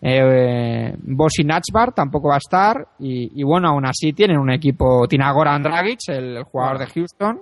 Eh, 0.00 0.96
tampoco 1.96 2.28
va 2.28 2.36
a 2.36 2.38
estar 2.38 2.86
y, 3.00 3.40
y, 3.40 3.42
bueno, 3.42 3.70
aún 3.70 3.84
así 3.86 4.12
tienen 4.12 4.38
un 4.38 4.52
equipo, 4.52 5.08
tiene 5.08 5.24
a 5.24 5.32
Goran 5.32 5.64
Dragic, 5.64 5.98
el, 6.06 6.36
el 6.36 6.44
jugador 6.44 6.76
bueno. 6.76 6.86
de 6.86 7.00
Houston, 7.00 7.40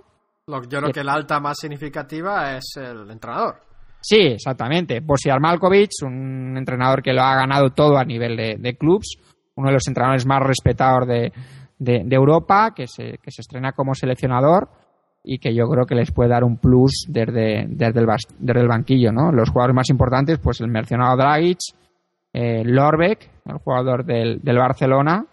yo 0.68 0.81
creo 0.81 0.93
que 0.93 1.05
la 1.05 1.14
alta 1.14 1.40
más 1.40 1.59
significativa 1.59 2.56
es 2.56 2.77
el 2.77 3.10
entrenador. 3.10 3.56
Sí, 4.01 4.18
exactamente. 4.18 5.01
Bosiar 5.01 5.40
Malkovich, 5.40 6.02
un 6.02 6.56
entrenador 6.56 7.02
que 7.02 7.12
lo 7.12 7.22
ha 7.22 7.35
ganado 7.36 7.70
todo 7.70 7.98
a 7.98 8.05
nivel 8.05 8.36
de, 8.36 8.56
de 8.59 8.77
clubs, 8.77 9.18
uno 9.56 9.68
de 9.68 9.74
los 9.74 9.86
entrenadores 9.89 10.27
más 10.27 10.40
respetados 10.43 11.06
de, 11.06 11.32
de, 11.78 12.02
de 12.05 12.16
Europa, 12.16 12.72
que 12.74 12.86
se, 12.86 13.18
que 13.22 13.31
se, 13.31 13.43
estrena 13.43 13.72
como 13.72 13.94
seleccionador. 13.94 14.68
y 15.22 15.39
que 15.39 15.55
yo 15.55 15.68
creo 15.68 15.85
que 15.85 15.94
les 15.94 16.12
puede 16.12 16.31
dar 16.31 16.44
un 16.44 16.56
plus 16.56 17.05
desde, 17.09 17.66
desde, 17.68 18.01
el, 18.01 18.06
desde 18.39 18.60
el 18.60 18.68
banquillo, 18.68 19.12
¿no? 19.12 19.32
Los 19.32 19.51
jugadores 19.51 19.77
más 19.77 19.90
importantes, 19.90 20.39
pues 20.39 20.60
el 20.60 20.68
mencionado 20.68 21.16
Dragic, 21.16 21.59
eh, 22.32 22.64
Lorbeck, 22.64 23.28
el 23.44 23.59
jugador 23.59 24.05
del, 24.05 24.40
del 24.40 24.56
Barcelona, 24.56 25.27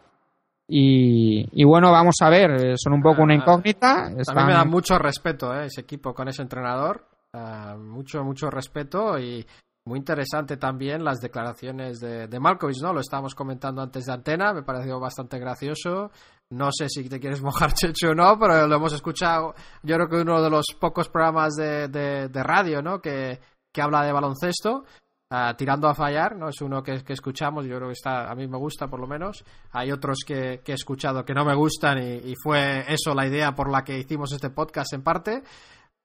y, 0.68 1.48
y, 1.52 1.64
bueno, 1.64 1.92
vamos 1.92 2.16
a 2.22 2.30
ver, 2.30 2.52
eh, 2.52 2.74
son 2.78 2.94
un 2.94 3.02
poco 3.02 3.24
una 3.24 3.34
ah, 3.34 3.38
incógnita. 3.38 4.12
También 4.26 4.48
me 4.48 4.54
da 4.54 4.66
mucho 4.66 4.98
respeto 5.00 5.54
eh, 5.54 5.66
ese 5.66 5.82
equipo 5.82 6.14
con 6.14 6.28
ese 6.28 6.42
entrenador, 6.42 7.08
uh, 7.34 7.78
mucho, 7.78 8.24
mucho 8.24 8.50
respeto 8.50 9.18
y 9.18 9.46
muy 9.86 10.00
interesante 10.00 10.58
también 10.58 11.06
las 11.06 11.20
declaraciones 11.20 12.02
de, 12.02 12.28
de 12.28 12.40
Malkovich, 12.40 12.82
¿no? 12.82 12.92
Lo 12.92 13.00
estábamos 13.00 13.34
comentando 13.34 13.82
antes 13.82 14.06
de 14.06 14.12
antena, 14.12 14.54
me 14.54 14.64
pareció 14.64 15.00
bastante 15.00 15.40
gracioso. 15.40 16.12
No 16.50 16.70
sé 16.72 16.90
si 16.90 17.08
te 17.08 17.20
quieres 17.20 17.42
mojar, 17.44 17.74
Checho, 17.74 18.10
o 18.10 18.16
no, 18.16 18.38
pero 18.38 18.68
lo 18.68 18.76
hemos 18.76 18.94
escuchado, 18.94 19.56
yo 19.84 19.96
creo 19.96 20.10
que 20.10 20.18
uno 20.18 20.42
de 20.42 20.50
los 20.50 20.66
pocos 20.80 21.08
programas 21.08 21.56
de, 21.56 21.88
de, 21.88 22.28
de 22.28 22.44
radio, 22.44 22.82
¿no? 22.82 23.02
Que, 23.02 23.40
que 23.74 23.82
habla 23.82 24.04
de 24.04 24.12
baloncesto. 24.12 24.84
Uh, 25.30 25.54
tirando 25.58 25.90
a 25.90 25.94
fallar, 25.94 26.38
¿no? 26.38 26.48
Es 26.48 26.62
uno 26.62 26.82
que, 26.82 27.04
que, 27.04 27.12
escuchamos, 27.12 27.66
yo 27.66 27.76
creo 27.76 27.90
que 27.90 27.94
está, 27.94 28.32
a 28.32 28.34
mí 28.34 28.48
me 28.48 28.58
gusta 28.58 28.88
por 28.88 29.02
lo 29.02 29.08
menos. 29.08 29.44
Hay 29.74 29.92
otros 29.92 30.20
que, 30.26 30.62
que 30.64 30.72
he 30.72 30.76
escuchado 30.76 31.26
que 31.26 31.34
no 31.34 31.44
me 31.44 31.54
gustan 31.54 31.98
y, 31.98 32.32
y, 32.32 32.34
fue 32.42 32.86
eso 32.88 33.14
la 33.14 33.28
idea 33.28 33.54
por 33.54 33.70
la 33.70 33.84
que 33.84 34.00
hicimos 34.00 34.32
este 34.32 34.52
podcast 34.52 34.94
en 34.94 35.04
parte 35.04 35.44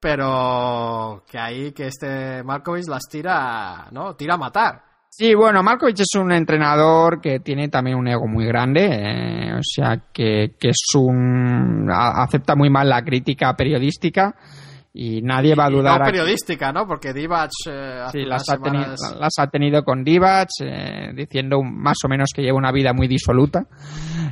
pero 0.03 1.23
que 1.31 1.39
ahí 1.39 1.71
que 1.71 1.87
este 1.87 2.43
Markovic 2.43 2.89
las 2.89 3.03
tira, 3.09 3.87
¿no? 3.91 4.15
Tira 4.17 4.33
a 4.33 4.37
matar. 4.37 4.83
Sí, 5.09 5.33
bueno, 5.33 5.63
Markovic 5.63 6.01
es 6.01 6.19
un 6.19 6.33
entrenador 6.33 7.21
que 7.21 7.39
tiene 7.39 7.69
también 7.69 7.95
un 7.95 8.09
ego 8.09 8.27
muy 8.27 8.45
grande, 8.45 8.85
eh, 8.85 9.53
o 9.53 9.61
sea, 9.63 10.09
que, 10.11 10.55
que, 10.59 10.69
es 10.69 10.95
un... 10.95 11.87
acepta 11.89 12.55
muy 12.55 12.69
mal 12.69 12.89
la 12.89 13.01
crítica 13.01 13.55
periodística 13.55 14.35
y 14.95 15.23
nadie 15.23 15.55
va 15.55 15.65
a 15.65 15.69
dudar. 15.69 15.99
no 15.99 16.05
periodística, 16.05 16.71
¿no? 16.71 16.85
Porque 16.87 17.13
Divac. 17.13 17.49
Eh, 17.67 18.05
sí, 18.11 18.25
las 18.25 18.47
ha, 18.49 18.57
tenido, 18.57 18.93
las 19.19 19.33
ha, 19.39 19.47
tenido, 19.47 19.83
con 19.83 20.03
Divac, 20.03 20.49
eh, 20.61 21.11
diciendo 21.15 21.63
más 21.63 21.97
o 22.05 22.07
menos 22.07 22.29
que 22.33 22.43
lleva 22.43 22.57
una 22.57 22.71
vida 22.71 22.93
muy 22.93 23.07
disoluta. 23.07 23.65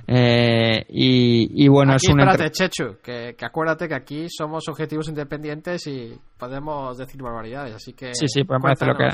Eh, 0.07 0.85
y, 0.89 1.65
y, 1.65 1.67
bueno, 1.67 1.93
aquí, 1.93 2.05
es 2.05 2.13
un. 2.13 2.19
Espérate, 2.19 2.51
Chechu, 2.51 2.97
que, 3.03 3.35
que, 3.35 3.45
acuérdate 3.45 3.87
que 3.87 3.95
aquí 3.95 4.27
somos 4.29 4.67
objetivos 4.67 5.09
independientes 5.09 5.87
y 5.87 6.13
podemos 6.37 6.95
decir 6.95 7.21
barbaridades, 7.21 7.75
así 7.75 7.93
que. 7.93 8.13
Sí, 8.13 8.27
sí, 8.27 8.43
podemos 8.43 8.69
decir 8.69 8.87
lo 8.87 8.95
que. 8.95 9.09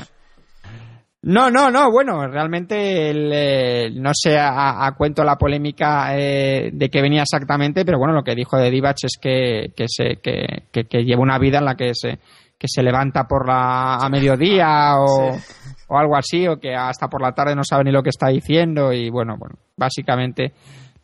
No, 1.20 1.50
no, 1.50 1.68
no, 1.70 1.90
bueno, 1.90 2.28
realmente 2.28 3.10
el, 3.10 3.30
eh, 3.32 3.90
no 3.92 4.12
sé 4.14 4.38
a, 4.38 4.86
a, 4.86 4.94
cuento 4.94 5.24
la 5.24 5.34
polémica 5.36 6.16
eh, 6.16 6.70
de 6.72 6.88
que 6.88 7.02
venía 7.02 7.22
exactamente, 7.22 7.84
pero 7.84 7.98
bueno, 7.98 8.14
lo 8.14 8.22
que 8.22 8.36
dijo 8.36 8.56
de 8.56 8.70
Divac 8.70 8.98
es 9.02 9.18
que, 9.20 9.72
que, 9.74 9.86
se, 9.88 10.20
que, 10.22 10.66
que, 10.70 10.84
que, 10.84 11.02
lleva 11.02 11.20
una 11.20 11.40
vida 11.40 11.58
en 11.58 11.64
la 11.64 11.74
que 11.74 11.92
se, 11.92 12.20
que 12.56 12.68
se 12.68 12.84
levanta 12.84 13.24
por 13.24 13.48
la, 13.48 13.96
a 13.96 14.08
mediodía 14.08 14.94
o, 14.96 15.32
sí. 15.34 15.74
o 15.88 15.98
algo 15.98 16.16
así, 16.16 16.46
o 16.46 16.60
que 16.60 16.72
hasta 16.72 17.08
por 17.08 17.20
la 17.20 17.32
tarde 17.32 17.56
no 17.56 17.64
sabe 17.64 17.82
ni 17.82 17.90
lo 17.90 18.02
que 18.02 18.10
está 18.10 18.28
diciendo 18.28 18.92
y 18.92 19.10
bueno, 19.10 19.36
bueno, 19.36 19.56
básicamente 19.76 20.52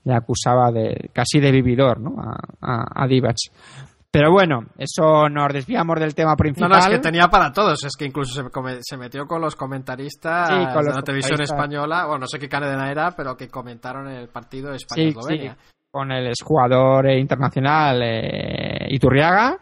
le 0.05 0.15
acusaba 0.15 0.70
de 0.70 1.11
casi 1.12 1.41
de 1.41 1.51
vividor, 1.51 1.99
¿no? 2.01 2.15
A, 2.20 2.39
a, 2.61 3.05
a 3.05 3.07
Divac. 3.09 3.36
Pero 4.15 4.31
bueno, 4.31 4.61
eso 4.78 5.28
nos 5.28 5.53
desviamos 5.53 5.99
del 5.99 6.15
tema 6.15 6.36
principal. 6.36 6.70
No, 6.70 6.77
no, 6.77 6.81
es 6.81 6.89
que 6.89 7.01
tenía 7.01 7.27
para 7.27 7.53
todos. 7.53 7.82
Es 7.82 7.97
que 7.97 8.05
incluso 8.05 8.32
se, 8.32 8.78
se 8.81 8.97
metió 8.97 9.27
con 9.27 9.41
los 9.41 9.57
comentaristas 9.57 10.51
sí, 10.51 10.73
con 10.73 10.85
de 10.85 10.93
la 10.93 11.03
televisión 11.03 11.43
española. 11.43 12.05
Bueno, 12.05 12.20
no 12.20 12.27
sé 12.28 12.39
qué 12.39 12.49
cadena 12.49 12.89
era, 12.93 13.11
pero 13.16 13.36
que 13.36 13.49
comentaron 13.49 14.07
el 14.07 14.28
partido 14.28 14.73
España-Eslovenia. 14.73 15.55
Sí, 15.55 15.61
sí, 15.61 15.74
con 15.91 16.12
el 16.12 16.28
exjugador 16.28 17.11
internacional 17.11 18.01
eh, 18.05 18.86
Iturriaga 18.91 19.59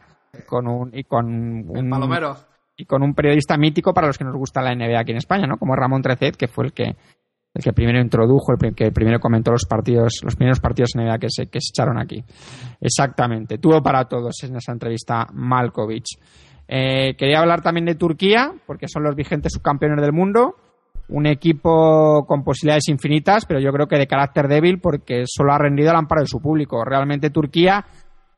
con 0.47 0.66
un, 0.66 0.91
y 0.93 1.05
con 1.05 1.24
un. 1.70 1.74
El 1.74 1.89
Palomero. 1.89 2.37
Y 2.77 2.85
con 2.85 3.03
un 3.03 3.15
periodista 3.15 3.57
mítico 3.57 3.95
para 3.95 4.09
los 4.09 4.19
que 4.19 4.24
nos 4.24 4.37
gusta 4.37 4.61
la 4.61 4.74
NBA 4.74 5.01
aquí 5.01 5.12
en 5.12 5.16
España, 5.16 5.47
¿no? 5.47 5.57
Como 5.57 5.74
Ramón 5.74 6.03
Trecet, 6.03 6.37
que 6.37 6.49
fue 6.49 6.66
el 6.66 6.73
que 6.74 6.95
el 7.55 7.62
que 7.62 7.73
primero 7.73 8.01
introdujo, 8.01 8.53
el 8.53 8.74
que 8.74 8.91
primero 8.93 9.20
comentó 9.20 9.51
los 9.51 9.66
partidos, 9.66 10.20
los 10.23 10.37
primeros 10.37 10.61
partidos 10.61 10.91
en 10.95 11.05
NBA 11.05 11.19
que 11.19 11.27
se, 11.29 11.47
que 11.47 11.61
se 11.61 11.70
echaron 11.70 11.99
aquí. 11.99 12.24
Exactamente. 12.81 13.59
Tuvo 13.59 13.83
para 13.83 14.07
todos 14.07 14.43
en 14.43 14.57
esa 14.57 14.73
entrevista 14.73 15.27
Malkovich. 15.33 16.19
Eh, 16.66 17.15
quería 17.19 17.41
hablar 17.41 17.61
también 17.61 17.85
de 17.85 17.95
Turquía, 17.95 18.53
porque 18.66 18.89
son 18.89 19.03
los 19.03 19.15
vigentes 19.15 19.53
subcampeones 19.53 20.01
del 20.01 20.12
mundo. 20.12 20.57
Un 21.09 21.27
equipo 21.27 22.24
con 22.27 22.43
posibilidades 22.43 22.89
infinitas, 22.89 23.45
pero 23.45 23.61
yo 23.61 23.70
creo 23.73 23.87
que 23.87 23.99
de 23.99 24.07
carácter 24.07 24.49
débil, 24.49 24.81
porque 24.81 25.24
solo 25.27 25.53
ha 25.53 25.59
rendido 25.59 25.91
al 25.91 25.97
amparo 25.97 26.23
de 26.23 26.29
su 26.29 26.41
público. 26.41 26.83
Realmente 26.85 27.29
Turquía 27.29 27.85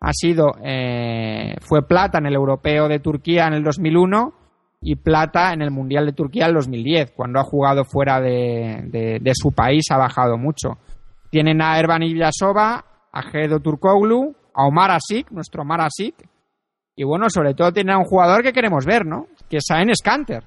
ha 0.01 0.13
sido, 0.13 0.57
eh, 0.65 1.55
fue 1.61 1.87
plata 1.87 2.19
en 2.19 2.27
el 2.27 2.35
europeo 2.35 2.89
de 2.89 2.99
Turquía 2.99 3.47
en 3.47 3.55
el 3.55 3.63
2001 3.63 4.44
y 4.85 4.97
plata 4.97 5.53
en 5.53 5.63
el 5.63 5.71
Mundial 5.71 6.07
de 6.07 6.13
Turquía 6.13 6.47
en 6.47 6.55
2010. 6.55 7.13
Cuando 7.17 7.41
ha 7.41 7.45
jugado 7.45 7.85
fuera 7.85 8.21
de, 8.21 9.19
de, 9.21 9.33
su 9.35 9.51
país 9.53 9.87
ha 9.91 9.97
bajado 9.97 10.37
mucho. 10.37 10.79
Tienen 11.31 11.63
a 11.63 11.79
Erban 11.79 12.03
Ilyasova, 12.03 12.85
a 13.11 13.23
Gedo 13.23 13.61
Turkoglu, 13.61 14.37
a 14.55 14.67
Omar 14.67 14.91
Asik, 14.91 15.31
nuestro 15.31 15.63
Omar 15.63 15.81
Asik, 15.81 16.15
y 16.97 17.03
bueno, 17.03 17.29
sobre 17.29 17.55
todo 17.55 17.73
tiene 17.73 17.93
a 17.93 17.99
un 17.99 18.05
jugador 18.05 18.43
que 18.43 18.53
queremos 18.53 18.85
ver, 18.85 19.05
¿no? 19.05 19.27
Que 19.49 19.57
es 19.57 19.65
Saen 19.67 19.95
Scanter. 19.97 20.45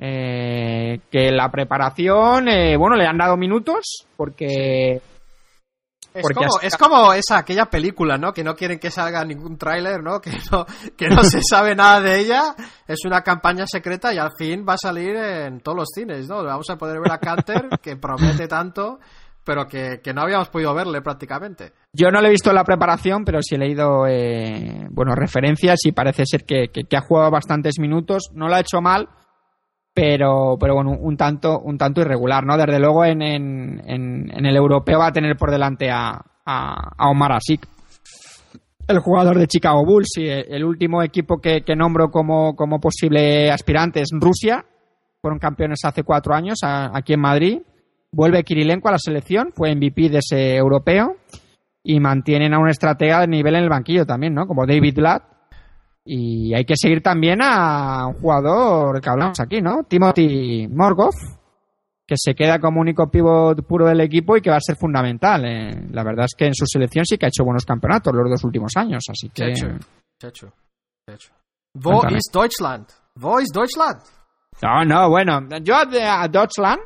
Eh, 0.00 1.00
que 1.10 1.32
la 1.32 1.50
preparación, 1.50 2.48
eh, 2.48 2.76
bueno, 2.76 2.94
le 2.94 3.04
han 3.04 3.18
dado 3.18 3.36
minutos 3.36 4.06
porque 4.16 5.02
es 6.14 6.26
como, 6.34 6.60
es 6.62 6.76
como, 6.76 7.12
esa, 7.12 7.38
aquella 7.38 7.66
película, 7.66 8.16
¿no? 8.16 8.32
Que 8.32 8.42
no 8.42 8.54
quieren 8.54 8.78
que 8.78 8.90
salga 8.90 9.24
ningún 9.24 9.56
tráiler, 9.56 10.02
¿no? 10.02 10.20
Que 10.28 10.32
no, 10.50 10.66
que 10.96 11.08
no 11.08 11.22
se 11.22 11.40
sabe 11.42 11.74
nada 11.74 12.00
de 12.00 12.18
ella. 12.18 12.54
Es 12.86 12.98
una 13.04 13.22
campaña 13.22 13.64
secreta 13.66 14.12
y 14.12 14.18
al 14.18 14.30
fin 14.36 14.64
va 14.68 14.74
a 14.74 14.78
salir 14.78 15.16
en 15.16 15.60
todos 15.60 15.78
los 15.78 15.88
cines, 15.94 16.28
¿no? 16.28 16.42
Vamos 16.44 16.68
a 16.70 16.76
poder 16.76 17.00
ver 17.00 17.12
a 17.12 17.18
Canter, 17.18 17.68
que 17.82 17.96
promete 17.96 18.48
tanto, 18.48 18.98
pero 19.44 19.66
que, 19.66 20.00
que, 20.02 20.12
no 20.12 20.22
habíamos 20.22 20.48
podido 20.48 20.74
verle 20.74 21.02
prácticamente. 21.02 21.72
Yo 21.92 22.10
no 22.10 22.20
le 22.20 22.28
he 22.28 22.32
visto 22.32 22.52
la 22.52 22.64
preparación, 22.64 23.24
pero 23.24 23.40
sí 23.42 23.54
he 23.54 23.58
leído, 23.58 24.06
eh, 24.06 24.86
bueno, 24.90 25.14
referencias 25.14 25.78
y 25.84 25.92
parece 25.92 26.24
ser 26.26 26.44
que, 26.44 26.68
que, 26.72 26.82
que 26.84 26.96
ha 26.96 27.02
jugado 27.02 27.30
bastantes 27.30 27.78
minutos. 27.78 28.30
No 28.32 28.48
lo 28.48 28.54
ha 28.54 28.60
hecho 28.60 28.80
mal, 28.80 29.08
pero, 30.00 30.56
pero 30.60 30.76
bueno, 30.76 30.92
un 30.92 31.16
tanto, 31.16 31.58
un 31.58 31.76
tanto 31.76 32.00
irregular, 32.00 32.46
¿no? 32.46 32.56
Desde 32.56 32.78
luego 32.78 33.04
en, 33.04 33.20
el 33.20 34.56
europeo 34.56 35.00
va 35.00 35.08
a 35.08 35.12
tener 35.12 35.36
por 35.36 35.50
delante 35.50 35.90
a, 35.90 36.24
Omar 37.00 37.32
Asik, 37.32 37.66
el 38.86 39.00
jugador 39.00 39.36
de 39.38 39.48
Chicago 39.48 39.84
Bulls, 39.84 40.16
y 40.16 40.28
el 40.28 40.64
último 40.64 41.02
equipo 41.02 41.38
que, 41.40 41.62
que 41.62 41.74
nombro 41.74 42.10
como, 42.12 42.54
posible 42.80 43.50
aspirante 43.50 44.00
es 44.00 44.10
Rusia, 44.12 44.64
fueron 45.20 45.40
campeones 45.40 45.80
hace 45.84 46.04
cuatro 46.04 46.32
años 46.32 46.58
aquí 46.62 47.14
en 47.14 47.20
Madrid, 47.20 47.58
vuelve 48.12 48.44
Kirilenko 48.44 48.88
a 48.88 48.92
la 48.92 48.98
selección, 48.98 49.50
fue 49.52 49.74
MVP 49.74 50.10
de 50.10 50.18
ese 50.18 50.54
europeo, 50.54 51.16
y 51.82 51.98
mantienen 51.98 52.54
a 52.54 52.60
un 52.60 52.68
estratega 52.68 53.22
de 53.22 53.26
nivel 53.26 53.56
en 53.56 53.64
el 53.64 53.68
banquillo 53.68 54.06
también, 54.06 54.32
¿no? 54.32 54.46
Como 54.46 54.64
David 54.64 54.94
Blatt, 54.94 55.24
y 56.10 56.54
hay 56.54 56.64
que 56.64 56.72
seguir 56.74 57.02
también 57.02 57.40
a 57.42 58.06
un 58.06 58.14
jugador 58.14 58.98
que 58.98 59.10
hablamos 59.10 59.38
aquí, 59.40 59.60
¿no? 59.60 59.84
Timothy 59.84 60.66
Morgov, 60.66 61.12
que 62.06 62.14
se 62.16 62.34
queda 62.34 62.58
como 62.58 62.80
único 62.80 63.10
pivot 63.10 63.62
puro 63.66 63.86
del 63.86 64.00
equipo 64.00 64.34
y 64.34 64.40
que 64.40 64.48
va 64.48 64.56
a 64.56 64.60
ser 64.60 64.76
fundamental. 64.76 65.44
Eh. 65.44 65.88
La 65.90 66.02
verdad 66.02 66.24
es 66.24 66.34
que 66.34 66.46
en 66.46 66.54
su 66.54 66.64
selección 66.66 67.04
sí 67.04 67.18
que 67.18 67.26
ha 67.26 67.28
hecho 67.28 67.44
buenos 67.44 67.66
campeonatos 67.66 68.14
los 68.14 68.30
dos 68.30 68.42
últimos 68.42 68.72
años, 68.76 69.04
así 69.10 69.28
que... 69.28 69.52
Checho, 69.52 69.66
Checho, 70.18 70.52
Checho. 71.06 71.32
Wo 71.74 72.02
ist 72.08 72.32
Deutschland? 72.32 72.86
Wo 73.14 73.38
ist 73.38 73.54
Deutschland? 73.54 74.00
No, 74.62 74.84
no, 74.84 75.08
bueno, 75.08 75.40
yo 75.62 75.76
a, 75.76 76.28
Deutschland 76.28 76.80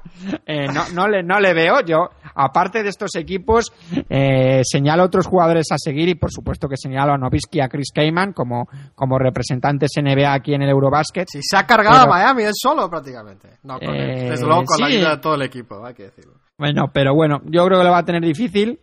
eh, 0.46 0.66
no, 0.66 0.82
no, 0.94 1.08
le, 1.08 1.22
no 1.22 1.40
le 1.40 1.54
veo. 1.54 1.80
Yo, 1.80 2.10
aparte 2.34 2.82
de 2.82 2.90
estos 2.90 3.14
equipos, 3.14 3.72
eh, 4.10 4.60
señalo 4.62 5.04
otros 5.04 5.26
jugadores 5.26 5.66
a 5.72 5.76
seguir 5.78 6.08
y 6.08 6.14
por 6.14 6.30
supuesto 6.30 6.68
que 6.68 6.76
señalo 6.76 7.14
a 7.14 7.18
Novisky 7.18 7.58
y 7.58 7.60
a 7.62 7.68
Chris 7.68 7.90
Kaman 7.94 8.32
como, 8.32 8.68
como 8.94 9.18
representantes 9.18 9.92
NBA 9.96 10.32
aquí 10.32 10.54
en 10.54 10.62
el 10.62 10.70
Eurobasket. 10.70 11.28
Sí, 11.30 11.40
se 11.42 11.56
ha 11.56 11.66
cargado 11.66 12.00
pero, 12.02 12.12
a 12.12 12.16
Miami 12.18 12.42
él 12.44 12.52
solo 12.54 12.88
prácticamente. 12.90 13.58
No, 13.62 13.78
con 13.78 13.94
eh, 13.94 14.34
con 14.38 14.66
sí. 14.66 14.82
la 14.82 14.86
ayuda 14.86 15.10
de 15.10 15.18
todo 15.18 15.34
el 15.34 15.42
equipo, 15.42 15.84
hay 15.84 15.94
que 15.94 16.04
decirlo. 16.04 16.34
Bueno, 16.58 16.90
pero 16.92 17.14
bueno, 17.14 17.40
yo 17.46 17.64
creo 17.64 17.78
que 17.78 17.84
lo 17.84 17.90
va 17.90 17.98
a 17.98 18.04
tener 18.04 18.22
difícil. 18.22 18.78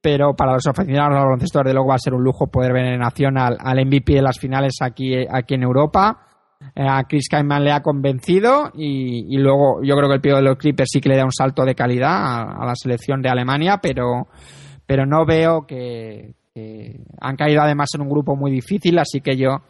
Pero 0.00 0.32
para 0.36 0.52
los 0.52 0.64
aficionados 0.64 1.16
al 1.16 1.24
baloncesto, 1.24 1.60
de 1.64 1.72
luego 1.72 1.88
va 1.88 1.96
a 1.96 1.98
ser 1.98 2.14
un 2.14 2.22
lujo 2.22 2.46
poder 2.46 2.72
ver 2.72 2.84
en 2.84 3.02
acción 3.02 3.36
al, 3.36 3.58
al 3.58 3.84
MVP 3.84 4.14
de 4.14 4.22
las 4.22 4.38
finales 4.38 4.74
aquí, 4.80 5.12
aquí 5.28 5.54
en 5.54 5.64
Europa 5.64 6.20
eh, 6.20 6.27
a 6.74 7.04
Chris 7.04 7.28
Kaiman 7.28 7.64
le 7.64 7.72
ha 7.72 7.82
convencido 7.82 8.70
y, 8.74 9.34
y, 9.34 9.38
luego 9.38 9.80
yo 9.82 9.96
creo 9.96 10.08
que 10.08 10.14
el 10.16 10.20
pío 10.20 10.36
de 10.36 10.42
los 10.42 10.56
Clippers 10.56 10.90
sí 10.92 11.00
que 11.00 11.08
le 11.08 11.16
da 11.16 11.24
un 11.24 11.32
salto 11.32 11.64
de 11.64 11.74
calidad 11.74 12.10
a, 12.10 12.62
a 12.62 12.66
la 12.66 12.74
selección 12.74 13.22
de 13.22 13.28
Alemania, 13.28 13.78
pero, 13.80 14.28
pero 14.86 15.06
no 15.06 15.24
veo 15.24 15.66
que, 15.66 16.34
que, 16.54 17.00
han 17.20 17.36
caído 17.36 17.62
además 17.62 17.88
en 17.94 18.02
un 18.02 18.08
grupo 18.08 18.36
muy 18.36 18.50
difícil, 18.50 18.98
así 18.98 19.20
que 19.20 19.36
yo 19.36 19.62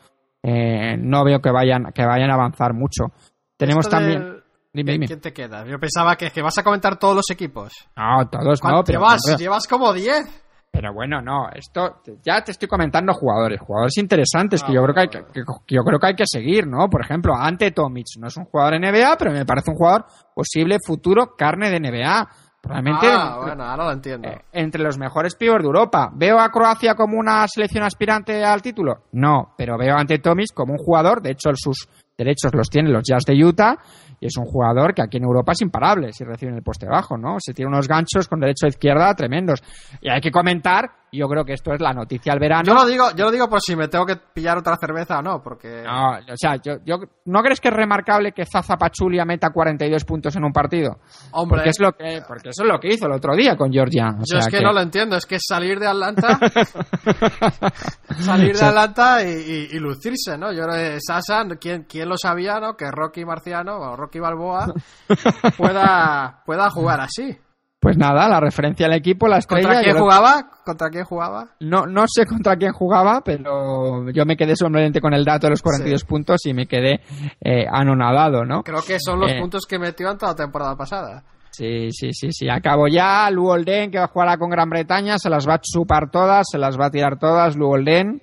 eh, 0.43 0.97
no 0.99 1.25
veo 1.25 1.41
que 1.41 1.51
vayan, 1.51 1.93
que 1.95 2.05
vayan 2.05 2.31
a 2.31 2.35
avanzar 2.35 2.73
mucho. 2.75 3.13
Tenemos 3.57 3.87
Esto 3.87 3.97
también... 3.97 4.23
Del... 4.23 4.39
Dime, 4.71 4.93
dime. 4.93 5.07
¿Quién 5.07 5.21
te 5.21 5.33
queda? 5.33 5.65
Yo 5.65 5.79
pensaba 5.79 6.15
que, 6.15 6.31
que, 6.31 6.43
vas 6.43 6.57
a 6.59 6.63
comentar 6.63 6.99
todos 6.99 7.17
los 7.17 7.31
equipos. 7.31 7.73
No, 7.97 8.29
todos 8.29 8.63
no. 8.63 8.85
Pero, 8.85 9.01
llevas? 9.01 9.23
Llevas 9.39 9.67
como 9.67 9.93
10. 9.93 10.48
Pero 10.81 10.93
bueno, 10.95 11.21
no, 11.21 11.49
esto 11.53 12.03
ya 12.25 12.41
te 12.45 12.53
estoy 12.53 12.69
comentando 12.69 13.13
jugadores, 13.13 13.59
jugadores 13.61 13.97
interesantes 13.99 14.63
que 14.63 14.73
yo 14.73 14.81
creo 14.85 14.95
que 14.95 15.01
hay 15.01 15.09
que, 15.09 15.19
que- 15.33 15.43
que 15.67 15.75
yo 15.75 15.83
creo 15.83 15.99
que 15.99 16.07
hay 16.07 16.15
que 16.15 16.25
seguir, 16.25 16.69
¿no? 16.69 16.89
Por 16.89 17.01
ejemplo, 17.01 17.35
Ante 17.35 17.73
Tomic 17.73 18.07
no 18.21 18.29
es 18.29 18.37
un 18.37 18.45
jugador 18.45 18.75
NBA, 18.81 19.17
pero 19.19 19.33
me 19.33 19.45
parece 19.45 19.73
un 19.73 19.77
jugador 19.77 20.05
posible 20.33 20.77
futuro 20.87 21.35
carne 21.37 21.69
de 21.69 21.81
NBA. 21.81 22.29
Probablemente 22.61 23.07
Ah, 23.11 23.39
bueno, 23.43 23.65
ahora 23.65 23.85
lo 23.87 23.93
entiendo. 23.93 24.29
eh, 24.29 24.39
entre 24.53 24.83
los 24.85 24.99
mejores 24.99 25.35
pibos 25.35 25.59
de 25.59 25.65
Europa. 25.67 26.11
¿Veo 26.15 26.39
a 26.39 26.49
Croacia 26.51 26.95
como 26.95 27.19
una 27.19 27.47
selección 27.49 27.83
aspirante 27.83 28.45
al 28.45 28.63
título? 28.63 29.05
No, 29.13 29.55
pero 29.57 29.77
veo 29.77 29.97
a 29.97 30.01
Ante 30.01 30.19
Tomic 30.21 30.53
como 30.55 30.75
un 30.75 30.79
jugador, 30.79 31.21
de 31.23 31.33
hecho 31.33 31.51
sus 31.55 31.89
derechos 32.17 32.53
los 32.55 32.69
tienen 32.69 32.93
los 32.93 33.03
Jazz 33.05 33.23
de 33.27 33.35
Utah 33.45 33.79
y 34.21 34.27
es 34.27 34.37
un 34.37 34.45
jugador 34.45 34.95
que 34.95 35.03
aquí 35.03 35.19
en 35.19 35.25
Europa 35.25 35.53
es 35.53 35.61
imparable 35.61 36.13
si 36.13 36.25
reciben 36.25 36.57
el 36.57 36.63
poste 36.63 36.87
bajo, 36.87 37.17
¿no? 37.17 37.37
Se 37.39 37.55
tiene 37.55 37.71
unos 37.71 37.87
ganchos 37.87 38.29
con 38.29 38.41
derecho 38.41 38.67
a 38.67 38.69
izquierda 38.69 39.15
tremendos. 39.15 39.63
Y 40.01 40.11
hay 40.11 40.21
que 40.21 40.31
comentar, 40.31 40.91
yo 41.13 41.27
creo 41.29 41.45
que 41.45 41.55
esto 41.55 41.73
es 41.73 41.81
la 41.81 41.93
noticia 41.93 42.33
del 42.33 42.41
verano. 42.41 42.65
Yo 42.65 42.75
lo 42.75 42.85
digo, 42.87 43.11
yo 43.17 43.25
lo 43.27 43.31
digo 43.31 43.49
por 43.49 43.61
si 43.61 43.75
me 43.77 43.89
tengo 43.89 44.05
que 44.07 44.17
pillar 44.17 44.59
otra 44.59 44.77
cerveza 44.77 45.19
o 45.19 45.23
no, 45.23 45.43
porque 45.43 45.83
No, 45.85 46.11
o 46.13 46.37
sea, 46.37 46.57
yo, 46.57 46.75
yo- 46.85 46.99
¿no 47.27 47.43
crees 47.43 47.61
que 47.61 47.69
es 47.69 47.75
remarcable 47.75 48.33
que 48.33 48.45
Zaza 48.45 48.77
Pachulia 48.77 49.25
meta 49.25 49.51
42 49.51 50.05
puntos 50.05 50.35
en 50.37 50.45
un 50.45 50.53
partido? 50.53 50.99
hombre, 51.33 51.59
Porque, 51.59 51.71
es 51.71 51.81
lo 51.81 51.93
que, 51.93 52.23
porque 52.27 52.49
eso 52.51 52.63
es 52.65 52.69
lo 52.69 52.79
que 52.79 52.89
hizo 52.89 53.07
el 53.07 53.13
otro 53.13 53.35
día 53.35 53.57
con 53.57 53.73
Georgia. 53.73 54.09
O 54.11 54.19
yo 54.19 54.25
sea 54.25 54.39
es 54.41 54.49
que, 54.49 54.61
no 54.61 54.73
lo 54.73 54.81
entiendo, 54.81 55.17
es 55.17 55.27
que 55.27 55.39
salir 55.41 55.79
de 55.79 55.87
Atlanta, 55.87 56.39
salir 58.21 58.57
de. 58.57 58.65
Atlanta 58.65 59.23
y, 59.25 59.31
y- 59.31 59.69
y 59.77 59.79
lucirse, 59.79 60.37
¿no? 60.39 60.53
Yo 60.53 60.65
Sasa, 61.01 61.45
¿quién, 61.61 61.85
quién 61.89 62.09
lo 62.09 62.17
sabía, 62.17 62.61
no? 62.61 62.77
Que 62.77 62.91
Rocky 62.91 63.25
Marciano 63.25 63.79
o 63.79 63.97
Rocky 63.97 64.19
Balboa 64.19 64.73
pueda 65.57 66.43
pueda 66.45 66.71
jugar 66.71 67.01
así. 67.01 67.37
Pues 67.81 67.97
nada, 67.97 68.29
la 68.29 68.41
referencia 68.41 68.87
al 68.87 68.93
equipo, 68.95 69.29
la 69.29 69.39
estrella. 69.39 69.63
¿Contra 69.69 69.83
quién 69.83 69.95
creo- 69.95 70.05
jugaba? 70.05 70.51
¿Contra 70.65 70.91
quién 70.91 71.05
jugaba? 71.05 71.47
No, 71.61 71.87
no 71.87 72.05
sé 72.09 72.27
contra 72.27 72.57
quién 72.57 72.73
jugaba, 72.73 73.21
pero 73.25 74.11
yo 74.11 74.25
me 74.27 74.37
quedé 74.37 74.57
sorprendente 74.57 75.01
con 75.01 75.15
el 75.15 75.25
dato 75.25 75.47
de 75.47 75.51
los 75.53 75.63
42 75.63 76.05
puntos 76.05 76.45
y 76.47 76.55
me 76.55 76.67
quedé 76.67 77.01
eh, 77.41 77.67
anonadado, 77.71 78.45
¿no? 78.45 78.65
Creo 78.65 78.83
que 78.85 78.99
son 78.99 79.21
los 79.21 79.31
Eh. 79.31 79.39
puntos 79.41 79.65
que 79.65 79.79
metió 79.79 80.11
en 80.11 80.19
toda 80.19 80.33
la 80.33 80.37
temporada 80.37 80.77
pasada. 80.77 81.23
Sí, 81.51 81.91
sí, 81.93 82.13
sí, 82.13 82.33
sí. 82.33 82.49
Acabo 82.49 82.89
ya. 82.89 83.31
Lu 83.31 83.49
Olden, 83.49 83.91
que 83.93 84.05
jugará 84.07 84.37
con 84.37 84.51
Gran 84.51 84.69
Bretaña, 84.71 85.17
se 85.19 85.31
las 85.31 85.49
va 85.49 85.55
a 85.55 85.61
chupar 85.61 86.11
todas, 86.11 86.47
se 86.51 86.59
las 86.59 86.79
va 86.79 86.87
a 86.87 86.91
tirar 86.91 87.19
todas, 87.19 87.57
Lu 87.57 87.69
Olden. 87.69 88.23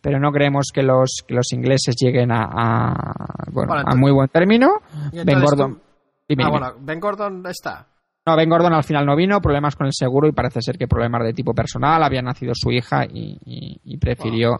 Pero 0.00 0.18
no 0.18 0.32
creemos 0.32 0.70
que 0.74 0.82
los, 0.82 1.22
que 1.26 1.34
los 1.34 1.52
ingleses 1.52 1.94
lleguen 1.98 2.30
a, 2.32 2.42
a, 2.44 3.14
bueno, 3.52 3.74
a 3.86 3.94
muy 3.94 4.12
buen 4.12 4.28
término. 4.28 4.80
Ben 5.12 5.40
Gordon. 5.40 5.74
tú- 6.26 6.34
ah, 6.42 6.50
bueno, 6.50 6.72
Ben 6.80 7.00
Gordon 7.00 7.42
está. 7.46 7.86
No, 8.26 8.36
Ben 8.36 8.48
Gordon 8.48 8.72
al 8.72 8.84
final 8.84 9.04
no 9.04 9.14
vino, 9.16 9.40
problemas 9.40 9.76
con 9.76 9.86
el 9.86 9.92
seguro 9.92 10.26
y 10.28 10.32
parece 10.32 10.62
ser 10.62 10.78
que 10.78 10.88
problemas 10.88 11.22
de 11.24 11.32
tipo 11.34 11.52
personal. 11.54 12.02
Había 12.02 12.22
nacido 12.22 12.52
su 12.54 12.70
hija 12.70 13.04
y, 13.04 13.38
y- 13.44 13.80
y 13.84 13.96
prefirió 13.98 14.56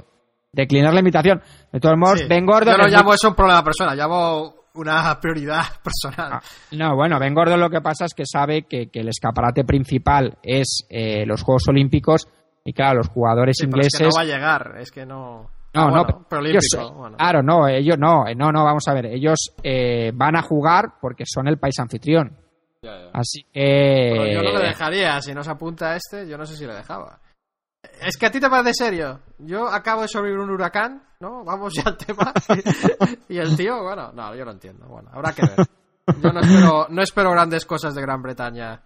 declinar 0.53 0.93
la 0.93 1.01
invitación. 1.01 1.41
De 1.73 1.81
todos 1.81 1.97
modos, 1.97 2.21
Sí. 2.21 2.27
Ben 2.29 2.45
Gordon. 2.45 2.75
Yo 2.75 2.79
no 2.79 2.87
es 2.87 2.93
llamo 2.93 3.05
muy- 3.07 3.15
eso 3.15 3.29
un 3.29 3.35
problema 3.35 3.65
personal, 3.65 3.97
llamo 3.97 4.55
una 4.75 5.19
prioridad 5.21 5.63
personal. 5.83 6.33
Ah, 6.35 6.43
No, 6.73 6.95
bueno, 6.95 7.19
Ben 7.19 7.33
Gordon 7.35 7.59
lo 7.61 7.71
que 7.71 7.81
pasa 7.81 8.05
es 8.05 8.13
que 8.15 8.25
sabe 8.27 8.65
que, 8.69 8.89
que 8.91 9.01
el 9.01 9.09
escaparate 9.09 9.65
principal 9.65 10.37
es 10.43 10.87
eh, 10.91 11.25
los 11.27 11.43
Juegos 11.43 11.63
Olímpicos 11.69 12.29
y 12.65 12.73
claro, 12.75 12.99
los 12.99 13.09
jugadores 13.09 13.57
Sí, 13.59 13.67
pero 13.67 13.81
es 13.81 13.87
ingleses. 13.87 13.99
que 14.01 14.05
no 14.05 14.11
va 14.17 14.23
a 14.23 14.25
llegar, 14.25 14.75
es 14.79 14.91
que 14.91 15.07
no. 15.07 15.51
No, 15.75 15.81
Ah, 15.81 15.85
no, 15.87 15.91
bueno, 15.91 16.05
pero 16.07 16.27
pero 16.29 16.47
ellos, 16.47 16.65
olímpico. 16.75 16.99
bueno. 16.99 17.17
Claro, 17.17 17.43
no, 17.43 17.67
ellos 17.67 17.99
no, 17.99 18.29
eh, 18.29 18.35
no, 18.35 18.53
no, 18.53 18.63
vamos 18.63 18.87
a 18.87 18.95
ver, 18.95 19.07
ellos 19.07 19.39
eh, 19.63 20.13
van 20.15 20.37
a 20.37 20.43
jugar 20.43 20.95
porque 21.01 21.25
son 21.27 21.49
el 21.49 21.59
país 21.59 21.79
anfitrión. 21.81 22.37
Así 23.13 23.43
que. 23.53 24.11
Pero 24.13 24.27
yo 24.27 24.43
no 24.43 24.59
le 24.59 24.69
dejaría, 24.69 25.21
si 25.21 25.35
no 25.35 25.43
se 25.43 25.51
apunta 25.51 25.91
a 25.93 25.97
este, 25.97 26.27
yo 26.29 26.37
no 26.39 26.45
sé 26.47 26.57
si 26.57 26.67
le 26.67 26.75
dejaba. 26.75 27.21
Es 28.01 28.17
que 28.17 28.27
a 28.27 28.31
ti 28.31 28.41
te 28.41 28.49
parece 28.49 28.73
serio. 28.75 29.21
Yo 29.39 29.69
acabo 29.69 30.03
de 30.03 30.09
sobrevivir 30.09 30.41
un 30.43 30.51
huracán, 30.51 31.03
¿no? 31.21 31.45
Vamos 31.45 31.75
ya 31.75 31.83
al 31.87 31.97
tema. 31.97 32.33
y 33.29 33.39
el 33.39 33.57
tío, 33.57 33.83
bueno, 33.83 34.11
no, 34.13 34.35
yo 34.35 34.45
lo 34.45 34.53
entiendo. 34.53 34.87
Bueno, 34.89 35.11
habrá 35.13 35.33
que 35.33 35.43
ver. 35.43 35.67
Yo 36.23 36.31
no 36.33 36.41
espero, 36.41 36.87
no 36.91 37.03
espero 37.03 37.31
grandes 37.31 37.65
cosas 37.67 37.95
de 37.95 38.03
Gran 38.03 38.23
Bretaña. 38.23 38.83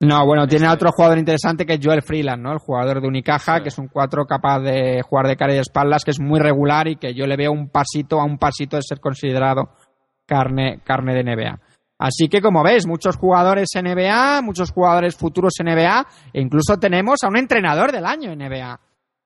No, 0.00 0.26
bueno, 0.26 0.46
tiene 0.46 0.66
Este- 0.66 0.74
otro 0.74 0.90
jugador 0.92 1.18
interesante 1.18 1.64
que 1.64 1.74
es 1.74 1.80
Joel 1.82 2.02
Freeland, 2.02 2.42
¿no? 2.42 2.52
El 2.52 2.58
jugador 2.58 3.00
de 3.00 3.06
Unicaja, 3.08 3.56
Sí. 3.58 3.62
que 3.62 3.68
es 3.68 3.78
un 3.78 3.88
4 3.88 4.26
capaz 4.26 4.58
de 4.60 5.00
jugar 5.02 5.28
de 5.28 5.36
cara 5.36 5.52
y 5.52 5.56
de 5.56 5.60
espaldas, 5.62 6.04
que 6.04 6.10
es 6.10 6.18
muy 6.20 6.40
regular 6.40 6.88
y 6.88 6.96
que 6.96 7.14
yo 7.14 7.26
le 7.26 7.36
veo 7.36 7.52
un 7.52 7.68
pasito 7.68 8.20
a 8.20 8.24
un 8.24 8.36
pasito 8.38 8.76
de 8.76 8.82
ser 8.82 9.00
considerado 9.00 9.76
carne, 10.26 10.80
carne 10.84 11.14
de 11.14 11.22
NBA. 11.22 11.60
Así 12.04 12.28
que, 12.28 12.40
como 12.42 12.64
ves, 12.64 12.84
muchos 12.86 13.16
jugadores 13.16 13.68
NBA, 13.76 14.42
muchos 14.42 14.72
jugadores 14.72 15.14
futuros 15.16 15.52
NBA, 15.62 16.04
e 16.32 16.40
incluso 16.40 16.76
tenemos 16.76 17.18
a 17.22 17.28
un 17.28 17.36
entrenador 17.36 17.92
del 17.92 18.04
año 18.06 18.34
NBA. 18.34 18.80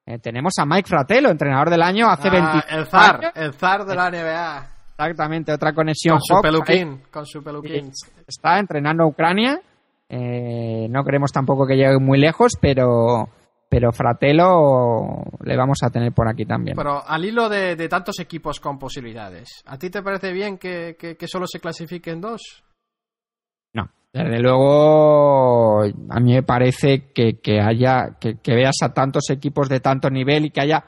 Eh, 0.05 0.19
tenemos 0.19 0.53
a 0.59 0.67
Mike 0.67 0.87
Fratello, 0.89 1.31
entrenador 1.31 1.71
del 1.71 1.81
año 1.83 2.07
hace 2.11 2.29
Ah, 2.29 2.31
20 2.31 2.75
el 2.77 2.87
zar, 2.87 3.33
el 3.35 3.55
zar 3.55 3.85
de 3.87 3.95
la 3.95 4.11
NBA. 4.11 4.67
Exactamente, 4.99 5.53
otra 5.55 5.73
conexión. 5.73 6.17
Con 6.19 6.23
su 6.23 6.35
Hawk, 6.35 6.45
ahí 6.45 6.51
peluquín, 6.53 7.03
con 7.11 7.25
su 7.25 7.43
peluquín. 7.43 7.91
Está 8.27 8.59
entrenando 8.59 9.05
a 9.05 9.07
Ucrania. 9.07 9.59
Eh, 10.09 10.87
no 10.91 11.03
queremos 11.03 11.33
tampoco 11.33 11.67
que 11.67 11.77
llegue 11.77 11.99
muy 11.99 12.19
lejos, 12.19 12.53
pero, 12.61 13.29
pero 13.69 13.91
Fratello 13.93 15.25
le 15.45 15.57
vamos 15.57 15.79
a 15.83 15.91
tener 15.91 16.13
por 16.13 16.29
aquí 16.29 16.45
también. 16.47 16.77
Pero 16.77 17.03
al 17.07 17.25
hilo 17.25 17.49
de, 17.49 17.75
de 17.75 17.89
tantos 17.89 18.19
equipos 18.21 18.61
con 18.61 18.79
posibilidades, 18.79 19.49
¿a 19.67 19.77
ti 19.79 19.91
te 19.91 20.03
parece 20.03 20.33
bien 20.33 20.59
que, 20.59 20.97
que- 20.99 21.17
que 21.17 21.27
solo 21.29 21.47
se 21.47 21.59
clasifiquen 21.59 22.21
dos? 22.21 22.63
Desde 24.17 24.41
luego 24.41 25.83
a 25.83 26.21
mí 26.21 26.33
me 26.33 26.43
parece 26.43 27.13
que, 27.13 27.39
que 27.39 27.61
haya 27.61 28.17
que, 28.19 28.39
que 28.41 28.55
veas 28.55 28.77
a 28.83 28.95
tantos 28.95 29.29
equipos 29.31 29.69
de 29.69 29.81
tanto 29.81 30.09
nivel 30.09 30.47
y 30.47 30.51
que 30.51 30.61
haya 30.63 30.85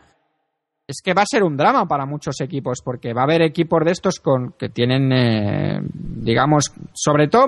es 0.86 1.02
que 1.04 1.12
va 1.12 1.22
a 1.22 1.26
ser 1.26 1.42
un 1.42 1.54
drama 1.56 1.86
para 1.86 2.06
muchos 2.06 2.40
equipos 2.40 2.80
porque 2.82 3.12
va 3.12 3.20
a 3.20 3.24
haber 3.24 3.42
equipos 3.42 3.84
de 3.84 3.90
estos 3.90 4.20
con 4.20 4.52
que 4.58 4.70
tienen 4.70 5.12
eh, 5.12 5.80
digamos 5.92 6.72
sobre 6.94 7.28
todo 7.28 7.46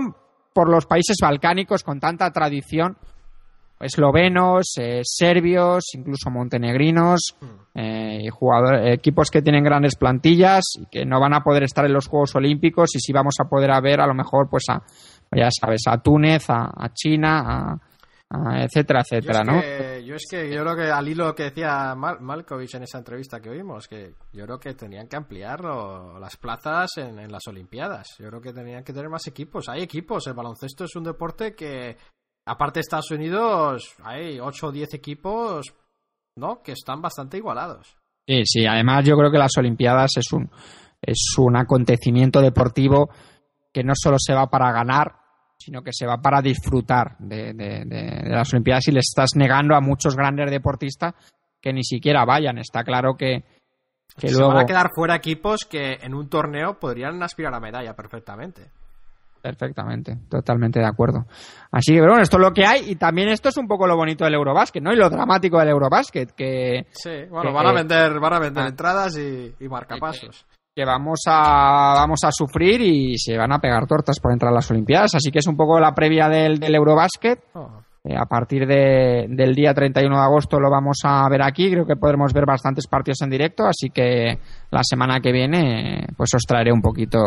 por 0.53 0.69
los 0.69 0.85
países 0.85 1.17
balcánicos 1.23 1.83
con 1.83 1.99
tanta 1.99 2.31
tradición 2.31 2.99
eslovenos, 3.81 4.75
eh, 4.79 5.01
serbios, 5.05 5.85
incluso 5.95 6.29
montenegrinos, 6.29 7.35
eh, 7.75 8.19
y 8.25 8.29
jugador- 8.29 8.87
equipos 8.89 9.31
que 9.31 9.41
tienen 9.41 9.65
grandes 9.65 9.97
plantillas 9.97 10.65
y 10.79 10.85
que 10.91 11.07
no 11.07 11.19
van 11.19 11.33
a 11.33 11.41
poder 11.43 11.63
estar 11.63 11.87
en 11.87 11.95
los 11.95 12.07
Juegos 12.07 12.35
Olímpicos 12.35 12.95
y 12.95 13.01
sí 13.01 13.11
vamos 13.13 13.37
a 13.41 13.49
poder 13.49 13.71
a 13.71 13.81
ver 13.81 14.01
a 14.03 14.07
lo 14.07 14.13
mejor 14.13 14.51
pues 14.51 14.65
a 14.69 14.83
ya 15.35 15.49
sabes 15.51 15.83
a 15.87 15.99
Túnez, 16.03 16.49
a, 16.51 16.71
a 16.77 16.93
China, 16.93 17.41
a, 17.41 17.81
a 18.33 18.63
etcétera, 18.65 19.03
Yo 19.11 19.17
etcétera, 19.17 19.41
es, 19.41 19.47
¿no? 19.47 19.61
que, 19.61 20.05
yo 20.05 20.15
es 20.15 20.27
que 20.31 20.53
yo 20.53 20.63
creo 20.63 20.77
que 20.77 20.91
al 20.91 21.09
hilo 21.09 21.35
que 21.35 21.45
decía 21.45 21.95
Mal- 21.95 22.21
Malkovich 22.21 22.75
en 22.75 22.83
esa 22.85 22.99
entrevista 22.99 23.41
que 23.41 23.51
oímos, 23.51 23.87
que 23.89 24.15
yo 24.33 24.45
creo 24.45 24.59
que 24.59 24.75
tenían 24.75 25.09
que 25.09 25.17
ampliar 25.17 25.61
lo- 25.61 26.19
las 26.19 26.37
plazas 26.37 26.91
en, 26.97 27.19
en 27.19 27.31
las 27.33 27.47
Olimpiadas. 27.47 28.09
Yo 28.19 28.29
creo 28.29 28.41
que 28.41 28.53
tenían 28.53 28.85
que 28.85 28.93
tener 28.93 29.09
más 29.09 29.27
equipos. 29.27 29.69
Hay 29.69 29.83
equipos, 29.83 30.27
el 30.27 30.35
baloncesto 30.35 30.85
es 30.85 30.95
un 30.97 31.05
deporte 31.05 31.55
que, 31.55 31.97
aparte 32.47 32.79
de 32.79 32.83
Estados 32.83 33.11
Unidos, 33.11 33.95
hay 34.03 34.39
8 34.41 34.67
o 34.69 34.73
10 34.73 34.95
equipos 34.95 35.67
¿no? 36.37 36.63
que 36.63 36.73
están 36.73 37.01
bastante 37.03 37.37
igualados. 37.37 37.97
Sí, 38.27 38.43
sí, 38.45 38.67
además 38.67 39.05
yo 39.05 39.17
creo 39.17 39.31
que 39.33 39.39
las 39.39 39.57
Olimpiadas 39.59 40.11
es 40.17 40.33
un, 40.33 40.49
es 41.03 41.35
un 41.39 41.57
acontecimiento 41.57 42.41
deportivo 42.41 43.11
que 43.73 43.83
no 43.83 43.93
solo 43.97 44.17
se 44.19 44.35
va 44.35 44.47
para 44.49 44.71
ganar, 44.73 45.17
sino 45.61 45.83
que 45.83 45.93
se 45.93 46.07
va 46.07 46.17
para 46.17 46.41
disfrutar 46.41 47.17
de, 47.19 47.53
de- 47.53 47.85
de- 47.85 48.21
de 48.25 48.31
las 48.31 48.51
Olimpiadas 48.55 48.89
y 48.89 48.93
le 48.93 49.01
estás 49.01 49.31
negando 49.37 49.75
a 49.77 49.81
muchos 49.83 50.17
grandes 50.17 50.51
deportistas 50.51 51.15
que 51.61 51.73
ni 51.73 51.85
siquiera 51.85 52.25
vayan. 52.25 52.57
Está 52.59 52.83
claro 52.83 53.15
que, 53.15 53.45
que 54.17 54.29
Se 54.29 54.35
luego... 54.39 54.55
van 54.55 54.63
a 54.65 54.67
quedar 54.67 54.89
fuera 54.95 55.17
equipos 55.17 55.67
que 55.71 55.99
en 56.01 56.15
un 56.15 56.29
torneo 56.31 56.79
podrían 56.81 57.23
aspirar 57.23 57.55
a 57.55 57.61
medalla 57.61 57.95
perfectamente. 57.95 58.71
Perfectamente, 59.43 60.19
totalmente 60.29 60.81
de 60.81 60.87
acuerdo. 60.87 61.25
Así 61.73 61.95
que, 61.95 62.01
bueno, 62.01 62.21
esto 62.21 62.37
es 62.37 62.43
lo 62.43 62.53
que 62.53 62.67
hay 62.67 62.91
y 62.91 62.97
también 62.97 63.29
esto 63.31 63.49
es 63.49 63.57
un 63.57 63.67
poco 63.67 63.87
lo 63.87 63.97
bonito 63.97 64.25
del 64.25 64.35
Eurobásquet, 64.35 64.83
¿no? 64.83 64.93
Y 64.93 64.97
lo 64.97 65.09
dramático 65.09 65.59
del 65.59 65.69
Eurobásquet, 65.71 66.33
que, 66.33 66.87
Sí, 66.91 67.25
bueno, 67.31 67.49
Que- 67.51 67.55
van 67.55 67.67
a 67.69 67.73
vender, 67.73 68.21
van 68.21 68.33
a 68.35 68.39
vender 68.39 68.65
Ah. 68.65 68.69
entradas 68.69 69.17
y, 69.17 69.55
y 69.59 69.69
marcapasos. 69.69 70.45
Que 70.75 70.85
vamos 70.85 71.21
a, 71.27 71.95
vamos 71.97 72.21
a 72.25 72.31
sufrir 72.31 72.81
y 72.81 73.19
se 73.19 73.37
van 73.37 73.53
a 73.53 73.59
pegar 73.59 73.87
tortas 73.87 74.21
por 74.21 74.33
entrar 74.33 74.53
a 74.53 74.55
las 74.55 74.71
Olimpiadas. 74.71 75.15
Así 75.15 75.31
que 75.31 75.41
es 75.41 75.47
un 75.47 75.57
poco 75.57 75.81
la 75.81 75.93
previa 75.95 76.29
del, 76.29 76.59
del 76.59 76.75
Eurobásquet. 76.75 77.41
Oh. 77.55 77.83
Eh, 78.05 78.17
a 78.17 78.25
partir 78.25 78.67
de- 78.67 79.27
del 79.29 79.55
día 79.55 79.75
31 79.75 80.17
de 80.17 80.23
agosto 80.23 80.59
lo 80.59 80.71
vamos 80.71 80.99
a 81.05 81.29
ver 81.29 81.43
aquí. 81.43 81.71
Creo 81.71 81.85
que 81.87 81.97
podremos 81.97 82.33
ver 82.33 82.47
bastantes 82.47 82.87
partidos 82.87 83.21
en 83.23 83.31
directo. 83.31 83.67
Así 83.67 83.91
que 83.91 84.39
la 84.71 84.83
semana 84.83 85.21
que 85.21 85.33
viene, 85.33 86.07
pues 86.17 86.31
os 86.35 86.43
traeré 86.47 86.73
un 86.73 86.81
poquito 86.81 87.19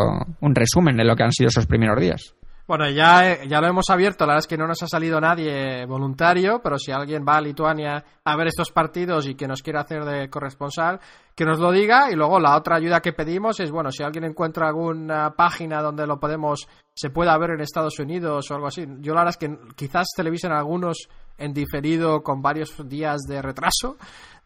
un 0.42 0.56
resumen 0.56 0.96
de 0.98 1.04
lo 1.04 1.16
que 1.16 1.24
han 1.24 1.32
sido 1.32 1.50
esos 1.50 1.68
primeros 1.68 2.00
días. 2.00 2.36
Bueno, 2.66 2.90
ya, 2.90 3.44
ya 3.44 3.60
lo 3.60 3.68
hemos 3.68 3.90
abierto, 3.90 4.26
la 4.26 4.34
verdad 4.34 4.46
es 4.46 4.48
que 4.48 4.58
no 4.58 4.66
nos 4.66 4.82
ha 4.82 4.88
salido 4.88 5.20
nadie 5.20 5.86
voluntario, 5.86 6.62
pero 6.64 6.80
si 6.80 6.94
alguien 6.94 7.26
va 7.28 7.36
a 7.36 7.42
Lituania 7.42 8.02
a 8.24 8.38
ver 8.38 8.48
estos 8.48 8.72
partidos 8.72 9.28
y 9.28 9.36
que 9.36 9.50
nos 9.50 9.62
quiera 9.62 9.82
hacer 9.82 10.06
de 10.06 10.30
corresponsal, 10.30 11.02
que 11.36 11.44
nos 11.44 11.60
lo 11.60 11.74
diga. 11.74 12.10
Y 12.10 12.16
luego 12.16 12.40
la 12.40 12.56
otra 12.56 12.78
ayuda 12.78 13.02
que 13.02 13.12
pedimos 13.12 13.60
es, 13.60 13.70
bueno, 13.70 13.92
si 13.92 14.02
alguien 14.02 14.24
encuentra 14.24 14.70
alguna 14.70 15.34
página 15.36 15.82
donde 15.82 16.08
lo 16.08 16.22
podemos, 16.22 16.66
se 16.94 17.10
pueda 17.10 17.38
ver 17.38 17.52
en 17.52 17.62
Estados 17.62 18.00
Unidos 18.00 18.50
o 18.50 18.56
algo 18.56 18.68
así. 18.68 18.86
Yo 19.00 19.14
la 19.14 19.26
verdad 19.26 19.36
es 19.42 19.50
que 19.50 19.58
quizás 19.76 20.08
televisen 20.16 20.54
algunos 20.54 21.10
en 21.38 21.54
diferido 21.54 22.22
con 22.24 22.42
varios 22.42 22.76
días 22.88 23.22
de 23.28 23.42
retraso. 23.42 23.98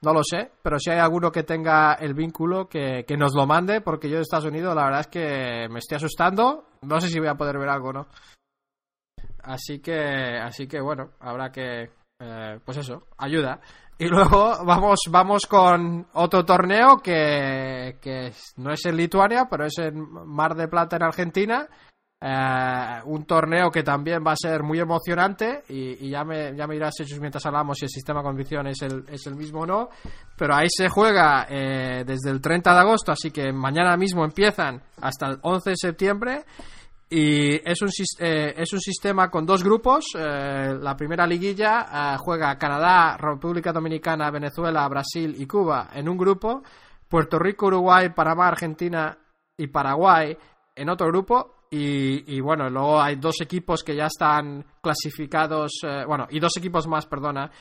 No 0.02 0.14
lo 0.14 0.22
sé, 0.24 0.52
pero 0.62 0.78
si 0.78 0.92
hay 0.92 1.00
alguno 1.00 1.32
que 1.32 1.44
tenga 1.44 1.94
el 1.94 2.14
vínculo, 2.14 2.70
que, 2.70 3.04
que 3.08 3.18
nos 3.18 3.34
lo 3.36 3.48
mande, 3.48 3.82
porque 3.82 4.10
yo 4.10 4.18
de 4.18 4.22
Estados 4.22 4.46
Unidos 4.46 4.76
la 4.76 4.86
verdad 4.86 5.02
es 5.02 5.08
que 5.08 5.68
me 5.70 5.80
estoy 5.80 5.96
asustando. 5.96 6.70
No 6.84 7.00
sé 7.02 7.10
si 7.10 7.20
voy 7.20 7.30
a 7.30 7.36
poder 7.36 7.58
ver 7.58 7.70
algo, 7.70 7.92
¿no? 7.92 8.08
Así 9.44 9.80
que, 9.80 10.38
así 10.38 10.68
que 10.68 10.82
bueno, 10.82 11.12
habrá 11.20 11.52
que, 11.52 11.90
eh, 12.20 12.60
pues 12.64 12.78
eso, 12.78 13.08
ayuda. 13.18 13.60
Y 13.98 14.06
luego 14.08 14.64
vamos, 14.64 15.00
vamos 15.10 15.46
con 15.50 16.06
otro 16.14 16.46
torneo 16.46 16.98
que, 16.98 17.98
que 18.02 18.32
no 18.58 18.72
es 18.72 18.86
en 18.86 18.98
Lituania, 18.98 19.48
pero 19.50 19.66
es 19.66 19.78
en 19.80 20.00
Mar 20.28 20.56
de 20.56 20.68
Plata 20.68 20.98
en 20.98 21.04
Argentina. 21.04 21.68
Eh, 22.20 23.02
un 23.06 23.26
torneo 23.26 23.70
que 23.70 23.84
también 23.84 24.24
va 24.26 24.32
a 24.32 24.36
ser 24.36 24.64
muy 24.64 24.80
emocionante 24.80 25.64
y, 25.70 26.10
ya, 26.10 26.24
me, 26.24 26.56
ya 26.56 26.66
me 26.66 26.74
dirás 26.74 26.96
mientras 27.20 27.46
hablamos 27.46 27.78
si 27.78 27.86
el 27.86 27.92
sistema 27.92 28.22
de 28.22 28.26
condición 28.26 28.66
es 28.66 28.82
el, 28.82 29.06
es 29.08 29.28
el 29.28 29.36
mismo 29.36 29.62
o 29.62 29.66
no. 29.66 29.90
Pero 30.36 30.56
ahí 30.56 30.68
se 30.70 30.90
juega 30.90 31.46
eh, 31.50 32.04
desde 32.06 32.32
el 32.32 32.42
30 32.42 32.74
de 32.74 32.80
agosto, 32.80 33.12
así 33.12 33.30
que 33.30 33.54
mañana 33.54 33.96
mismo 33.98 34.26
empiezan 34.26 34.82
hasta 35.00 35.28
el 35.28 35.40
11 35.42 35.70
de 35.70 35.76
septiembre. 35.76 36.46
Y 37.10 37.56
es 37.70 37.82
un, 37.82 37.90
eh, 38.20 38.54
es 38.58 38.74
un 38.74 38.82
sistema 38.82 39.30
con 39.30 39.46
dos 39.46 39.64
grupos. 39.64 40.08
La 40.14 40.98
primera 40.98 41.26
liguilla 41.26 42.18
juega 42.18 42.58
Canadá, 42.58 43.16
República 43.16 43.72
Dominicana, 43.72 44.30
Venezuela, 44.30 44.86
Brasil 44.90 45.34
y 45.38 45.46
Cuba 45.46 45.90
en 45.94 46.10
un 46.10 46.18
grupo. 46.18 46.64
Puerto 47.08 47.40
Rico, 47.40 47.68
Uruguay, 47.68 48.10
Panamá, 48.10 48.50
Argentina 48.50 49.18
y 49.56 49.68
Paraguay 49.68 50.38
en 50.76 50.90
otro 50.90 51.08
grupo. 51.08 51.57
Y, 51.70 52.40
bueno, 52.40 52.70
luego 52.70 53.02
hay 53.02 53.18
dos 53.18 53.42
equipos 53.42 53.84
que 53.84 53.96
ya 53.96 54.06
están 54.06 54.66
clasificados. 54.82 55.82
bueno, 56.08 56.28
y 56.30 56.40
dos 56.40 56.56
equipos 56.58 56.88
más, 56.88 57.06
perdona. 57.06 57.52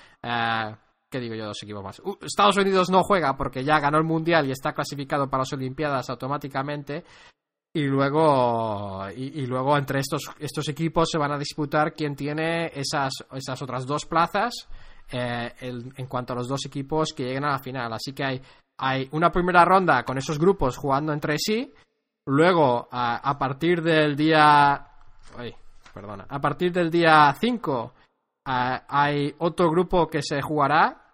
¿Qué 1.11 1.21
digo 1.21 1.35
yo? 1.35 1.47
Dos 1.47 1.63
equipos 1.63 1.83
más. 1.83 2.03
Estados 2.21 2.57
Unidos 2.57 2.91
no 2.91 3.03
juega 3.03 3.37
porque 3.37 3.65
ya 3.65 3.81
ganó 3.81 3.99
el 3.99 4.05
Mundial 4.05 4.47
y 4.47 4.53
está 4.53 4.73
clasificado 4.73 5.29
para 5.29 5.43
las 5.43 5.53
Olimpiadas 5.53 6.11
automáticamente 6.11 7.05
y 7.77 7.85
luego 7.85 9.07
y, 9.15 9.45
luego 9.45 9.77
entre 9.77 10.01
estos 10.01 10.31
estos 10.39 10.67
equipos 10.71 11.11
se 11.11 11.19
van 11.19 11.33
a 11.33 11.39
disputar 11.39 11.93
quién 11.93 12.17
tiene 12.17 12.73
esas 12.75 13.13
esas 13.33 13.61
otras 13.61 13.85
dos 13.85 14.07
plazas 14.07 14.67
eh, 15.13 15.53
en 15.61 16.07
cuanto 16.07 16.33
a 16.33 16.37
los 16.37 16.49
dos 16.49 16.65
equipos 16.65 17.13
que 17.15 17.25
lleguen 17.25 17.45
a 17.45 17.51
la 17.51 17.59
final 17.59 17.93
así 17.93 18.15
que 18.15 18.25
hay 18.25 18.41
hay 18.79 19.07
una 19.13 19.31
primera 19.31 19.63
ronda 19.67 20.05
con 20.05 20.17
esos 20.17 20.39
grupos 20.39 20.79
jugando 20.79 21.13
entre 21.13 21.37
sí 21.39 21.71
luego 22.27 22.89
a, 22.91 23.37
partir 23.39 23.83
del 23.83 24.17
día 24.17 24.87
perdona 25.95 26.27
a 26.29 26.41
partir 26.41 26.73
del 26.73 26.91
día 26.91 27.35
5 27.39 27.93
hay 28.45 29.35
otro 29.39 29.71
grupo 29.71 30.07
que 30.07 30.23
se 30.23 30.41
jugará 30.41 31.07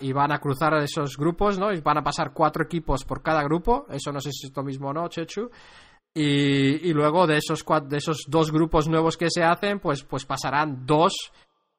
y 0.00 0.12
van 0.12 0.32
a 0.32 0.38
cruzar 0.38 0.74
esos 0.74 1.16
grupos, 1.16 1.58
¿no? 1.58 1.72
Y 1.72 1.80
van 1.80 1.98
a 1.98 2.02
pasar 2.04 2.32
cuatro 2.32 2.64
equipos 2.64 3.04
por 3.04 3.22
cada 3.22 3.42
grupo. 3.42 3.86
Eso 3.90 4.12
no 4.12 4.20
sé 4.20 4.30
si 4.30 4.46
es 4.46 4.56
lo 4.56 4.62
mismo 4.62 4.88
o 4.88 4.92
no, 4.92 5.08
Chechu. 5.08 5.50
Y, 6.14 6.92
luego 6.94 7.26
de 7.26 7.36
esos, 7.36 7.64
de 7.88 7.96
esos 7.98 8.24
dos 8.26 8.50
grupos 8.50 8.88
nuevos 8.88 9.16
que 9.16 9.30
se 9.30 9.42
hacen, 9.42 9.80
pues, 9.80 10.02
pues 10.04 10.24
pasarán 10.24 10.86
dos, 10.86 11.12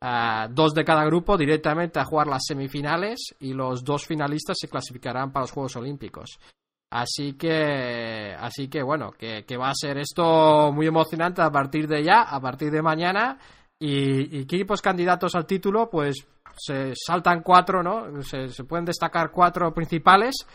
uh, 0.01 0.47
dos 0.51 0.75
de 0.75 0.83
cada 0.83 1.05
grupo 1.05 1.37
directamente 1.37 1.99
a 1.99 2.05
jugar 2.05 2.27
las 2.27 2.43
semifinales 2.45 3.35
y 3.39 3.53
los 3.53 3.83
dos 3.83 4.05
finalistas 4.05 4.57
se 4.59 4.67
clasificarán 4.67 5.31
para 5.31 5.43
los 5.43 5.51
Juegos 5.51 5.75
Olímpicos. 5.75 6.39
Así 6.89 7.33
que, 7.33 8.33
así 8.39 8.69
que 8.69 8.81
bueno, 8.81 9.11
que, 9.11 9.45
que 9.45 9.57
va 9.57 9.69
a 9.69 9.75
ser 9.75 9.97
esto 9.97 10.71
muy 10.71 10.87
emocionante 10.87 11.41
a 11.41 11.51
partir 11.51 11.87
de 11.87 12.03
ya, 12.03 12.21
a 12.21 12.39
partir 12.39 12.71
de 12.71 12.81
mañana. 12.81 13.37
Y, 13.79 14.39
equipos 14.41 14.81
candidatos 14.81 15.35
al 15.35 15.45
título, 15.45 15.89
pues 15.89 16.15
se 16.55 16.93
saltan 16.95 17.43
cuatro, 17.43 17.83
¿no? 17.83 18.21
Se, 18.23 18.47
se 18.47 18.63
pueden 18.63 18.85
destacar 18.85 19.31
cuatro 19.31 19.73
principales 19.73 20.47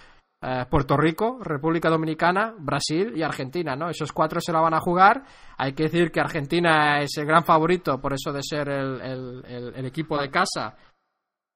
eh, 0.44 0.66
Puerto 0.68 0.96
Rico, 0.96 1.38
República 1.40 1.88
Dominicana, 1.88 2.52
Brasil 2.58 3.12
y 3.14 3.22
Argentina, 3.22 3.76
¿no? 3.76 3.88
Esos 3.88 4.10
cuatro 4.10 4.40
se 4.40 4.52
la 4.52 4.60
van 4.60 4.74
a 4.74 4.80
jugar. 4.80 5.22
Hay 5.56 5.72
que 5.72 5.84
decir 5.84 6.10
que 6.10 6.18
Argentina 6.18 7.00
es 7.00 7.16
el 7.16 7.26
gran 7.26 7.44
favorito 7.44 8.00
por 8.00 8.12
eso 8.12 8.32
de 8.32 8.40
ser 8.42 8.68
el, 8.68 9.44
el, 9.46 9.86
equipo 9.86 10.20
de 10.20 10.30
casa. 10.30 10.76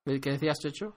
¿Qué 0.05 0.31
decías, 0.31 0.61
Checho? 0.61 0.97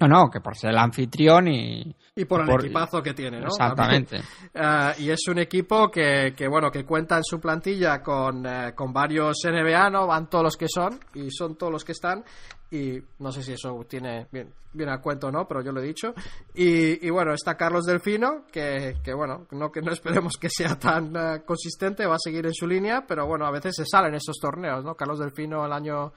No, 0.00 0.08
no, 0.08 0.30
que 0.30 0.40
por 0.40 0.56
ser 0.56 0.70
el 0.70 0.78
anfitrión 0.78 1.48
y... 1.48 1.94
Y 2.14 2.24
por 2.24 2.42
el 2.42 2.50
equipazo 2.50 3.02
que 3.02 3.12
tiene, 3.12 3.40
¿no? 3.40 3.48
Exactamente. 3.48 4.20
Eh, 4.54 4.92
y 5.00 5.10
es 5.10 5.28
un 5.28 5.38
equipo 5.38 5.90
que, 5.90 6.32
que, 6.34 6.48
bueno, 6.48 6.70
que 6.70 6.84
cuenta 6.84 7.18
en 7.18 7.24
su 7.24 7.38
plantilla 7.38 8.02
con, 8.02 8.46
eh, 8.46 8.72
con 8.74 8.92
varios 8.92 9.36
NBA, 9.44 9.90
¿no? 9.90 10.06
Van 10.06 10.28
todos 10.30 10.44
los 10.44 10.56
que 10.56 10.66
son 10.68 10.98
y 11.14 11.30
son 11.30 11.56
todos 11.56 11.72
los 11.72 11.84
que 11.84 11.92
están 11.92 12.24
y 12.70 12.98
no 13.18 13.30
sé 13.30 13.42
si 13.42 13.52
eso 13.52 13.84
tiene 13.88 14.26
bien, 14.32 14.52
bien 14.72 14.88
a 14.88 15.00
cuento 15.00 15.28
o 15.28 15.30
no, 15.30 15.46
pero 15.46 15.62
yo 15.62 15.72
lo 15.72 15.80
he 15.80 15.86
dicho. 15.86 16.14
Y, 16.54 17.06
y 17.06 17.10
bueno, 17.10 17.32
está 17.32 17.56
Carlos 17.56 17.84
Delfino, 17.84 18.46
que, 18.50 18.96
que, 19.04 19.14
bueno, 19.14 19.46
no 19.52 19.70
que 19.70 19.82
no 19.82 19.92
esperemos 19.92 20.36
que 20.40 20.48
sea 20.50 20.78
tan 20.78 21.14
eh, 21.14 21.42
consistente, 21.44 22.06
va 22.06 22.16
a 22.16 22.20
seguir 22.20 22.46
en 22.46 22.54
su 22.54 22.66
línea, 22.66 23.04
pero 23.06 23.26
bueno, 23.26 23.46
a 23.46 23.50
veces 23.50 23.74
se 23.76 23.84
salen 23.84 24.14
esos 24.14 24.36
torneos, 24.40 24.84
¿no? 24.84 24.94
Carlos 24.94 25.18
Delfino 25.18 25.64
el 25.64 25.72
año 25.72 26.12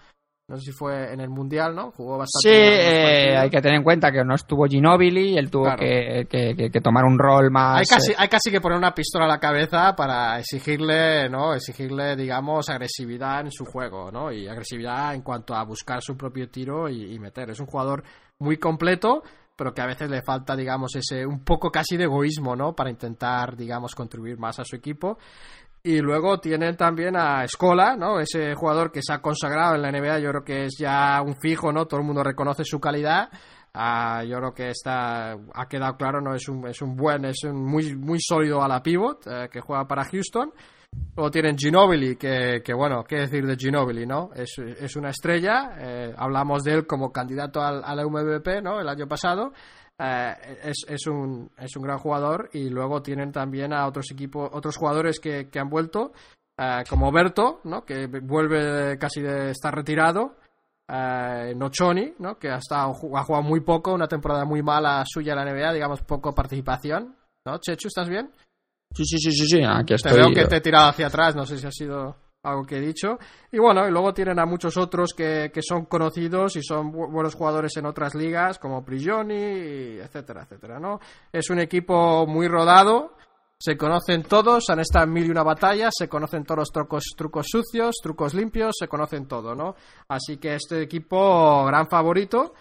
no 0.49 0.57
sé 0.57 0.63
si 0.63 0.71
fue 0.71 1.13
en 1.13 1.21
el 1.21 1.29
Mundial, 1.29 1.75
¿no? 1.75 1.91
Jugó 1.91 2.17
bastante. 2.17 2.41
Sí, 2.41 2.49
eh, 2.49 3.37
hay 3.37 3.51
que 3.51 3.61
tener 3.61 3.77
en 3.77 3.83
cuenta 3.83 4.11
que 4.11 4.23
no 4.23 4.33
estuvo 4.33 4.65
Ginobili, 4.65 5.37
él 5.37 5.51
tuvo 5.51 5.75
que, 5.77 6.25
que, 6.27 6.81
tomar 6.81 7.05
un 7.05 7.19
rol 7.19 7.51
más. 7.51 7.77
Hay 7.77 7.85
casi, 7.85 8.11
eh, 8.13 8.15
hay 8.17 8.27
casi 8.27 8.49
que 8.49 8.59
poner 8.59 8.79
una 8.79 8.91
pistola 8.91 9.25
a 9.25 9.27
la 9.27 9.39
cabeza 9.39 9.95
para 9.95 10.39
exigirle, 10.39 11.29
¿no? 11.29 11.53
Exigirle, 11.53 12.15
digamos, 12.15 12.67
agresividad 12.67 13.41
en 13.41 13.51
su 13.51 13.63
juego, 13.63 14.11
¿no? 14.11 14.31
Y 14.31 14.47
agresividad 14.47 15.13
en 15.13 15.21
cuanto 15.21 15.53
a 15.53 15.63
buscar 15.63 16.01
su 16.01 16.17
propio 16.17 16.49
tiro 16.49 16.89
y, 16.89 17.13
y 17.13 17.19
meter. 17.19 17.51
Es 17.51 17.59
un 17.59 17.67
jugador 17.67 18.03
muy 18.39 18.57
completo, 18.57 19.21
pero 19.55 19.73
que 19.73 19.81
a 19.81 19.85
veces 19.85 20.09
le 20.09 20.23
falta, 20.23 20.55
digamos, 20.55 20.95
ese 20.95 21.27
un 21.27 21.43
poco 21.43 21.69
casi 21.69 21.95
de 21.95 22.05
egoísmo, 22.05 22.55
¿no? 22.55 22.73
Para 22.73 22.89
intentar, 22.89 23.55
digamos, 23.55 23.93
contribuir 23.93 24.39
más 24.39 24.57
a 24.57 24.63
su 24.63 24.75
equipo. 24.75 25.19
Y 25.81 25.99
luego 25.99 26.39
tienen 26.39 26.75
también 26.75 27.15
a 27.15 27.45
Escola, 27.45 27.95
¿no? 27.95 28.19
Ese 28.19 28.53
jugador 28.53 28.91
que 28.91 29.01
se 29.01 29.13
ha 29.13 29.21
consagrado 29.21 29.75
en 29.75 29.81
la 29.81 29.91
NBA, 29.91 30.19
yo 30.19 30.29
creo 30.31 30.43
que 30.43 30.65
es 30.65 30.75
ya 30.77 31.21
un 31.21 31.35
fijo, 31.39 31.71
¿no? 31.71 31.85
Todo 31.85 32.01
el 32.01 32.05
mundo 32.05 32.21
reconoce 32.21 32.65
su 32.65 32.79
calidad. 32.79 33.29
Ah, 33.73 34.23
yo 34.25 34.37
creo 34.37 34.53
que 34.53 34.69
está 34.71 35.31
ha 35.31 35.67
quedado 35.69 35.95
claro, 35.95 36.19
¿no? 36.19 36.35
Es 36.35 36.49
un, 36.49 36.67
es 36.67 36.81
un 36.81 36.97
buen, 36.97 37.23
es 37.25 37.43
un 37.45 37.63
muy, 37.63 37.95
muy 37.95 38.19
sólido 38.19 38.61
a 38.61 38.67
la 38.67 38.83
pivot 38.83 39.25
eh, 39.27 39.49
que 39.49 39.61
juega 39.61 39.87
para 39.87 40.03
Houston. 40.03 40.51
Luego 41.15 41.31
tienen 41.31 41.57
Ginobili, 41.57 42.15
que, 42.17 42.61
que, 42.63 42.73
bueno, 42.73 43.03
¿qué 43.03 43.17
decir 43.17 43.45
de 43.45 43.55
Ginobili, 43.55 44.05
no? 44.05 44.31
Es, 44.35 44.57
es 44.57 44.95
una 44.95 45.11
estrella, 45.11 45.71
eh, 45.77 46.13
hablamos 46.17 46.63
de 46.63 46.73
él 46.73 46.87
como 46.87 47.11
candidato 47.11 47.61
al, 47.61 47.83
al 47.85 48.09
MVP, 48.09 48.61
¿no? 48.61 48.81
El 48.81 48.89
año 48.89 49.07
pasado. 49.07 49.53
Eh, 50.01 50.33
es, 50.63 50.85
es, 50.87 51.07
un, 51.07 51.51
es 51.57 51.75
un 51.75 51.83
gran 51.83 51.97
jugador 51.97 52.49
y 52.53 52.69
luego 52.69 53.01
tienen 53.01 53.33
también 53.33 53.73
a 53.73 53.85
otros 53.85 54.09
equipos, 54.11 54.49
otros 54.53 54.77
jugadores 54.77 55.19
que, 55.19 55.49
que 55.49 55.59
han 55.59 55.69
vuelto, 55.69 56.13
eh, 56.57 56.83
como 56.89 57.11
Berto, 57.11 57.59
¿no? 57.65 57.83
que 57.83 58.07
vuelve 58.07 58.97
casi 58.97 59.21
de 59.21 59.51
estar 59.51 59.75
retirado, 59.75 60.37
eh, 60.87 61.53
Nochoni, 61.53 62.13
¿no? 62.19 62.39
que 62.39 62.49
ha, 62.49 62.57
estado, 62.57 62.91
ha 62.91 63.23
jugado 63.23 63.43
muy 63.43 63.59
poco, 63.59 63.93
una 63.93 64.07
temporada 64.07 64.45
muy 64.45 64.63
mala 64.63 65.03
suya 65.05 65.33
en 65.33 65.39
la 65.39 65.53
NBA, 65.53 65.73
digamos 65.73 66.01
poco 66.03 66.33
participación. 66.33 67.15
¿No? 67.45 67.57
Chechu, 67.57 67.87
¿estás 67.87 68.07
bien? 68.07 68.31
Sí, 68.93 69.03
sí, 69.05 69.17
sí, 69.17 69.31
sí, 69.31 69.47
sí. 69.47 69.63
aquí 69.63 69.93
estoy. 69.93 70.13
Te 70.13 70.17
veo 70.17 70.33
que 70.33 70.45
te 70.45 70.57
he 70.57 70.61
tirado 70.61 70.89
hacia 70.89 71.07
atrás, 71.07 71.35
no 71.35 71.45
sé 71.45 71.57
si 71.57 71.67
ha 71.67 71.71
sido 71.71 72.15
algo 72.43 72.65
que 72.65 72.77
he 72.77 72.81
dicho. 72.81 73.17
Y 73.51 73.59
bueno, 73.59 73.87
y 73.87 73.91
luego 73.91 74.13
tienen 74.13 74.39
a 74.39 74.45
muchos 74.45 74.77
otros 74.77 75.13
que, 75.13 75.51
que 75.53 75.61
son 75.61 75.85
conocidos 75.85 76.55
y 76.55 76.63
son 76.63 76.91
buenos 76.91 77.35
jugadores 77.35 77.75
en 77.77 77.85
otras 77.85 78.15
ligas, 78.15 78.59
como 78.59 78.83
Prigioni, 78.83 79.99
etcétera, 79.99 80.43
etcétera, 80.43 80.79
¿no? 80.79 80.99
Es 81.31 81.49
un 81.49 81.59
equipo 81.59 82.25
muy 82.25 82.47
rodado, 82.47 83.15
se 83.61 83.75
conocen 83.75 84.23
todos, 84.23 84.69
han 84.69 84.79
estado 84.79 85.03
en 85.03 85.11
mil 85.11 85.25
y 85.25 85.31
una 85.31 85.43
batallas, 85.43 85.93
se 85.97 86.07
conocen 86.07 86.45
todos 86.45 86.59
los 86.59 86.71
trucos, 86.71 87.03
trucos 87.17 87.45
sucios, 87.49 87.95
trucos 88.01 88.33
limpios, 88.33 88.73
se 88.79 88.87
conocen 88.87 89.27
todo, 89.27 89.53
¿no? 89.53 89.75
Así 90.07 90.37
que 90.37 90.55
este 90.55 90.81
equipo, 90.81 91.65
gran 91.65 91.89
favorito. 91.89 92.53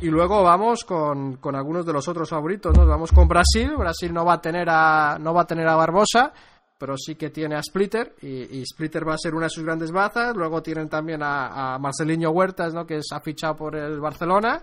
Y 0.00 0.06
luego 0.06 0.42
vamos 0.42 0.84
con, 0.84 1.36
con 1.36 1.56
algunos 1.56 1.84
de 1.84 1.92
los 1.92 2.08
otros 2.08 2.30
favoritos, 2.30 2.74
¿no? 2.74 2.86
Vamos 2.86 3.12
con 3.12 3.28
Brasil, 3.28 3.76
Brasil 3.76 4.14
no 4.14 4.24
va 4.24 4.34
a 4.34 4.40
tener 4.40 4.66
a, 4.70 5.18
no 5.20 5.34
va 5.34 5.42
a 5.42 5.46
tener 5.46 5.68
a 5.68 5.76
Barbosa, 5.76 6.32
pero 6.78 6.96
sí 6.96 7.14
que 7.14 7.30
tiene 7.30 7.56
a 7.56 7.62
Splitter 7.62 8.14
y, 8.22 8.64
Splitter 8.64 9.06
va 9.06 9.14
a 9.14 9.18
ser 9.18 9.34
una 9.34 9.46
de 9.46 9.50
sus 9.50 9.64
grandes 9.64 9.90
bazas. 9.90 10.36
Luego 10.36 10.62
tienen 10.62 10.88
también 10.88 11.22
a, 11.22 11.74
a 11.74 11.78
Marcelinho 11.78 12.30
Huertas, 12.30 12.74
¿no? 12.74 12.86
que 12.86 13.00
ha 13.10 13.20
fichado 13.20 13.56
por 13.56 13.76
el 13.76 14.00
Barcelona. 14.00 14.60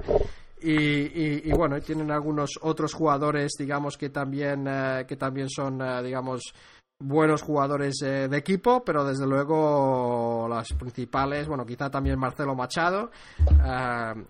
Y, 0.65 1.51
bueno, 1.51 1.79
tienen 1.81 2.09
algunos 2.09 2.51
otros 2.61 2.93
jugadores, 2.93 3.51
digamos, 3.59 3.97
que 3.97 4.09
también, 4.09 4.65
eh, 4.65 5.05
que 5.05 5.17
también 5.17 5.49
son, 5.49 5.81
eh, 5.81 6.01
digamos, 6.01 6.53
buenos 6.99 7.41
jugadores 7.41 8.01
eh, 8.01 8.29
de 8.29 8.37
equipo, 8.37 8.81
pero 8.81 9.03
desde 9.03 9.27
luego 9.27 10.47
las 10.49 10.71
principales, 10.71 11.49
bueno, 11.49 11.65
quizá 11.65 11.91
también 11.91 12.17
Marcelo 12.17 12.55
Machado, 12.55 13.11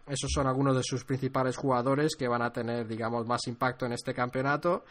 esos 0.08 0.32
son 0.34 0.48
algunos 0.48 0.76
de 0.76 0.82
sus 0.84 1.04
principales 1.04 1.56
jugadores 1.56 2.16
que 2.16 2.28
van 2.28 2.42
a 2.42 2.52
tener, 2.52 2.88
digamos, 2.88 3.28
más 3.28 3.46
impacto 3.46 3.86
en 3.86 3.94
este 3.94 4.12
campeonato. 4.16 4.86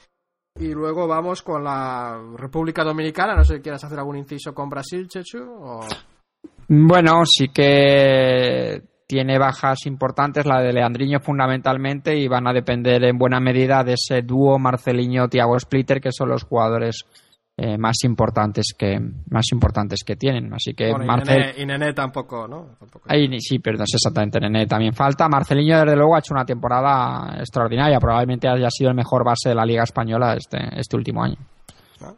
Y 0.59 0.73
luego 0.73 1.07
vamos 1.09 1.43
con 1.43 1.65
la 1.65 2.21
República 2.37 2.85
Dominicana. 2.85 3.35
No 3.35 3.45
sé 3.45 3.57
si 3.57 3.63
quieres 3.63 3.83
hacer 3.83 3.99
algún 3.99 4.17
inciso 4.17 4.53
con 4.55 4.69
Brasil, 4.69 5.09
Chechu. 5.09 5.81
Bueno, 6.69 7.23
sí 7.25 7.49
que 7.49 8.83
tiene 9.07 9.39
bajas 9.39 9.87
importantes, 9.87 10.47
la 10.47 10.63
de 10.63 10.73
Leandriño 10.73 11.21
fundamentalmente, 11.21 12.17
y 12.17 12.29
van 12.29 12.47
a 12.47 12.53
depender 12.53 13.05
en 13.05 13.19
buena 13.19 13.41
medida 13.41 13.85
de 13.85 13.95
ese 13.95 14.23
dúo 14.23 14.59
Marceliño-Tiago 14.59 15.59
Splitter, 15.59 16.01
que 16.01 16.13
son 16.13 16.31
los 16.31 16.45
jugadores 16.45 17.05
eh, 17.57 17.77
más 17.77 17.97
importantes 18.05 18.75
que 18.77 18.99
más 19.29 19.45
importantes 19.53 20.01
que 20.05 20.17
tienen. 20.17 20.53
Así 20.55 20.73
que 20.73 20.93
Marcel... 20.95 21.55
y, 21.59 21.67
Nene, 21.67 21.93
tampoco, 21.93 22.49
¿no? 22.49 22.77
Ahí, 23.07 23.29
sí, 23.41 23.59
perdón, 23.59 23.87
exactamente. 23.93 24.41
Nene 24.41 24.67
también 24.67 24.95
falta. 24.95 25.29
Marceliño, 25.29 25.81
desde 25.81 25.97
luego, 25.97 26.17
ha 26.17 26.21
hecho 26.21 26.33
una 26.33 26.47
temporada 26.47 27.37
extraordinaria. 27.39 27.99
Probablemente 27.99 28.49
haya 28.49 28.71
sido 28.71 28.91
el 28.91 28.97
mejor 28.97 29.25
base 29.25 29.51
de 29.51 29.55
la 29.55 29.67
Liga 29.67 29.83
Española 29.83 30.35
este, 30.35 30.59
este 30.79 30.97
último 30.97 31.23
año. 31.23 31.37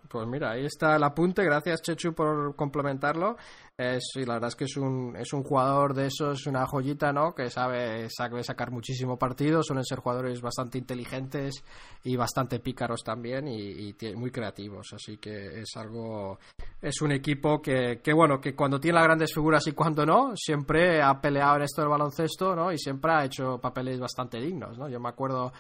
Pues 0.09 0.27
mira, 0.27 0.53
ahí 0.53 0.65
está 0.65 0.97
el 0.97 1.03
apunte. 1.05 1.45
Gracias, 1.45 1.83
Chechu, 1.83 2.15
por 2.15 2.55
complementarlo. 2.57 3.37
Es, 3.77 4.05
y 4.15 4.25
la 4.25 4.35
verdad 4.35 4.49
es 4.49 4.57
que 4.57 4.65
es 4.65 4.77
un, 4.77 5.17
es 5.17 5.33
un 5.33 5.43
jugador 5.43 5.95
de 5.95 6.07
esos, 6.07 6.47
una 6.47 6.65
joyita, 6.67 7.13
¿no? 7.13 7.35
Que 7.35 7.51
sabe, 7.51 8.09
sabe 8.09 8.45
sacar 8.45 8.71
muchísimo 8.71 9.19
partido. 9.19 9.63
Suelen 9.63 9.85
ser 9.85 9.99
jugadores 9.99 10.41
bastante 10.41 10.79
inteligentes 10.79 11.65
y 12.05 12.17
bastante 12.17 12.61
pícaros 12.61 13.03
también 13.03 13.49
y, 13.49 13.95
muy 14.15 14.31
creativos. 14.31 14.93
Así 14.93 15.19
que 15.19 15.61
es 15.61 15.77
algo. 15.77 16.39
Es 16.81 17.01
un 17.03 17.13
equipo 17.13 17.61
que, 17.61 18.01
que, 18.03 18.13
bueno, 18.13 18.41
que 18.41 18.55
cuando 18.55 18.79
tiene 18.79 18.97
las 18.97 19.05
grandes 19.05 19.35
figuras 19.35 19.67
y 19.67 19.73
cuando 19.73 20.07
no, 20.07 20.37
siempre 20.37 21.03
ha 21.03 21.21
peleado 21.21 21.57
en 21.57 21.63
esto 21.63 21.81
del 21.81 21.91
baloncesto, 21.91 22.55
¿no? 22.55 22.73
Y 22.73 22.79
siempre 22.79 23.13
ha 23.13 23.25
hecho 23.25 23.59
papeles 23.59 23.99
bastante 23.99 24.41
dignos, 24.41 24.79
¿no? 24.79 24.89
Yo 24.89 25.01
me 25.01 25.09
acuerdo. 25.09 25.53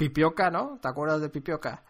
Pipioca, 0.00 0.50
¿no? 0.50 0.78
¿Te 0.80 0.88
acuerdas 0.88 1.20
de 1.20 1.28
Pipioca? 1.28 1.84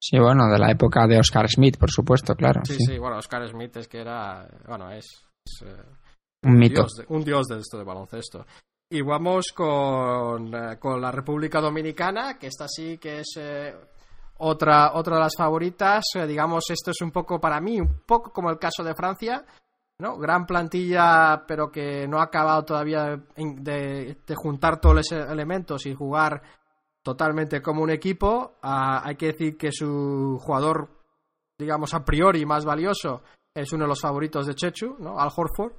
Sí, 0.00 0.18
bueno, 0.18 0.46
de 0.48 0.58
la 0.58 0.70
época 0.70 1.06
de 1.06 1.18
Oscar 1.18 1.48
Smith, 1.48 1.76
por 1.76 1.90
supuesto, 1.90 2.34
claro. 2.34 2.60
Sí, 2.64 2.76
sí, 2.78 2.98
bueno, 2.98 3.18
Oscar 3.18 3.46
Smith 3.48 3.76
es 3.76 3.88
que 3.88 4.00
era, 4.00 4.48
bueno, 4.66 4.90
es, 4.92 5.26
eh, 5.64 5.82
un 6.44 6.56
mito. 6.56 6.82
Dios 6.82 6.94
de, 6.94 7.06
un 7.08 7.24
dios 7.24 7.46
de 7.48 7.58
esto 7.58 7.78
de 7.78 7.84
baloncesto. 7.84 8.46
Y 8.90 9.02
vamos 9.02 9.52
con, 9.52 10.54
eh, 10.54 10.78
con 10.78 11.00
la 11.00 11.10
República 11.10 11.60
Dominicana, 11.60 12.38
que 12.38 12.46
esta 12.46 12.68
sí 12.68 12.98
que 12.98 13.20
es 13.20 13.34
eh, 13.38 13.74
otra, 14.38 14.92
otra 14.94 15.16
de 15.16 15.22
las 15.22 15.34
favoritas. 15.36 16.04
digamos, 16.26 16.70
esto 16.70 16.92
es 16.92 17.00
un 17.02 17.10
poco 17.10 17.40
para 17.40 17.60
mí, 17.60 17.80
un 17.80 18.02
poco 18.06 18.32
como 18.32 18.50
el 18.50 18.58
caso 18.58 18.84
de 18.84 18.94
Francia, 18.94 19.44
¿no? 19.98 20.16
Gran 20.16 20.46
plantilla, 20.46 21.44
pero 21.46 21.72
que 21.72 22.06
no 22.06 22.20
ha 22.20 22.24
acabado 22.24 22.64
todavía 22.64 23.20
de, 23.36 24.16
de 24.24 24.34
juntar 24.36 24.80
todos 24.80 24.94
los 24.94 25.12
elementos 25.12 25.84
y 25.86 25.94
jugar 25.94 26.40
totalmente 27.08 27.62
como 27.62 27.82
un 27.82 27.88
equipo. 27.88 28.58
Ah, 28.60 29.00
hay 29.02 29.16
que 29.16 29.28
decir 29.28 29.56
que 29.56 29.72
su 29.72 30.38
jugador, 30.38 30.90
digamos, 31.58 31.94
a 31.94 32.04
priori 32.04 32.44
más 32.44 32.66
valioso 32.66 33.22
es 33.54 33.72
uno 33.72 33.84
de 33.84 33.88
los 33.88 34.00
favoritos 34.02 34.46
de 34.46 34.54
Chechu, 34.54 34.96
¿no? 34.98 35.18
Al 35.18 35.30
Horford. 35.34 35.72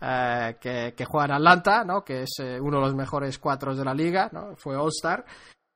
Eh, 0.00 0.56
que, 0.60 1.04
juega 1.04 1.26
en 1.26 1.32
Atlanta, 1.32 1.82
¿no? 1.82 2.04
que 2.04 2.22
es 2.22 2.30
eh, 2.38 2.60
uno 2.60 2.76
de 2.76 2.84
los 2.84 2.94
mejores 2.94 3.36
cuatro 3.40 3.74
de 3.74 3.84
la 3.84 3.92
liga, 3.92 4.30
¿no? 4.32 4.54
fue 4.54 4.76
All-Star. 4.76 5.24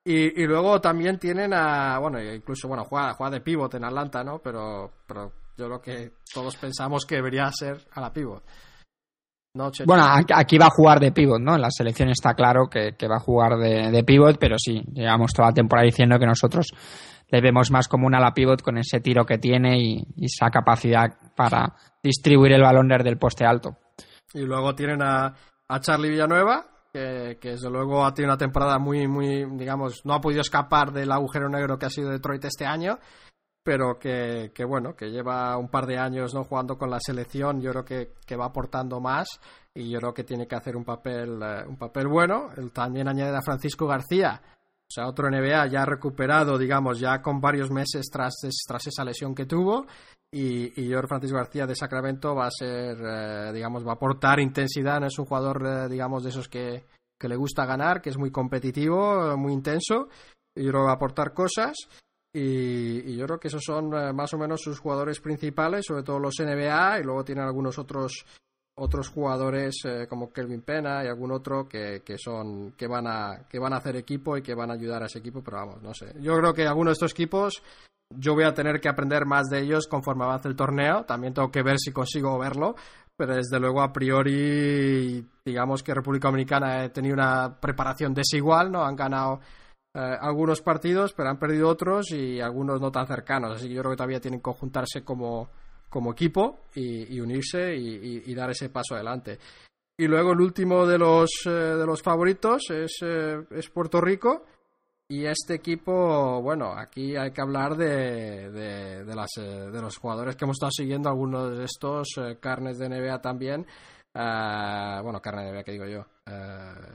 Y, 0.05 0.47
luego 0.47 0.81
también 0.81 1.19
tienen 1.19 1.53
a, 1.53 1.99
bueno, 1.99 2.23
incluso, 2.23 2.69
bueno, 2.69 2.85
juega, 2.85 3.15
juega 3.15 3.33
de 3.33 3.41
pivot 3.41 3.75
en 3.75 3.85
Atlanta, 3.85 4.23
¿no? 4.23 4.39
Pero, 4.39 4.93
pero 5.05 5.33
yo 5.57 5.67
creo 5.67 5.81
que 5.81 6.13
todos 6.33 6.57
pensamos 6.57 7.05
que 7.05 7.17
debería 7.17 7.51
ser 7.51 7.89
a 7.91 8.01
la 8.01 8.13
pivot 8.13 8.45
bueno, 9.55 10.05
aquí 10.35 10.57
va 10.57 10.67
a 10.67 10.71
jugar 10.71 10.99
de 10.99 11.13
pivot, 11.13 11.41
¿no? 11.41 11.55
En 11.55 11.61
la 11.61 11.71
selección 11.71 12.09
está 12.09 12.33
claro 12.35 12.69
que, 12.71 12.95
va 13.07 13.17
a 13.17 13.21
jugar 13.21 13.59
de, 13.59 14.03
pivot, 14.05 14.39
pero 14.39 14.57
sí, 14.59 14.83
llevamos 14.93 15.33
toda 15.35 15.49
la 15.49 15.55
temporada 15.55 15.85
diciendo 15.85 16.19
que 16.19 16.27
nosotros 16.27 16.69
le 17.29 17.41
vemos 17.43 17.71
más 17.71 17.87
como 17.87 18.07
un 18.07 18.15
ala 18.15 18.33
pivot 18.33 18.63
con 18.63 18.79
ese 18.79 19.01
tiro 19.01 19.27
que 19.27 19.37
tiene 19.37 19.79
y, 19.79 20.07
esa 20.25 20.51
capacidad 20.51 21.19
para 21.37 21.75
distribuir 22.03 22.53
el 22.53 22.63
balón 22.63 22.89
desde 22.89 23.11
el 23.11 23.19
poste 23.19 23.45
alto. 23.45 23.77
Y 24.33 24.41
luego 24.41 24.75
tienen 24.75 25.03
a, 25.03 25.35
a 25.69 25.81
Charlie 25.81 26.09
Villanueva, 26.09 26.65
que, 26.91 27.37
que, 27.39 27.51
desde 27.51 27.69
luego 27.69 28.07
ha 28.07 28.15
tenido 28.15 28.33
una 28.33 28.39
temporada 28.39 28.79
muy, 28.79 29.07
muy, 29.07 29.45
digamos, 29.59 30.01
no 30.07 30.15
ha 30.15 30.21
podido 30.21 30.41
escapar 30.41 30.93
del 30.93 31.13
agujero 31.13 31.51
negro 31.51 31.79
que 31.79 31.87
ha 31.87 31.91
sido 31.91 32.11
Detroit 32.11 32.47
este 32.47 32.65
año 32.65 32.99
pero 33.63 33.99
que, 33.99 34.51
que, 34.55 34.65
bueno, 34.65 34.95
que 34.95 35.11
lleva 35.11 35.57
un 35.57 35.69
par 35.69 35.87
de 35.87 35.99
años 35.99 36.35
no 36.35 36.45
jugando 36.45 36.77
con 36.77 36.91
la 36.91 36.99
selección, 37.01 37.61
yo 37.61 37.71
creo 37.71 37.85
que, 37.85 38.13
que 38.27 38.37
va 38.37 38.47
aportando 38.47 39.01
más 39.01 39.41
y 39.75 39.91
yo 39.91 39.99
creo 40.01 40.15
que 40.15 40.25
tiene 40.25 40.47
que 40.47 40.57
hacer 40.57 40.77
un 40.77 40.85
papel, 40.85 41.41
eh, 41.43 41.65
un 41.67 41.77
papel 41.77 42.09
bueno. 42.09 42.51
También 42.73 43.09
añade 43.09 43.37
a 43.37 43.43
Francisco 43.43 43.87
García, 43.87 44.41
o 44.45 44.91
sea, 44.93 45.07
otro 45.07 45.31
NBA 45.31 45.69
ya 45.69 45.87
recuperado, 45.87 46.59
digamos, 46.59 46.99
ya 46.99 47.23
con 47.23 47.41
varios 47.41 47.71
meses 47.71 48.07
tras, 48.13 48.35
tras 48.67 48.87
esa 48.87 49.05
lesión 49.05 49.35
que 49.35 49.47
tuvo. 49.47 49.87
Y, 50.31 50.81
y 50.81 50.89
yo 50.89 51.01
Francisco 51.03 51.37
García 51.37 51.67
de 51.67 51.77
Sacramento 51.77 52.35
va 52.35 52.47
a 52.47 52.51
ser, 52.51 52.99
eh, 53.01 53.53
digamos, 53.53 53.87
va 53.87 53.93
a 53.93 53.95
aportar 53.95 54.41
intensidad, 54.41 55.01
no 55.01 55.07
es 55.07 55.19
un 55.19 55.27
jugador, 55.27 55.63
eh, 55.67 55.89
digamos, 55.89 56.25
de 56.25 56.31
esos 56.31 56.49
que, 56.49 56.85
que 57.19 57.29
le 57.29 57.37
gusta 57.37 57.65
ganar, 57.65 58.03
que 58.03 58.11
es 58.11 58.19
muy 58.19 58.31
competitivo, 58.31 59.37
muy 59.37 59.53
intenso, 59.53 60.09
y 60.55 60.65
yo 60.65 60.71
creo 60.71 60.83
que 60.83 60.87
va 60.87 60.93
a 60.93 60.97
aportar 60.97 61.33
cosas. 61.33 61.75
Y, 62.33 63.17
yo 63.17 63.27
creo 63.27 63.39
que 63.39 63.49
esos 63.49 63.63
son 63.63 63.93
eh, 63.95 64.13
más 64.13 64.33
o 64.33 64.39
menos 64.39 64.63
sus 64.63 64.79
jugadores 64.79 65.21
principales, 65.21 65.85
sobre 65.87 66.03
todo 66.03 66.19
los 66.19 66.35
NBA, 66.41 67.01
y 67.01 67.05
luego 67.05 67.25
tienen 67.25 67.45
algunos 67.45 67.79
otros 67.79 68.25
otros 68.75 69.11
jugadores 69.11 69.77
eh, 69.85 70.07
como 70.09 70.33
Kelvin 70.33 70.63
Pena 70.63 71.05
y 71.05 71.07
algún 71.07 71.31
otro 71.31 71.69
que, 71.69 72.03
que 72.03 72.17
son 72.17 72.73
que 72.73 72.87
van 72.87 73.07
a 73.07 73.47
que 73.47 73.59
van 73.59 73.75
a 73.75 73.77
hacer 73.77 73.97
equipo 73.97 74.37
y 74.37 74.43
que 74.43 74.55
van 74.55 74.71
a 74.71 74.75
ayudar 74.75 75.03
a 75.03 75.07
ese 75.07 75.19
equipo, 75.19 75.43
pero 75.43 75.59
vamos, 75.59 75.83
no 75.83 75.93
sé. 75.93 76.15
Yo 76.21 76.35
creo 76.39 76.55
que 76.55 76.67
algunos 76.67 76.93
de 76.93 76.95
estos 76.95 77.13
equipos 77.13 77.63
yo 78.17 78.35
voy 78.35 78.45
a 78.45 78.55
tener 78.55 78.81
que 78.81 78.89
aprender 78.89 79.27
más 79.27 79.49
de 79.49 79.61
ellos 79.61 79.87
conforme 79.87 80.25
avance 80.25 80.49
el 80.49 80.57
torneo. 80.57 81.05
También 81.05 81.35
tengo 81.35 81.51
que 81.51 81.63
ver 81.63 81.79
si 81.79 81.93
consigo 81.93 82.39
verlo, 82.39 82.75
pero 83.17 83.35
desde 83.35 83.61
luego 83.61 83.83
a 83.83 83.93
priori 83.93 85.27
digamos 85.45 85.83
que 85.83 85.95
República 85.95 86.29
Dominicana 86.29 86.83
ha 86.83 86.89
tenido 86.89 87.15
una 87.15 87.61
preparación 87.61 88.15
desigual, 88.15 88.73
no 88.73 88.85
han 88.85 88.97
ganado 88.97 89.41
eh, 89.95 90.17
algunos 90.21 90.63
partidos, 90.63 91.13
pero 91.13 91.29
han 91.29 91.39
perdido 91.39 91.69
otros 91.69 92.13
y 92.13 92.41
algunos 92.41 92.81
no 92.81 92.91
tan 92.91 93.07
cercanos. 93.07 93.53
Así 93.53 93.69
que 93.69 93.75
yo 93.75 93.83
creo 93.83 93.93
que 93.93 93.97
todavía 93.99 94.21
tienen 94.21 94.41
que 94.41 94.45
conjuntarse 94.45 95.05
como, 95.05 95.51
como 95.91 96.13
equipo 96.13 96.61
y, 96.75 97.21
unirse 97.21 97.77
y, 97.77 98.35
dar 98.35 98.51
ese 98.51 98.71
paso 98.71 98.95
adelante. 98.95 99.39
Y 99.99 100.07
luego 100.07 100.33
el 100.33 100.41
último 100.41 100.87
de 100.87 100.97
los, 100.97 101.31
eh, 101.47 101.51
de 101.51 101.87
los 101.87 102.01
favoritos 102.01 102.71
es, 102.71 103.01
eh, 103.03 103.45
es, 103.51 103.69
Puerto 103.69 104.01
Rico. 104.01 104.47
Y 105.09 105.27
este 105.27 105.57
equipo, 105.57 106.41
bueno, 106.41 106.73
aquí 106.75 107.15
hay 107.15 107.33
que 107.33 107.43
hablar 107.43 107.77
de, 107.77 108.51
de, 108.51 109.15
las, 109.15 109.29
de 109.37 109.83
los 109.83 109.99
jugadores 109.99 110.37
que 110.37 110.47
hemos 110.47 110.55
estado 110.55 110.73
siguiendo, 110.73 111.11
algunos 111.11 111.55
de 111.59 111.65
estos, 111.65 112.09
carnes 112.41 112.79
de 112.79 112.89
NBA 112.89 113.21
también. 113.21 113.67
bueno, 114.15 115.21
carne 115.21 115.45
de 115.45 115.53
NBA, 115.53 115.65
que 115.65 115.73
digo 115.73 115.85
yo. 115.85 116.07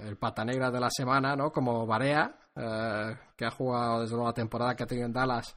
el 0.01 0.17
pata 0.17 0.43
negra 0.43 0.71
de 0.71 0.79
la 0.79 0.89
semana, 0.89 1.35
¿no? 1.35 1.51
Como 1.51 1.85
Barea, 1.85 2.46
eh, 2.59 3.15
que 3.35 3.45
ha 3.45 3.51
jugado 3.51 4.01
desde 4.01 4.15
luego 4.15 4.29
la 4.29 4.33
temporada 4.33 4.75
que 4.75 4.83
ha 4.83 4.87
tenido 4.87 5.05
en 5.05 5.13
Dallas 5.13 5.55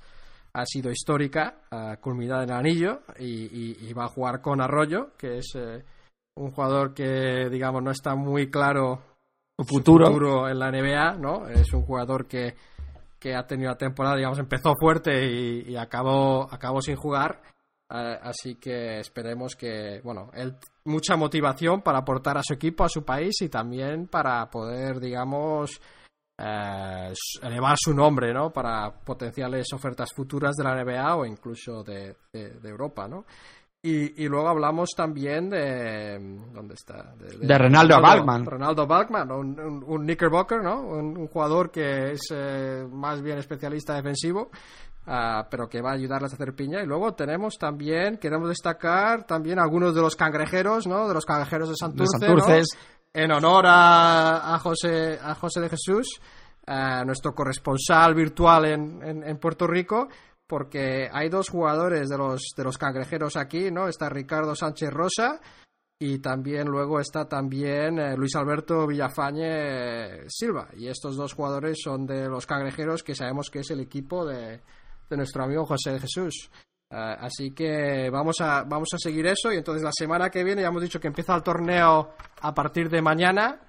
ha 0.52 0.66
sido 0.66 0.90
histórica, 0.90 1.62
uh, 1.70 1.98
culminada 2.00 2.42
en 2.42 2.50
el 2.50 2.56
anillo, 2.56 3.00
y, 3.18 3.92
va 3.92 4.04
a 4.04 4.08
jugar 4.08 4.42
con 4.42 4.60
Arroyo, 4.60 5.12
que 5.16 5.38
es 5.38 5.52
eh, 5.54 5.82
un 6.34 6.50
jugador 6.50 6.92
que, 6.92 7.48
digamos, 7.48 7.82
no 7.82 7.90
está 7.90 8.14
muy 8.16 8.50
claro 8.50 9.00
su 9.56 9.64
futuro. 9.64 10.48
en 10.48 10.58
la 10.58 10.70
NBA, 10.70 11.18
¿no? 11.18 11.46
Es 11.46 11.72
un 11.72 11.82
jugador 11.82 12.26
que, 12.26 12.54
que 13.18 13.34
ha 13.34 13.46
tenido 13.46 13.70
la 13.70 13.78
temporada, 13.78 14.16
digamos, 14.16 14.38
empezó 14.38 14.74
fuerte 14.78 15.24
y, 15.26 15.76
acabó, 15.76 16.52
acabó 16.52 16.82
sin 16.82 16.96
jugar. 16.96 17.40
así 17.88 18.56
que 18.56 18.98
esperemos 18.98 19.54
que, 19.54 20.00
bueno, 20.02 20.30
él, 20.34 20.56
mucha 20.84 21.16
motivación 21.16 21.80
para 21.80 21.98
aportar 21.98 22.36
a 22.36 22.42
su 22.42 22.54
equipo, 22.54 22.84
a 22.84 22.88
su 22.88 23.04
país 23.04 23.40
y 23.40 23.48
también 23.48 24.08
para 24.08 24.50
poder, 24.50 24.98
digamos, 25.00 25.80
eh, 26.42 27.12
elevar 27.42 27.76
su 27.78 27.92
nombre 27.92 28.32
¿no? 28.32 28.50
para 28.50 28.90
potenciales 28.90 29.66
ofertas 29.74 30.10
futuras 30.14 30.56
de 30.56 30.64
la 30.64 30.82
NBA 30.82 31.16
o 31.16 31.26
incluso 31.26 31.82
de, 31.82 32.16
Europa. 32.32 33.06
¿no? 33.06 33.26
Y, 33.82 34.28
luego 34.28 34.48
hablamos 34.48 34.90
también 34.94 35.48
de. 35.48 36.18
¿Dónde 36.52 36.74
está? 36.74 37.14
De, 37.16 37.58
Renaldo 37.58 38.00
Balkman. 38.00 38.44
Ronaldo 38.44 38.86
Balkman, 38.86 39.30
un, 39.32 39.84
un, 39.86 40.02
Knickerbocker, 40.02 40.62
¿no? 40.62 40.82
Un, 40.82 41.26
jugador 41.28 41.70
que 41.70 42.12
es 42.12 42.20
eh, 42.30 42.86
más 42.90 43.22
bien 43.22 43.38
especialista 43.38 43.94
defensivo, 43.94 44.50
ah, 45.06 45.46
pero 45.50 45.66
que 45.66 45.80
va 45.80 45.92
a 45.92 45.94
ayudarles 45.94 46.30
a 46.32 46.34
hacer 46.34 46.54
piña. 46.54 46.82
Y 46.82 46.86
luego 46.86 47.14
tenemos 47.14 47.56
también, 47.58 48.18
queremos 48.18 48.50
destacar 48.50 49.24
también 49.26 49.58
algunos 49.58 49.94
de 49.94 50.02
los 50.02 50.14
cangrejeros, 50.14 50.86
¿no? 50.86 51.08
De 51.08 51.14
los 51.14 51.24
cangrejeros 51.24 51.70
de 51.70 51.76
Santurce. 51.76 52.62
En 53.12 53.32
honor 53.32 53.64
a, 53.66 54.54
a, 54.54 54.58
José, 54.58 55.18
a 55.20 55.34
José 55.34 55.60
de 55.60 55.68
Jesús, 55.68 56.20
nuestro 57.04 57.34
corresponsal 57.34 58.14
virtual 58.14 58.64
en, 58.66 59.22
en, 59.24 59.38
Puerto 59.38 59.66
Rico, 59.66 60.08
porque 60.46 61.08
hay 61.12 61.28
dos 61.28 61.48
jugadores 61.48 62.08
de 62.08 62.18
los, 62.18 62.52
de 62.56 62.64
los 62.64 62.78
cangrejeros 62.78 63.36
aquí, 63.36 63.70
¿no? 63.70 63.88
Está 63.88 64.08
Ricardo 64.08 64.54
Sánchez 64.54 64.90
Rosa 64.90 65.40
y 66.02 66.18
también 66.18 66.66
luego 66.66 66.98
está 66.98 67.28
también 67.28 67.98
eh, 67.98 68.16
Luis 68.16 68.34
Alberto 68.34 68.86
Villafañe 68.86 70.28
Silva. 70.28 70.68
Y 70.74 70.88
estos 70.88 71.16
dos 71.16 71.34
jugadores 71.34 71.78
son 71.82 72.06
de 72.06 72.28
los 72.28 72.46
cangrejeros 72.46 73.02
que 73.02 73.14
sabemos 73.14 73.50
que 73.50 73.60
es 73.60 73.70
el 73.70 73.80
equipo 73.80 74.24
de, 74.24 74.60
de 75.10 75.16
nuestro 75.16 75.44
amigo 75.44 75.66
José 75.66 75.92
de 75.92 76.00
Jesús. 76.00 76.50
Eh, 76.90 77.16
así 77.20 77.52
que 77.52 78.10
vamos 78.10 78.36
a, 78.40 78.64
vamos 78.64 78.88
a 78.92 78.98
seguir 78.98 79.26
eso 79.26 79.52
y 79.52 79.56
entonces 79.56 79.82
la 79.82 79.92
semana 79.92 80.28
que 80.28 80.42
viene 80.42 80.62
ya 80.62 80.68
hemos 80.68 80.82
dicho 80.82 80.98
que 80.98 81.06
empieza 81.06 81.34
el 81.36 81.42
torneo 81.42 82.14
a 82.40 82.52
partir 82.52 82.88
de 82.90 83.00
mañana 83.00 83.60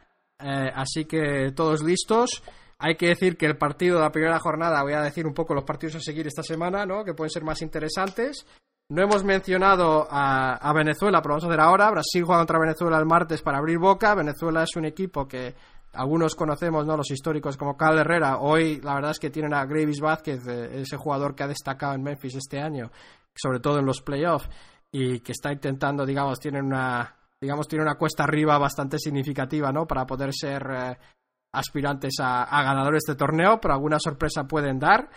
eh, 0.44 0.72
así 0.74 1.06
que 1.06 1.52
todos 1.56 1.84
listos. 1.84 2.44
Hay 2.80 2.96
que 2.96 3.08
decir 3.10 3.38
que 3.38 3.46
el 3.46 3.58
partido 3.58 3.98
de 3.98 4.04
la 4.04 4.12
primera 4.12 4.40
jornada, 4.40 4.82
voy 4.82 4.94
a 4.94 5.02
decir 5.02 5.28
un 5.28 5.34
poco 5.34 5.54
los 5.54 5.64
partidos 5.64 5.96
a 5.96 6.00
seguir 6.00 6.26
esta 6.26 6.42
semana, 6.42 6.86
¿no? 6.86 7.04
Que 7.04 7.14
pueden 7.14 7.30
ser 7.30 7.44
más 7.44 7.62
interesantes. 7.62 8.46
No 8.90 9.04
hemos 9.04 9.24
mencionado 9.24 10.08
a, 10.10 10.74
Venezuela, 10.74 11.22
pero 11.22 11.34
vamos 11.34 11.44
a 11.44 11.48
hacer 11.48 11.62
ahora. 11.62 11.92
Brasil 11.92 12.24
juega 12.24 12.42
contra 12.42 12.60
Venezuela 12.60 12.98
el 12.98 13.06
martes 13.06 13.42
para 13.42 13.60
abrir 13.60 13.78
boca. 13.78 14.16
Venezuela 14.16 14.64
es 14.64 14.76
un 14.76 14.86
equipo 14.86 15.28
que 15.28 15.54
algunos 15.94 16.36
conocemos, 16.36 16.86
¿no? 16.86 16.96
Los 16.96 17.12
históricos 17.12 17.58
como 17.58 17.76
Cal 17.76 18.00
Herrera. 18.00 18.40
Hoy 18.40 18.80
la 18.82 18.96
verdad 18.96 19.12
es 19.12 19.20
que 19.20 19.30
tienen 19.30 19.54
a 19.54 19.66
Gravis 19.66 20.00
Vázquez, 20.00 20.48
eh, 20.48 20.82
ese 20.82 20.98
jugador 20.98 21.36
que 21.36 21.44
ha 21.44 21.48
destacado 21.48 21.94
en 21.94 22.04
Memphis 22.04 22.36
este 22.36 22.60
año, 22.60 22.92
sobre 23.36 23.60
todo 23.60 23.80
en 23.80 23.86
los 23.86 24.02
playoffs, 24.02 24.50
y 24.92 25.20
que 25.20 25.32
está 25.32 25.52
intentando, 25.52 26.06
digamos, 26.06 26.40
tiene 26.40 26.62
una, 26.62 27.16
digamos, 27.40 27.68
tiene 27.68 27.84
una 27.84 27.96
cuesta 27.96 28.24
arriba 28.24 28.58
bastante 28.58 28.98
significativa, 29.00 29.72
¿no? 29.72 29.86
Para 29.86 30.06
poder 30.06 30.34
ser 30.34 30.64
eh, 30.72 30.98
aspirantes 31.54 32.16
a, 32.22 32.46
ganadores 32.64 33.04
de 33.06 33.12
este 33.12 33.16
torneo, 33.16 33.60
pero 33.62 33.74
alguna 33.74 33.98
sorpresa 34.00 34.46
pueden 34.46 34.80
dar. 34.80 35.10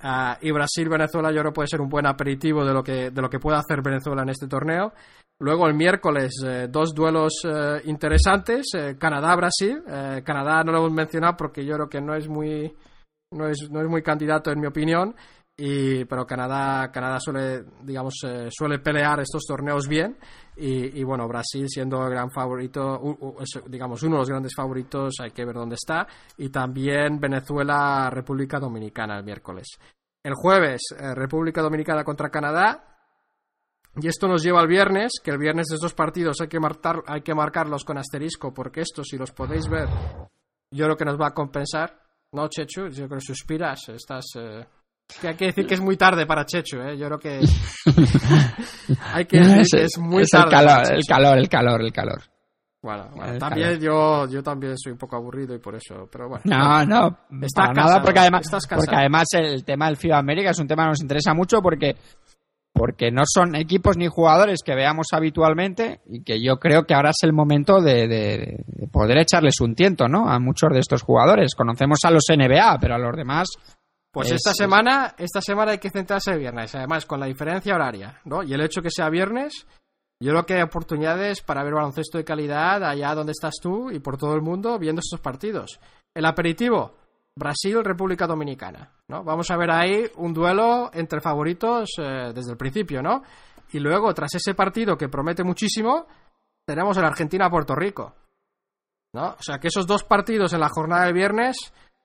Ah, 0.00 0.38
y 0.40 0.52
Brasil-Venezuela 0.52 1.32
yo 1.32 1.40
creo 1.40 1.52
puede 1.52 1.68
ser 1.68 1.80
un 1.80 1.88
buen 1.88 2.06
aperitivo 2.06 2.64
de 2.64 2.72
lo 2.72 2.82
que, 2.82 3.10
de 3.10 3.22
lo 3.22 3.28
que 3.28 3.40
pueda 3.40 3.58
hacer 3.58 3.82
Venezuela 3.82 4.22
en 4.22 4.28
este 4.28 4.46
torneo. 4.46 4.92
Luego 5.40 5.68
el 5.68 5.74
miércoles 5.74 6.32
eh, 6.44 6.66
dos 6.68 6.92
duelos 6.92 7.32
eh, 7.44 7.80
interesantes, 7.84 8.66
eh, 8.74 8.96
Canadá-Brasil. 8.98 9.82
Canadá 10.24 10.64
no 10.64 10.72
lo 10.72 10.78
hemos 10.78 10.92
mencionado 10.92 11.36
porque 11.36 11.64
yo 11.64 11.74
creo 11.74 11.88
que 11.88 12.00
no 12.00 12.14
es 12.14 12.28
muy, 12.28 12.74
no 13.32 13.46
es, 13.48 13.68
no 13.70 13.80
es 13.80 13.88
muy 13.88 14.02
candidato 14.02 14.50
en 14.50 14.60
mi 14.60 14.66
opinión. 14.66 15.14
Y, 15.60 16.04
pero 16.04 16.24
Canadá, 16.24 16.90
Canadá 16.92 17.18
suele, 17.18 17.64
digamos, 17.82 18.14
suele 18.48 18.78
pelear 18.78 19.18
estos 19.20 19.42
torneos 19.44 19.88
bien 19.88 20.16
y, 20.56 21.02
bueno, 21.02 21.26
Brasil 21.26 21.68
siendo 21.68 22.00
el 22.04 22.10
gran 22.10 22.30
favorito, 22.30 23.00
digamos, 23.66 24.00
uno 24.04 24.16
de 24.16 24.20
los 24.20 24.28
grandes 24.28 24.54
favoritos, 24.54 25.14
hay 25.20 25.32
que 25.32 25.44
ver 25.44 25.56
dónde 25.56 25.74
está. 25.74 26.06
Y 26.36 26.50
también 26.50 27.18
Venezuela, 27.18 28.08
República 28.08 28.60
Dominicana 28.60 29.18
el 29.18 29.24
miércoles. 29.24 29.66
El 30.22 30.34
jueves, 30.34 30.94
República 31.16 31.60
Dominicana 31.60 32.04
contra 32.04 32.30
Canadá. 32.30 32.87
Y 34.00 34.06
esto 34.06 34.28
nos 34.28 34.42
lleva 34.42 34.60
al 34.60 34.68
viernes, 34.68 35.12
que 35.22 35.30
el 35.30 35.38
viernes 35.38 35.66
de 35.68 35.76
estos 35.76 35.94
partidos 35.94 36.40
hay 36.40 36.48
que, 36.48 36.58
hay 37.06 37.20
que 37.22 37.34
marcarlos 37.34 37.84
con 37.84 37.98
asterisco, 37.98 38.52
porque 38.54 38.82
esto, 38.82 39.02
si 39.02 39.16
los 39.16 39.32
podéis 39.32 39.68
ver, 39.68 39.88
yo 40.70 40.84
creo 40.84 40.96
que 40.96 41.04
nos 41.04 41.20
va 41.20 41.28
a 41.28 41.34
compensar. 41.34 42.00
¿No, 42.32 42.48
Chechu? 42.48 42.88
Yo 42.88 43.06
creo 43.06 43.18
que 43.18 43.24
suspiras, 43.24 43.88
estás... 43.88 44.26
Eh, 44.36 44.64
hay 45.22 45.34
que 45.34 45.46
decir 45.46 45.66
que 45.66 45.74
es 45.74 45.80
muy 45.80 45.96
tarde 45.96 46.26
para 46.26 46.44
Chechu, 46.44 46.78
¿eh? 46.80 46.96
Yo 46.98 47.06
creo 47.06 47.18
que... 47.18 47.40
hay 49.12 49.24
que 49.24 49.38
decir 49.38 49.80
que 49.80 49.84
es 49.84 49.98
muy 49.98 50.24
tarde. 50.26 50.46
El 50.46 50.50
calor, 50.50 50.92
el 50.92 51.06
calor, 51.06 51.38
el 51.38 51.48
calor, 51.48 51.82
el 51.82 51.92
calor. 51.92 52.22
Bueno, 52.80 53.10
también 53.40 53.80
yo, 53.80 54.28
yo 54.28 54.40
también 54.40 54.78
soy 54.78 54.92
un 54.92 54.98
poco 54.98 55.16
aburrido 55.16 55.52
y 55.52 55.58
por 55.58 55.74
eso, 55.74 56.08
pero 56.10 56.28
bueno. 56.28 56.44
No, 56.44 56.84
no, 56.86 57.18
está 57.42 57.72
nada, 57.72 58.00
porque 58.00 58.20
además, 58.20 58.46
porque 58.72 58.94
además 58.94 59.26
el 59.32 59.64
tema 59.64 59.86
del 59.86 59.96
FIBA 59.96 60.16
América 60.16 60.50
es 60.50 60.58
un 60.60 60.68
tema 60.68 60.84
que 60.84 60.90
nos 60.90 61.02
interesa 61.02 61.34
mucho 61.34 61.60
porque 61.60 61.96
porque 62.72 63.10
no 63.10 63.22
son 63.26 63.56
equipos 63.56 63.96
ni 63.96 64.06
jugadores 64.06 64.60
que 64.64 64.74
veamos 64.74 65.08
habitualmente 65.12 66.00
y 66.06 66.22
que 66.22 66.42
yo 66.42 66.58
creo 66.58 66.84
que 66.84 66.94
ahora 66.94 67.10
es 67.10 67.22
el 67.22 67.32
momento 67.32 67.80
de, 67.80 68.64
poder 68.92 69.18
echarles 69.18 69.60
un 69.60 69.74
tiento, 69.74 70.08
¿no? 70.08 70.28
A 70.28 70.38
muchos 70.38 70.70
de 70.72 70.80
estos 70.80 71.02
jugadores. 71.02 71.54
Conocemos 71.56 71.98
a 72.04 72.10
los 72.10 72.24
NBA, 72.28 72.78
pero 72.80 72.94
a 72.94 72.98
los 72.98 73.16
demás. 73.16 73.48
Pues 74.12 74.30
esta 74.30 74.54
semana, 74.54 75.14
esta 75.18 75.40
semana 75.40 75.72
hay 75.72 75.78
que 75.78 75.90
centrarse 75.90 76.32
el 76.32 76.38
viernes, 76.38 76.74
además 76.74 77.04
con 77.04 77.20
la 77.20 77.26
diferencia 77.26 77.74
horaria, 77.74 78.20
¿no? 78.24 78.42
Y 78.42 78.54
el 78.54 78.60
hecho 78.62 78.80
que 78.80 78.90
sea 78.90 79.10
viernes, 79.10 79.66
yo 80.20 80.32
creo 80.32 80.46
que 80.46 80.54
hay 80.54 80.62
oportunidades 80.62 81.42
para 81.42 81.62
ver 81.62 81.74
baloncesto 81.74 82.18
de 82.18 82.24
calidad 82.24 82.82
allá 82.82 83.14
donde 83.14 83.32
estás 83.32 83.56
tú 83.60 83.90
y 83.90 84.00
por 84.00 84.16
todo 84.16 84.34
el 84.34 84.42
mundo 84.42 84.78
viendo 84.78 85.00
estos 85.00 85.20
partidos. 85.20 85.78
El 86.14 86.24
aperitivo, 86.24 86.96
Brasil-República 87.38 88.26
Dominicana, 88.26 88.90
¿no? 89.08 89.22
Vamos 89.22 89.50
a 89.50 89.56
ver 89.56 89.70
ahí 89.70 90.04
un 90.16 90.34
duelo 90.34 90.90
entre 90.92 91.20
favoritos 91.20 91.90
eh, 91.98 92.32
desde 92.34 92.52
el 92.52 92.56
principio, 92.58 93.00
¿no? 93.00 93.22
Y 93.72 93.78
luego, 93.78 94.12
tras 94.12 94.34
ese 94.34 94.54
partido 94.54 94.96
que 94.96 95.08
promete 95.08 95.44
muchísimo, 95.44 96.06
tenemos 96.66 96.96
el 96.96 97.04
Argentina-Puerto 97.04 97.74
Rico, 97.74 98.14
¿no? 99.14 99.30
O 99.38 99.42
sea, 99.42 99.58
que 99.58 99.68
esos 99.68 99.86
dos 99.86 100.04
partidos 100.04 100.52
en 100.52 100.60
la 100.60 100.68
jornada 100.68 101.04
del 101.04 101.14
viernes, 101.14 101.56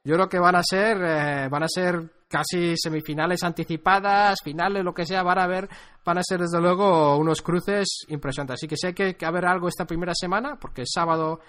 yo 0.05 0.15
creo 0.15 0.29
que 0.29 0.39
van 0.39 0.55
a 0.55 0.63
ser, 0.63 0.97
eh, 1.01 1.47
van 1.49 1.63
a 1.63 1.67
ser 1.67 2.11
casi 2.29 2.75
semifinales 2.77 3.43
anticipadas, 3.43 4.39
finales, 4.43 4.83
lo 4.83 4.93
que 4.93 5.05
sea, 5.05 5.23
van 5.23 5.39
a 5.39 5.47
ver, 5.47 5.69
van 6.05 6.17
a 6.17 6.23
ser 6.23 6.41
desde 6.41 6.59
luego 6.59 7.17
unos 7.17 7.41
cruces 7.41 8.05
impresionantes. 8.07 8.55
Así 8.55 8.67
que 8.67 8.77
si 8.77 8.87
hay 8.87 8.93
que, 8.93 9.15
que 9.15 9.25
haber 9.25 9.45
algo 9.45 9.67
esta 9.67 9.85
primera 9.85 10.13
semana, 10.15 10.57
porque 10.59 10.81
el 10.81 10.87
sábado 10.87 11.39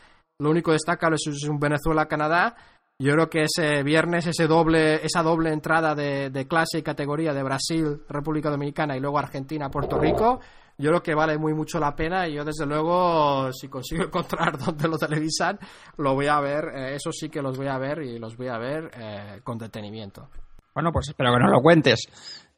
lo 0.41 0.51
único 0.51 0.73
destacable 0.73 1.17
es 1.17 1.49
un 1.49 1.59
Venezuela-Canadá, 1.59 2.57
yo 2.99 3.13
creo 3.13 3.29
que 3.29 3.45
ese 3.45 3.83
viernes, 3.83 4.27
ese 4.27 4.47
doble, 4.47 5.05
esa 5.05 5.23
doble 5.23 5.53
entrada 5.53 5.95
de, 5.95 6.47
clase 6.49 6.79
y 6.79 6.83
categoría 6.83 7.33
de 7.33 7.43
Brasil, 7.43 8.03
República 8.09 8.51
Dominicana 8.51 8.97
y 8.97 9.01
luego 9.01 9.19
Argentina, 9.19 9.69
Puerto 9.69 9.99
Rico, 9.99 10.41
yo 10.79 10.91
creo 10.91 11.03
que 11.03 11.15
vale 11.15 11.37
muy 11.37 11.55
mucho 11.55 11.81
la 11.81 11.95
pena 11.95 12.29
y 12.29 12.35
yo 12.35 12.45
desde 12.45 12.67
luego, 12.67 13.53
si 13.53 13.69
consigo 13.69 14.05
encontrar 14.07 14.59
donde 14.59 14.89
lo 14.89 14.97
televisan, 14.97 15.59
lo 15.99 16.15
voy 16.15 16.27
a 16.29 16.41
ver, 16.41 16.65
eh, 16.75 16.95
eso 16.95 17.11
sí 17.11 17.29
que 17.29 17.43
los 17.43 17.57
voy 17.57 17.67
a 17.67 17.79
ver 17.79 18.03
y 18.03 18.19
los 18.19 18.37
voy 18.37 18.49
a 18.49 18.59
ver 18.59 18.91
eh, 18.97 19.41
con 19.43 19.59
detenimiento. 19.59 20.29
Bueno, 20.73 20.93
pues 20.93 21.09
espero 21.09 21.33
que 21.33 21.41
no 21.41 21.51
lo 21.51 21.61
cuentes. 21.61 22.01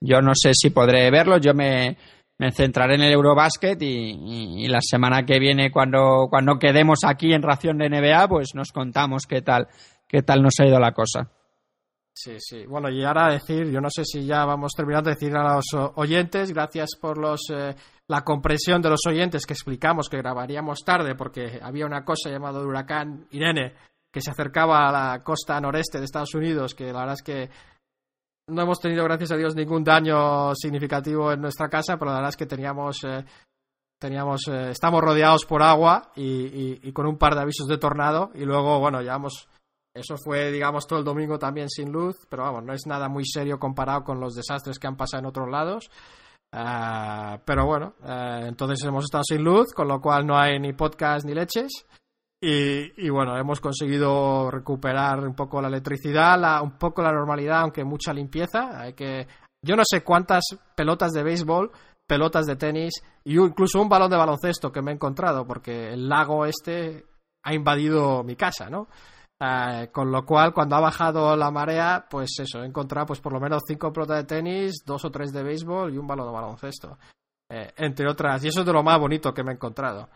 Yo 0.00 0.20
no 0.20 0.32
sé 0.34 0.52
si 0.54 0.70
podré 0.70 1.10
verlo, 1.10 1.38
yo 1.38 1.54
me, 1.54 1.96
centraré 2.52 2.96
en 2.96 3.02
el 3.02 3.12
Eurobasket 3.12 3.80
y, 3.80 4.64
y, 4.64 4.68
la 4.68 4.80
semana 4.80 5.24
que 5.24 5.38
viene, 5.38 5.70
cuando, 5.70 6.26
cuando 6.28 6.58
quedemos 6.58 7.00
aquí 7.04 7.32
en 7.32 7.42
ración 7.42 7.78
de 7.78 7.88
NBA, 7.88 8.28
pues 8.28 8.48
nos 8.54 8.72
contamos 8.72 9.24
qué 9.26 9.40
tal 9.40 9.68
qué 10.08 10.22
tal 10.22 10.42
nos 10.42 10.54
ha 10.60 10.66
ido 10.66 10.78
la 10.78 10.92
cosa. 10.92 11.30
Sí, 12.14 12.36
sí. 12.38 12.64
Bueno, 12.64 12.88
y 12.88 13.04
ahora 13.04 13.30
decir, 13.30 13.70
yo 13.70 13.80
no 13.80 13.90
sé 13.90 14.04
si 14.06 14.24
ya 14.24 14.46
vamos 14.46 14.72
terminando 14.74 15.10
de 15.10 15.16
decir 15.16 15.36
a 15.36 15.54
los 15.54 15.66
oyentes, 15.96 16.50
gracias 16.50 16.90
por 16.98 17.18
los 17.18 17.42
eh, 17.52 17.74
la 18.08 18.22
comprensión 18.22 18.80
de 18.80 18.88
los 18.88 19.00
oyentes 19.06 19.44
que 19.44 19.52
explicamos 19.52 20.08
que 20.08 20.16
grabaríamos 20.16 20.82
tarde 20.82 21.14
porque 21.14 21.60
había 21.60 21.84
una 21.84 22.04
cosa 22.04 22.30
llamada 22.30 22.60
huracán 22.60 23.26
Irene 23.32 23.74
que 24.10 24.22
se 24.22 24.30
acercaba 24.30 24.88
a 24.88 24.92
la 24.92 25.22
costa 25.22 25.60
noreste 25.60 25.98
de 25.98 26.06
Estados 26.06 26.34
Unidos, 26.34 26.74
que 26.74 26.90
la 26.90 27.00
verdad 27.00 27.16
es 27.18 27.22
que 27.22 27.50
no 28.48 28.62
hemos 28.62 28.80
tenido, 28.80 29.04
gracias 29.04 29.32
a 29.32 29.36
Dios, 29.36 29.54
ningún 29.54 29.84
daño 29.84 30.54
significativo 30.54 31.32
en 31.32 31.42
nuestra 31.42 31.68
casa, 31.68 31.98
pero 31.98 32.12
la 32.12 32.18
verdad 32.18 32.30
es 32.30 32.36
que 32.36 32.46
teníamos 32.46 33.04
eh, 33.04 33.26
teníamos 34.00 34.48
eh, 34.48 34.70
estamos 34.70 35.02
rodeados 35.02 35.44
por 35.44 35.62
agua 35.62 36.12
y, 36.16 36.78
y, 36.82 36.92
con 36.92 37.06
un 37.06 37.18
par 37.18 37.34
de 37.34 37.42
avisos 37.42 37.66
de 37.66 37.76
tornado 37.76 38.30
y 38.34 38.44
luego 38.46 38.78
bueno 38.78 39.02
llevamos 39.02 39.48
eso 39.96 40.16
fue, 40.16 40.52
digamos, 40.52 40.86
todo 40.86 40.98
el 40.98 41.04
domingo 41.04 41.38
también 41.38 41.68
sin 41.68 41.90
luz, 41.90 42.26
pero 42.28 42.42
vamos, 42.42 42.64
no 42.64 42.72
es 42.72 42.86
nada 42.86 43.08
muy 43.08 43.24
serio 43.24 43.58
comparado 43.58 44.04
con 44.04 44.20
los 44.20 44.34
desastres 44.34 44.78
que 44.78 44.86
han 44.86 44.96
pasado 44.96 45.20
en 45.20 45.26
otros 45.26 45.48
lados. 45.50 45.90
Ah, 46.52 47.40
pero 47.44 47.66
bueno, 47.66 47.94
eh, 48.04 48.44
entonces 48.46 48.82
hemos 48.84 49.04
estado 49.04 49.24
sin 49.24 49.42
luz, 49.42 49.72
con 49.74 49.88
lo 49.88 50.00
cual 50.00 50.26
no 50.26 50.38
hay 50.38 50.58
ni 50.60 50.72
podcast 50.72 51.26
ni 51.26 51.34
leches. 51.34 51.86
Y, 52.38 53.08
bueno, 53.08 53.36
hemos 53.36 53.60
conseguido 53.60 54.50
recuperar 54.50 55.20
un 55.26 55.34
poco 55.34 55.60
la 55.60 55.68
electricidad, 55.68 56.62
un 56.62 56.78
poco 56.78 57.02
la 57.02 57.10
normalidad, 57.10 57.62
aunque 57.62 57.82
mucha 57.82 58.12
limpieza. 58.12 58.80
Hay 58.80 58.92
que, 58.92 59.26
yo 59.64 59.74
no 59.74 59.82
sé 59.84 60.04
cuántas 60.04 60.44
pelotas 60.76 61.12
de 61.12 61.24
béisbol, 61.24 61.72
pelotas 62.06 62.46
de 62.46 62.56
tenis 62.56 63.02
y 63.24 63.36
incluso 63.36 63.80
un 63.80 63.88
balón 63.88 64.10
de 64.10 64.16
baloncesto 64.16 64.70
que 64.70 64.82
me 64.82 64.92
he 64.92 64.94
encontrado, 64.94 65.46
porque 65.46 65.92
el 65.92 66.08
lago 66.08 66.46
este 66.46 67.06
ha 67.42 67.54
invadido 67.54 68.22
mi 68.22 68.36
casa, 68.36 68.70
¿no? 68.70 68.88
Eh, 69.38 69.90
con 69.92 70.10
lo 70.10 70.24
cual, 70.24 70.54
cuando 70.54 70.76
ha 70.76 70.80
bajado 70.80 71.36
la 71.36 71.50
marea, 71.50 72.06
pues 72.08 72.38
eso, 72.38 72.62
he 72.62 72.66
encontrado 72.66 73.08
pues 73.08 73.20
por 73.20 73.32
lo 73.32 73.40
menos 73.40 73.62
cinco 73.66 73.92
pelotas 73.92 74.18
de 74.18 74.24
tenis, 74.24 74.82
dos 74.84 75.04
o 75.04 75.10
tres 75.10 75.32
de 75.32 75.42
béisbol 75.42 75.92
y 75.92 75.98
un 75.98 76.06
balón 76.06 76.26
de 76.26 76.32
baloncesto. 76.32 76.98
Eh, 77.48 77.72
entre 77.76 78.08
otras, 78.08 78.42
y 78.44 78.48
eso 78.48 78.60
es 78.60 78.66
de 78.66 78.72
lo 78.72 78.82
más 78.82 78.98
bonito 78.98 79.34
que 79.34 79.44
me 79.44 79.52
he 79.52 79.54
encontrado. 79.54 80.08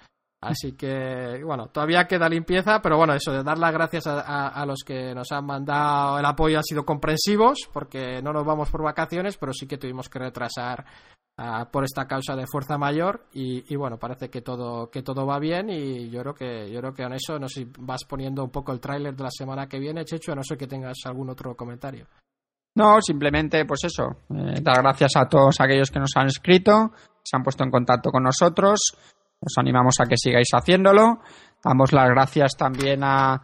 Así 0.43 0.73
que, 0.73 1.43
bueno, 1.45 1.67
todavía 1.69 2.07
queda 2.07 2.27
limpieza, 2.27 2.81
pero 2.81 2.97
bueno, 2.97 3.13
eso 3.13 3.31
de 3.31 3.43
dar 3.43 3.59
las 3.59 3.73
gracias 3.73 4.07
a, 4.07 4.65
los 4.65 4.83
que 4.85 5.15
nos 5.15 5.31
han 5.33 5.45
mandado 5.45 6.19
el 6.19 6.25
apoyo 6.25 6.59
ha 6.59 6.63
sido 6.63 6.85
comprensivos, 6.85 7.69
porque 7.71 8.23
no 8.23 8.33
nos 8.33 8.47
vamos 8.47 8.71
por 8.71 8.83
vacaciones, 8.83 9.37
pero 9.37 9.53
sí 9.53 9.67
que 9.67 9.77
tuvimos 9.77 10.09
que 10.09 10.19
retrasar 10.19 10.87
por 11.71 11.85
esta 11.85 12.07
causa 12.07 12.37
de 12.37 12.47
fuerza 12.47 12.79
mayor. 12.79 13.27
Y, 13.35 13.75
bueno 13.77 13.99
parece 13.99 14.31
que 14.31 14.41
todo 14.41 14.91
que 14.91 15.03
todo 15.03 15.27
va 15.27 15.39
bien 15.39 15.71
y 15.71 16.11
yo 16.11 16.21
creo 16.21 16.35
que 16.35 16.71
yo 16.71 16.81
creo 16.81 16.95
que 16.95 17.03
con 17.03 17.13
eso 17.13 17.39
no 17.39 17.49
sé 17.49 17.61
si 17.61 17.73
vas 17.79 18.05
poniendo 18.05 18.43
un 18.45 18.51
poco 18.51 18.73
el 18.73 18.81
tráiler 18.81 19.15
de 19.15 19.25
la 19.25 19.31
semana 19.31 19.67
que 19.67 19.79
viene 19.79 20.05
Checho 20.05 20.33
a 20.33 20.35
no 20.35 20.43
ser 20.43 20.59
que 20.59 20.67
tengas 20.67 20.99
algún 21.05 21.31
otro 21.31 21.55
comentario. 21.55 22.07
No 22.75 23.01
simplemente 23.01 23.65
pues 23.65 23.85
eso 23.85 24.17
eh, 24.31 24.61
dar 24.63 24.83
gracias 24.83 25.17
a 25.17 25.29
todos 25.29 25.61
aquellos 25.61 25.91
que 25.91 25.99
nos 25.99 26.13
han 26.17 26.27
escrito 26.27 26.93
se 27.23 27.37
han 27.37 27.43
puesto 27.43 27.65
en 27.65 27.71
contacto 27.71 28.11
con 28.11 28.23
nosotros 28.23 28.81
os 29.41 29.53
animamos 29.57 29.95
a 30.01 30.07
que 30.07 30.17
sigáis 30.17 30.49
haciéndolo 30.53 31.21
damos 31.63 31.93
las 31.93 32.09
gracias 32.09 32.57
también 32.57 33.03
a 33.05 33.43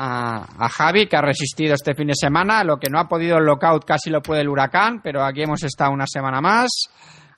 a, 0.00 0.68
Javi, 0.68 1.06
que 1.06 1.16
ha 1.16 1.22
resistido 1.22 1.74
este 1.74 1.94
fin 1.94 2.08
de 2.08 2.14
semana. 2.14 2.62
Lo 2.62 2.78
que 2.78 2.88
no 2.90 2.98
ha 2.98 3.08
podido 3.08 3.38
el 3.38 3.44
lockout 3.44 3.84
casi 3.84 4.10
lo 4.10 4.22
puede 4.22 4.42
el 4.42 4.48
huracán, 4.48 5.00
pero 5.02 5.24
aquí 5.24 5.42
hemos 5.42 5.62
estado 5.64 5.90
una 5.90 6.06
semana 6.06 6.40
más. 6.40 6.70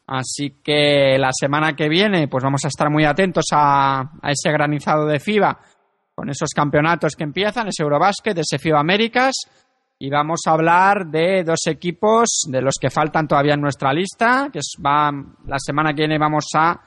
Así 0.07 0.61
que 0.63 1.17
la 1.19 1.31
semana 1.33 1.75
que 1.75 1.89
viene, 1.89 2.29
pues 2.29 2.45
vamos 2.45 2.65
a 2.65 2.69
estar 2.69 2.91
muy 2.91 3.05
atentos 3.05 3.47
a, 3.53 4.11
ese 4.25 4.51
granizado 4.51 5.07
de 5.07 5.21
FIBA 5.21 5.59
con 6.15 6.29
esos 6.29 6.51
campeonatos 6.51 7.15
que 7.17 7.25
empiezan, 7.25 7.69
ese 7.69 7.83
Eurobásquet, 7.83 8.37
ese 8.37 8.59
FIO 8.59 8.77
Américas. 8.77 9.35
Y 9.99 10.11
vamos 10.11 10.41
a 10.47 10.53
hablar 10.53 11.07
de 11.07 11.45
dos 11.45 11.61
equipos 11.67 12.43
de 12.49 12.61
los 12.61 12.75
que 12.81 12.91
faltan 12.91 13.29
todavía 13.29 13.55
en 13.55 13.61
nuestra 13.61 13.93
lista, 13.93 14.49
que 14.53 14.61
va, 14.85 15.11
la 15.47 15.59
semana 15.59 15.95
que 15.95 16.03
viene 16.03 16.19
vamos 16.19 16.47
a, 16.55 16.79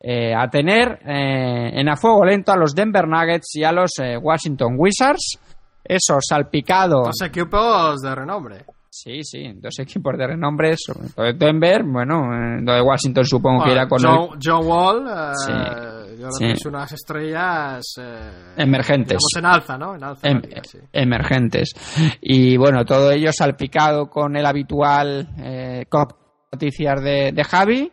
eh, 0.00 0.34
a 0.34 0.48
tener 0.48 0.98
eh, 1.06 1.70
en 1.78 1.88
a 1.88 1.96
fuego 1.96 2.24
lento 2.24 2.52
a 2.52 2.56
los 2.56 2.74
Denver 2.74 3.06
Nuggets 3.06 3.54
y 3.56 3.64
a 3.64 3.72
los 3.72 3.90
eh, 4.02 4.16
Washington 4.16 4.74
Wizards. 4.78 5.38
Eso, 5.84 6.18
salpicado. 6.20 7.02
Dos 7.04 7.22
equipos 7.22 8.00
de 8.00 8.14
renombre. 8.14 8.64
Sí, 8.92 9.22
sí, 9.22 9.52
dos 9.54 9.78
equipos 9.78 10.18
de 10.18 10.26
renombre, 10.26 10.74
sobre 10.76 11.32
Denver, 11.34 11.84
bueno, 11.84 12.22
de 12.60 12.82
Washington 12.82 13.24
supongo 13.24 13.62
que 13.64 13.70
irá 13.72 13.86
con 13.86 14.00
John, 14.02 14.30
el- 14.34 14.38
John 14.44 14.66
Wall, 14.66 15.06
eh, 15.06 15.32
Sí, 15.36 16.20
yo 16.20 16.28
sí. 16.32 16.44
que 16.44 16.52
es 16.52 16.66
unas 16.66 16.90
estrellas 16.92 17.82
eh, 18.00 18.30
Emergentes. 18.56 19.18
digamos, 19.18 19.36
en 19.38 19.46
alza, 19.46 19.78
¿no? 19.78 19.94
En 19.94 20.02
alza. 20.04 20.28
em- 20.28 20.40
la 20.42 20.48
liga, 20.48 20.62
sí. 20.64 20.78
emergentes. 20.92 21.72
Y 22.20 22.56
bueno, 22.56 22.84
todo 22.84 23.12
ello 23.12 23.30
salpicado 23.32 24.10
con 24.10 24.36
el 24.36 24.44
habitual 24.44 25.28
eh, 25.38 25.86
cop- 25.88 26.16
noticias 26.52 27.00
de, 27.00 27.30
de 27.32 27.44
Javi 27.44 27.92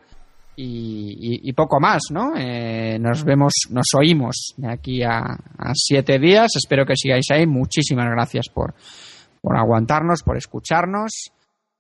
y, 0.60 1.54
poco 1.54 1.80
más, 1.80 2.02
¿no? 2.12 2.34
Eh, 2.36 2.98
nos 3.00 3.24
vemos, 3.24 3.54
nos 3.70 3.86
oímos 3.96 4.56
de 4.58 4.72
aquí 4.72 5.04
a, 5.04 5.20
a 5.20 5.72
siete 5.76 6.18
días. 6.18 6.56
Espero 6.56 6.86
que 6.86 6.96
sigáis 6.96 7.30
ahí. 7.32 7.46
Muchísimas 7.46 8.10
gracias 8.10 8.48
por, 8.52 8.74
por 9.40 9.56
aguantarnos, 9.56 10.24
por 10.24 10.36
escucharnos. 10.36 11.32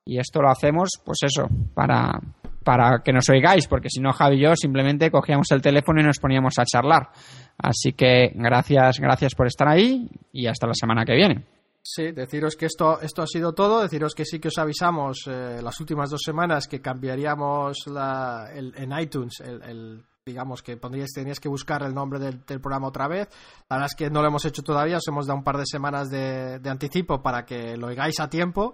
Y 0.05 0.19
esto 0.19 0.41
lo 0.41 0.49
hacemos, 0.49 0.91
pues 1.03 1.17
eso, 1.23 1.49
para, 1.73 2.21
para 2.63 3.01
que 3.03 3.11
nos 3.11 3.27
oigáis, 3.29 3.67
porque 3.67 3.89
si 3.89 3.99
no, 3.99 4.13
Javi 4.13 4.37
y 4.37 4.43
yo 4.43 4.55
simplemente 4.55 5.09
cogíamos 5.11 5.51
el 5.51 5.61
teléfono 5.61 5.99
y 5.99 6.05
nos 6.05 6.19
poníamos 6.19 6.59
a 6.59 6.65
charlar. 6.65 7.09
Así 7.57 7.93
que 7.93 8.31
gracias, 8.35 8.99
gracias 8.99 9.33
por 9.35 9.47
estar 9.47 9.67
ahí 9.67 10.07
y 10.31 10.47
hasta 10.47 10.67
la 10.67 10.73
semana 10.73 11.03
que 11.03 11.15
viene. 11.15 11.56
Sí, 11.89 12.11
deciros 12.11 12.57
que 12.57 12.65
esto, 12.65 12.99
esto 12.99 13.21
ha 13.21 13.27
sido 13.27 13.53
todo, 13.53 13.81
deciros 13.81 14.13
que 14.13 14.25
sí 14.25 14.39
que 14.39 14.49
os 14.49 14.57
avisamos 14.57 15.19
eh, 15.27 15.61
las 15.63 15.79
últimas 15.79 16.09
dos 16.09 16.19
semanas 16.21 16.67
que 16.67 16.81
cambiaríamos 16.81 17.87
la, 17.87 18.49
el- 18.53 18.73
en 18.75 18.91
iTunes 18.99 19.39
el, 19.39 20.03
digamos 20.25 20.61
que 20.61 20.75
pondríais, 20.75 21.13
teníais 21.13 21.39
que 21.39 21.47
buscar 21.47 21.83
el 21.83 21.93
nombre 21.95 22.19
del, 22.19 22.43
del 22.45 22.59
programa 22.59 22.89
otra 22.89 23.07
vez. 23.07 23.29
La 23.69 23.77
verdad 23.77 23.89
es 23.89 23.95
que 23.95 24.09
no 24.09 24.21
lo 24.21 24.27
hemos 24.27 24.43
hecho 24.43 24.63
todavía, 24.63 24.97
os 24.97 25.07
hemos 25.07 25.27
dado 25.27 25.37
un 25.37 25.45
par 25.45 25.55
de 25.57 25.65
semanas 25.65 26.09
de, 26.09 26.59
de 26.59 26.69
anticipo 26.69 27.21
para 27.23 27.45
que 27.45 27.77
lo 27.77 27.87
oigáis 27.87 28.19
a 28.19 28.29
tiempo. 28.29 28.73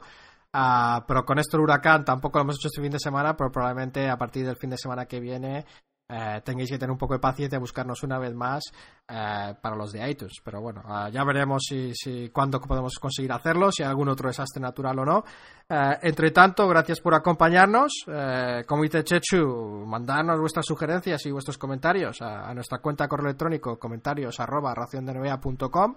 Ah, 0.52 1.06
pero 1.07 1.23
con 1.23 1.38
esto 1.38 1.57
el 1.57 1.64
huracán 1.64 2.03
tampoco 2.06 2.40
lo 2.40 2.45
hemos 2.45 2.56
hecho 2.56 2.69
este 2.69 2.81
fin 2.81 2.91
de 2.91 2.99
semana, 2.99 3.38
pero 3.38 3.52
probablemente 3.52 4.10
a 4.10 4.18
partir 4.18 4.44
del 4.44 4.56
fin 4.56 4.72
de 4.72 4.77
semana 4.80 5.06
que 5.06 5.19
viene 5.19 5.65
eh, 6.10 6.42
tengáis 6.44 6.70
que 6.70 6.78
tener 6.78 6.92
un 6.92 6.98
poco 6.98 7.14
de 7.14 7.20
paciencia 7.20 7.60
buscarnos 7.60 8.04
una 8.04 8.20
vez 8.20 8.34
más 8.34 8.62
eh, 9.08 9.54
para 9.62 9.76
los 9.76 9.92
de 9.92 10.10
iTunes. 10.10 10.34
Pero 10.44 10.62
bueno, 10.62 10.82
ah, 10.86 11.10
ya 11.10 11.24
veremos 11.24 11.64
si, 11.68 11.94
si 11.96 12.30
cuándo 12.30 12.60
podemos 12.60 13.00
conseguir 13.00 13.32
hacerlo, 13.32 13.72
si 13.72 13.84
hay 13.84 13.90
algún 13.90 14.10
otro 14.10 14.28
desastre 14.28 14.62
natural 14.62 15.00
o 15.00 15.06
no. 15.06 15.24
Eh, 15.70 15.98
entre 16.04 16.32
tanto, 16.32 16.68
gracias 16.68 17.00
por 17.00 17.16
acompañarnos. 17.16 17.92
Eh, 18.08 18.64
como 18.68 18.84
dice 18.84 19.04
Chechu, 19.04 19.86
mandadnos 19.88 20.40
vuestras 20.40 20.66
sugerencias 20.66 21.26
y 21.26 21.32
vuestros 21.32 21.58
comentarios 21.58 22.22
a, 22.22 22.54
nuestra 22.54 22.80
cuenta 22.80 23.08
correo 23.08 23.28
electrónico 23.28 23.80
comentarios 23.80 24.40
arroba 24.40 24.74
raciondenva.com. 24.76 25.96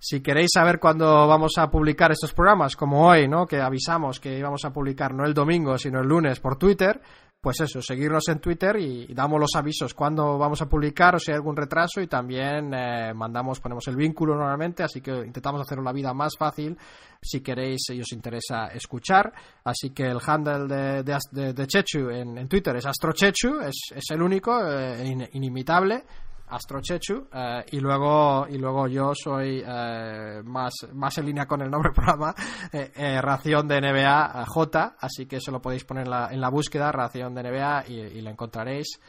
Si 0.00 0.20
queréis 0.20 0.50
saber 0.54 0.78
cuándo 0.78 1.26
vamos 1.26 1.54
a 1.58 1.68
publicar 1.68 2.12
estos 2.12 2.32
programas, 2.32 2.76
como 2.76 3.08
hoy, 3.08 3.26
¿no? 3.26 3.46
Que 3.46 3.60
avisamos 3.60 4.20
que 4.20 4.38
íbamos 4.38 4.64
a 4.64 4.72
publicar 4.72 5.12
no 5.12 5.24
el 5.24 5.34
domingo, 5.34 5.76
sino 5.76 6.00
el 6.00 6.06
lunes 6.06 6.38
por 6.38 6.56
Twitter, 6.56 7.00
pues 7.40 7.60
eso, 7.60 7.80
seguirnos 7.80 8.26
en 8.28 8.40
Twitter 8.40 8.76
y, 8.76 9.14
damos 9.14 9.38
los 9.40 9.54
avisos 9.54 9.94
cuándo 9.94 10.38
vamos 10.38 10.60
a 10.60 10.68
publicar 10.68 11.14
o 11.14 11.18
si 11.20 11.30
hay 11.30 11.36
algún 11.36 11.56
retraso 11.56 12.00
y 12.00 12.08
también 12.08 12.74
eh, 12.74 13.12
mandamos, 13.14 13.60
ponemos 13.60 13.86
el 13.86 13.96
vínculo 13.96 14.34
normalmente, 14.34 14.82
así 14.82 15.00
que 15.00 15.12
intentamos 15.24 15.60
hacer 15.60 15.78
la 15.78 15.92
vida 15.92 16.12
más 16.12 16.32
fácil 16.36 16.76
si 17.22 17.40
queréis 17.40 17.80
y 17.90 18.00
os 18.00 18.12
interesa 18.12 18.66
escuchar. 18.68 19.32
Así 19.64 19.90
que 19.90 20.06
el 20.06 20.18
handle 20.24 21.02
de, 21.02 21.52
de, 21.52 21.66
Chechu 21.66 22.10
en, 22.10 22.48
Twitter 22.48 22.74
es 22.76 22.86
AstroChechu, 22.86 23.60
es, 23.60 23.76
es 23.94 24.04
el 24.10 24.22
único, 24.22 24.60
eh, 24.68 25.04
in- 25.06 25.28
inimitable. 25.32 26.04
Astrochechu 26.48 27.28
eh, 27.32 27.64
y 27.72 27.80
luego 27.80 28.46
y 28.48 28.58
luego 28.58 28.86
yo 28.88 29.12
soy 29.14 29.62
eh, 29.66 30.42
más 30.44 30.72
más 30.92 31.16
en 31.18 31.26
línea 31.26 31.46
con 31.46 31.62
el 31.62 31.70
nombre 31.70 31.90
del 31.94 31.94
programa 31.94 32.34
eh, 32.72 32.92
eh, 32.96 33.20
ración 33.20 33.68
de 33.68 33.80
NBA 33.80 34.44
J 34.46 34.96
así 35.00 35.26
que 35.26 35.36
eso 35.36 35.50
lo 35.50 35.60
podéis 35.60 35.84
poner 35.84 36.04
en 36.04 36.10
la, 36.10 36.30
la 36.32 36.50
búsqueda 36.50 36.92
ración 36.92 37.34
de 37.34 37.42
NBA 37.42 37.84
y, 37.88 38.20
lo 38.20 38.30
encontraréis. 38.30 39.00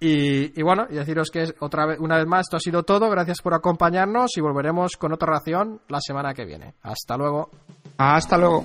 Y, 0.00 0.58
y 0.58 0.62
bueno 0.62 0.86
y 0.90 0.94
deciros 0.94 1.30
que 1.30 1.42
es 1.42 1.54
otra 1.60 1.86
vez 1.86 1.98
una 2.00 2.16
vez 2.16 2.26
más 2.26 2.46
esto 2.46 2.56
ha 2.56 2.60
sido 2.60 2.82
todo 2.82 3.08
gracias 3.08 3.40
por 3.40 3.54
acompañarnos 3.54 4.36
y 4.36 4.40
volveremos 4.40 4.96
con 4.96 5.12
otra 5.12 5.32
ración 5.32 5.80
la 5.88 6.00
semana 6.00 6.34
que 6.34 6.44
viene. 6.44 6.74
Hasta 6.82 7.16
luego. 7.16 7.50
Hasta 7.98 8.36
luego. 8.36 8.64